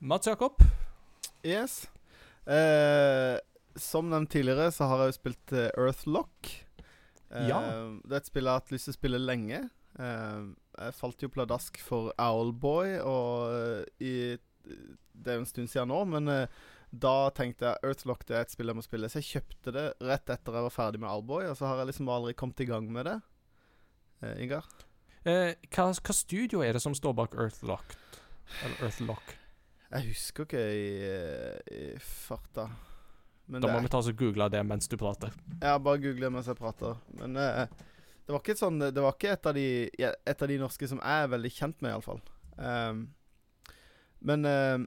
Mats 0.00 0.26
Jakob. 0.30 0.62
Yes. 1.44 1.80
Eh, 2.46 3.36
som 3.78 4.08
nevnt 4.10 4.30
tidligere, 4.32 4.70
så 4.74 4.86
har 4.88 5.02
jeg 5.04 5.12
jo 5.12 5.18
spilt 5.18 5.52
eh, 5.52 5.68
Earthlock. 5.76 6.54
Eh, 7.30 7.48
Ja. 7.50 7.58
Det 8.06 8.12
er 8.14 8.22
et 8.22 8.30
spill 8.30 8.44
jeg 8.48 8.52
har 8.54 8.60
hatt 8.62 8.72
lyst 8.72 8.88
til 8.88 8.94
å 8.94 8.98
spille 8.98 9.20
lenge. 9.20 9.60
Eh, 9.98 10.46
jeg 10.78 10.96
falt 10.98 11.22
jo 11.24 11.30
pladask 11.32 11.78
for 11.82 12.12
Owlboy, 12.22 12.98
og 13.02 13.54
eh, 13.54 13.84
i 14.04 14.14
Det 15.18 15.32
er 15.32 15.38
jo 15.38 15.44
en 15.44 15.50
stund 15.50 15.70
siden 15.72 15.90
nå, 15.90 16.02
men 16.12 16.28
eh, 16.32 16.58
da 16.90 17.30
tenkte 17.36 17.66
jeg 17.68 17.84
Earthlock 17.84 18.22
det 18.28 18.36
er 18.36 18.46
et 18.46 18.52
spill 18.52 18.70
jeg 18.70 18.78
må 18.78 18.84
spille. 18.84 19.08
Så 19.12 19.20
jeg 19.20 19.28
kjøpte 19.42 19.74
det 19.74 19.86
rett 20.00 20.30
etter 20.32 20.56
jeg 20.56 20.66
var 20.68 20.74
ferdig 20.74 21.00
med 21.02 21.10
Owlboy, 21.10 21.48
og 21.50 21.56
så 21.58 21.68
har 21.68 21.82
jeg 21.82 21.90
liksom 21.90 22.08
aldri 22.12 22.36
kommet 22.38 22.62
i 22.64 22.68
gang 22.68 22.88
med 22.92 23.08
det. 23.10 23.18
Eh, 24.22 24.38
Ingar? 24.44 24.68
Eh, 25.28 25.56
hva, 25.74 25.90
hva 25.92 26.14
studio 26.16 26.62
er 26.64 26.78
det 26.78 26.82
som 26.84 26.94
står 26.96 27.16
bak 27.18 27.34
Earthlock? 27.36 27.96
Eller 28.62 28.86
Earthlock? 28.88 29.34
Jeg 29.88 30.10
husker 30.10 30.44
ikke 30.44 30.62
i, 30.76 30.88
eh, 31.08 31.74
i 31.74 31.84
farta. 32.00 32.68
Men 33.48 33.62
Da 33.62 33.68
det 33.68 33.74
må 33.74 33.80
vi 33.84 33.88
ta 33.88 34.00
oss 34.02 34.10
og 34.10 34.18
google 34.20 34.48
det 34.52 34.60
mens 34.68 34.88
du 34.88 34.98
prater. 35.00 35.32
Ja, 35.62 35.78
bare 35.80 36.00
google 36.02 36.28
mens 36.32 36.48
jeg 36.50 36.58
prater. 36.58 36.98
Men 37.16 37.36
eh, 37.40 37.66
det 38.28 38.34
var 38.34 38.42
ikke 38.42 38.58
sånn 38.60 38.82
Det 38.92 39.00
var 39.00 39.14
ikke 39.16 39.30
et 39.32 39.46
av 39.48 39.54
de 39.56 39.68
Et 40.04 40.42
av 40.44 40.50
de 40.50 40.58
norske 40.60 40.88
som 40.90 40.98
jeg 41.00 41.24
er 41.24 41.30
veldig 41.32 41.50
kjent 41.54 41.78
med, 41.80 41.94
iallfall. 41.94 42.20
Um, 42.60 43.06
men 44.20 44.44
uh, 44.44 44.82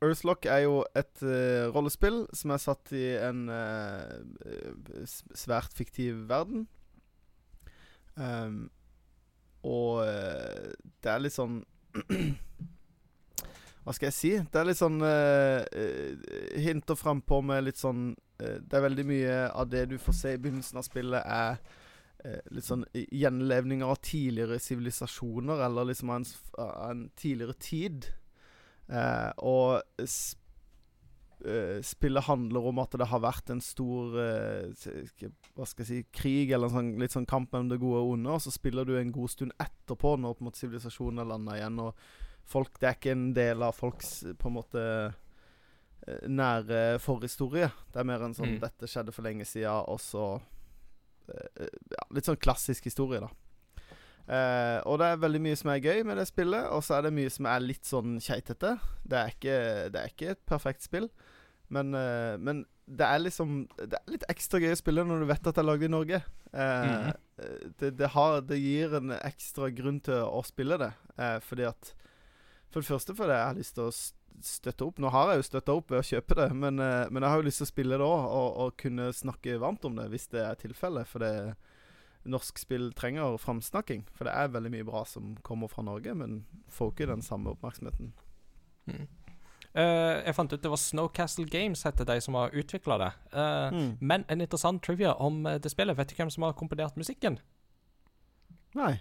Earthlock 0.00 0.48
er 0.48 0.62
jo 0.64 0.78
et 0.96 1.20
uh, 1.20 1.68
rollespill 1.74 2.22
som 2.36 2.54
er 2.54 2.62
satt 2.62 2.94
i 2.96 3.04
en 3.20 3.50
uh, 3.52 5.04
svært 5.36 5.76
fiktiv 5.76 6.24
verden. 6.30 6.64
Um, 8.16 8.70
og 9.66 10.06
uh, 10.08 10.72
det 11.04 11.12
er 11.12 11.24
litt 11.26 11.36
sånn 11.36 11.58
Hva 13.84 13.92
skal 13.92 14.08
jeg 14.08 14.16
si? 14.16 14.30
Det 14.40 14.60
er 14.60 14.68
litt 14.70 14.80
sånn 14.80 14.96
uh, 15.04 15.60
Hinter 16.56 16.96
frampå 16.96 17.42
med 17.44 17.66
litt 17.66 17.76
sånn 17.76 18.14
Det 18.40 18.72
er 18.72 18.86
veldig 18.86 19.04
mye 19.08 19.34
av 19.50 19.68
det 19.68 19.84
du 19.90 19.98
får 20.00 20.16
se 20.16 20.32
i 20.32 20.40
begynnelsen 20.40 20.80
av 20.80 20.86
spillet, 20.88 21.20
er 21.20 21.60
Litt 22.50 22.64
sånn 22.66 22.84
gjenlevninger 22.94 23.86
av 23.86 24.00
tidligere 24.02 24.58
sivilisasjoner, 24.58 25.60
eller 25.66 25.90
liksom 25.90 26.10
av 26.10 26.22
en, 26.22 26.26
en 26.90 27.04
tidligere 27.14 27.54
tid. 27.60 28.08
Eh, 28.88 29.30
og 29.44 29.82
sp 30.06 30.42
eh, 31.44 31.82
spillet 31.82 32.24
handler 32.24 32.66
om 32.70 32.78
at 32.78 32.94
det 32.98 33.08
har 33.10 33.20
vært 33.22 33.50
en 33.50 33.60
stor 33.60 34.14
eh, 34.22 34.86
Hva 35.56 35.66
skal 35.66 35.84
jeg 35.84 35.88
si 35.88 35.98
krig, 36.14 36.52
eller 36.54 36.70
en 36.70 36.76
sånn, 36.76 36.92
litt 37.02 37.14
sånn 37.14 37.28
kamp 37.28 37.52
mellom 37.52 37.68
det 37.72 37.80
gode 37.82 38.02
og 38.02 38.14
onde, 38.14 38.32
og 38.38 38.42
så 38.42 38.54
spiller 38.54 38.86
du 38.88 38.96
en 38.98 39.12
god 39.14 39.34
stund 39.34 39.54
etterpå, 39.62 40.16
når 40.16 40.38
på 40.38 40.44
en 40.44 40.50
måte 40.50 40.62
sivilisasjonen 40.62 41.22
er 41.22 41.30
landa 41.30 41.58
igjen. 41.58 41.78
Og 41.82 42.08
folk 42.46 42.80
Det 42.80 42.88
er 42.88 42.98
ikke 42.98 43.14
en 43.16 43.30
del 43.36 43.62
av 43.66 43.74
folks 43.76 44.12
på 44.38 44.50
en 44.50 44.56
måte 44.56 44.82
eh, 46.06 46.26
nære 46.30 46.98
forhistorie. 47.02 47.70
Det 47.92 48.00
er 48.00 48.08
mer 48.08 48.22
en 48.22 48.34
sånn 48.34 48.56
Mm. 48.56 48.60
'Dette 48.62 48.86
skjedde 48.90 49.12
for 49.12 49.26
lenge 49.26 49.44
siden', 49.44 49.88
og 49.88 50.00
så 50.00 50.26
eh, 50.36 50.40
ja, 51.28 52.06
Litt 52.14 52.28
sånn 52.28 52.40
klassisk 52.40 52.84
historie, 52.88 53.20
da. 53.24 53.30
Uh, 54.26 54.80
og 54.90 54.96
det 54.98 55.06
er 55.12 55.20
veldig 55.22 55.40
mye 55.44 55.56
som 55.58 55.70
er 55.70 55.84
gøy 55.84 56.00
med 56.06 56.18
det 56.18 56.26
spillet, 56.26 56.64
og 56.74 56.80
så 56.82 56.96
er 56.96 57.06
det 57.06 57.12
mye 57.14 57.30
som 57.30 57.46
er 57.46 57.62
litt 57.62 57.86
sånn 57.86 58.16
keitete. 58.18 58.72
Det 59.06 59.20
det 59.44 60.00
er 60.00 60.08
ikke 60.10 60.32
et 60.34 60.40
perfekt 60.50 60.82
spill, 60.82 61.06
men, 61.70 61.94
uh, 61.94 62.34
men 62.38 62.64
det 62.86 63.02
er 63.06 63.18
liksom 63.18 63.68
Det 63.78 63.98
er 63.98 64.12
litt 64.14 64.26
ekstra 64.30 64.60
gøy 64.62 64.70
å 64.72 64.78
spille 64.78 65.04
når 65.06 65.22
du 65.24 65.26
vet 65.26 65.46
at 65.46 65.54
det 65.54 65.62
er 65.62 65.66
lagd 65.66 65.82
i 65.86 65.90
Norge. 65.90 66.22
Eh, 66.52 66.86
Mhm. 66.86 67.72
det, 67.78 67.90
det, 67.98 68.08
har, 68.14 68.40
det 68.40 68.58
gir 68.62 68.94
en 68.96 69.10
ekstra 69.18 69.68
grunn 69.74 69.98
til 70.00 70.22
å 70.22 70.42
spille 70.46 70.78
det, 70.78 70.92
eh, 71.18 71.38
fordi 71.40 71.66
at 71.68 71.94
For 72.70 72.80
det 72.80 72.88
første 72.88 73.14
fordi 73.16 73.32
jeg 73.32 73.46
har 73.46 73.54
lyst 73.58 73.74
til 73.74 73.84
å 73.88 73.92
støtte 74.44 74.86
opp. 74.86 74.98
Nå 75.02 75.10
har 75.14 75.32
jeg 75.32 75.40
jo 75.40 75.46
støtta 75.50 75.76
opp 75.76 75.92
ved 75.92 76.02
å 76.02 76.06
kjøpe 76.06 76.36
det, 76.38 76.48
men, 76.54 76.80
eh, 76.82 77.08
men 77.10 77.22
jeg 77.22 77.32
har 77.32 77.40
jo 77.40 77.46
lyst 77.46 77.62
til 77.62 77.68
å 77.68 77.72
spille 77.72 77.98
det 77.98 78.06
òg, 78.06 78.26
og, 78.26 78.48
og 78.64 78.76
kunne 78.80 79.08
snakke 79.16 79.58
varmt 79.62 79.84
om 79.88 79.96
det 79.98 80.08
hvis 80.12 80.28
det 80.32 80.42
er 80.44 80.60
tilfellet. 80.60 81.08
For 81.10 81.24
det 81.24 81.32
norsk 82.26 82.58
spill 82.58 82.90
trenger 82.98 83.38
framsnakking. 83.38 84.06
For 84.16 84.28
det 84.28 84.34
er 84.34 84.54
veldig 84.54 84.72
mye 84.74 84.86
bra 84.88 85.04
som 85.08 85.36
kommer 85.46 85.70
fra 85.70 85.84
Norge, 85.86 86.14
men 86.18 86.40
får 86.72 86.92
ikke 86.92 87.10
den 87.12 87.22
samme 87.22 87.54
oppmerksomheten. 87.54 88.12
Mm. 88.90 89.06
Uh, 89.76 90.24
jeg 90.24 90.32
fant 90.32 90.52
ut 90.54 90.62
det 90.62 90.70
var 90.72 90.80
Snowcastle 90.80 91.44
Games 91.52 91.82
heter 91.84 92.06
de 92.08 92.16
som 92.24 92.38
har 92.38 92.54
utvikla 92.56 92.96
det. 93.02 93.12
Uh, 93.34 93.68
Mm. 93.76 93.90
Men 94.00 94.24
en 94.28 94.40
interessant 94.40 94.82
trivia 94.82 95.12
om 95.14 95.42
det 95.44 95.70
spillet. 95.70 95.96
Vet 95.98 96.10
du 96.10 96.16
hvem 96.16 96.30
som 96.30 96.46
har 96.46 96.56
komponert 96.56 96.96
musikken? 96.96 97.38
Nei. 98.74 98.96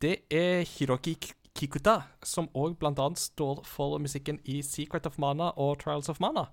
Det 0.00 0.14
er 0.30 0.64
Hiroki 0.64 1.16
Kikuta, 1.58 2.02
som 2.22 2.46
òg 2.54 2.76
annet 2.86 3.18
står 3.18 3.64
for 3.66 3.98
musikken 3.98 4.38
i 4.44 4.60
Secret 4.62 5.06
of 5.06 5.18
Mana 5.18 5.50
og 5.56 5.80
Trials 5.80 6.08
of 6.08 6.20
Mana. 6.20 6.46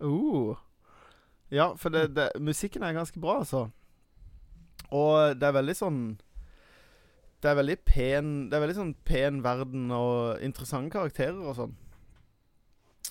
Uh. 0.00 0.56
Ja, 1.50 1.74
for 1.76 1.90
det, 1.90 2.16
det, 2.16 2.30
musikken 2.40 2.82
er 2.82 2.92
ganske 2.92 3.20
bra, 3.20 3.38
altså. 3.38 3.68
Og 4.90 5.36
det 5.36 5.46
er 5.46 5.54
veldig 5.54 5.74
sånn 5.76 5.98
Det 7.38 7.46
er 7.46 7.54
veldig 7.54 7.76
pen 7.86 8.30
Det 8.50 8.56
er 8.56 8.62
veldig 8.64 8.74
sånn 8.74 8.94
pen 9.06 9.36
verden 9.44 9.92
og 9.94 10.40
interessante 10.42 10.90
karakterer 10.90 11.38
og 11.38 11.54
sånn. 11.58 11.74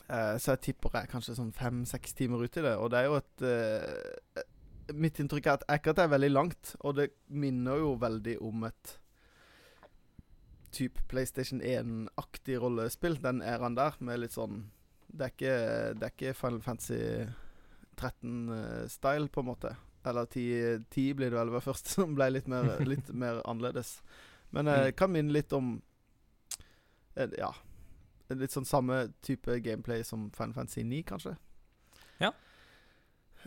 Eh, 0.10 0.35
så 0.41 0.56
jeg 0.56 0.64
tipper 0.69 0.95
jeg 0.97 1.07
er 1.07 1.11
kanskje 1.11 1.38
sånn 1.38 1.53
fem-seks 1.56 2.18
timer 2.18 2.41
ut 2.41 2.57
i 2.57 2.65
det. 2.65 2.73
Og 2.81 2.89
det 2.91 2.99
er 2.99 3.07
jo 3.07 3.19
et 3.19 3.45
eh, 3.45 4.43
Mitt 4.97 5.22
inntrykk 5.22 5.45
er 5.45 5.60
at 5.60 5.68
akkurat 5.69 5.99
det 5.99 6.06
er 6.07 6.15
veldig 6.15 6.31
langt, 6.34 6.73
og 6.81 6.95
det 6.97 7.11
minner 7.30 7.77
jo 7.77 7.91
veldig 8.01 8.39
om 8.41 8.64
et 8.65 8.95
type 10.72 11.00
PlayStation 11.08 11.62
1-aktig 11.62 12.58
rollespill, 12.62 13.16
den 13.22 13.41
æraen 13.41 13.76
der, 13.76 13.96
med 14.00 14.20
litt 14.20 14.32
sånn 14.36 14.66
Det 15.12 15.26
er 15.26 15.32
ikke, 15.34 15.54
det 16.00 16.04
er 16.06 16.12
ikke 16.14 16.34
Final 16.38 16.62
Fantasy 16.62 17.00
13-style, 17.98 19.28
på 19.34 19.40
en 19.41 19.48
måte. 19.50 19.72
Eller 20.06 20.26
10, 20.26 20.84
10 20.94 21.14
blir 21.18 21.30
det 21.34 21.40
vel 21.40 21.50
var 21.54 21.64
først, 21.66 21.88
som 21.96 22.14
ble 22.16 22.30
litt 22.32 22.48
mer, 22.52 22.76
litt 22.91 23.10
mer 23.14 23.41
annerledes. 23.46 24.00
Men 24.52 24.68
eh, 24.68 24.86
Mm. 24.90 24.96
kan 24.98 25.12
minne 25.14 25.34
litt 25.36 25.54
om 25.54 25.82
eh, 27.16 27.30
Ja. 27.38 27.52
Litt 28.30 28.54
sånn 28.54 28.66
samme 28.70 29.08
type 29.26 29.56
gameplay 29.66 30.04
som 30.06 30.28
Final 30.38 30.54
Fantasy 30.54 30.84
9, 30.86 31.02
kanskje. 31.10 31.32
Ja. 32.22 32.30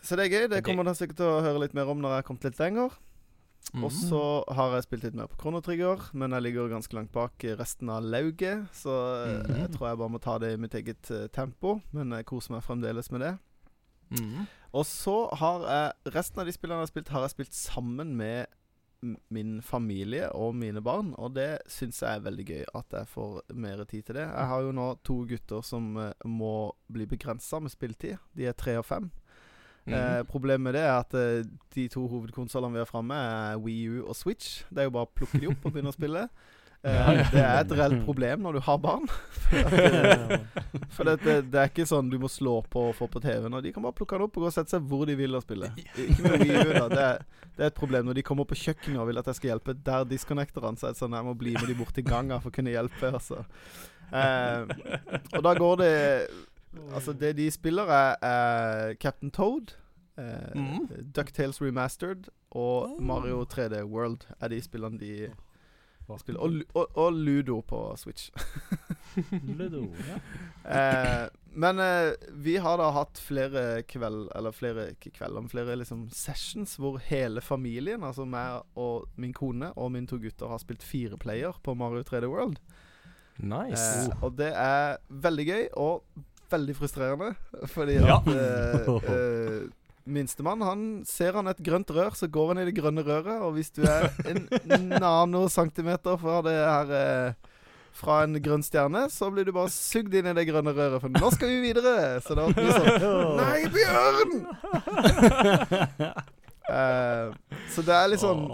Så 0.03 0.17
det 0.19 0.25
er 0.27 0.33
gøy. 0.33 0.49
Det 0.49 0.57
Det- 0.57 0.65
kommer 0.67 0.83
dere 0.85 0.99
sikkert 0.99 1.17
til 1.21 1.27
å 1.31 1.43
høre 1.43 1.61
litt 1.63 1.75
mer 1.75 1.87
om 1.87 2.01
når 2.03 2.09
jeg 2.11 2.19
har 2.19 2.27
kommet 2.27 2.45
litt 2.49 2.59
lenger. 2.59 2.91
Mm. 3.73 3.85
Og 3.87 3.93
så 3.95 4.21
har 4.53 4.73
jeg 4.75 4.83
spilt 4.85 5.05
litt 5.07 5.15
mer 5.17 5.29
på 5.31 5.37
Kronotrigger, 5.41 6.11
men 6.19 6.35
jeg 6.35 6.43
ligger 6.43 6.69
ganske 6.69 6.93
langt 6.99 7.13
bak 7.15 7.45
resten 7.59 7.89
av 7.89 8.03
lauget. 8.05 8.67
Så 8.75 8.91
Mhm. 8.91 9.57
jeg 9.57 9.71
tror 9.77 9.89
jeg 9.89 9.99
bare 9.99 10.09
må 10.11 10.19
ta 10.21 10.39
det 10.39 10.53
i 10.53 10.57
mitt 10.61 10.75
eget 10.75 11.11
uh, 11.11 11.27
tempo. 11.29 11.81
Men 11.93 12.11
jeg 12.13 12.27
koser 12.27 12.53
meg 12.53 12.63
fremdeles 12.65 13.11
med 13.13 13.21
det. 13.21 13.39
Mm. 14.19 14.47
Og 14.75 14.85
så 14.85 15.29
har 15.41 15.61
jeg 15.71 16.15
Resten 16.15 16.41
av 16.41 16.47
de 16.47 16.53
spillene 16.53 16.81
jeg 16.83 16.87
har 16.89 16.93
spilt, 16.93 17.09
har 17.09 17.21
jeg 17.23 17.31
spilt 17.31 17.55
sammen 17.55 18.17
med 18.17 18.47
min 19.31 19.61
familie 19.63 20.29
og 20.33 20.55
mine 20.55 20.81
barn. 20.83 21.15
Og 21.19 21.35
det 21.35 21.59
syns 21.67 22.03
jeg 22.03 22.17
er 22.17 22.21
veldig 22.23 22.45
gøy, 22.47 22.65
at 22.75 22.87
jeg 22.93 23.09
får 23.09 23.41
mer 23.55 23.85
tid 23.85 24.03
til 24.03 24.15
det. 24.15 24.27
Jeg 24.29 24.47
har 24.47 24.61
jo 24.63 24.73
nå 24.73 24.99
to 25.03 25.25
gutter 25.27 25.63
som 25.63 25.97
uh, 25.97 26.13
må 26.25 26.73
bli 26.93 27.07
begrensa 27.07 27.59
med 27.61 27.71
spilletid. 27.71 28.19
De 28.37 28.47
er 28.47 28.53
tre 28.53 28.77
og 28.79 28.85
fem. 28.85 29.11
Mm. 29.85 29.95
Eh, 29.99 30.23
problemet 30.31 30.63
med 30.69 30.77
det 30.79 30.83
er 30.87 30.95
at 30.95 31.15
eh, 31.19 31.45
de 31.75 31.89
to 31.91 32.07
hovedkonsollene 32.07 32.77
vi 32.77 32.83
har 32.85 32.91
framme, 32.91 33.15
er 33.19 33.63
Wii 33.63 33.87
U 33.89 34.03
og 34.07 34.17
Switch. 34.17 34.63
Det 34.71 34.85
er 34.85 34.91
jo 34.91 34.95
bare 34.95 35.09
å 35.09 35.15
plukke 35.15 35.41
de 35.43 35.51
opp 35.51 35.65
og 35.67 35.75
begynne 35.75 35.93
å 35.93 36.01
spille. 36.01 36.27
Eh, 36.83 37.29
det 37.31 37.39
er 37.39 37.61
et 37.61 37.73
reelt 37.79 38.01
problem 38.03 38.41
når 38.43 38.57
du 38.57 38.61
har 38.67 38.79
barn. 38.83 39.05
For 40.97 41.07
det, 41.07 41.21
det, 41.23 41.37
det 41.53 41.61
er 41.61 41.69
ikke 41.71 41.87
sånn 41.87 42.09
du 42.11 42.17
må 42.19 42.27
slå 42.27 42.57
på 42.67 42.89
og 42.89 42.97
få 42.99 43.07
på 43.07 43.23
TV-en. 43.23 43.55
De 43.63 43.71
kan 43.71 43.87
bare 43.87 43.95
plukke 43.95 44.19
den 44.19 44.27
opp 44.27 44.41
og 44.41 44.43
gå 44.43 44.49
og 44.49 44.57
sette 44.57 44.75
seg 44.75 44.89
hvor 44.91 45.05
de 45.07 45.15
vil 45.15 45.39
og 45.39 45.45
spille. 45.45 45.71
Ikke 45.79 46.25
med 46.27 46.43
Wii 46.43 46.57
U, 46.59 46.73
da. 46.75 46.89
Det 46.91 47.05
er, 47.05 47.23
det 47.55 47.63
er 47.63 47.71
et 47.71 47.79
problem 47.79 48.11
når 48.11 48.19
de 48.19 48.27
kommer 48.27 48.51
på 48.51 48.59
kjøkkenet 48.59 48.99
og 48.99 49.13
vil 49.13 49.23
at 49.23 49.31
jeg 49.31 49.39
skal 49.39 49.53
hjelpe. 49.53 49.77
Der 49.87 50.09
disconnecter 50.11 50.67
han, 50.67 50.81
det 50.83 50.97
sånn 50.99 51.15
jeg 51.15 51.29
må 51.29 51.37
bli 51.39 51.55
med 51.55 51.71
de 51.71 51.79
bort 51.79 51.95
til 51.95 52.09
ganga 52.09 52.41
for 52.43 52.51
å 52.51 52.59
kunne 52.59 52.75
hjelpe. 52.75 53.13
Altså. 53.15 53.45
Eh, 54.11 54.67
og 55.39 55.47
da 55.47 55.55
går 55.63 55.79
det 55.85 55.95
Altså, 56.95 57.13
det 57.13 57.37
de 57.37 57.51
spiller, 57.51 57.85
er, 57.85 58.15
er 58.23 58.95
Captain 58.95 59.31
Toad, 59.31 59.75
eh, 60.19 60.55
mm. 60.55 61.13
Ducktales 61.17 61.63
Remastered 61.63 62.29
og 62.51 63.03
Mario 63.03 63.45
3D 63.45 63.83
World 63.85 64.27
er 64.41 64.49
de 64.49 64.63
spillene 64.63 65.01
de 65.01 65.31
spiller. 66.19 66.41
Og, 66.41 66.53
og, 66.75 66.97
og 66.99 67.13
Ludo 67.13 67.61
på 67.61 67.95
Switch. 67.97 68.31
Ludo, 69.59 69.87
ja. 70.09 70.19
Eh, 70.63 71.25
men 71.59 71.81
eh, 71.83 72.13
vi 72.39 72.53
har 72.63 72.77
da 72.79 72.93
hatt 72.95 73.19
flere 73.19 73.83
kveld 73.91 74.29
Eller 74.31 74.55
flere 74.55 74.85
ikke 74.93 75.11
kveld, 75.17 75.35
men 75.35 75.51
flere 75.51 75.75
liksom 75.75 76.05
sessions 76.15 76.77
hvor 76.79 77.01
hele 77.03 77.43
familien, 77.43 78.05
altså 78.07 78.23
meg 78.23 78.63
og 78.79 79.09
min 79.19 79.35
kone 79.35 79.73
og 79.75 79.91
mine 79.91 80.07
to 80.07 80.21
gutter, 80.23 80.47
har 80.47 80.63
spilt 80.63 80.87
fire 80.87 81.19
player 81.19 81.59
på 81.67 81.75
Mario 81.75 82.05
3D 82.07 82.31
World. 82.31 82.63
Nice. 83.43 83.83
Eh, 83.83 84.23
og 84.23 84.39
det 84.39 84.53
er 84.55 85.03
veldig 85.11 85.49
gøy 85.51 85.67
og 85.83 86.23
veldig 86.53 86.75
frustrerende, 86.79 87.33
fordi 87.73 87.99
Ja. 88.01 88.19
at 88.21 88.29
eh, 88.33 88.91
eh, 89.13 89.63
Minstemann 90.05 90.63
han 90.67 90.81
ser 91.07 91.33
han 91.39 91.47
et 91.51 91.61
grønt 91.63 91.91
rør, 91.95 92.11
så 92.19 92.27
går 92.27 92.49
han 92.55 92.63
i 92.63 92.67
det 92.71 92.75
grønne 92.81 93.05
røret. 93.07 93.39
Og 93.47 93.53
hvis 93.55 93.71
du 93.71 93.83
er 93.87 94.09
en 94.27 94.49
nanocentimeter 95.03 96.17
fra 96.19 96.41
det 96.47 96.57
her 96.59 96.91
eh, 96.99 97.51
Fra 97.93 98.23
en 98.25 98.39
grønn 98.41 98.63
stjerne, 98.65 99.03
så 99.13 99.29
blir 99.31 99.45
du 99.45 99.53
bare 99.53 99.69
sugd 99.69 100.15
inn 100.17 100.25
i 100.31 100.33
det 100.33 100.47
grønne 100.49 100.73
røret. 100.73 100.97
For 101.03 101.13
nå 101.13 101.29
skal 101.35 101.51
vi 101.53 101.59
videre! 101.61 102.23
Så 102.25 102.33
da 102.39 102.47
blir 102.49 102.71
det 102.71 102.79
sånn 102.79 103.37
Nei, 103.37 103.59
Bjørn! 103.69 104.33
uh, 106.73 107.35
så 107.75 107.85
det 107.85 107.95
er 107.99 108.09
litt 108.13 108.23
sånn 108.23 108.47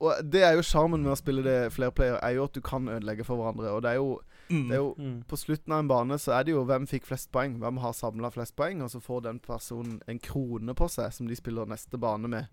Og 0.00 0.10
det 0.24 0.42
er 0.48 0.56
jo 0.56 0.64
sjarmen 0.64 1.04
med 1.04 1.12
å 1.12 1.18
spille 1.20 1.44
det 1.44 1.58
flerplayer, 1.76 2.16
er 2.24 2.38
jo 2.38 2.46
at 2.48 2.56
du 2.56 2.62
kan 2.64 2.88
ødelegge 2.88 3.26
for 3.28 3.36
hverandre. 3.40 3.74
Og 3.76 3.84
det 3.84 3.92
er 3.94 4.00
jo, 4.00 4.16
Mm. 4.50 4.68
det 4.68 4.74
er 4.76 4.82
jo 4.82 4.94
Mm. 4.98 5.22
på 5.26 5.36
slutten 5.36 5.72
av 5.72 5.78
en 5.80 5.88
bane 5.88 6.18
så 6.22 6.32
er 6.38 6.44
det 6.44 6.52
jo 6.52 6.64
hvem 6.64 6.86
fikk 6.86 7.04
flest 7.06 7.32
poeng. 7.32 7.58
Hvem 7.58 7.78
har 7.82 7.92
samla 7.92 8.30
flest 8.30 8.54
poeng, 8.56 8.82
og 8.82 8.90
så 8.90 9.00
får 9.02 9.22
den 9.22 9.38
personen 9.40 10.00
en 10.06 10.18
krone 10.18 10.74
på 10.74 10.88
seg 10.88 11.12
som 11.12 11.26
de 11.26 11.34
spiller 11.34 11.66
neste 11.66 11.98
bane 11.98 12.28
med. 12.28 12.46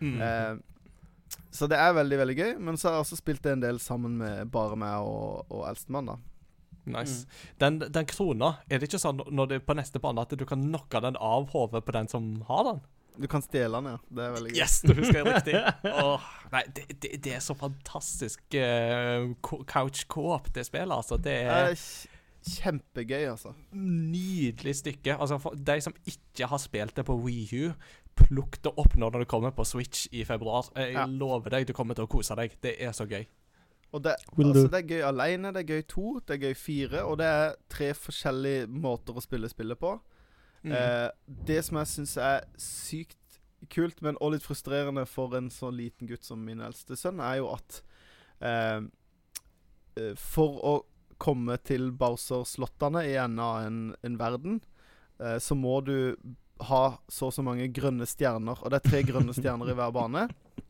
Mm. 0.00 0.20
Eh, 0.20 0.56
så 1.50 1.68
det 1.68 1.78
er 1.78 1.92
veldig, 1.94 2.18
veldig 2.18 2.36
gøy. 2.36 2.58
Men 2.60 2.76
så 2.76 2.88
har 2.88 2.94
jeg 2.98 3.04
også 3.06 3.16
spilt 3.16 3.42
det 3.42 3.52
en 3.52 3.60
del 3.62 3.78
sammen 3.78 4.18
med 4.18 4.50
bare 4.50 4.76
meg 4.76 5.00
og, 5.00 5.46
og 5.50 5.68
eldstemann, 5.68 6.06
da. 6.06 6.16
Nice. 6.90 7.26
Den, 7.60 7.78
den 7.78 8.06
krona, 8.06 8.56
er 8.68 8.78
det 8.80 8.88
ikke 8.88 8.98
sånn 8.98 9.20
når 9.30 9.46
det 9.48 9.56
er 9.60 9.66
på 9.68 9.76
neste 9.76 10.00
bane 10.00 10.20
at 10.24 10.32
du 10.36 10.44
kan 10.48 10.62
knocke 10.64 11.00
den 11.04 11.16
av 11.20 11.50
hodet 11.52 11.84
på 11.84 11.92
den 11.92 12.08
som 12.08 12.42
har 12.48 12.64
den? 12.64 12.80
Du 13.20 13.26
kan 13.28 13.42
stjele 13.44 13.76
den, 13.76 13.90
ja. 13.92 13.98
Det 14.08 14.22
er 14.24 14.30
veldig 14.36 14.52
gøy. 14.54 14.60
Yes, 14.62 14.78
du 14.80 14.94
husker 14.96 15.18
jeg 15.20 15.26
riktig. 15.28 15.58
Åh, 16.04 16.28
nei, 16.54 16.62
det, 16.76 16.86
det, 17.02 17.10
det 17.26 17.34
er 17.36 17.42
så 17.44 17.56
fantastisk 17.58 18.56
uh, 18.56 19.28
couch 19.68 20.06
co-op, 20.08 20.48
det 20.56 20.64
spillet, 20.70 20.94
altså. 20.96 21.18
Det 21.20 21.34
er 21.44 21.74
kjempegøy, 22.50 23.26
altså. 23.34 23.52
nydelig 23.76 24.76
stykke. 24.80 25.16
Altså, 25.20 25.36
for 25.42 25.56
de 25.56 25.76
som 25.84 25.96
ikke 26.08 26.48
har 26.48 26.62
spilt 26.62 26.96
det 26.96 27.04
på 27.08 27.18
Wii 27.20 27.66
U, 27.66 27.72
plukk 28.20 28.56
det 28.64 28.72
opp 28.80 28.96
når 28.98 29.20
det 29.22 29.28
kommer 29.30 29.52
på 29.56 29.64
Switch 29.68 30.06
i 30.12 30.24
februar. 30.24 30.70
Jeg 30.76 30.94
Ja. 30.96 31.04
lover 31.06 31.50
deg, 31.50 31.68
du 31.68 31.72
kommer 31.76 31.94
til 31.94 32.04
å 32.08 32.10
kose 32.10 32.36
deg. 32.36 32.56
Det 32.62 32.76
er 32.80 32.92
så 32.96 33.04
gøy. 33.06 33.26
Og 33.92 34.02
det, 34.04 34.14
altså, 34.38 34.68
det 34.70 34.78
er 34.84 34.86
gøy 34.86 35.02
alene, 35.02 35.52
det 35.52 35.64
er 35.64 35.74
gøy 35.76 35.82
to, 35.88 36.20
det 36.26 36.36
er 36.36 36.48
gøy 36.48 36.54
fire, 36.54 37.02
og 37.04 37.18
det 37.18 37.26
er 37.26 37.54
tre 37.68 37.88
forskjellige 37.98 38.68
måter 38.70 39.16
å 39.18 39.20
spille 39.24 39.48
spillet 39.50 39.78
på. 39.80 39.96
Mm. 40.62 40.74
Eh, 40.76 41.08
det 41.48 41.62
som 41.66 41.80
jeg 41.80 41.92
syns 41.94 42.16
er 42.20 42.44
sykt 42.60 43.16
kult, 43.68 44.00
men 44.04 44.18
også 44.18 44.34
litt 44.34 44.46
frustrerende 44.46 45.04
for 45.08 45.34
en 45.36 45.50
så 45.52 45.70
liten 45.72 46.08
gutt 46.08 46.24
som 46.24 46.40
min 46.44 46.62
eldste 46.64 46.96
sønn, 46.98 47.20
er 47.20 47.40
jo 47.40 47.50
at 47.52 47.80
eh, 48.40 48.80
eh, 50.00 50.14
For 50.20 50.60
å 50.64 50.74
komme 51.20 51.58
til 51.68 51.90
Bowser-slottene 51.92 53.04
i 53.04 53.16
enden 53.20 53.42
av 53.44 53.66
en, 53.66 53.80
en 54.06 54.20
verden, 54.20 54.60
eh, 55.20 55.36
så 55.42 55.56
må 55.58 55.80
du 55.84 56.16
ha 56.70 56.84
så 57.08 57.28
og 57.28 57.34
så 57.36 57.44
mange 57.44 57.68
grønne 57.72 58.08
stjerner. 58.08 58.60
Og 58.60 58.72
det 58.72 58.80
er 58.80 58.88
tre 58.88 59.02
grønne 59.08 59.34
stjerner 59.36 59.72
i 59.72 59.76
hver 59.76 59.92
bane. 59.96 60.28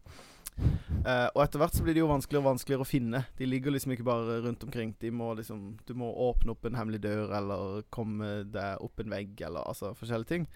Eh, 1.01 1.29
og 1.35 1.43
etter 1.45 1.59
hvert 1.63 1.73
så 1.75 1.83
blir 1.85 1.95
de 1.97 2.03
jo 2.03 2.09
vanskeligere 2.11 2.43
og 2.45 2.51
vanskeligere 2.53 2.85
å 2.85 2.89
finne. 2.91 3.23
De 3.39 3.47
ligger 3.49 3.73
liksom 3.73 3.93
ikke 3.95 4.05
bare 4.05 4.41
rundt 4.45 4.65
omkring. 4.67 4.95
De 5.01 5.11
må 5.11 5.31
liksom 5.39 5.79
Du 5.87 5.95
må 5.95 6.11
åpne 6.29 6.53
opp 6.53 6.65
en 6.69 6.75
hemmelig 6.77 7.01
dør, 7.01 7.31
eller 7.39 7.83
komme 7.91 8.45
deg 8.53 8.83
opp 8.85 9.01
en 9.01 9.11
vegg, 9.11 9.41
eller 9.47 9.65
altså 9.67 9.95
forskjellige 9.97 10.29
ting. 10.29 10.47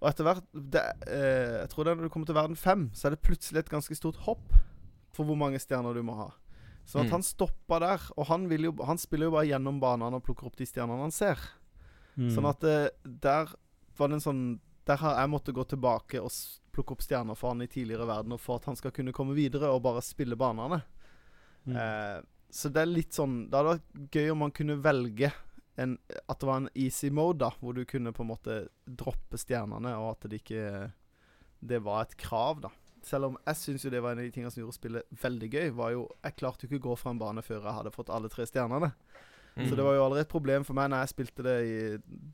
Og 0.00 0.08
etter 0.10 0.24
hvert 0.26 0.44
det, 0.54 0.82
eh, 1.06 1.60
Jeg 1.62 1.68
tror 1.70 1.84
det 1.84 1.90
er 1.92 1.96
når 2.00 2.08
du 2.08 2.12
kommer 2.14 2.26
til 2.26 2.34
verden 2.40 2.56
fem, 2.56 2.90
så 2.94 3.06
er 3.06 3.10
det 3.16 3.22
plutselig 3.22 3.58
et 3.58 3.70
ganske 3.70 3.94
stort 3.94 4.16
hopp 4.24 4.52
for 5.12 5.24
hvor 5.28 5.36
mange 5.36 5.60
stjerner 5.60 5.94
du 5.94 6.02
må 6.02 6.16
ha. 6.16 6.30
Så 6.86 6.98
at 6.98 7.06
Mm. 7.06 7.10
han 7.12 7.22
stoppa 7.22 7.78
der. 7.78 8.00
Og 8.16 8.26
han, 8.26 8.48
vil 8.48 8.62
jo, 8.64 8.72
han 8.84 8.98
spiller 8.98 9.26
jo 9.28 9.30
bare 9.36 9.46
gjennom 9.46 9.78
banene 9.78 10.16
og 10.16 10.24
plukker 10.24 10.46
opp 10.46 10.56
de 10.56 10.64
stjernene 10.66 10.98
han 11.04 11.12
ser. 11.12 11.38
Mm. 12.16 12.30
Sånn 12.34 12.48
at 12.48 12.64
eh, 12.64 12.88
der 13.04 13.46
var 13.98 14.08
det 14.08 14.14
en 14.14 14.20
sånn 14.20 14.60
Der 14.84 14.96
har 14.96 15.14
jeg 15.20 15.30
måttet 15.30 15.54
gå 15.54 15.62
tilbake 15.68 16.18
og 16.20 16.32
plukke 16.72 16.96
opp 16.96 17.04
stjerner 17.04 17.38
for 17.38 17.52
han 17.52 17.64
i 17.64 17.70
tidligere 17.70 18.08
verden, 18.08 18.34
og 18.34 18.40
for 18.42 18.60
at 18.60 18.68
han 18.70 18.78
skal 18.78 18.94
kunne 18.94 19.14
komme 19.16 19.36
videre 19.36 19.70
og 19.72 19.82
bare 19.84 20.02
spille 20.04 20.38
banene. 20.40 20.80
Mm. 21.66 21.76
Eh, 21.76 22.18
så 22.52 22.68
det 22.68 22.82
er 22.82 22.90
litt 22.90 23.14
sånn 23.16 23.46
Det 23.48 23.54
hadde 23.54 23.76
vært 23.76 24.16
gøy 24.16 24.30
om 24.32 24.40
man 24.42 24.50
kunne 24.52 24.74
velge 24.82 25.30
en, 25.80 25.94
at 26.28 26.40
det 26.40 26.48
var 26.48 26.58
en 26.60 26.72
easy 26.74 27.08
mode, 27.14 27.38
da 27.40 27.52
hvor 27.60 27.72
du 27.76 27.84
kunne 27.88 28.12
på 28.12 28.24
en 28.24 28.32
måte 28.32 28.56
droppe 28.84 29.40
stjernene, 29.40 29.94
og 30.00 30.10
at 30.16 30.28
det 30.28 30.42
ikke 30.42 30.64
Det 31.62 31.78
var 31.80 32.02
et 32.02 32.16
krav, 32.18 32.60
da. 32.66 32.72
Selv 33.02 33.30
om 33.30 33.36
jeg 33.46 33.58
syns 33.58 33.84
jo 33.84 33.90
det 33.90 34.02
var 34.02 34.12
en 34.12 34.22
av 34.22 34.26
de 34.26 34.34
tingene 34.34 34.50
som 34.50 34.62
gjorde 34.62 34.76
spillet 34.76 35.22
veldig 35.22 35.48
gøy. 35.50 35.70
Var 35.78 35.92
jo 35.94 36.02
Jeg 36.22 36.36
klarte 36.38 36.66
jo 36.66 36.70
ikke 36.70 36.82
å 36.82 36.88
gå 36.90 36.96
fra 36.98 37.12
en 37.14 37.22
bane 37.22 37.42
før 37.42 37.62
jeg 37.62 37.78
hadde 37.78 37.94
fått 37.94 38.10
alle 38.14 38.30
tre 38.30 38.46
stjernene. 38.46 38.92
Mm. 39.56 39.68
Så 39.68 39.76
det 39.76 39.84
var 39.84 39.96
jo 39.96 40.04
aldri 40.06 40.22
et 40.22 40.32
problem 40.32 40.64
for 40.64 40.76
meg 40.78 40.90
når 40.90 41.02
jeg 41.02 41.12
spilte 41.12 41.44
det 41.44 41.56
i 41.68 41.78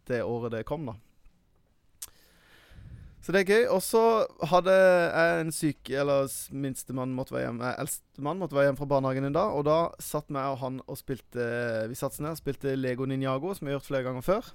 det 0.06 0.22
året 0.22 0.54
det 0.54 0.66
kom, 0.68 0.86
da. 0.86 0.94
Så 3.28 3.34
det 3.36 3.42
er 3.42 3.50
gøy. 3.52 3.64
Og 3.74 3.82
så 3.84 4.02
hadde 4.48 4.72
jeg 4.72 5.40
en 5.42 5.50
syk 5.52 5.90
Eller 5.92 6.30
minstemann 6.48 7.12
måtte 7.12 7.34
være 7.34 7.50
hjemme 7.50 7.66
eh, 7.68 7.82
Eldstemann 7.82 8.38
måtte 8.40 8.56
være 8.56 8.70
hjemme 8.70 8.80
fra 8.80 8.88
barnehagen 8.88 9.28
en 9.28 9.36
dag. 9.36 9.52
Og 9.52 9.66
da 9.68 9.90
satt 10.00 10.32
meg 10.32 10.48
og 10.54 10.62
han 10.62 10.78
og 10.86 10.96
spilte 10.96 11.44
Vi 11.90 11.98
satt 11.98 12.16
oss 12.16 12.22
ned 12.24 12.32
og 12.32 12.40
spilte 12.40 12.72
Lego 12.78 13.04
Ninjago, 13.04 13.52
som 13.52 13.68
vi 13.68 13.74
har 13.74 13.76
gjort 13.76 13.90
flere 13.90 14.06
ganger 14.06 14.24
før. 14.24 14.48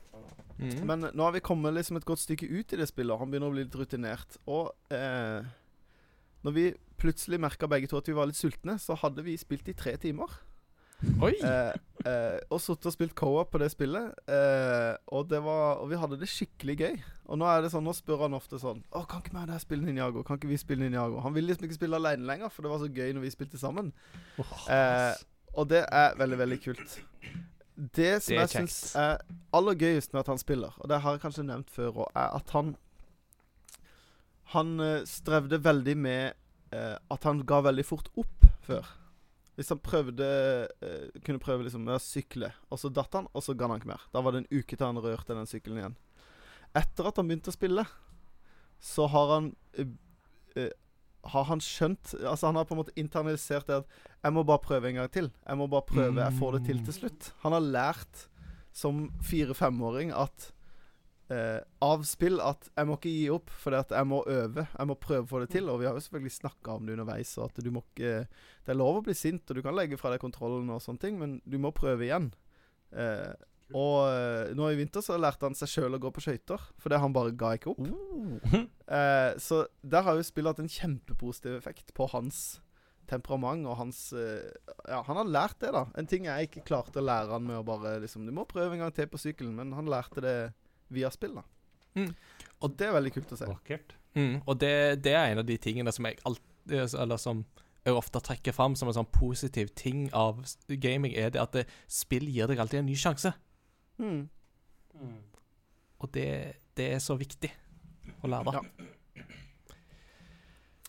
Mm. 0.58 0.80
Men 0.90 1.06
nå 1.14 1.28
har 1.28 1.36
vi 1.36 1.44
kommet 1.46 1.78
liksom 1.78 2.02
et 2.02 2.08
godt 2.10 2.24
stykke 2.24 2.50
ut 2.50 2.74
i 2.74 2.80
det 2.82 2.90
spillet. 2.90 3.14
og 3.14 3.22
Han 3.22 3.30
begynner 3.30 3.54
å 3.54 3.54
bli 3.54 3.68
litt 3.68 3.78
rutinert. 3.78 4.42
Og 4.50 4.74
eh, 4.90 5.46
når 6.42 6.58
vi 6.58 6.66
plutselig 6.98 7.38
merka 7.46 7.70
begge 7.70 7.92
to 7.92 8.02
at 8.02 8.10
vi 8.10 8.18
var 8.18 8.26
litt 8.26 8.42
sultne, 8.42 8.80
så 8.82 8.98
hadde 8.98 9.22
vi 9.22 9.38
spilt 9.38 9.70
i 9.70 9.78
tre 9.78 9.94
timer. 10.02 10.34
Oi! 11.24 11.34
Eh, 11.44 11.74
eh, 12.08 12.38
og 12.50 12.62
sittet 12.64 12.88
og 12.90 12.96
spilt 12.96 13.16
co-op 13.18 13.52
på 13.54 13.60
det 13.62 13.70
spillet. 13.74 14.14
Eh, 14.28 14.94
og, 15.08 15.28
det 15.32 15.42
var, 15.44 15.82
og 15.84 15.90
vi 15.92 16.00
hadde 16.00 16.20
det 16.22 16.30
skikkelig 16.32 16.78
gøy. 16.80 16.98
Og 17.32 17.40
nå 17.40 17.48
er 17.48 17.64
det 17.64 17.72
sånn, 17.74 17.86
nå 17.88 17.94
spør 17.96 18.26
han 18.26 18.36
ofte 18.36 18.60
sånn 18.60 18.82
Å, 18.92 19.06
kan 19.08 19.22
ikke 19.24 19.32
vi 19.38 19.56
og 19.56 19.64
spille 19.64 19.88
Ninjago? 19.88 20.26
Kan 20.28 20.40
ikke 20.40 20.52
vi 20.52 20.60
spille 20.60 20.84
Ninjago? 20.84 21.22
Han 21.24 21.36
vil 21.36 21.48
liksom 21.48 21.68
ikke 21.68 21.78
spille 21.80 22.00
alene 22.00 22.28
lenger, 22.28 22.52
for 22.52 22.66
det 22.66 22.74
var 22.74 22.82
så 22.84 22.90
gøy 22.92 23.16
når 23.16 23.26
vi 23.26 23.34
spilte 23.34 23.62
sammen. 23.62 23.94
Eh, 24.40 25.14
og 25.54 25.70
det 25.72 25.84
er 25.88 26.18
veldig, 26.20 26.40
veldig 26.44 26.60
kult. 26.64 26.98
Det 27.74 28.12
som 28.22 28.36
Det 28.36 28.40
jeg 28.42 28.50
syns 28.54 28.78
er 29.00 29.22
aller 29.56 29.78
gøyest 29.80 30.14
med 30.14 30.22
at 30.22 30.32
han 30.34 30.42
spiller, 30.42 30.76
og 30.78 30.90
det 30.92 31.00
har 31.02 31.16
jeg 31.16 31.24
kanskje 31.24 31.46
nevnt 31.48 31.72
før 31.74 32.04
òg, 32.04 32.10
er 32.14 32.36
at 32.38 32.54
han 32.54 32.76
Han 34.54 34.80
eh, 34.84 35.06
strevde 35.10 35.58
veldig 35.64 35.96
med 35.98 36.34
eh, 36.76 36.98
at 37.10 37.24
han 37.24 37.40
ga 37.48 37.64
veldig 37.66 37.86
fort 37.88 38.12
opp 38.20 38.46
før. 38.68 38.86
Hvis 39.58 39.70
han 39.70 39.82
prøvde 39.86 40.28
eh, 40.82 41.10
kunne 41.26 41.42
prøve 41.42 41.66
liksom 41.68 41.84
med 41.86 42.00
å 42.00 42.02
sykle, 42.02 42.50
og 42.74 42.80
så 42.82 42.90
datt 42.90 43.14
han, 43.14 43.28
og 43.34 43.44
så 43.46 43.54
ga 43.58 43.70
han 43.70 43.82
ikke 43.82 43.92
mer. 43.92 44.06
Da 44.14 44.24
var 44.26 44.34
det 44.34 44.44
en 44.44 44.60
uke 44.60 44.74
til 44.74 44.86
han 44.88 45.02
rørte 45.02 45.38
den 45.38 45.50
sykkelen 45.50 45.82
igjen. 45.82 45.98
Etter 46.74 47.10
at 47.10 47.20
han 47.22 47.30
begynte 47.30 47.54
å 47.54 47.56
spille, 47.56 47.86
så 48.82 49.06
har 49.14 49.36
han 49.36 49.52
eh, 49.78 49.94
eh, 50.60 50.72
Har 51.32 51.46
han 51.48 51.62
skjønt 51.64 52.18
Altså 52.20 52.50
Han 52.50 52.58
har 52.60 52.66
på 52.68 52.74
en 52.76 52.82
måte 52.82 52.96
internalisert 53.00 53.70
det 53.70 53.78
at 53.78 53.94
'Jeg 54.20 54.34
må 54.36 54.44
bare 54.44 54.60
prøve 54.60 54.90
en 54.90 54.96
gang 54.96 55.08
til'. 55.08 55.32
Jeg 55.48 55.58
må 55.58 55.68
bare 55.72 55.88
prøve. 55.88 56.20
Jeg 56.20 56.40
får 56.40 56.52
det 56.58 56.66
til 56.66 56.84
til 56.84 56.94
slutt. 56.94 57.32
Han 57.44 57.54
har 57.54 57.62
lært 57.62 58.28
som 58.74 59.12
fire-femåring 59.22 60.12
at 60.12 60.52
eh, 61.34 61.60
av 61.84 62.04
spill 62.08 62.38
at 62.44 62.68
jeg 62.70 62.90
må 62.90 62.98
ikke 63.00 63.14
gi 63.14 63.24
opp, 63.34 63.54
for 63.64 63.76
jeg 63.76 64.10
må 64.10 64.22
øve. 64.30 64.68
Jeg 64.70 64.90
må 64.90 64.98
prøve 65.02 65.26
å 65.26 65.32
få 65.32 65.42
det 65.44 65.50
til. 65.56 65.72
Og 65.72 65.82
vi 65.82 65.88
har 65.90 65.98
jo 65.98 66.04
selvfølgelig 66.06 66.36
snakka 66.38 66.78
om 66.78 66.86
det 66.86 66.98
underveis, 66.98 67.34
og 67.40 67.50
at 67.50 67.64
du 67.64 67.72
må 67.74 67.84
ikke 67.88 68.28
Det 68.64 68.72
er 68.72 68.80
lov 68.80 69.02
å 69.02 69.06
bli 69.06 69.16
sint, 69.18 69.50
og 69.50 69.58
du 69.58 69.64
kan 69.66 69.76
legge 69.76 70.00
fra 70.00 70.14
deg 70.14 70.22
kontrollen 70.24 70.70
og 70.72 70.84
sånne 70.84 71.02
ting, 71.02 71.18
men 71.20 71.40
du 71.44 71.58
må 71.60 71.74
prøve 71.76 72.06
igjen. 72.08 72.30
Eh, 72.96 73.34
og 73.74 73.96
eh, 74.12 74.52
nå 74.56 74.68
i 74.70 74.78
vinter 74.78 75.04
så 75.04 75.18
lærte 75.18 75.48
han 75.48 75.58
seg 75.58 75.72
sjøl 75.72 75.98
å 75.98 76.02
gå 76.02 76.12
på 76.14 76.22
skøyter, 76.24 76.62
fordi 76.82 77.00
han 77.02 77.16
bare 77.16 77.34
ga 77.38 77.56
ikke 77.58 77.74
opp. 77.74 77.84
Eh, 78.94 79.40
så 79.40 79.62
der 79.82 80.04
har 80.06 80.18
jo 80.20 80.26
spillet 80.28 80.52
hatt 80.52 80.60
en 80.62 80.70
kjempepositiv 80.70 81.56
effekt 81.56 81.94
på 81.98 82.06
hans 82.12 82.60
temperament 83.10 83.66
og 83.66 83.78
hans 83.80 84.02
eh, 84.14 84.52
Ja, 84.86 85.00
han 85.08 85.18
har 85.18 85.30
lært 85.30 85.62
det, 85.64 85.72
da. 85.74 85.86
En 85.98 86.10
ting 86.10 86.28
jeg 86.28 86.50
ikke 86.50 86.66
klarte 86.68 87.00
å 87.02 87.06
lære 87.06 87.32
han 87.32 87.48
med 87.48 87.62
å 87.62 87.66
bare 87.66 87.96
liksom 88.04 88.28
Du 88.28 88.34
må 88.36 88.46
prøve 88.50 88.76
en 88.76 88.84
gang 88.84 88.94
til 88.94 89.10
på 89.10 89.22
sykkelen, 89.24 89.56
men 89.58 89.74
han 89.78 89.90
lærte 89.90 90.22
det 90.24 90.36
via 90.94 91.12
spill, 91.14 91.36
da. 91.40 91.44
Mm. 92.00 92.14
Og 92.64 92.78
det 92.80 92.88
er 92.88 92.96
veldig 92.96 93.12
kult 93.14 93.34
å 93.36 93.40
se. 93.40 93.50
Vakkert. 93.50 93.96
Mm, 94.14 94.40
og 94.46 94.58
det, 94.62 94.74
det 95.06 95.14
er 95.18 95.32
en 95.32 95.42
av 95.42 95.48
de 95.48 95.58
tingene 95.58 95.90
som 95.90 96.06
jeg 96.06 96.20
alltid 96.22 96.46
Eller 97.02 97.18
som 97.18 97.40
jeg 97.84 97.96
ofte 97.98 98.22
trekker 98.24 98.54
fram 98.56 98.76
som 98.80 98.88
en 98.88 98.96
sånn 98.96 99.10
positiv 99.12 99.74
ting 99.76 100.06
av 100.16 100.38
gaming, 100.70 101.12
er 101.20 101.34
det 101.34 101.42
at 101.42 101.56
det, 101.58 101.64
spill 101.92 102.30
gir 102.32 102.48
deg 102.48 102.62
alltid 102.64 102.80
en 102.80 102.88
ny 102.88 102.96
sjanse. 102.96 103.34
Mm. 104.00 104.30
Og 106.00 106.14
det, 106.16 106.30
det 106.80 106.88
er 106.96 107.02
så 107.04 107.18
viktig 107.20 107.52
å 108.24 108.32
lære. 108.32 108.56
Ja. 108.56 108.64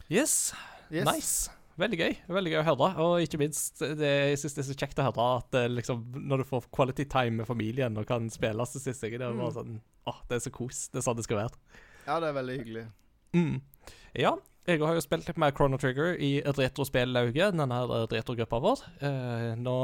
Yes. 0.06 0.54
Yes. 0.92 1.08
Nice. 1.08 1.63
Veldig 1.80 1.98
gøy 1.98 2.12
veldig 2.30 2.52
gøy 2.52 2.60
å 2.60 2.66
høre. 2.68 2.88
Og 3.02 3.24
ikke 3.24 3.40
minst, 3.40 3.80
det, 3.82 4.10
jeg 4.30 4.38
synes 4.38 4.54
det 4.54 4.62
er 4.62 4.68
så 4.68 4.76
kjekt 4.78 5.00
å 5.02 5.06
høre 5.08 5.24
at 5.40 5.56
liksom, 5.72 6.04
når 6.22 6.44
du 6.44 6.48
får 6.52 6.68
quality 6.74 7.04
time 7.10 7.40
med 7.42 7.48
familien 7.50 7.96
og 7.98 8.06
kan 8.06 8.28
spille 8.30 8.62
så 8.70 8.78
synes 8.78 9.02
jeg 9.02 9.18
det 9.18 9.26
er 9.26 9.34
bare 9.34 9.50
Mm. 9.50 9.58
sånn 9.58 9.80
Åh, 10.06 10.18
det 10.28 10.36
er 10.36 10.42
så 10.44 10.50
kos. 10.52 10.88
Det 10.92 11.00
er 11.00 11.06
sånn 11.06 11.16
det 11.16 11.24
skal 11.24 11.38
være. 11.40 11.56
Ja, 12.06 12.18
det 12.20 12.28
er 12.28 12.34
veldig 12.36 12.58
hyggelig. 12.60 12.82
Mm. 13.34 13.54
Ja, 14.20 14.34
jeg 14.68 14.80
har 14.80 14.94
jo 14.94 15.00
spilt 15.00 15.26
litt 15.28 15.36
med 15.40 15.54
Chrono 15.56 15.76
Trigger 15.80 16.14
i 16.20 16.42
Retrospellauget, 16.44 17.56
denne 17.56 17.74
her 17.78 18.06
retrogruppa 18.12 18.60
vår. 18.62 18.82
Eh, 19.04 19.54
nå, 19.60 19.74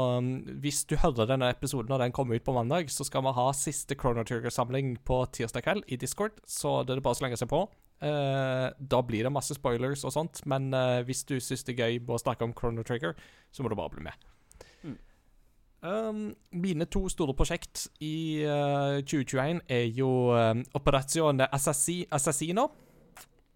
hvis 0.63 0.83
du 0.89 0.95
hører 1.01 1.27
denne 1.29 1.49
episoden 1.53 1.89
når 1.91 2.05
den 2.05 2.11
kommer 2.15 2.35
ut 2.37 2.45
på 2.45 2.53
mandag, 2.55 2.89
så 2.93 3.05
skal 3.05 3.21
vi 3.25 3.33
ha 3.37 3.47
siste 3.57 3.97
Chrono 3.99 4.23
Trigger-samling 4.23 4.95
på 5.05 5.19
tirsdag 5.33 5.65
kveld 5.65 5.83
i 5.91 5.97
Discord, 6.01 6.37
så 6.47 6.79
det 6.85 6.95
er 6.95 7.01
bare 7.05 7.17
å 7.17 7.21
slenge 7.21 7.37
seg 7.41 7.49
på. 7.51 7.65
Eh, 8.01 8.67
da 8.91 9.01
blir 9.05 9.23
det 9.23 9.31
masse 9.33 9.53
spoilers 9.53 10.03
og 10.07 10.13
sånt, 10.15 10.41
men 10.49 10.71
uh, 10.73 11.03
hvis 11.05 11.21
du 11.29 11.35
syns 11.37 11.61
det 11.67 11.75
er 11.75 11.83
gøy 11.85 11.99
å 12.09 12.17
snakke 12.17 12.47
om 12.47 12.53
Chrono 12.57 12.81
Trigger, 12.81 13.13
så 13.53 13.61
må 13.61 13.69
du 13.69 13.75
bare 13.77 13.93
bli 13.93 14.05
med. 14.07 14.23
Mm. 14.81 14.95
Um, 15.81 16.23
mine 16.63 16.87
to 16.89 17.03
store 17.13 17.35
prosjekt 17.37 17.85
i 18.01 18.41
uh, 18.41 18.97
2021 19.05 19.61
er 19.69 19.85
jo 19.93 20.09
um, 20.33 20.63
Assassi 21.51 22.01
Assassino. 22.09 22.71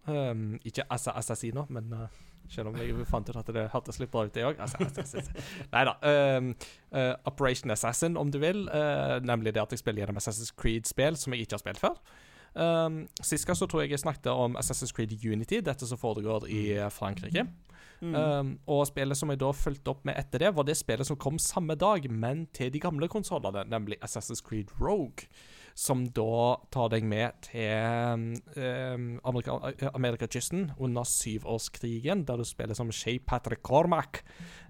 Um, 0.06 0.60
ikke 0.62 0.86
Assa 0.94 1.16
Assassino, 1.18 1.66
men 1.68 1.90
uh, 1.92 2.06
selv 2.48 2.70
om 2.70 2.78
jeg 2.78 3.08
fant 3.10 3.26
ut 3.26 3.40
at 3.40 3.50
det 3.50 3.66
hørtes 3.72 3.98
litt 3.98 4.12
bra 4.12 4.28
ut, 4.28 4.34
det 4.34 4.46
òg. 4.46 4.62
Nei 5.74 5.84
da. 5.88 5.96
Um, 6.06 6.52
uh, 6.94 7.16
Operation 7.26 7.74
Assassin, 7.74 8.14
om 8.16 8.30
du 8.30 8.38
vil. 8.38 8.68
Uh, 8.70 9.18
nemlig 9.26 9.56
det 9.56 9.64
at 9.64 9.74
jeg 9.74 9.82
spiller 9.82 10.04
gjennom 10.04 10.22
Assassin's 10.22 10.54
Creed-spill 10.54 11.18
som 11.18 11.34
jeg 11.34 11.48
ikke 11.48 11.58
har 11.58 11.64
spilt 11.64 11.82
før. 11.82 11.98
Um, 12.56 13.02
Sist 13.20 13.44
gang 13.46 13.58
så 13.58 13.68
tror 13.68 13.84
jeg 13.84 13.92
jeg 13.92 14.00
snakket 14.00 14.32
om 14.32 14.56
Assassin's 14.56 14.94
Creed 14.96 15.12
Unity, 15.20 15.60
dette 15.60 15.88
som 15.88 16.00
foregår 16.00 16.48
i 16.48 16.62
uh, 16.78 16.88
Frankrike. 16.92 17.44
Mm. 18.00 18.14
Um, 18.14 18.48
og 18.68 18.86
spillet 18.88 19.16
som 19.16 19.30
jeg 19.32 19.40
da 19.40 19.50
fulgte 19.56 19.92
opp 19.92 20.06
med 20.08 20.16
etter 20.20 20.44
det, 20.44 20.54
var 20.56 20.66
det 20.68 20.76
spillet 20.76 21.08
som 21.08 21.18
kom 21.20 21.40
samme 21.40 21.76
dag, 21.80 22.08
men 22.10 22.46
til 22.56 22.72
de 22.72 22.80
gamle 22.80 23.08
konsollene, 23.12 23.64
nemlig 23.68 24.00
Assassin's 24.04 24.44
Creed 24.44 24.72
Rogue. 24.80 25.28
Som 25.76 26.06
da 26.16 26.56
tar 26.72 26.88
deg 26.88 27.04
med 27.04 27.34
til 27.44 27.68
um, 28.56 29.18
Amerika 29.28 29.58
eh, 29.74 29.90
Amerikakysten 29.92 30.70
under 30.80 31.04
syvårskrigen, 31.04 32.22
der 32.24 32.40
du 32.40 32.46
spiller 32.48 32.72
som 32.72 32.88
Shay 32.88 33.18
Patrick 33.20 33.60
Cormac, 33.60 34.22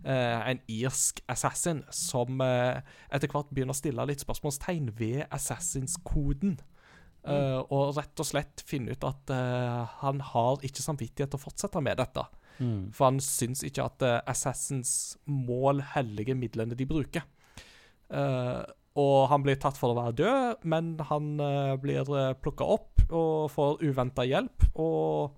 uh, 0.03 0.43
en 0.51 0.59
irsk 0.67 1.23
assassin 1.31 1.85
som 1.95 2.43
uh, 2.43 2.83
etter 3.15 3.31
hvert 3.31 3.55
begynner 3.55 3.77
å 3.77 3.79
stille 3.79 4.09
litt 4.11 4.27
spørsmålstegn 4.27 4.91
ved 4.99 5.29
assassins-koden. 5.31 6.59
Eh, 7.27 7.61
og 7.75 7.97
rett 7.97 8.23
og 8.23 8.29
slett 8.29 8.63
finne 8.67 8.95
ut 8.95 9.07
at 9.07 9.33
uh, 9.35 9.83
han 10.03 10.21
har 10.23 10.63
ikke 10.67 10.85
samvittighet 10.85 11.33
til 11.33 11.41
å 11.41 11.43
fortsette 11.43 11.83
med 11.83 11.99
dette. 11.99 12.23
Mm. 12.63 12.93
For 12.95 13.09
han 13.09 13.19
syns 13.25 13.65
ikke 13.67 13.87
at 13.89 14.05
uh, 14.07 14.19
Assassins 14.31 15.17
mål 15.27 15.83
hellige 15.97 16.37
midlene 16.39 16.79
de 16.79 16.87
bruker. 16.89 17.27
Og 18.97 19.17
han 19.29 19.43
blir 19.43 19.59
tatt 19.61 19.77
for 19.77 19.93
å 19.93 19.97
være 19.99 20.15
død, 20.21 20.63
men 20.71 20.95
han 21.11 21.33
uh, 21.43 21.75
blir 21.81 22.07
uh, 22.07 22.37
plukka 22.39 22.69
opp 22.77 23.03
og 23.11 23.51
får 23.53 23.83
uventa 23.83 24.25
hjelp. 24.25 24.69
Og 24.79 25.35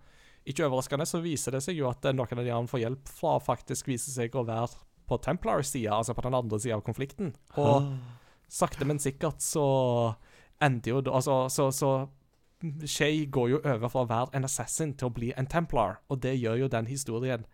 ikke 0.49 0.69
overraskende 0.69 1.09
så 1.09 1.23
viser 1.25 1.57
det 1.57 1.65
seg 1.65 1.81
jo 1.81 1.89
at 1.89 2.05
noen 2.13 2.39
av 2.39 2.45
de 2.45 2.55
han 2.55 2.71
får 2.71 2.85
hjelp 2.85 3.11
fra, 3.11 3.39
faktisk 3.43 3.89
viser 3.91 4.15
seg 4.15 4.37
å 4.37 4.47
være 4.49 4.79
på 5.09 5.19
Templar-sida, 5.25 5.97
altså 5.97 6.15
på 6.15 6.27
den 6.27 6.37
andre 6.37 6.61
sida 6.61 6.77
av 6.77 6.85
konflikten. 6.85 7.33
Og 7.57 7.89
sakte, 8.53 8.87
men 8.89 9.01
sikkert 9.01 9.41
så 9.45 9.65
ender 10.63 10.91
jo 10.91 11.01
da 11.01 11.11
Altså, 11.19 11.49
så, 11.53 11.69
så 11.73 12.09
Shay 12.87 13.27
går 13.31 13.49
jo 13.53 13.59
over 13.63 13.89
fra 13.89 14.03
å 14.03 14.09
være 14.11 14.35
en 14.35 14.45
assassin 14.49 14.97
til 14.99 15.07
å 15.07 15.15
bli 15.15 15.29
en 15.39 15.47
Templar, 15.47 16.01
og 16.11 16.19
det 16.25 16.33
gjør 16.41 16.65
jo 16.65 16.69
den 16.73 16.89
historien 16.91 17.45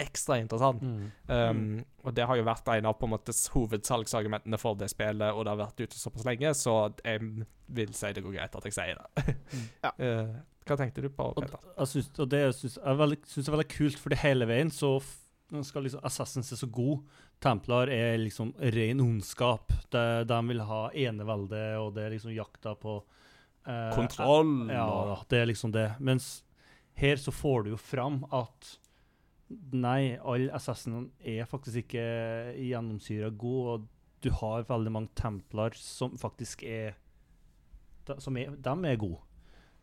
ekstra 0.00 0.38
interessant. 0.40 0.80
Mm. 0.82 1.10
Um, 1.28 1.84
Og 2.02 2.14
det 2.16 2.24
har 2.26 2.36
jo 2.36 2.46
vært 2.48 2.66
en 2.72 2.88
av 2.88 2.96
på 2.98 3.06
en 3.06 3.12
måte 3.12 3.34
hovedsalgsargumentene 3.54 4.58
for 4.58 4.74
det 4.80 4.88
spillet, 4.90 5.28
og 5.34 5.44
det 5.44 5.52
har 5.52 5.60
vært 5.60 5.84
ute 5.84 5.98
såpass 6.00 6.24
lenge, 6.26 6.50
så 6.58 6.74
jeg 7.04 7.20
vil 7.68 7.92
si 7.94 8.10
det 8.16 8.24
går 8.24 8.34
greit 8.38 8.56
at 8.56 8.66
jeg 8.70 8.74
sier 8.78 8.98
det. 8.98 9.36
Ja. 9.84 9.92
uh, 10.00 10.34
hva 10.64 10.78
tenkte 10.80 11.04
du 11.04 11.10
på, 11.12 11.28
Og, 11.36 11.44
Peter? 11.44 11.60
jeg 11.76 11.92
synes, 11.92 12.10
og 12.18 12.30
det 12.32 12.40
jeg 12.40 12.72
er 12.80 12.96
veldig, 12.96 13.20
synes 13.28 13.48
er 13.48 13.56
veldig 13.58 13.68
kult, 13.76 14.00
fordi 14.00 14.20
hele 14.24 14.48
veien 14.48 14.72
så 14.72 14.94
skal 15.62 15.84
liksom 15.84 16.00
Assassin 16.08 16.42
se 16.42 16.56
så 16.56 16.66
god. 16.66 17.04
Templar 17.42 17.90
er 17.92 18.18
liksom 18.20 18.54
ren 18.74 19.02
ondskap. 19.04 19.72
De, 19.92 20.04
de 20.28 20.38
vil 20.48 20.62
ha 20.64 20.86
enevelde, 21.06 21.64
og 21.80 21.92
det 21.96 22.06
er 22.06 22.14
liksom 22.14 22.32
jakta 22.34 22.74
på 22.80 22.98
eh, 23.66 23.90
Kontroll 23.96 24.70
Ja, 24.72 25.18
det 25.30 25.42
er 25.42 25.50
liksom 25.50 25.74
det. 25.74 25.90
Mens 26.00 26.42
her 26.94 27.18
så 27.20 27.34
får 27.34 27.64
du 27.64 27.74
jo 27.74 27.80
fram 27.80 28.22
at 28.32 28.76
nei, 29.74 30.16
alle 30.22 30.52
assassinene 30.56 31.10
er 31.20 31.48
faktisk 31.48 31.84
ikke 31.84 32.04
gjennomsyra 32.56 33.30
gode, 33.30 33.74
og 33.74 33.90
du 34.24 34.30
har 34.40 34.64
veldig 34.68 34.92
mange 34.94 35.12
templar 35.18 35.76
som 35.76 36.14
faktisk 36.18 36.64
er 36.64 36.94
de, 38.08 38.16
som 38.20 38.36
er, 38.36 38.54
de 38.56 38.74
er 38.88 39.00
gode. 39.00 39.20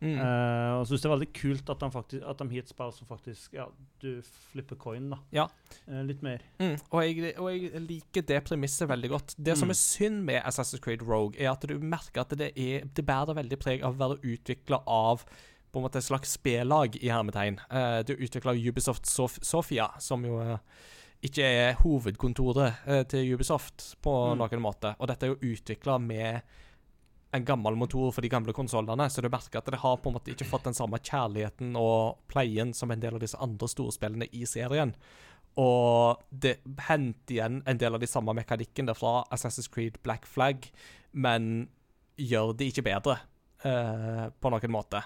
Mm. 0.02 0.16
Uh, 0.18 0.80
og 0.80 0.86
syns 0.90 1.04
det 1.04 1.06
er 1.06 1.12
veldig 1.14 1.28
kult 1.38 1.68
at 1.70 1.78
de, 1.84 1.88
faktisk, 1.94 2.22
at 2.26 2.38
de 2.42 2.46
har 2.50 2.64
et 2.64 2.70
spill 2.72 2.92
som 2.96 3.06
faktisk 3.06 3.52
Ja, 3.54 3.66
du 4.02 4.08
flipper 4.50 4.74
coin, 4.82 5.04
da. 5.12 5.18
Ja. 5.32 5.44
Uh, 5.86 6.00
litt 6.08 6.24
mer. 6.26 6.42
Mm, 6.58 6.74
og, 6.90 6.98
jeg, 7.06 7.34
og 7.38 7.50
jeg 7.54 7.82
liker 7.86 8.26
det 8.26 8.40
premisset 8.48 8.88
veldig 8.90 9.10
godt. 9.12 9.34
Det 9.38 9.54
som 9.60 9.68
Mm. 9.70 9.76
er 9.76 9.78
synd 9.78 10.24
med 10.26 10.42
Assassin's 10.42 10.80
Creed 10.82 11.02
Rogue, 11.06 11.38
er 11.38 11.52
at 11.52 11.62
du 11.70 11.76
merker 11.78 12.20
at 12.24 12.34
det, 12.36 12.50
er, 12.58 12.82
det 12.84 13.06
bærer 13.06 13.34
veldig 13.38 13.58
preg 13.62 13.82
av 13.86 13.94
å 13.94 14.00
være 14.02 14.18
utvikla 14.34 14.82
av 14.90 15.22
på 15.72 15.78
en 15.78 15.86
måte 15.86 16.02
et 16.02 16.04
slags 16.04 16.34
spellag, 16.34 16.96
i 17.00 17.08
hermetegn. 17.08 17.60
Uh, 17.70 18.02
det 18.02 18.10
er 18.16 18.26
utvikla 18.26 18.50
av 18.52 18.58
Ubisoft 18.58 19.06
Sof 19.06 19.38
Sofia, 19.42 19.86
som 20.02 20.24
jo 20.26 20.58
ikke 21.22 21.44
er 21.46 21.76
hovedkontoret 21.78 22.82
til 23.08 23.34
Ubisoft 23.36 23.94
på 24.02 24.10
Mm. 24.34 24.38
noen 24.42 24.60
måte. 24.60 24.96
Og 24.98 25.06
dette 25.08 25.22
er 25.26 25.28
jo 25.36 25.54
utvikla 25.54 25.98
med 26.02 26.42
en 27.32 27.44
gammel 27.48 27.76
motor 27.80 28.12
for 28.12 28.20
de 28.24 28.28
gamle 28.28 28.52
konsollene, 28.52 29.06
så 29.10 29.22
du 29.24 29.28
merker 29.32 29.58
at 29.62 29.70
det 29.72 29.80
har 29.80 29.96
på 30.02 30.10
en 30.10 30.16
måte 30.18 30.32
ikke 30.34 30.44
fått 30.48 30.66
den 30.68 30.76
samme 30.76 30.98
kjærligheten 31.00 31.74
og 31.80 32.18
pleien 32.28 32.74
som 32.76 32.90
en 32.92 33.00
del 33.00 33.16
av 33.16 33.22
disse 33.24 33.40
andre 33.40 33.68
storspillene 33.72 34.28
i 34.36 34.44
serien. 34.48 34.92
Og 35.60 36.20
det 36.32 36.58
henter 36.88 37.34
igjen 37.36 37.60
en 37.68 37.80
del 37.80 37.94
av 37.96 38.00
de 38.00 38.08
samme 38.08 38.32
mekanikkene 38.36 38.94
fra 38.96 39.22
Assassin's 39.32 39.68
Creed 39.72 39.98
Black 40.04 40.26
Flag, 40.28 40.68
men 41.12 41.68
gjør 42.20 42.52
det 42.56 42.70
ikke 42.72 42.84
bedre 42.88 43.18
eh, 43.64 44.26
på 44.40 44.52
noen 44.52 44.72
måte. 44.72 45.02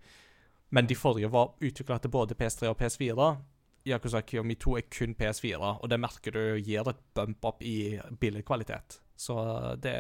Men 0.75 0.87
de 0.87 0.97
forrige 0.99 1.31
var 1.31 1.55
utvikla 1.63 1.99
til 2.03 2.11
både 2.11 2.35
PS3 2.35 2.71
og 2.73 2.81
PS4. 2.81 3.29
Yakuza 3.87 4.21
Kiyomi 4.27 4.57
2 4.59 4.77
er 4.81 4.87
kun 4.91 5.15
PS4, 5.15 5.59
og 5.79 5.91
det 5.91 6.01
merker 6.03 6.35
du 6.35 6.57
gir 6.59 6.89
et 6.91 7.03
bump 7.15 7.45
up 7.47 7.63
i 7.63 7.99
billedkvalitet. 8.21 9.01
Så 9.17 9.37
det 9.83 9.95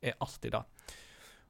er 0.00 0.20
artig, 0.22 0.52
da. 0.54 0.62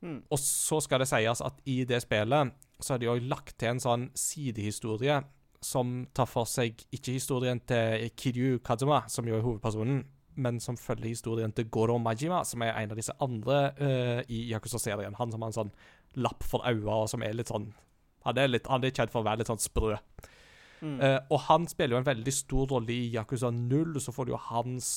Mm. 0.01 0.23
Og 0.31 0.39
så 0.39 0.79
skal 0.81 1.03
det 1.03 1.11
sies 1.11 1.43
at 1.45 1.59
i 1.69 1.83
det 1.89 2.01
spillet 2.05 2.55
så 2.81 2.95
har 2.95 3.03
de 3.03 3.11
òg 3.11 3.27
lagt 3.29 3.57
til 3.59 3.75
en 3.75 3.83
sånn 3.83 4.07
sidehistorie 4.17 5.19
som 5.61 6.05
tar 6.15 6.29
for 6.31 6.47
seg 6.47 6.79
ikke 6.95 7.17
historien 7.17 7.59
til 7.67 8.07
Kiryu 8.17 8.61
Kazuma, 8.65 9.03
som 9.11 9.27
jo 9.27 9.37
er 9.37 9.43
hovedpersonen, 9.43 10.05
men 10.39 10.61
som 10.63 10.79
følger 10.79 11.11
historien 11.11 11.53
til 11.53 11.67
Goro 11.67 11.99
Majima, 11.99 12.45
som 12.47 12.63
er 12.63 12.77
en 12.79 12.95
av 12.95 13.01
disse 13.01 13.15
andre 13.21 13.57
uh, 13.81 14.21
i 14.31 14.45
Yakuza-serien. 14.53 15.19
Han 15.19 15.35
som 15.35 15.43
har 15.43 15.51
en 15.51 15.57
sånn 15.57 15.73
lapp 16.23 16.47
for 16.47 16.63
øynene, 16.63 16.95
og 16.95 17.11
som 17.11 17.27
er 17.27 17.35
litt 17.35 17.51
sånn 17.51 17.73
Han 18.29 18.41
er, 18.41 18.51
litt, 18.53 18.69
han 18.69 18.85
er 18.85 18.95
kjent 18.95 19.13
for 19.13 19.23
å 19.25 19.29
være 19.29 19.43
litt 19.43 19.51
sånn 19.51 19.63
sprø. 19.63 19.97
Mm. 20.79 20.99
Uh, 21.01 21.19
og 21.35 21.41
han 21.49 21.67
spiller 21.71 21.97
jo 21.97 22.03
en 22.03 22.11
veldig 22.11 22.35
stor 22.35 22.69
rolle 22.71 22.95
i 22.95 23.09
Yakuza 23.17 23.51
0, 23.55 23.99
så 24.05 24.15
får 24.15 24.29
du 24.29 24.35
jo 24.35 24.43
hans 24.51 24.91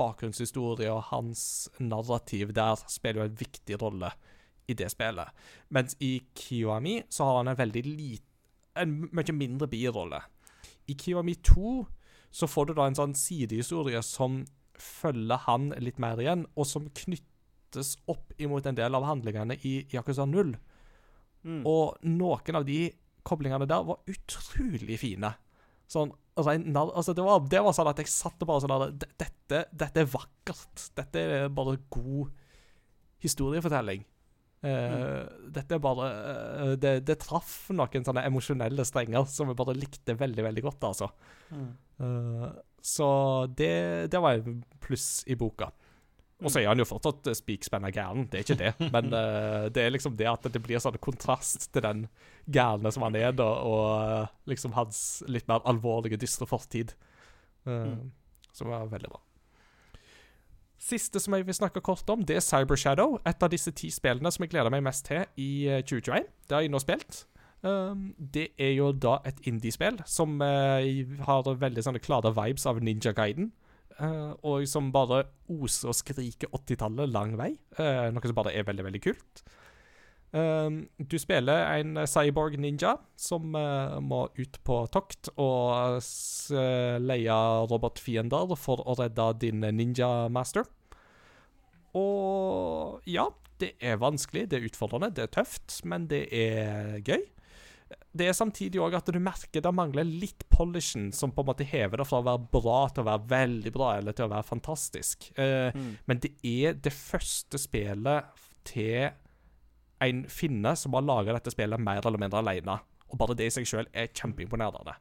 bakgrunnshistorie 0.00 0.90
og 0.92 1.10
hans 1.10 1.68
narrativ 1.78 2.54
der 2.56 2.80
spiller 2.88 3.22
jo 3.22 3.28
en 3.28 3.40
viktig 3.40 3.78
rolle 3.82 4.12
i 4.70 4.76
det 4.78 4.90
spillet. 4.92 5.30
Mens 5.74 5.96
i 6.00 6.20
Kiwami 6.36 7.00
så 7.10 7.26
har 7.28 7.40
han 7.40 7.52
en 7.52 7.58
veldig 7.58 7.84
lit, 7.86 8.26
en 8.78 8.96
mye 9.10 9.34
mindre 9.34 9.68
birolle. 9.70 10.22
I 10.88 10.96
Kiwami 10.98 11.34
2 11.46 11.74
så 12.30 12.46
får 12.46 12.70
du 12.70 12.74
da 12.78 12.86
en 12.86 12.98
sånn 12.98 13.16
sidehistorie 13.18 14.02
som 14.06 14.44
følger 14.80 15.44
han 15.46 15.70
litt 15.82 15.98
mer 16.00 16.20
igjen, 16.22 16.46
og 16.56 16.68
som 16.68 16.88
knyttes 17.02 17.96
opp 18.10 18.32
imot 18.40 18.66
en 18.66 18.78
del 18.78 18.96
av 18.96 19.06
handlingene 19.08 19.58
i 19.66 19.80
Yakuza 19.92 20.26
0. 20.26 20.54
Mm. 21.44 21.62
Og 21.68 22.00
noen 22.06 22.58
av 22.60 22.66
de 22.68 22.80
koblingene 23.26 23.68
der 23.68 23.86
var 23.86 24.02
utrolig 24.10 24.98
fine. 25.00 25.34
Sånn 25.90 26.16
Altså, 26.40 27.12
det 27.12 27.20
var, 27.20 27.42
det 27.52 27.60
var 27.60 27.74
sånn 27.76 27.88
at 27.90 27.98
jeg 28.00 28.08
satt 28.08 28.40
og 28.40 28.48
bare 28.48 28.60
sånn 28.64 28.72
at 28.72 29.02
dette, 29.20 29.58
dette 29.76 30.00
er 30.00 30.06
vakkert. 30.08 30.86
Dette 30.96 31.20
er 31.20 31.50
bare 31.52 31.74
god 31.92 32.30
historiefortelling. 33.20 34.06
Eh, 34.60 35.20
Dette 35.52 35.76
er 35.76 35.80
bare 35.80 36.06
uh, 36.06 36.72
det, 36.76 36.98
det 37.08 37.16
traff 37.22 37.70
noen 37.72 38.04
sånne 38.04 38.26
emosjonelle 38.28 38.84
strenger 38.84 39.24
som 39.28 39.48
jeg 39.48 39.56
bare 39.56 39.76
likte 39.76 40.16
veldig, 40.20 40.44
veldig 40.50 40.64
godt, 40.66 40.84
altså. 40.90 41.08
Mm. 41.52 41.70
Uh, 42.00 42.48
Så 42.80 43.10
det, 43.56 43.72
det 44.12 44.20
var 44.20 44.40
en 44.40 44.62
pluss 44.80 45.22
i 45.28 45.36
boka. 45.40 45.70
Og 46.40 46.48
så 46.52 46.62
er 46.62 46.70
han 46.70 46.80
jo 46.80 46.86
fortsatt 46.88 47.28
eh, 47.28 47.36
spikspenna 47.36 47.90
gæren, 47.92 48.26
det 48.32 48.40
er 48.40 48.44
ikke 48.46 48.58
det. 48.60 48.90
Men 48.94 49.12
uh, 49.12 49.68
det 49.72 49.82
er 49.84 49.92
liksom 49.92 50.16
det 50.16 50.28
at 50.30 50.46
det 50.52 50.62
blir 50.64 50.80
sånn 50.80 50.96
kontrast 51.02 51.68
til 51.74 51.84
den 51.84 52.06
gærne 52.50 52.92
som 52.94 53.04
han 53.04 53.18
er, 53.18 53.32
da, 53.36 53.48
og 53.66 53.88
eh, 54.00 54.30
liksom 54.54 54.72
hans 54.76 55.22
litt 55.28 55.48
mer 55.50 55.60
alvorlige, 55.68 56.18
dystre 56.20 56.48
fortid. 56.48 56.94
eh, 57.68 57.98
Som 58.56 58.72
var 58.72 58.88
veldig 58.90 59.12
bra. 59.12 59.20
Siste 60.80 61.20
som 61.20 61.36
jeg 61.36 61.44
vil 61.44 61.54
snakke 61.54 61.82
kort 61.84 62.08
om, 62.08 62.22
det 62.24 62.38
er 62.38 62.44
Cyber 62.44 62.78
Shadow. 62.80 63.18
Et 63.28 63.42
av 63.44 63.50
disse 63.52 63.70
ti 63.76 63.90
spillene 63.92 64.32
som 64.32 64.46
jeg 64.46 64.54
gleder 64.54 64.72
meg 64.72 64.82
mest 64.86 65.04
til 65.10 65.26
i 65.36 65.68
eh, 65.68 65.82
2021. 65.84 66.24
Det 66.48 66.56
har 66.56 66.64
jeg 66.64 66.72
nå 66.72 66.80
spilt. 66.80 67.26
Um, 67.60 68.14
det 68.16 68.54
er 68.56 68.70
jo 68.72 68.86
da 68.96 69.18
et 69.28 69.36
indiespill 69.44 69.98
som 70.08 70.38
uh, 70.40 70.80
har 71.26 71.50
veldig 71.60 71.82
sånne 71.84 72.00
klare 72.00 72.32
vibes 72.32 72.64
av 72.64 72.80
Ninja 72.80 73.12
Guiden. 73.12 73.50
Eh, 74.00 74.32
og 74.46 74.66
som 74.68 74.90
bare 74.94 75.24
oser 75.50 75.92
og 75.92 75.98
skriker 75.98 76.50
80-tallet 76.50 77.12
lang 77.12 77.36
vei. 77.40 77.52
eh, 77.78 78.08
noe 78.14 78.30
som 78.30 78.38
bare 78.38 78.54
er 78.56 78.68
veldig, 78.68 78.86
veldig 78.88 79.02
kult. 79.04 79.44
Um, 80.30 80.84
du 81.10 81.16
spiller 81.18 81.64
en 81.74 81.98
cyborg 82.06 82.54
ninja 82.62 82.92
som 83.18 83.50
eh, 83.58 83.96
må 83.98 84.28
ut 84.38 84.58
på 84.62 84.76
tokt 84.94 85.26
og 85.34 85.98
eh, 85.98 86.98
leie 87.02 87.38
robotfiender 87.66 88.54
for 88.54 88.84
å 88.86 88.94
redde 89.00 89.26
din 89.42 89.66
ninja 89.74 90.28
master. 90.30 90.70
Og 91.98 93.02
ja, 93.10 93.26
det 93.58 93.72
er 93.82 93.98
vanskelig, 93.98 94.46
det 94.52 94.60
er 94.60 94.70
utfordrende, 94.70 95.10
det 95.16 95.26
er 95.26 95.34
tøft, 95.40 95.80
men 95.82 96.06
det 96.10 96.28
er 96.30 97.00
gøy. 97.02 97.26
Det 98.12 98.26
er 98.28 98.34
samtidig 98.36 98.80
òg 98.82 98.94
at 98.98 99.08
du 99.10 99.18
merker 99.22 99.62
det 99.62 99.72
mangler 99.74 100.06
litt 100.06 100.44
polishen 100.50 101.10
som 101.14 101.32
på 101.34 101.42
en 101.42 101.48
måte 101.50 101.66
hever 101.66 102.02
det 102.02 102.06
fra 102.08 102.20
å 102.20 102.26
være 102.26 102.46
bra 102.52 102.78
til 102.90 103.04
å 103.04 103.08
være 103.08 103.26
veldig 103.30 103.72
bra, 103.74 103.90
eller 103.98 104.16
til 104.16 104.26
å 104.26 104.32
være 104.34 104.46
fantastisk. 104.50 105.30
Eh, 105.38 105.70
Mm. 105.74 105.96
Men 106.06 106.18
det 106.18 106.32
er 106.42 106.74
det 106.74 106.92
første 106.92 107.58
spillet 107.58 108.24
til 108.64 109.10
en 110.00 110.24
finne 110.32 110.76
som 110.76 110.94
har 110.96 111.02
laga 111.02 111.36
dette 111.36 111.52
spillet 111.52 111.80
mer 111.80 112.00
eller 112.04 112.18
mindre 112.18 112.40
alene. 112.40 112.78
Og 113.10 113.18
bare 113.18 113.36
det 113.36 113.46
i 113.46 113.54
seg 113.54 113.66
sjøl 113.68 113.86
er 113.92 114.08
kjempeimponerende. 114.08 114.94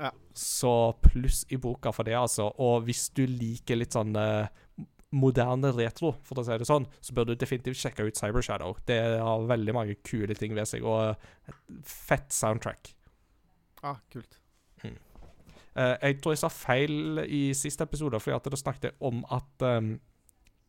Ja. 0.00 0.10
Så 0.34 0.94
pluss 1.02 1.44
i 1.52 1.56
boka 1.60 1.92
for 1.92 2.04
det, 2.08 2.14
altså. 2.16 2.48
Og 2.58 2.84
hvis 2.86 3.10
du 3.16 3.26
liker 3.26 3.76
litt 3.76 3.92
sånn 3.96 4.14
eh, 4.16 4.48
moderne 5.10 5.72
retro, 5.74 6.12
for 6.22 6.38
å 6.38 6.44
si 6.46 6.58
det 6.60 6.68
sånn, 6.68 6.86
så 7.02 7.14
bør 7.16 7.30
du 7.30 7.34
definitivt 7.38 7.80
sjekke 7.80 8.06
ut 8.06 8.18
Cyber 8.18 8.44
Shadow. 8.46 8.76
Det 8.86 9.00
har 9.18 9.48
veldig 9.50 9.74
mange 9.74 9.96
kule 10.06 10.36
ting 10.38 10.54
ved 10.54 10.70
seg, 10.70 10.86
og 10.86 11.16
et 11.50 11.88
fett 11.88 12.30
soundtrack. 12.34 12.92
Ah, 13.82 13.98
kult. 14.12 14.38
Eh, 15.78 15.96
jeg 16.02 16.18
tror 16.20 16.34
jeg 16.34 16.42
sa 16.42 16.50
feil 16.50 17.22
i 17.24 17.42
siste 17.56 17.86
episode, 17.86 18.18
fordi 18.20 18.36
at 18.36 18.50
da 18.50 18.58
snakket 18.58 19.02
om 19.06 19.22
at 19.30 19.66
um, 19.66 19.94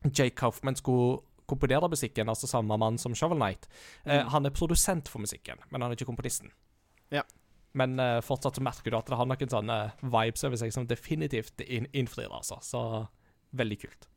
Jake 0.06 0.36
Kaufman 0.38 0.78
skulle 0.78 1.22
komponere 1.50 1.90
musikken, 1.92 2.30
altså 2.32 2.48
samme 2.48 2.78
mann 2.80 3.00
som 3.02 3.16
Shovel 3.18 3.42
Knight. 3.42 3.68
Uh, 4.06 4.22
Mm. 4.22 4.30
Han 4.30 4.46
er 4.46 4.56
produsent 4.56 5.10
for 5.10 5.20
musikken, 5.20 5.58
men 5.70 5.82
han 5.82 5.92
er 5.92 5.98
ikke 5.98 6.10
komponisten. 6.10 6.52
Ja. 7.12 7.24
Men 7.74 8.00
uh, 8.00 8.22
fortsatt 8.22 8.56
så 8.56 8.64
merker 8.64 8.92
du 8.92 8.98
at 8.98 9.10
det 9.10 9.18
har 9.18 9.28
noen 9.28 9.52
sånne 9.52 9.80
vibes 10.02 10.44
over 10.44 10.60
seg 10.60 10.74
som 10.76 10.88
definitivt 10.88 11.62
inn 11.66 11.88
innfrir, 11.94 12.30
altså. 12.32 12.60
Så 12.62 12.82
veldig 13.58 13.78
kult. 13.82 14.11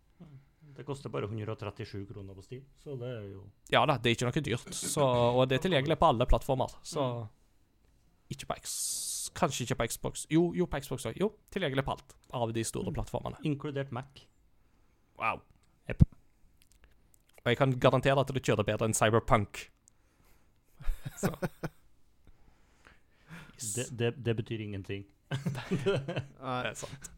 Det 0.75 0.85
koster 0.87 1.13
bare 1.13 1.29
137 1.29 2.07
kroner 2.09 2.35
på 2.35 2.43
Steam, 2.43 2.65
så 2.83 2.97
det 2.99 3.09
er 3.09 3.25
jo 3.29 3.45
Ja 3.71 3.85
da, 3.87 3.95
det 3.99 4.11
er 4.11 4.17
ikke 4.17 4.29
noe 4.31 4.45
dyrt, 4.49 4.75
så, 4.75 5.07
og 5.07 5.49
det 5.49 5.59
er 5.59 5.65
tilgjengelig 5.69 5.97
på 6.01 6.09
alle 6.11 6.27
plattformer. 6.27 6.75
Så 6.83 7.07
ikke 8.33 8.49
på 8.51 8.57
X 8.63 8.77
Kanskje 9.35 9.65
ikke 9.65 9.75
på 9.75 9.87
Xbox. 9.91 10.27
Jo, 10.31 10.53
jo 10.55 10.67
på 10.71 10.79
Xbox 10.79 11.07
òg. 11.09 11.17
Jo, 11.19 11.33
tilgjengelig 11.51 11.83
på 11.85 11.95
alt 11.97 12.13
av 12.39 12.53
de 12.55 12.63
store 12.65 12.93
plattformene. 12.95 13.41
inkludert 13.43 13.91
Mac. 13.93 14.21
Wow. 15.19 15.41
Yep. 15.89 16.05
Og 17.45 17.51
jeg 17.51 17.59
kan 17.59 17.75
garantere 17.81 18.21
at 18.21 18.31
det 18.35 18.43
kjører 18.45 18.67
bedre 18.69 18.87
enn 18.89 18.95
Cyberpunk. 18.95 19.65
Så. 21.23 21.33
Yes. 23.55 23.75
Det, 23.75 23.89
det, 23.99 24.13
det 24.25 24.37
betyr 24.37 24.61
ingenting. 24.61 25.05
Nei. 25.35 26.63
Det 26.63 26.71
er 26.71 26.79
sant. 26.79 27.11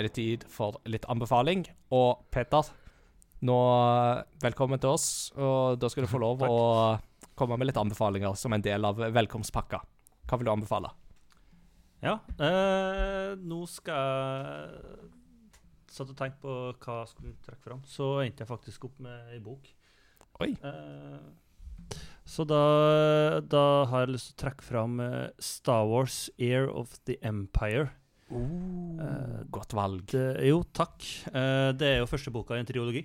Er 0.00 0.08
det 0.08 0.16
tid 0.16 0.46
for 0.50 0.80
litt 0.88 1.06
anbefaling. 1.12 1.66
Og 1.96 2.24
Peter, 2.32 2.66
nå 3.46 3.58
velkommen 4.42 4.80
til 4.80 4.96
oss. 4.96 5.06
Og 5.36 5.78
da 5.80 5.90
skal 5.92 6.06
du 6.06 6.10
få 6.10 6.22
lov 6.26 6.44
å 6.46 6.56
komme 7.38 7.60
med 7.60 7.70
litt 7.70 7.80
anbefalinger 7.80 8.36
som 8.36 8.56
en 8.56 8.64
del 8.64 8.84
av 8.88 9.00
velkomstpakka. 9.12 9.80
Hva 10.28 10.38
vil 10.40 10.48
du 10.48 10.54
anbefale? 10.54 10.92
Ja, 12.00 12.16
eh, 12.40 13.36
nå 13.36 13.64
skal 13.68 14.00
jeg 14.00 15.08
Satt 15.90 16.12
og 16.12 16.14
tenkte 16.14 16.38
på 16.44 16.52
hva 16.84 17.00
jeg 17.00 17.08
skulle 17.10 17.32
trekke 17.42 17.64
fram. 17.64 17.80
Så 17.82 18.20
endte 18.22 18.44
jeg 18.44 18.48
faktisk 18.52 18.84
opp 18.86 19.00
med 19.02 19.32
ei 19.34 19.40
bok. 19.42 19.64
Oi. 20.38 20.52
Eh, 20.54 21.96
så 22.30 22.46
da, 22.46 22.60
da 23.42 23.62
har 23.90 24.04
jeg 24.04 24.12
lyst 24.14 24.30
til 24.30 24.36
å 24.36 24.40
trekke 24.44 24.62
fram 24.68 25.00
eh, 25.02 25.32
Star 25.42 25.88
Wars 25.90 26.28
Air 26.38 26.70
of 26.70 26.94
the 27.10 27.18
Empire. 27.26 27.90
Eh, 28.30 29.40
Godt 29.50 29.74
valg. 29.74 30.04
Det, 30.12 30.24
jo, 30.46 30.62
takk. 30.76 31.02
Uh, 31.30 31.70
det 31.76 31.88
er 31.88 31.98
jo 32.02 32.10
første 32.10 32.32
boka 32.34 32.56
i 32.56 32.62
en 32.62 32.68
triologi. 32.68 33.02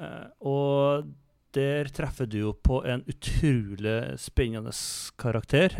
Uh, 0.00 0.26
og 0.48 1.10
der 1.52 1.90
treffer 1.92 2.28
du 2.30 2.38
jo 2.38 2.52
på 2.56 2.80
en 2.88 3.04
utrolig 3.10 3.98
spennende 4.20 4.72
karakter. 5.20 5.76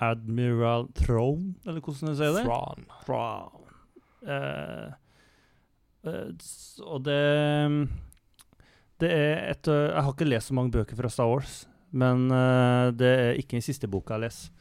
Admiral 0.00 0.88
Throne, 0.96 1.54
eller 1.64 1.80
hvordan 1.80 2.12
jeg 2.12 2.18
sier 2.18 2.36
det? 2.36 2.44
Thrawn. 2.44 2.84
Thrawn. 3.06 3.66
Og 6.84 7.04
det 7.04 7.24
Det 9.00 9.08
er 9.08 9.50
et 9.54 9.66
Jeg 9.72 10.04
har 10.04 10.12
ikke 10.12 10.28
lest 10.28 10.52
så 10.52 10.54
mange 10.60 10.72
bøker 10.76 10.96
fra 10.96 11.08
Star 11.08 11.32
Wars, 11.32 11.64
men 11.90 12.28
det 13.00 13.12
er 13.16 13.40
ikke 13.40 13.56
den 13.56 13.64
siste 13.64 13.88
boka 13.88 14.18
jeg 14.18 14.28
leser. 14.28 14.59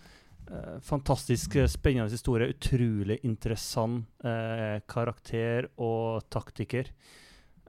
Eh, 0.50 0.80
fantastisk 0.82 1.56
eh, 1.56 1.70
spennende 1.70 2.10
historie. 2.12 2.50
Utrolig 2.50 3.20
interessant 3.28 4.06
eh, 4.26 4.82
karakter 4.90 5.70
og 5.78 6.26
taktiker. 6.34 6.90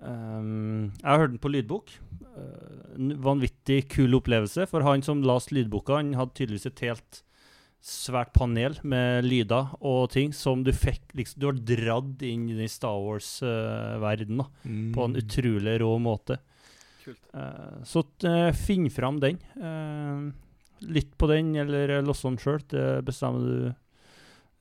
Um, 0.00 0.94
jeg 0.96 1.04
har 1.04 1.18
hørt 1.20 1.34
den 1.34 1.42
på 1.42 1.50
lydbok. 1.52 1.90
Uh, 2.32 3.16
vanvittig 3.20 3.82
kul 3.92 4.16
opplevelse. 4.16 4.64
For 4.70 4.86
han 4.86 5.04
som 5.04 5.20
leste 5.26 5.58
lydboka, 5.58 5.98
han 6.00 6.14
hadde 6.16 6.38
tydeligvis 6.38 6.70
et 6.70 6.84
helt 6.88 7.20
svært 7.84 8.32
panel 8.36 8.76
med 8.84 9.24
lyder 9.24 9.70
og 9.80 10.10
ting 10.12 10.34
som 10.36 10.60
du 10.64 10.68
fikk 10.76 11.14
liksom, 11.16 11.40
Du 11.40 11.46
har 11.48 11.60
dratt 11.64 12.24
inn 12.28 12.48
i 12.52 12.68
Star 12.68 12.98
Wars-verdenen 13.00 14.92
på 14.92 15.06
en 15.06 15.16
utrolig 15.20 15.78
rå 15.80 15.94
måte. 16.00 16.40
Kult. 17.04 17.20
Uh, 17.36 17.80
så 17.88 18.04
uh, 18.24 18.52
finn 18.56 18.88
fram 18.92 19.20
den. 19.20 19.40
Uh, 19.56 20.32
lytt 20.80 21.12
på 21.18 21.28
den, 21.30 21.54
eller 21.60 22.00
lås 22.06 22.22
den 22.24 22.38
sjøl. 22.40 22.60
Det 22.70 23.04
bestemmer 23.06 23.44
du 23.44 23.70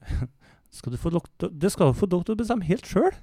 skal 0.70 0.94
du 0.94 1.00
få 1.02 1.12
Det 1.50 1.72
skal 1.74 1.92
du 1.92 1.98
få 1.98 2.08
lov 2.12 2.24
til 2.26 2.36
å 2.36 2.40
bestemme 2.40 2.68
helt 2.68 2.88
sjøl. 2.88 3.14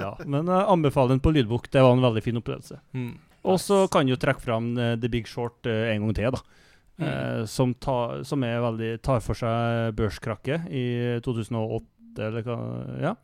Ja. 0.00 0.14
Men 0.26 0.50
uh, 0.50 0.68
anbefaler 0.70 1.16
den 1.16 1.24
på 1.24 1.32
lydbok. 1.34 1.70
Det 1.72 1.82
var 1.82 1.96
en 1.96 2.04
veldig 2.04 2.22
fin 2.24 2.40
opplevelse. 2.40 2.80
Mm. 2.92 3.14
Og 3.48 3.60
så 3.62 3.86
kan 3.92 4.08
du 4.08 4.18
trekke 4.20 4.42
fram 4.44 4.74
eh, 4.76 4.98
The 5.00 5.08
Big 5.08 5.28
Short 5.30 5.64
eh, 5.64 5.94
en 5.94 6.04
gang 6.04 6.16
til, 6.18 6.34
da. 6.34 6.42
Eh, 7.00 7.44
som, 7.48 7.72
ta, 7.80 8.20
som 8.28 8.44
er 8.44 8.60
veldig, 8.60 8.90
tar 9.00 9.22
for 9.24 9.38
seg 9.38 9.94
børskrakket 9.96 10.68
i 10.68 10.86
2008, 11.24 11.84
eller 12.26 12.44
hva 12.44 12.58
Ja. 13.00 13.14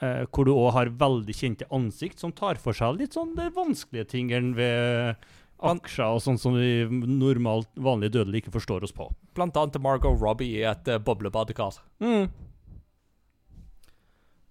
Eh, 0.00 0.22
hvor 0.32 0.48
du 0.48 0.54
òg 0.54 0.70
har 0.72 0.88
veldig 0.96 1.34
kjente 1.36 1.66
ansikt 1.76 2.22
som 2.22 2.32
tar 2.32 2.56
for 2.56 2.72
seg 2.72 2.96
litt 2.96 3.12
sånn 3.12 3.34
de 3.36 3.50
vanskelige 3.52 4.06
tingene 4.14 4.54
ved 4.56 5.26
aksjer 5.62 6.14
og 6.16 6.20
sånn 6.24 6.38
som 6.40 6.54
vi 6.54 6.84
normalt 6.90 7.68
vanlige 7.76 8.12
dødelige 8.18 8.44
ikke 8.46 8.52
forstår 8.58 8.84
oss 8.86 8.92
på. 8.96 9.08
Blant 9.34 9.56
annet 9.56 9.80
Margot 9.80 10.16
Robbie 10.20 10.60
i 10.60 10.62
et 10.68 10.88
uh, 10.88 10.98
boblebadekar. 10.98 11.78
Mm. 12.00 12.30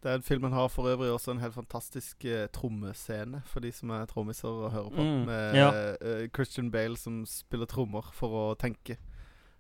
Den 0.03 0.21
filmen 0.23 0.53
har 0.55 0.69
for 0.71 0.87
øvrig 0.87 1.09
også 1.11 1.33
en 1.33 1.41
helt 1.43 1.55
fantastisk 1.57 2.23
eh, 2.23 2.45
trommescene 2.55 3.41
for 3.51 3.59
de 3.59 3.71
som 3.75 3.91
er 3.91 4.05
trommiser 4.07 4.47
og 4.47 4.71
hører 4.71 4.93
på. 4.95 5.03
Mm, 5.03 5.25
Med 5.27 5.57
ja. 5.59 5.71
uh, 5.99 6.27
Christian 6.35 6.69
Bale 6.71 6.95
som 6.97 7.25
spiller 7.27 7.67
trommer 7.67 8.07
for 8.15 8.29
å 8.31 8.45
tenke. 8.59 8.95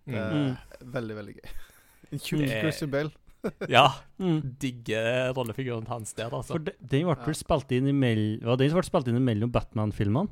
Det 0.07 0.15
er 0.15 0.31
Mm. 0.31 0.55
veldig, 0.95 1.15
veldig 1.19 1.33
gøy. 1.41 1.49
En 2.13 2.19
tjukk 2.23 2.45
Det- 2.47 2.61
Christian 2.63 2.89
Bale. 2.91 3.11
Ja, 3.69 3.89
Mm. 4.19 4.55
digger 4.59 5.33
rollefiguren 5.35 5.87
hans 5.87 6.13
der, 6.13 6.29
altså. 6.31 6.53
For 6.55 6.59
de, 6.59 6.71
den 6.79 7.03
ble 7.07 7.15
Ja. 7.19 7.33
spilt 7.33 7.71
inn 7.75 7.87
imell, 7.91 8.39
ja, 8.41 8.55
den 8.55 8.71
ble 8.71 8.83
spilt 8.83 9.07
inn 9.11 9.15
imellom 9.19 9.51
Batman-filmene. 9.51 10.29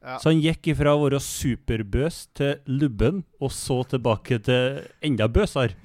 Ja. 0.00 0.16
Så 0.18 0.30
han 0.32 0.40
gikk 0.40 0.70
ifra 0.72 0.94
å 0.96 1.02
være 1.04 1.20
superbøs 1.20 2.22
til 2.38 2.54
lubben, 2.72 3.24
og 3.40 3.52
så 3.52 3.82
tilbake 3.90 4.38
til 4.46 4.80
enda 5.04 5.28
bøsere. 5.28 5.76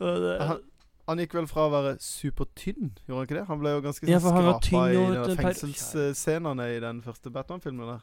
Han, 0.00 0.62
han 1.10 1.20
gikk 1.20 1.36
vel 1.36 1.48
fra 1.50 1.66
å 1.68 1.72
være 1.74 1.92
supertynn, 2.02 2.94
gjorde 3.04 3.18
han 3.18 3.28
ikke 3.28 3.38
det? 3.40 3.44
Han 3.50 3.60
ble 3.60 3.74
jo 3.74 3.82
ganske 3.84 4.08
Ja, 4.08 4.22
sånn 4.24 4.38
skrapa 4.40 4.86
i 4.88 5.36
fengselsscenene 5.42 6.70
i 6.76 6.80
den 6.82 7.02
første 7.04 7.32
Batman-filmen. 7.34 7.92
der 7.92 8.00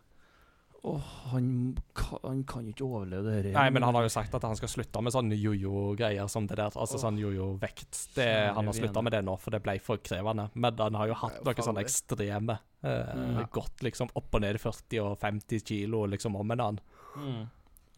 Åh, 0.82 1.02
han, 1.32 1.78
kan, 1.94 2.20
han 2.24 2.44
kan 2.48 2.64
jo 2.64 2.72
ikke 2.72 2.86
overleve 2.88 3.24
det 3.28 3.34
her. 3.50 3.56
Nei, 3.58 3.66
men 3.76 3.84
han 3.84 3.98
har 3.98 4.06
jo 4.06 4.12
sagt 4.14 4.36
at 4.38 4.46
han 4.48 4.56
skal 4.56 4.72
slutte 4.72 5.02
med 5.04 5.12
sånne 5.12 5.36
jojo-greier 5.36 6.30
som 6.32 6.48
det 6.48 6.56
der. 6.56 6.72
Altså 6.72 6.96
oh. 6.96 7.02
sånn 7.04 7.20
jojo-vekt. 7.20 8.00
Han 8.16 8.70
har 8.70 8.78
slutta 8.78 9.04
med 9.04 9.18
det 9.18 9.22
nå, 9.28 9.36
for 9.42 9.56
det 9.56 9.60
ble 9.66 9.76
for 9.84 10.00
krevende. 10.04 10.48
Men 10.56 10.80
han 10.80 11.00
har 11.02 11.12
jo 11.12 11.20
hatt 11.20 11.42
noen 11.44 11.68
sånne 11.70 11.84
ekstreme 11.86 12.60
eh, 12.82 13.12
Mm. 13.20 13.42
Gått 13.52 13.84
liksom 13.84 14.12
opp 14.16 14.36
og 14.38 14.44
ned 14.44 14.56
i 14.56 14.62
40 14.62 15.02
og 15.04 15.14
50 15.20 15.64
kilo 15.68 16.06
liksom 16.08 16.38
om 16.40 16.56
en 16.56 16.64
annen. 16.64 16.82
Mm. 17.18 17.44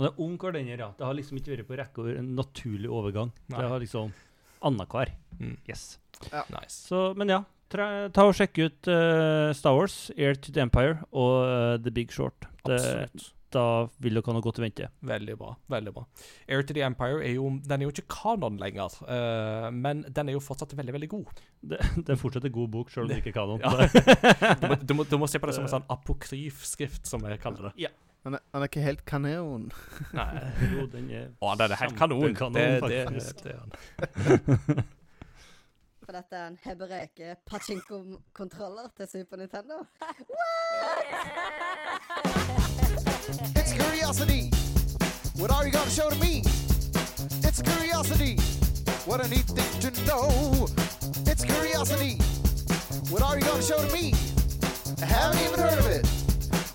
Og 0.01 0.05
det 0.05 0.09
er 0.09 0.21
ung 0.25 0.37
kardiner, 0.41 0.81
ja. 0.81 0.89
Det 0.97 1.05
har 1.05 1.13
liksom 1.17 1.37
ikke 1.37 1.53
vært 1.53 1.67
på 1.69 1.77
rekke 1.77 2.01
over 2.01 2.17
en 2.17 2.31
naturlig 2.37 2.89
overgang. 2.89 3.33
Nei. 3.51 3.59
Det 3.59 3.69
har 3.69 3.83
liksom 3.83 4.13
annenhver. 4.65 5.13
Mm. 5.37 5.57
Yes. 5.69 5.99
Nice. 6.31 6.87
Så, 6.87 7.11
men 7.17 7.29
ja, 7.29 7.43
ta 7.75 8.25
og 8.27 8.33
sjekk 8.37 8.57
ut 8.61 8.89
uh, 8.91 9.51
Star 9.57 9.75
Wars, 9.77 10.09
Air 10.17 10.35
to 10.39 10.53
the 10.53 10.63
Empire 10.63 10.99
og 11.11 11.35
uh, 11.45 11.75
The 11.81 11.93
Big 11.93 12.11
Short. 12.13 12.47
Det, 12.65 12.77
Absolutt. 12.77 13.29
da 13.55 13.63
vil 14.03 14.17
dere 14.17 14.27
ha 14.27 14.35
noe 14.35 14.45
godt 14.45 14.59
å 14.61 14.65
vente. 14.65 14.89
Veldig 15.07 15.37
bra. 15.39 15.55
veldig 15.71 15.93
bra. 15.95 16.05
Air 16.47 16.65
to 16.67 16.75
the 16.77 16.83
Empire 16.85 17.23
er 17.25 17.35
jo, 17.37 17.47
den 17.65 17.81
er 17.81 17.87
jo 17.89 17.93
ikke 17.95 18.07
kanon 18.11 18.59
lenger, 18.61 18.99
uh, 19.07 19.71
men 19.73 20.05
den 20.09 20.29
er 20.31 20.37
jo 20.37 20.43
fortsatt 20.43 20.75
veldig 20.77 20.95
veldig 20.99 21.11
god. 21.15 21.41
Det, 21.61 21.81
det 22.05 22.15
er 22.15 22.21
fortsatt 22.21 22.47
en 22.51 22.55
god 22.59 22.71
bok, 22.75 22.93
selv 22.93 23.07
om 23.07 23.11
det 23.13 23.21
ikke 23.23 23.33
er 23.33 23.39
kanon. 23.39 23.63
Ja. 23.65 24.55
Du 24.61 24.67
må, 24.67 24.77
du, 24.77 24.95
må, 24.99 25.09
du 25.09 25.17
må 25.21 25.31
se 25.31 25.41
på 25.41 25.49
det 25.49 25.57
som 25.57 25.67
en 25.67 25.75
sånn 25.79 25.89
apokryf-skrift, 25.91 27.05
som 27.09 27.23
jeg 27.27 27.41
kaller 27.43 27.71
det. 27.71 27.91
Han 28.21 28.37
er, 28.37 28.41
den 28.53 28.61
er 28.61 28.69
ikke 28.69 28.85
helt 28.85 29.05
kanon. 29.09 29.69
Nei. 30.13 30.31
jo, 30.75 30.85
den 30.91 31.09
er 31.09 31.29
Å, 31.41 31.55
den 31.57 31.73
er 31.73 31.79
helt 31.81 31.97
kanon. 31.97 32.35
kanon 32.37 32.57
Det, 32.59 32.67
det, 32.85 33.05
det, 33.17 33.29
det 33.41 33.55
er 33.55 33.61
han. 33.63 34.83
Dette 36.11 36.35
en 36.35 36.57
hebreke 36.63 37.35
pachinko-kontroller 37.45 38.89
til 38.97 39.07
Super 39.07 39.37
Nintendo. 39.37 39.85
It's 43.55 43.71
curiosity. 43.71 44.51
What 45.39 45.51
are 45.51 45.63
you 45.65 45.71
gonna 45.71 45.89
show 45.89 46.09
to 46.09 46.19
me? 46.19 46.43
It's 47.47 47.61
curiosity. 47.61 48.35
What 49.07 49.25
a 49.25 49.27
neat 49.29 49.47
thing 49.57 49.71
to 49.85 49.89
know. 50.05 50.67
It's 51.31 51.43
curiosity. 51.45 52.13
What 53.11 53.21
are 53.23 53.35
you 53.37 53.45
gonna 53.49 53.63
show 53.71 53.79
to 53.79 53.91
me? 53.93 54.13
I 55.01 55.05
haven't 55.05 55.41
even 55.47 55.59
heard 55.59 55.79
of 55.79 55.87
it. 55.87 56.05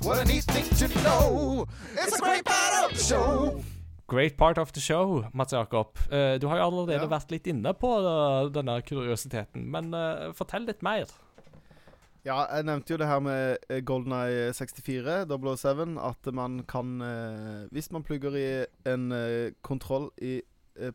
What 0.00 0.18
a 0.18 0.24
neat 0.24 0.44
thing 0.44 0.68
to 0.80 0.88
know. 1.02 1.66
It's 1.92 2.16
a 2.16 2.22
great 2.22 2.44
part 2.44 2.84
of 2.84 2.96
the 2.96 3.04
show. 3.04 3.60
Great 4.08 4.36
part 4.36 4.58
of 4.58 4.70
the 4.72 4.80
show, 4.80 5.24
Mats 5.34 5.52
Jakob. 5.52 5.98
Uh, 6.12 6.38
du 6.38 6.46
har 6.46 6.60
jo 6.60 6.66
allerede 6.66 7.02
Ja. 7.02 7.08
vært 7.10 7.30
litt 7.30 7.46
inne 7.50 7.72
på 7.74 7.88
uh, 7.90 8.46
denne 8.54 8.80
kuriositeten, 8.86 9.64
men 9.66 9.92
uh, 9.94 10.32
fortell 10.32 10.62
litt 10.66 10.82
mer. 10.82 11.10
Ja, 12.24 12.44
jeg 12.54 12.66
nevnte 12.66 12.94
jo 12.94 12.98
det 12.98 13.06
her 13.06 13.20
med 13.22 13.84
Golden 13.86 14.12
Eye 14.14 14.52
64, 14.54 15.26
007, 15.26 15.98
at 15.98 16.34
man 16.34 16.64
kan 16.66 16.98
Hvis 17.70 17.92
man 17.92 18.02
plugger 18.02 18.34
i 18.34 18.66
en 18.90 19.54
kontroll 19.62 20.10
i 20.18 20.40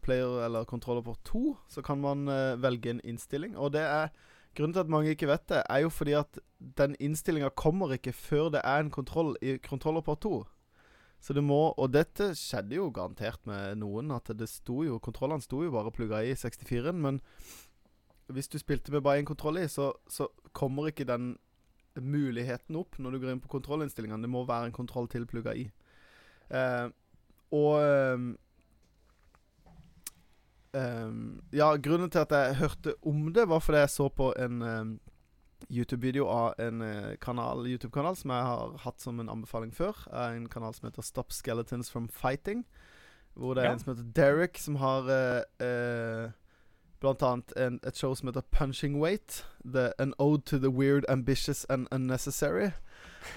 player 0.03 0.43
eller 0.45 0.65
kontroller 0.65 1.01
på 1.01 1.15
2, 1.23 1.57
så 1.69 1.81
kan 1.81 2.01
man 2.01 2.25
velge 2.59 2.89
en 2.89 2.99
innstilling. 3.03 3.55
Og 3.57 3.71
det 3.71 3.79
er 3.81 4.09
Grunnen 4.55 4.73
til 4.73 4.83
at 4.83 4.89
mange 4.91 5.09
ikke 5.15 5.29
vet 5.29 5.47
det, 5.47 5.61
er 5.69 5.85
jo 5.85 5.89
fordi 5.89 6.11
at 6.11 6.39
den 6.77 6.95
innstillinga 6.99 7.49
kommer 7.55 7.93
ikke 7.95 8.11
før 8.11 8.49
det 8.51 8.61
er 8.67 8.81
en 8.83 8.91
kontroll 8.91 9.37
i 9.41 9.55
kontroller 9.63 10.01
på 10.03 10.15
2. 10.15 10.43
Så 11.21 11.35
det 11.37 11.43
må 11.45 11.73
Og 11.77 11.91
dette 11.93 12.31
skjedde 12.37 12.79
jo 12.79 12.89
garantert 12.93 13.45
med 13.45 13.77
noen, 13.77 14.09
at 14.15 14.31
det 14.33 14.49
sto 14.49 14.81
jo 14.87 14.97
Kontrollene 15.03 15.43
sto 15.45 15.61
jo 15.61 15.73
bare 15.73 15.93
plugga 15.93 16.23
i 16.25 16.33
64-en, 16.33 16.97
men 17.01 17.21
hvis 18.31 18.47
du 18.47 18.57
spilte 18.61 18.93
med 18.93 19.03
bare 19.03 19.19
én 19.19 19.27
kontroll 19.27 19.59
i, 19.59 19.67
så, 19.67 19.89
så 20.07 20.29
kommer 20.55 20.87
ikke 20.87 21.03
den 21.03 21.33
muligheten 21.99 22.77
opp 22.79 22.95
når 22.95 23.11
du 23.11 23.19
går 23.19 23.33
inn 23.33 23.41
på 23.43 23.51
kontrollinnstillingene. 23.51 24.23
Det 24.23 24.31
må 24.31 24.45
være 24.47 24.69
en 24.69 24.75
kontroll 24.75 25.09
til 25.11 25.25
plugga 25.27 25.51
i. 25.57 25.65
Eh, 26.47 26.87
og 27.51 27.73
ehm, 27.83 28.29
Ja, 31.51 31.73
grunnen 31.75 32.09
til 32.09 32.23
at 32.23 32.31
jeg 32.31 32.59
hørte 32.61 32.95
om 33.03 33.25
det, 33.35 33.49
var 33.49 33.59
fordi 33.59 33.83
jeg 33.83 33.91
så 33.91 34.07
på 34.07 34.31
en 34.39 34.61
ehm, 34.63 34.93
YouTube-video 35.71 36.27
av 36.27 36.53
en 36.59 36.81
YouTube-kanal 36.81 37.67
YouTube-kanal 37.67 38.15
som 38.19 38.29
jeg 38.35 38.43
har 38.49 38.77
hatt 38.83 38.99
som 39.01 39.19
en 39.23 39.29
anbefaling 39.31 39.71
før. 39.73 39.95
Eh, 40.11 40.35
En 40.35 40.49
kanal 40.49 40.73
som 40.75 40.89
heter 40.89 41.01
Stop 41.01 41.31
Skeletons 41.31 41.89
From 41.91 42.07
Fighting. 42.09 42.65
Hvor 43.35 43.53
det 43.55 43.63
er 43.63 43.67
Ja. 43.67 43.73
en 43.73 43.79
som 43.79 43.95
heter 43.95 44.11
Derek, 44.13 44.57
som 44.57 44.75
har 44.75 45.07
eh, 45.09 45.43
eh, 45.65 46.31
blant 46.99 47.21
annet 47.23 47.53
en, 47.57 47.79
et 47.83 47.95
show 47.97 48.13
som 48.13 48.27
heter 48.27 48.41
Punching 48.51 48.99
Weight. 48.99 49.45
The, 49.65 49.91
an 49.99 50.13
ode 50.19 50.43
to 50.45 50.57
the 50.59 50.69
weird, 50.69 51.05
ambitious 51.09 51.65
and 51.69 51.87
unnecessary. 51.91 52.71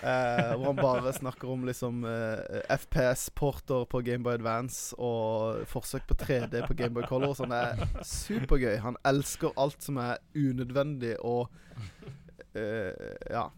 Eh, 0.03 0.55
hvor 0.57 0.65
han 0.73 0.77
bare 0.77 1.13
snakker 1.21 1.49
om 1.49 1.65
liksom 1.65 2.05
eh, 2.05 2.63
FPS-porter 2.69 3.85
på 3.85 4.01
Gameboy 4.03 4.35
Advance 4.35 4.95
og 4.99 5.67
forsøk 5.69 6.07
på 6.09 6.15
3D 6.15 6.67
på 6.67 6.75
Gameboy 6.75 7.03
Color. 7.09 7.35
Sånn. 7.39 7.51
Det 7.55 7.63
er 7.63 8.03
supergøy. 8.05 8.77
Han 8.83 8.97
elsker 9.05 9.53
alt 9.57 9.83
som 9.85 9.97
er 10.03 10.17
unødvendig 10.35 11.17
og 11.25 11.49
eh, 11.77 12.11
Ja. 12.55 13.49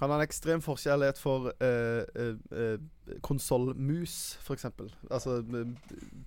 Han 0.00 0.10
har 0.10 0.16
en 0.16 0.22
ekstrem 0.22 0.62
forkjærlighet 0.62 1.18
for 1.18 1.50
uh, 1.58 2.02
uh, 2.22 2.78
konsollmus, 3.22 4.38
f.eks. 4.42 4.66
Altså 5.10 5.38
eh, 5.38 5.66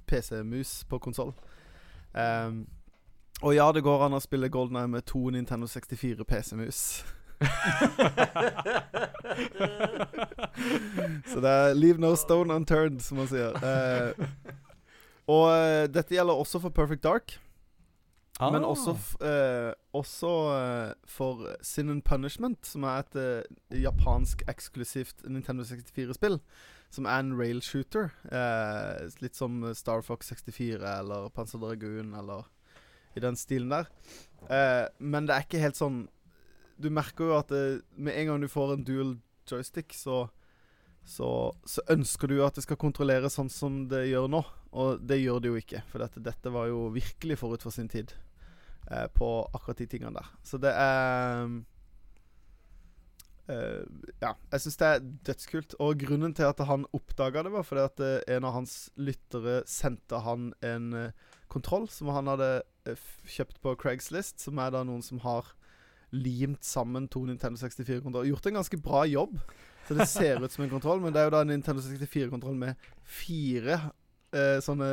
PC-mus 0.07 0.85
på 0.89 0.98
konsoll. 0.99 1.34
Um, 2.14 2.68
og 3.41 3.56
ja, 3.56 3.72
det 3.72 3.84
går 3.84 4.06
an 4.06 4.14
å 4.14 4.19
spille 4.19 4.49
Golden 4.52 4.77
Eye 4.77 4.88
med 4.91 5.02
to 5.07 5.30
Nintendo 5.31 5.68
64 5.68 6.23
PC-mus. 6.27 7.06
Så 11.31 11.39
det 11.41 11.49
er 11.49 11.73
'leave 11.73 11.98
no 11.98 12.15
stone 12.15 12.53
unturned', 12.53 12.99
som 12.99 13.18
man 13.18 13.27
sier. 13.27 13.56
Uh, 13.56 14.11
og 15.27 15.48
eh, 15.56 15.88
dette 15.88 16.15
gjelder 16.15 16.34
også 16.34 16.60
for 16.60 16.69
Perfect 16.69 17.03
Dark. 17.03 17.39
Men 18.39 18.63
Ah. 18.63 18.67
også, 18.71 18.93
f 18.95 19.15
eh, 19.21 19.73
også 19.93 20.29
eh, 20.55 20.93
for 21.05 21.55
Sin 21.61 21.89
and 21.89 22.01
Punishment, 22.03 22.65
som 22.65 22.83
er 22.83 23.03
et 23.03 23.15
eh, 23.15 23.81
japansk 23.83 24.41
eksklusivt 24.47 25.27
Nintendo 25.29 25.63
64-spill. 25.63 26.39
Som 26.91 27.05
er 27.05 27.19
en 27.19 27.35
rail 27.39 27.61
shooter. 27.61 28.09
Eh, 28.31 29.09
litt 29.21 29.35
som 29.35 29.61
Star 29.75 30.01
Fox 30.01 30.27
64 30.31 30.81
eller 30.99 31.29
Panzer 31.29 31.59
Dragoon 31.59 32.13
eller 32.17 32.47
i 33.15 33.19
den 33.19 33.35
stilen 33.35 33.69
der. 33.69 33.85
Eh, 34.49 34.87
men 34.99 35.27
det 35.27 35.35
er 35.35 35.45
ikke 35.45 35.59
helt 35.61 35.75
sånn 35.77 36.07
Du 36.81 36.89
merker 36.89 37.25
jo 37.29 37.35
at 37.37 37.51
eh, 37.51 37.79
med 37.95 38.15
en 38.17 38.27
gang 38.27 38.41
du 38.41 38.47
får 38.47 38.73
en 38.73 38.83
dual 38.83 39.17
joystick, 39.45 39.93
så 39.93 40.29
så, 41.05 41.51
så 41.65 41.81
ønsker 41.89 42.27
du 42.29 42.43
at 42.45 42.55
det 42.55 42.61
skal 42.63 42.77
kontrolleres 42.77 43.33
sånn 43.33 43.49
som 43.49 43.87
det 43.89 44.03
gjør 44.11 44.27
nå. 44.29 44.41
Og 44.72 45.02
det 45.03 45.19
gjør 45.19 45.41
det 45.43 45.52
jo 45.52 45.60
ikke, 45.60 45.81
for 45.91 46.03
dette, 46.03 46.23
dette 46.23 46.53
var 46.53 46.69
jo 46.72 46.85
virkelig 46.95 47.38
forut 47.41 47.64
for 47.64 47.76
sin 47.76 47.89
tid 47.91 48.14
eh, 48.88 49.07
på 49.11 49.27
akkurat 49.52 49.81
de 49.81 49.89
tingene 49.91 50.15
der. 50.15 50.31
Så 50.48 50.60
det 50.64 50.72
er 50.72 51.49
eh, 53.52 53.84
Ja, 54.23 54.34
jeg 54.53 54.64
syns 54.64 54.80
det 54.80 54.88
er 54.88 55.06
dødskult. 55.27 55.76
Og 55.84 55.99
grunnen 55.99 56.35
til 56.38 56.48
at 56.48 56.64
han 56.69 56.88
oppdaga 56.95 57.43
det, 57.43 57.52
var 57.52 57.68
fordi 57.68 57.84
at 57.89 58.06
eh, 58.07 58.38
en 58.38 58.48
av 58.48 58.56
hans 58.61 58.77
lyttere 58.95 59.61
sendte 59.68 60.23
han 60.23 60.53
en 60.64 60.93
eh, 60.95 61.31
kontroll 61.52 61.89
som 61.91 62.14
han 62.15 62.31
hadde 62.31 62.61
eh, 62.88 63.10
kjøpt 63.27 63.60
på 63.64 63.76
Craigslist, 63.76 64.39
som 64.39 64.61
er 64.64 64.72
da 64.72 64.85
noen 64.88 65.03
som 65.03 65.19
har 65.26 65.52
limt 66.15 66.64
sammen 66.68 67.11
to 67.11 67.26
Nintendo 67.27 67.60
64-kontroller. 67.60 68.31
Gjort 68.31 68.48
en 68.48 68.60
ganske 68.60 68.80
bra 68.84 69.03
jobb. 69.07 69.35
Så 69.88 69.95
det 69.98 70.07
ser 70.07 70.39
ut 70.39 70.52
som 70.52 70.64
en 70.64 70.72
kontroll, 70.72 71.02
men 71.03 71.11
det 71.11 71.19
er 71.19 71.27
jo 71.27 71.34
da 71.34 71.41
en 71.43 71.52
Nintendo 71.52 71.84
64-kontroll 71.84 72.56
med 72.56 72.91
fire 73.03 73.80
eh, 74.33 74.57
sånne 74.63 74.87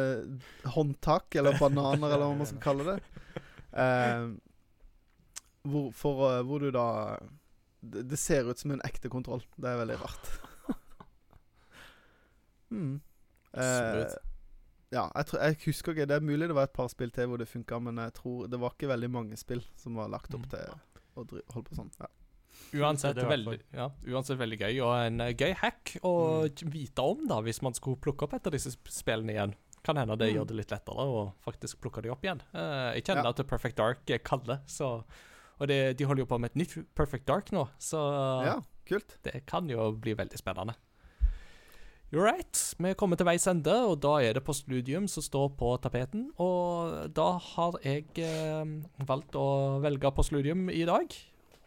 håndtak, 0.75 1.35
eller 1.39 1.59
bananer, 1.61 2.09
eller 2.15 2.27
hva 2.27 2.37
man 2.39 2.49
skal 2.51 2.63
kalle 2.65 2.87
det. 2.93 2.99
Eh, 3.73 4.29
hvor, 5.69 5.91
for, 5.95 6.25
eh, 6.33 6.43
hvor 6.49 6.63
du 6.65 6.71
da 6.75 6.87
det, 7.81 8.07
det 8.11 8.19
ser 8.19 8.49
ut 8.51 8.59
som 8.59 8.73
en 8.75 8.83
ekte 8.87 9.11
kontroll. 9.13 9.45
Det 9.57 9.69
er 9.71 9.79
veldig 9.83 9.99
rart. 10.01 10.31
mm. 12.71 13.01
Eh, 13.59 14.03
ja, 14.93 15.07
jeg, 15.15 15.27
tror, 15.27 15.41
jeg 15.41 15.57
husker 15.65 15.95
ikke 15.95 16.05
Det 16.11 16.17
er 16.19 16.25
mulig 16.25 16.49
det 16.51 16.55
var 16.57 16.67
et 16.69 16.75
par 16.77 16.89
spill 16.93 17.11
til 17.13 17.29
hvor 17.31 17.41
det 17.41 17.49
funka, 17.49 17.79
men 17.81 17.97
jeg 18.03 18.13
tror 18.19 18.47
det 18.51 18.61
var 18.61 18.75
ikke 18.75 18.91
veldig 18.91 19.09
mange 19.13 19.39
spill 19.41 19.63
som 19.81 19.97
var 19.99 20.11
lagt 20.13 20.35
opp 20.37 20.45
Mm. 20.49 20.51
til 20.53 21.41
å 21.41 21.43
holde 21.55 21.67
på 21.69 21.75
sånn. 21.79 21.89
Ja. 22.01 22.07
Uansett, 22.75 23.17
veldig, 23.17 23.61
ja, 23.73 23.87
uansett 24.13 24.37
veldig 24.39 24.59
gøy, 24.61 24.81
og 24.85 24.93
en 25.07 25.21
eh, 25.25 25.33
gøy 25.33 25.55
hack 25.57 25.95
å 26.03 26.13
Mm. 26.49 26.71
vite 26.71 26.99
om 27.03 27.27
da, 27.27 27.41
hvis 27.41 27.63
man 27.63 27.73
skulle 27.73 27.97
plukke 27.97 28.25
opp 28.25 28.35
etter 28.35 28.51
disse 28.51 28.75
spillene 28.93 29.33
igjen. 29.33 29.55
Kan 29.83 29.97
hende 29.97 30.19
det 30.19 30.29
Mm. 30.33 30.37
gjør 30.37 30.47
det 30.49 30.57
litt 30.57 30.71
lettere 30.71 31.01
å 31.07 31.33
faktisk 31.47 31.81
plukke 31.81 32.03
de 32.03 32.11
opp 32.11 32.23
igjen. 32.23 32.41
Uh, 32.53 32.93
jeg 32.95 33.05
kjenner 33.05 33.25
Ja. 33.25 33.29
at 33.31 33.47
Perfect 33.47 33.77
Dark 33.77 34.11
er 34.11 34.19
kalde, 34.19 34.61
så 34.67 35.05
Og 35.61 35.67
det, 35.67 35.97
de 35.97 36.05
holder 36.05 36.21
jo 36.23 36.27
på 36.27 36.39
med 36.39 36.51
et 36.53 36.57
nytt 36.57 36.95
Perfect 36.95 37.27
Dark 37.27 37.47
nå, 37.51 37.69
så 37.81 38.45
ja, 38.45 38.61
kult. 38.87 39.17
det 39.25 39.45
kan 39.45 39.67
jo 39.69 39.91
bli 39.91 40.15
veldig 40.15 40.39
spennende. 40.39 40.77
You're 42.13 42.23
right. 42.25 42.75
Vi 42.79 42.89
er 42.89 42.95
kommet 42.95 43.19
til 43.19 43.27
veis 43.27 43.45
ende, 43.51 43.67
og 43.85 44.01
da 44.01 44.15
er 44.25 44.33
det 44.33 44.45
Postludium 44.45 45.07
som 45.09 45.21
står 45.23 45.51
på 45.59 45.75
tapeten. 45.83 46.31
Og 46.41 47.13
da 47.13 47.37
har 47.39 47.73
jeg 47.85 48.07
eh, 48.17 48.65
valgt 49.05 49.33
å 49.37 49.81
velge 49.83 50.09
Postludium 50.15 50.71
i 50.71 50.85
dag. 50.89 51.13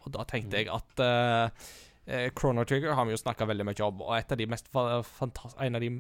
Og 0.06 0.14
da 0.16 0.26
tenkte 0.30 0.62
jeg 0.62 0.70
at 0.74 1.04
eh, 1.06 1.68
eh, 2.06 2.28
Chrono 2.38 2.66
Trigger 2.68 2.96
har 2.98 3.08
vi 3.08 3.16
jo 3.16 3.22
snakka 3.22 3.48
veldig 3.50 3.68
mye 3.70 3.88
om, 3.88 4.04
og 4.08 4.16
et 4.18 4.34
av 4.34 4.40
de 4.40 4.50
mest 4.50 4.72
en 4.74 5.78
av 5.78 5.84
de 5.84 5.92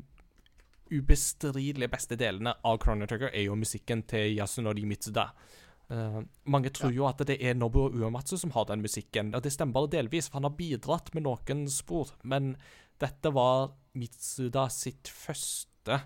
ubestridelig 0.91 1.87
beste 1.91 2.17
delene 2.19 2.53
av 2.67 2.79
Chrono 2.83 3.07
Trigger 3.07 3.31
er 3.31 3.47
jo 3.47 3.57
musikken 3.59 4.03
til 4.09 4.35
Yasunori 4.35 4.83
Mitsuda. 4.87 5.29
Uh, 5.91 6.21
mange 6.47 6.71
tror 6.71 6.93
jo 6.95 7.03
at 7.07 7.19
det 7.27 7.35
er 7.43 7.55
Nobuo 7.55 7.89
Uematsu 7.91 8.37
som 8.39 8.53
har 8.55 8.67
den 8.69 8.83
musikken, 8.83 9.33
og 9.35 9.43
det 9.43 9.51
stemmer 9.55 9.89
delvis, 9.91 10.29
for 10.29 10.39
han 10.39 10.47
har 10.47 10.55
bidratt 10.55 11.11
med 11.15 11.25
noen 11.27 11.65
spor, 11.71 12.13
men 12.23 12.53
dette 13.01 13.31
var 13.35 13.73
Mitsuda 13.97 14.67
sitt 14.71 15.09
første 15.11 15.97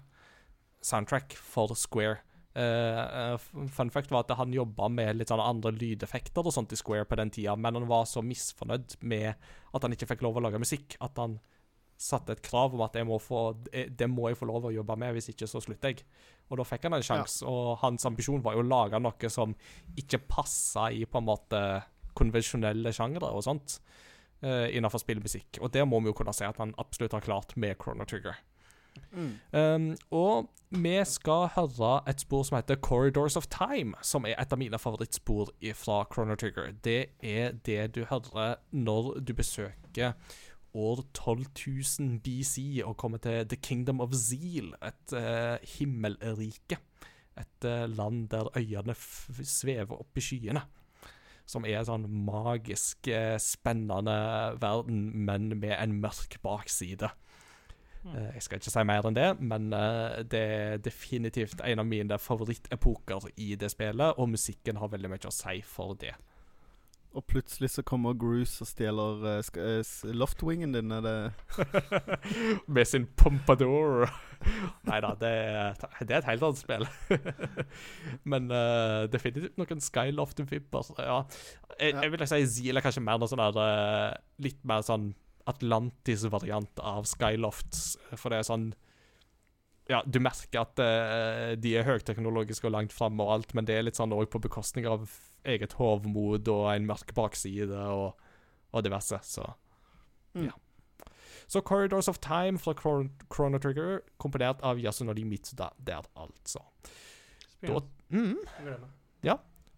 soundtrack 0.85 1.35
for 1.37 1.73
Square. 1.77 2.21
Eh, 2.55 3.37
fun 3.75 3.89
fact 3.91 4.13
var 4.13 4.23
at 4.23 4.37
han 4.39 4.53
jobba 4.55 4.87
med 4.87 5.17
litt 5.19 5.31
sånn 5.31 5.43
andre 5.43 5.73
lydeffekter 5.75 6.45
og 6.45 6.53
sånt 6.55 6.71
i 6.71 6.79
Square 6.79 7.07
på 7.09 7.17
den 7.19 7.33
tida, 7.35 7.57
men 7.59 7.75
han 7.75 7.89
var 7.89 8.07
så 8.07 8.23
misfornøyd 8.23 8.95
med 9.03 9.33
at 9.35 9.83
han 9.83 9.95
ikke 9.95 10.07
fikk 10.13 10.23
lov 10.23 10.39
å 10.39 10.45
lage 10.45 10.61
musikk, 10.61 10.95
at 11.03 11.19
han 11.19 11.35
satte 11.99 12.35
et 12.35 12.43
krav 12.43 12.73
om 12.75 12.83
at 12.83 12.95
må 13.07 13.19
få, 13.19 13.41
eh, 13.71 13.89
det 13.91 14.07
må 14.11 14.29
jeg 14.29 14.39
få 14.39 14.47
lov 14.47 14.67
å 14.67 14.73
jobbe 14.73 14.95
med, 14.99 15.15
hvis 15.15 15.31
ikke 15.33 15.47
så 15.51 15.59
slutter 15.63 15.93
jeg. 15.93 16.05
Og 16.49 16.59
da 16.59 16.67
fikk 16.67 16.87
han 16.87 16.95
en 16.95 17.03
sjanse, 17.03 17.43
og 17.43 17.77
hans 17.83 18.07
ambisjon 18.07 18.43
var 18.43 18.55
jo 18.55 18.63
å 18.63 18.67
lage 18.67 18.99
noe 18.99 19.29
som 19.31 19.55
ikke 19.97 20.23
passa 20.27 20.89
i 20.91 21.05
på 21.05 21.19
en 21.19 21.27
måte 21.27 21.61
konvensjonelle 22.15 22.93
sjangre 22.95 23.27
og 23.35 23.43
sånt 23.43 23.79
uh, 24.45 24.67
innenfor 24.69 25.01
spillmusikk. 25.01 25.59
Og 25.59 25.71
det 25.73 25.83
må 25.87 25.99
vi 25.99 26.11
jo 26.11 26.17
kunne 26.19 26.35
si 26.35 26.45
at 26.47 26.59
han 26.61 26.75
absolutt 26.79 27.15
har 27.17 27.25
klart 27.25 27.55
med 27.59 27.75
Chrono 27.81 28.05
Trigger. 28.07 28.37
Mm. 29.11 29.33
Um, 29.53 29.89
og 30.11 30.49
vi 30.75 30.95
skal 31.07 31.49
høre 31.55 31.91
et 32.09 32.23
spor 32.23 32.43
som 32.43 32.57
heter 32.57 32.79
Corridors 32.83 33.37
of 33.39 33.47
Time, 33.47 33.95
som 34.01 34.25
er 34.25 34.35
et 34.41 34.51
av 34.51 34.59
mine 34.59 34.79
favorittspor 34.81 35.53
fra 35.77 36.01
Chrono 36.11 36.35
Trigger. 36.35 36.73
Det 36.83 37.15
er 37.23 37.55
det 37.65 37.95
du 37.95 38.03
hører 38.09 38.57
når 38.71 39.19
du 39.23 39.33
besøker 39.33 40.15
år 40.75 41.03
12000 41.13 42.19
BC 42.23 42.83
og 42.83 42.97
kommer 42.99 43.21
til 43.23 43.47
The 43.47 43.55
Kingdom 43.55 44.01
of 44.03 44.13
Zeal, 44.13 44.73
et 44.83 45.15
uh, 45.15 45.57
himmelrike. 45.77 46.79
Et 47.35 47.67
uh, 47.67 47.85
land 47.91 48.29
der 48.31 48.51
øyene 48.57 48.95
svever 49.43 49.99
opp 49.99 50.17
i 50.17 50.23
skyene. 50.23 50.65
Som 51.45 51.65
er 51.67 51.77
en 51.77 51.85
sånn 51.87 52.05
magisk, 52.25 53.05
eh, 53.05 53.35
spennende 53.37 54.15
verden, 54.57 55.11
men 55.27 55.51
med 55.59 55.75
en 55.77 55.91
mørk 56.01 56.39
bakside. 56.41 57.11
Eh, 58.05 58.29
Jeg 58.35 58.43
skal 58.45 58.59
ikke 58.61 58.71
si 58.75 58.83
mer 58.85 59.07
enn 59.09 59.15
det, 59.17 59.31
men 59.41 59.71
eh, 59.73 60.21
det 60.29 60.43
er 60.59 60.77
definitivt 60.85 61.61
en 61.65 61.81
av 61.81 61.87
mine 61.89 62.17
favorittepoker 62.21 63.31
i 63.41 63.55
det 63.55 63.71
spillet, 63.73 64.13
og 64.21 64.29
musikken 64.35 64.77
har 64.81 64.91
veldig 64.93 65.09
mye 65.15 65.29
å 65.31 65.33
si 65.33 65.61
for 65.65 65.95
det. 65.99 66.13
Og 67.15 67.23
plutselig 67.31 67.69
så 67.71 67.81
kommer 67.87 68.11
Groose 68.19 68.59
og 68.61 68.67
stjeler 68.67 69.21
s- 69.39 70.01
loftwingen 70.03 70.73
din. 70.75 70.91
Er 70.91 71.01
det 71.05 71.13
Med 72.67 72.85
sin 72.89 73.05
pompadour. 73.15 74.09
Nei 74.89 74.97
da, 74.99 75.13
det, 75.21 75.31
det 76.01 76.11
er 76.11 76.17
et 76.19 76.27
helt 76.27 76.43
annet 76.43 76.59
spill. 76.59 76.83
Men 78.33 78.51
uh, 78.51 79.05
definitivt 79.11 79.55
noen 79.61 79.79
Skyloft-vipper. 79.81 80.91
Ja. 80.99 81.21
Jeg, 81.79 81.93
Ja. 81.95 82.01
jeg 82.03 82.11
vil 82.17 82.27
si 82.27 82.41
Zeal 82.57 82.77
er 82.77 82.83
kanskje 82.85 83.03
mer 83.07 83.17
noe 83.23 83.31
sånn 83.31 83.41
der 83.45 83.63
uh, 83.63 84.19
Litt 84.43 84.59
mer 84.67 84.83
sånn 84.83 85.13
Atlantis-variant 85.49 86.81
av 86.81 87.05
Skylofts. 87.09 87.95
For 88.15 88.33
det 88.33 88.41
er 88.41 88.47
sånn 88.49 88.67
Ja, 89.89 89.99
du 90.05 90.17
merker 90.19 90.63
at 90.63 90.79
uh, 90.81 91.53
de 91.61 91.75
er 91.77 91.85
høyteknologiske 91.85 92.65
og 92.65 92.73
langt 92.73 92.93
framme 92.95 93.21
og 93.21 93.35
alt, 93.35 93.53
men 93.53 93.67
det 93.69 93.75
er 93.77 93.85
litt 93.85 93.99
sånn 93.99 94.15
òg 94.15 94.31
på 94.33 94.41
bekostning 94.41 94.87
av 94.89 95.05
eget 95.45 95.75
hovmod 95.77 96.49
og 96.49 96.71
en 96.71 96.87
mørk 96.89 97.13
bakside 97.13 97.77
og, 97.93 98.15
og 98.73 98.85
diverse, 98.87 99.21
så 99.23 99.51
Mm. 100.35 100.49
ja. 100.49 101.05
Så 101.47 101.61
Corridors 101.61 102.09
of 102.11 102.17
Time 102.19 102.57
fra 102.59 102.73
Chron 102.73 103.09
Chrono 103.31 103.57
Trigger, 103.57 104.01
komponert 104.17 104.59
av 104.67 104.81
Yasunori 104.81 105.23
Mitsuda 105.23 105.69
der, 105.77 106.03
altså. 106.19 106.59
Da, 107.61 107.79
mm, 108.09 108.35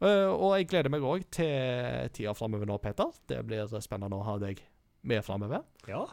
Eh, 0.01 0.29
og 0.29 0.51
jeg 0.57 0.67
gleder 0.69 0.89
meg 0.93 1.05
òg 1.05 1.23
til 1.33 2.09
tida 2.13 2.33
framover 2.37 2.69
nå, 2.69 2.77
Peter. 2.81 3.09
Det 3.29 3.39
blir 3.47 3.69
spennende 3.81 4.19
å 4.19 4.25
ha 4.27 4.35
deg 4.41 4.61
med 5.07 5.23
framover. 5.25 5.63
Ja, 5.87 6.05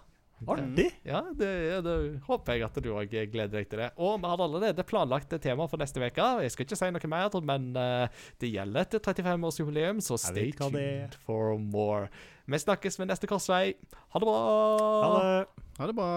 artig. 0.47 0.89
Ja, 1.07 1.23
det, 1.35 1.51
det 1.87 1.95
håper 2.27 2.57
jeg 2.59 2.67
at 2.67 2.79
du 2.85 2.91
òg 2.95 3.11
gleder 3.11 3.55
deg 3.59 3.69
til 3.71 3.83
det. 3.85 3.91
Og 3.97 4.19
vi 4.21 4.31
har 4.31 4.43
allerede 4.45 4.87
planlagt 4.87 5.33
et 5.37 5.43
tema 5.45 5.67
for 5.71 5.81
neste 5.81 6.03
uke. 6.03 6.29
Jeg 6.45 6.55
skal 6.55 6.67
ikke 6.67 6.79
si 6.81 6.91
noe 6.95 7.11
mer, 7.11 7.41
men 7.53 7.71
eh, 7.81 8.23
det 8.43 8.53
gjelder 8.53 8.87
et 8.87 8.99
35-årsjubileum, 9.01 10.03
så 10.05 10.19
stay 10.21 10.53
tuned 10.59 11.15
for 11.27 11.59
more. 11.59 12.09
Vi 12.47 12.61
snakkes 12.61 12.99
ved 13.01 13.09
neste 13.09 13.27
korsvei. 13.31 13.75
Ha 14.13 14.21
det 14.21 14.27
bra! 14.29 14.39
Ha 15.05 15.09
det. 15.17 15.47
Ha 15.79 15.87
det 15.89 15.97
bra. 15.97 16.09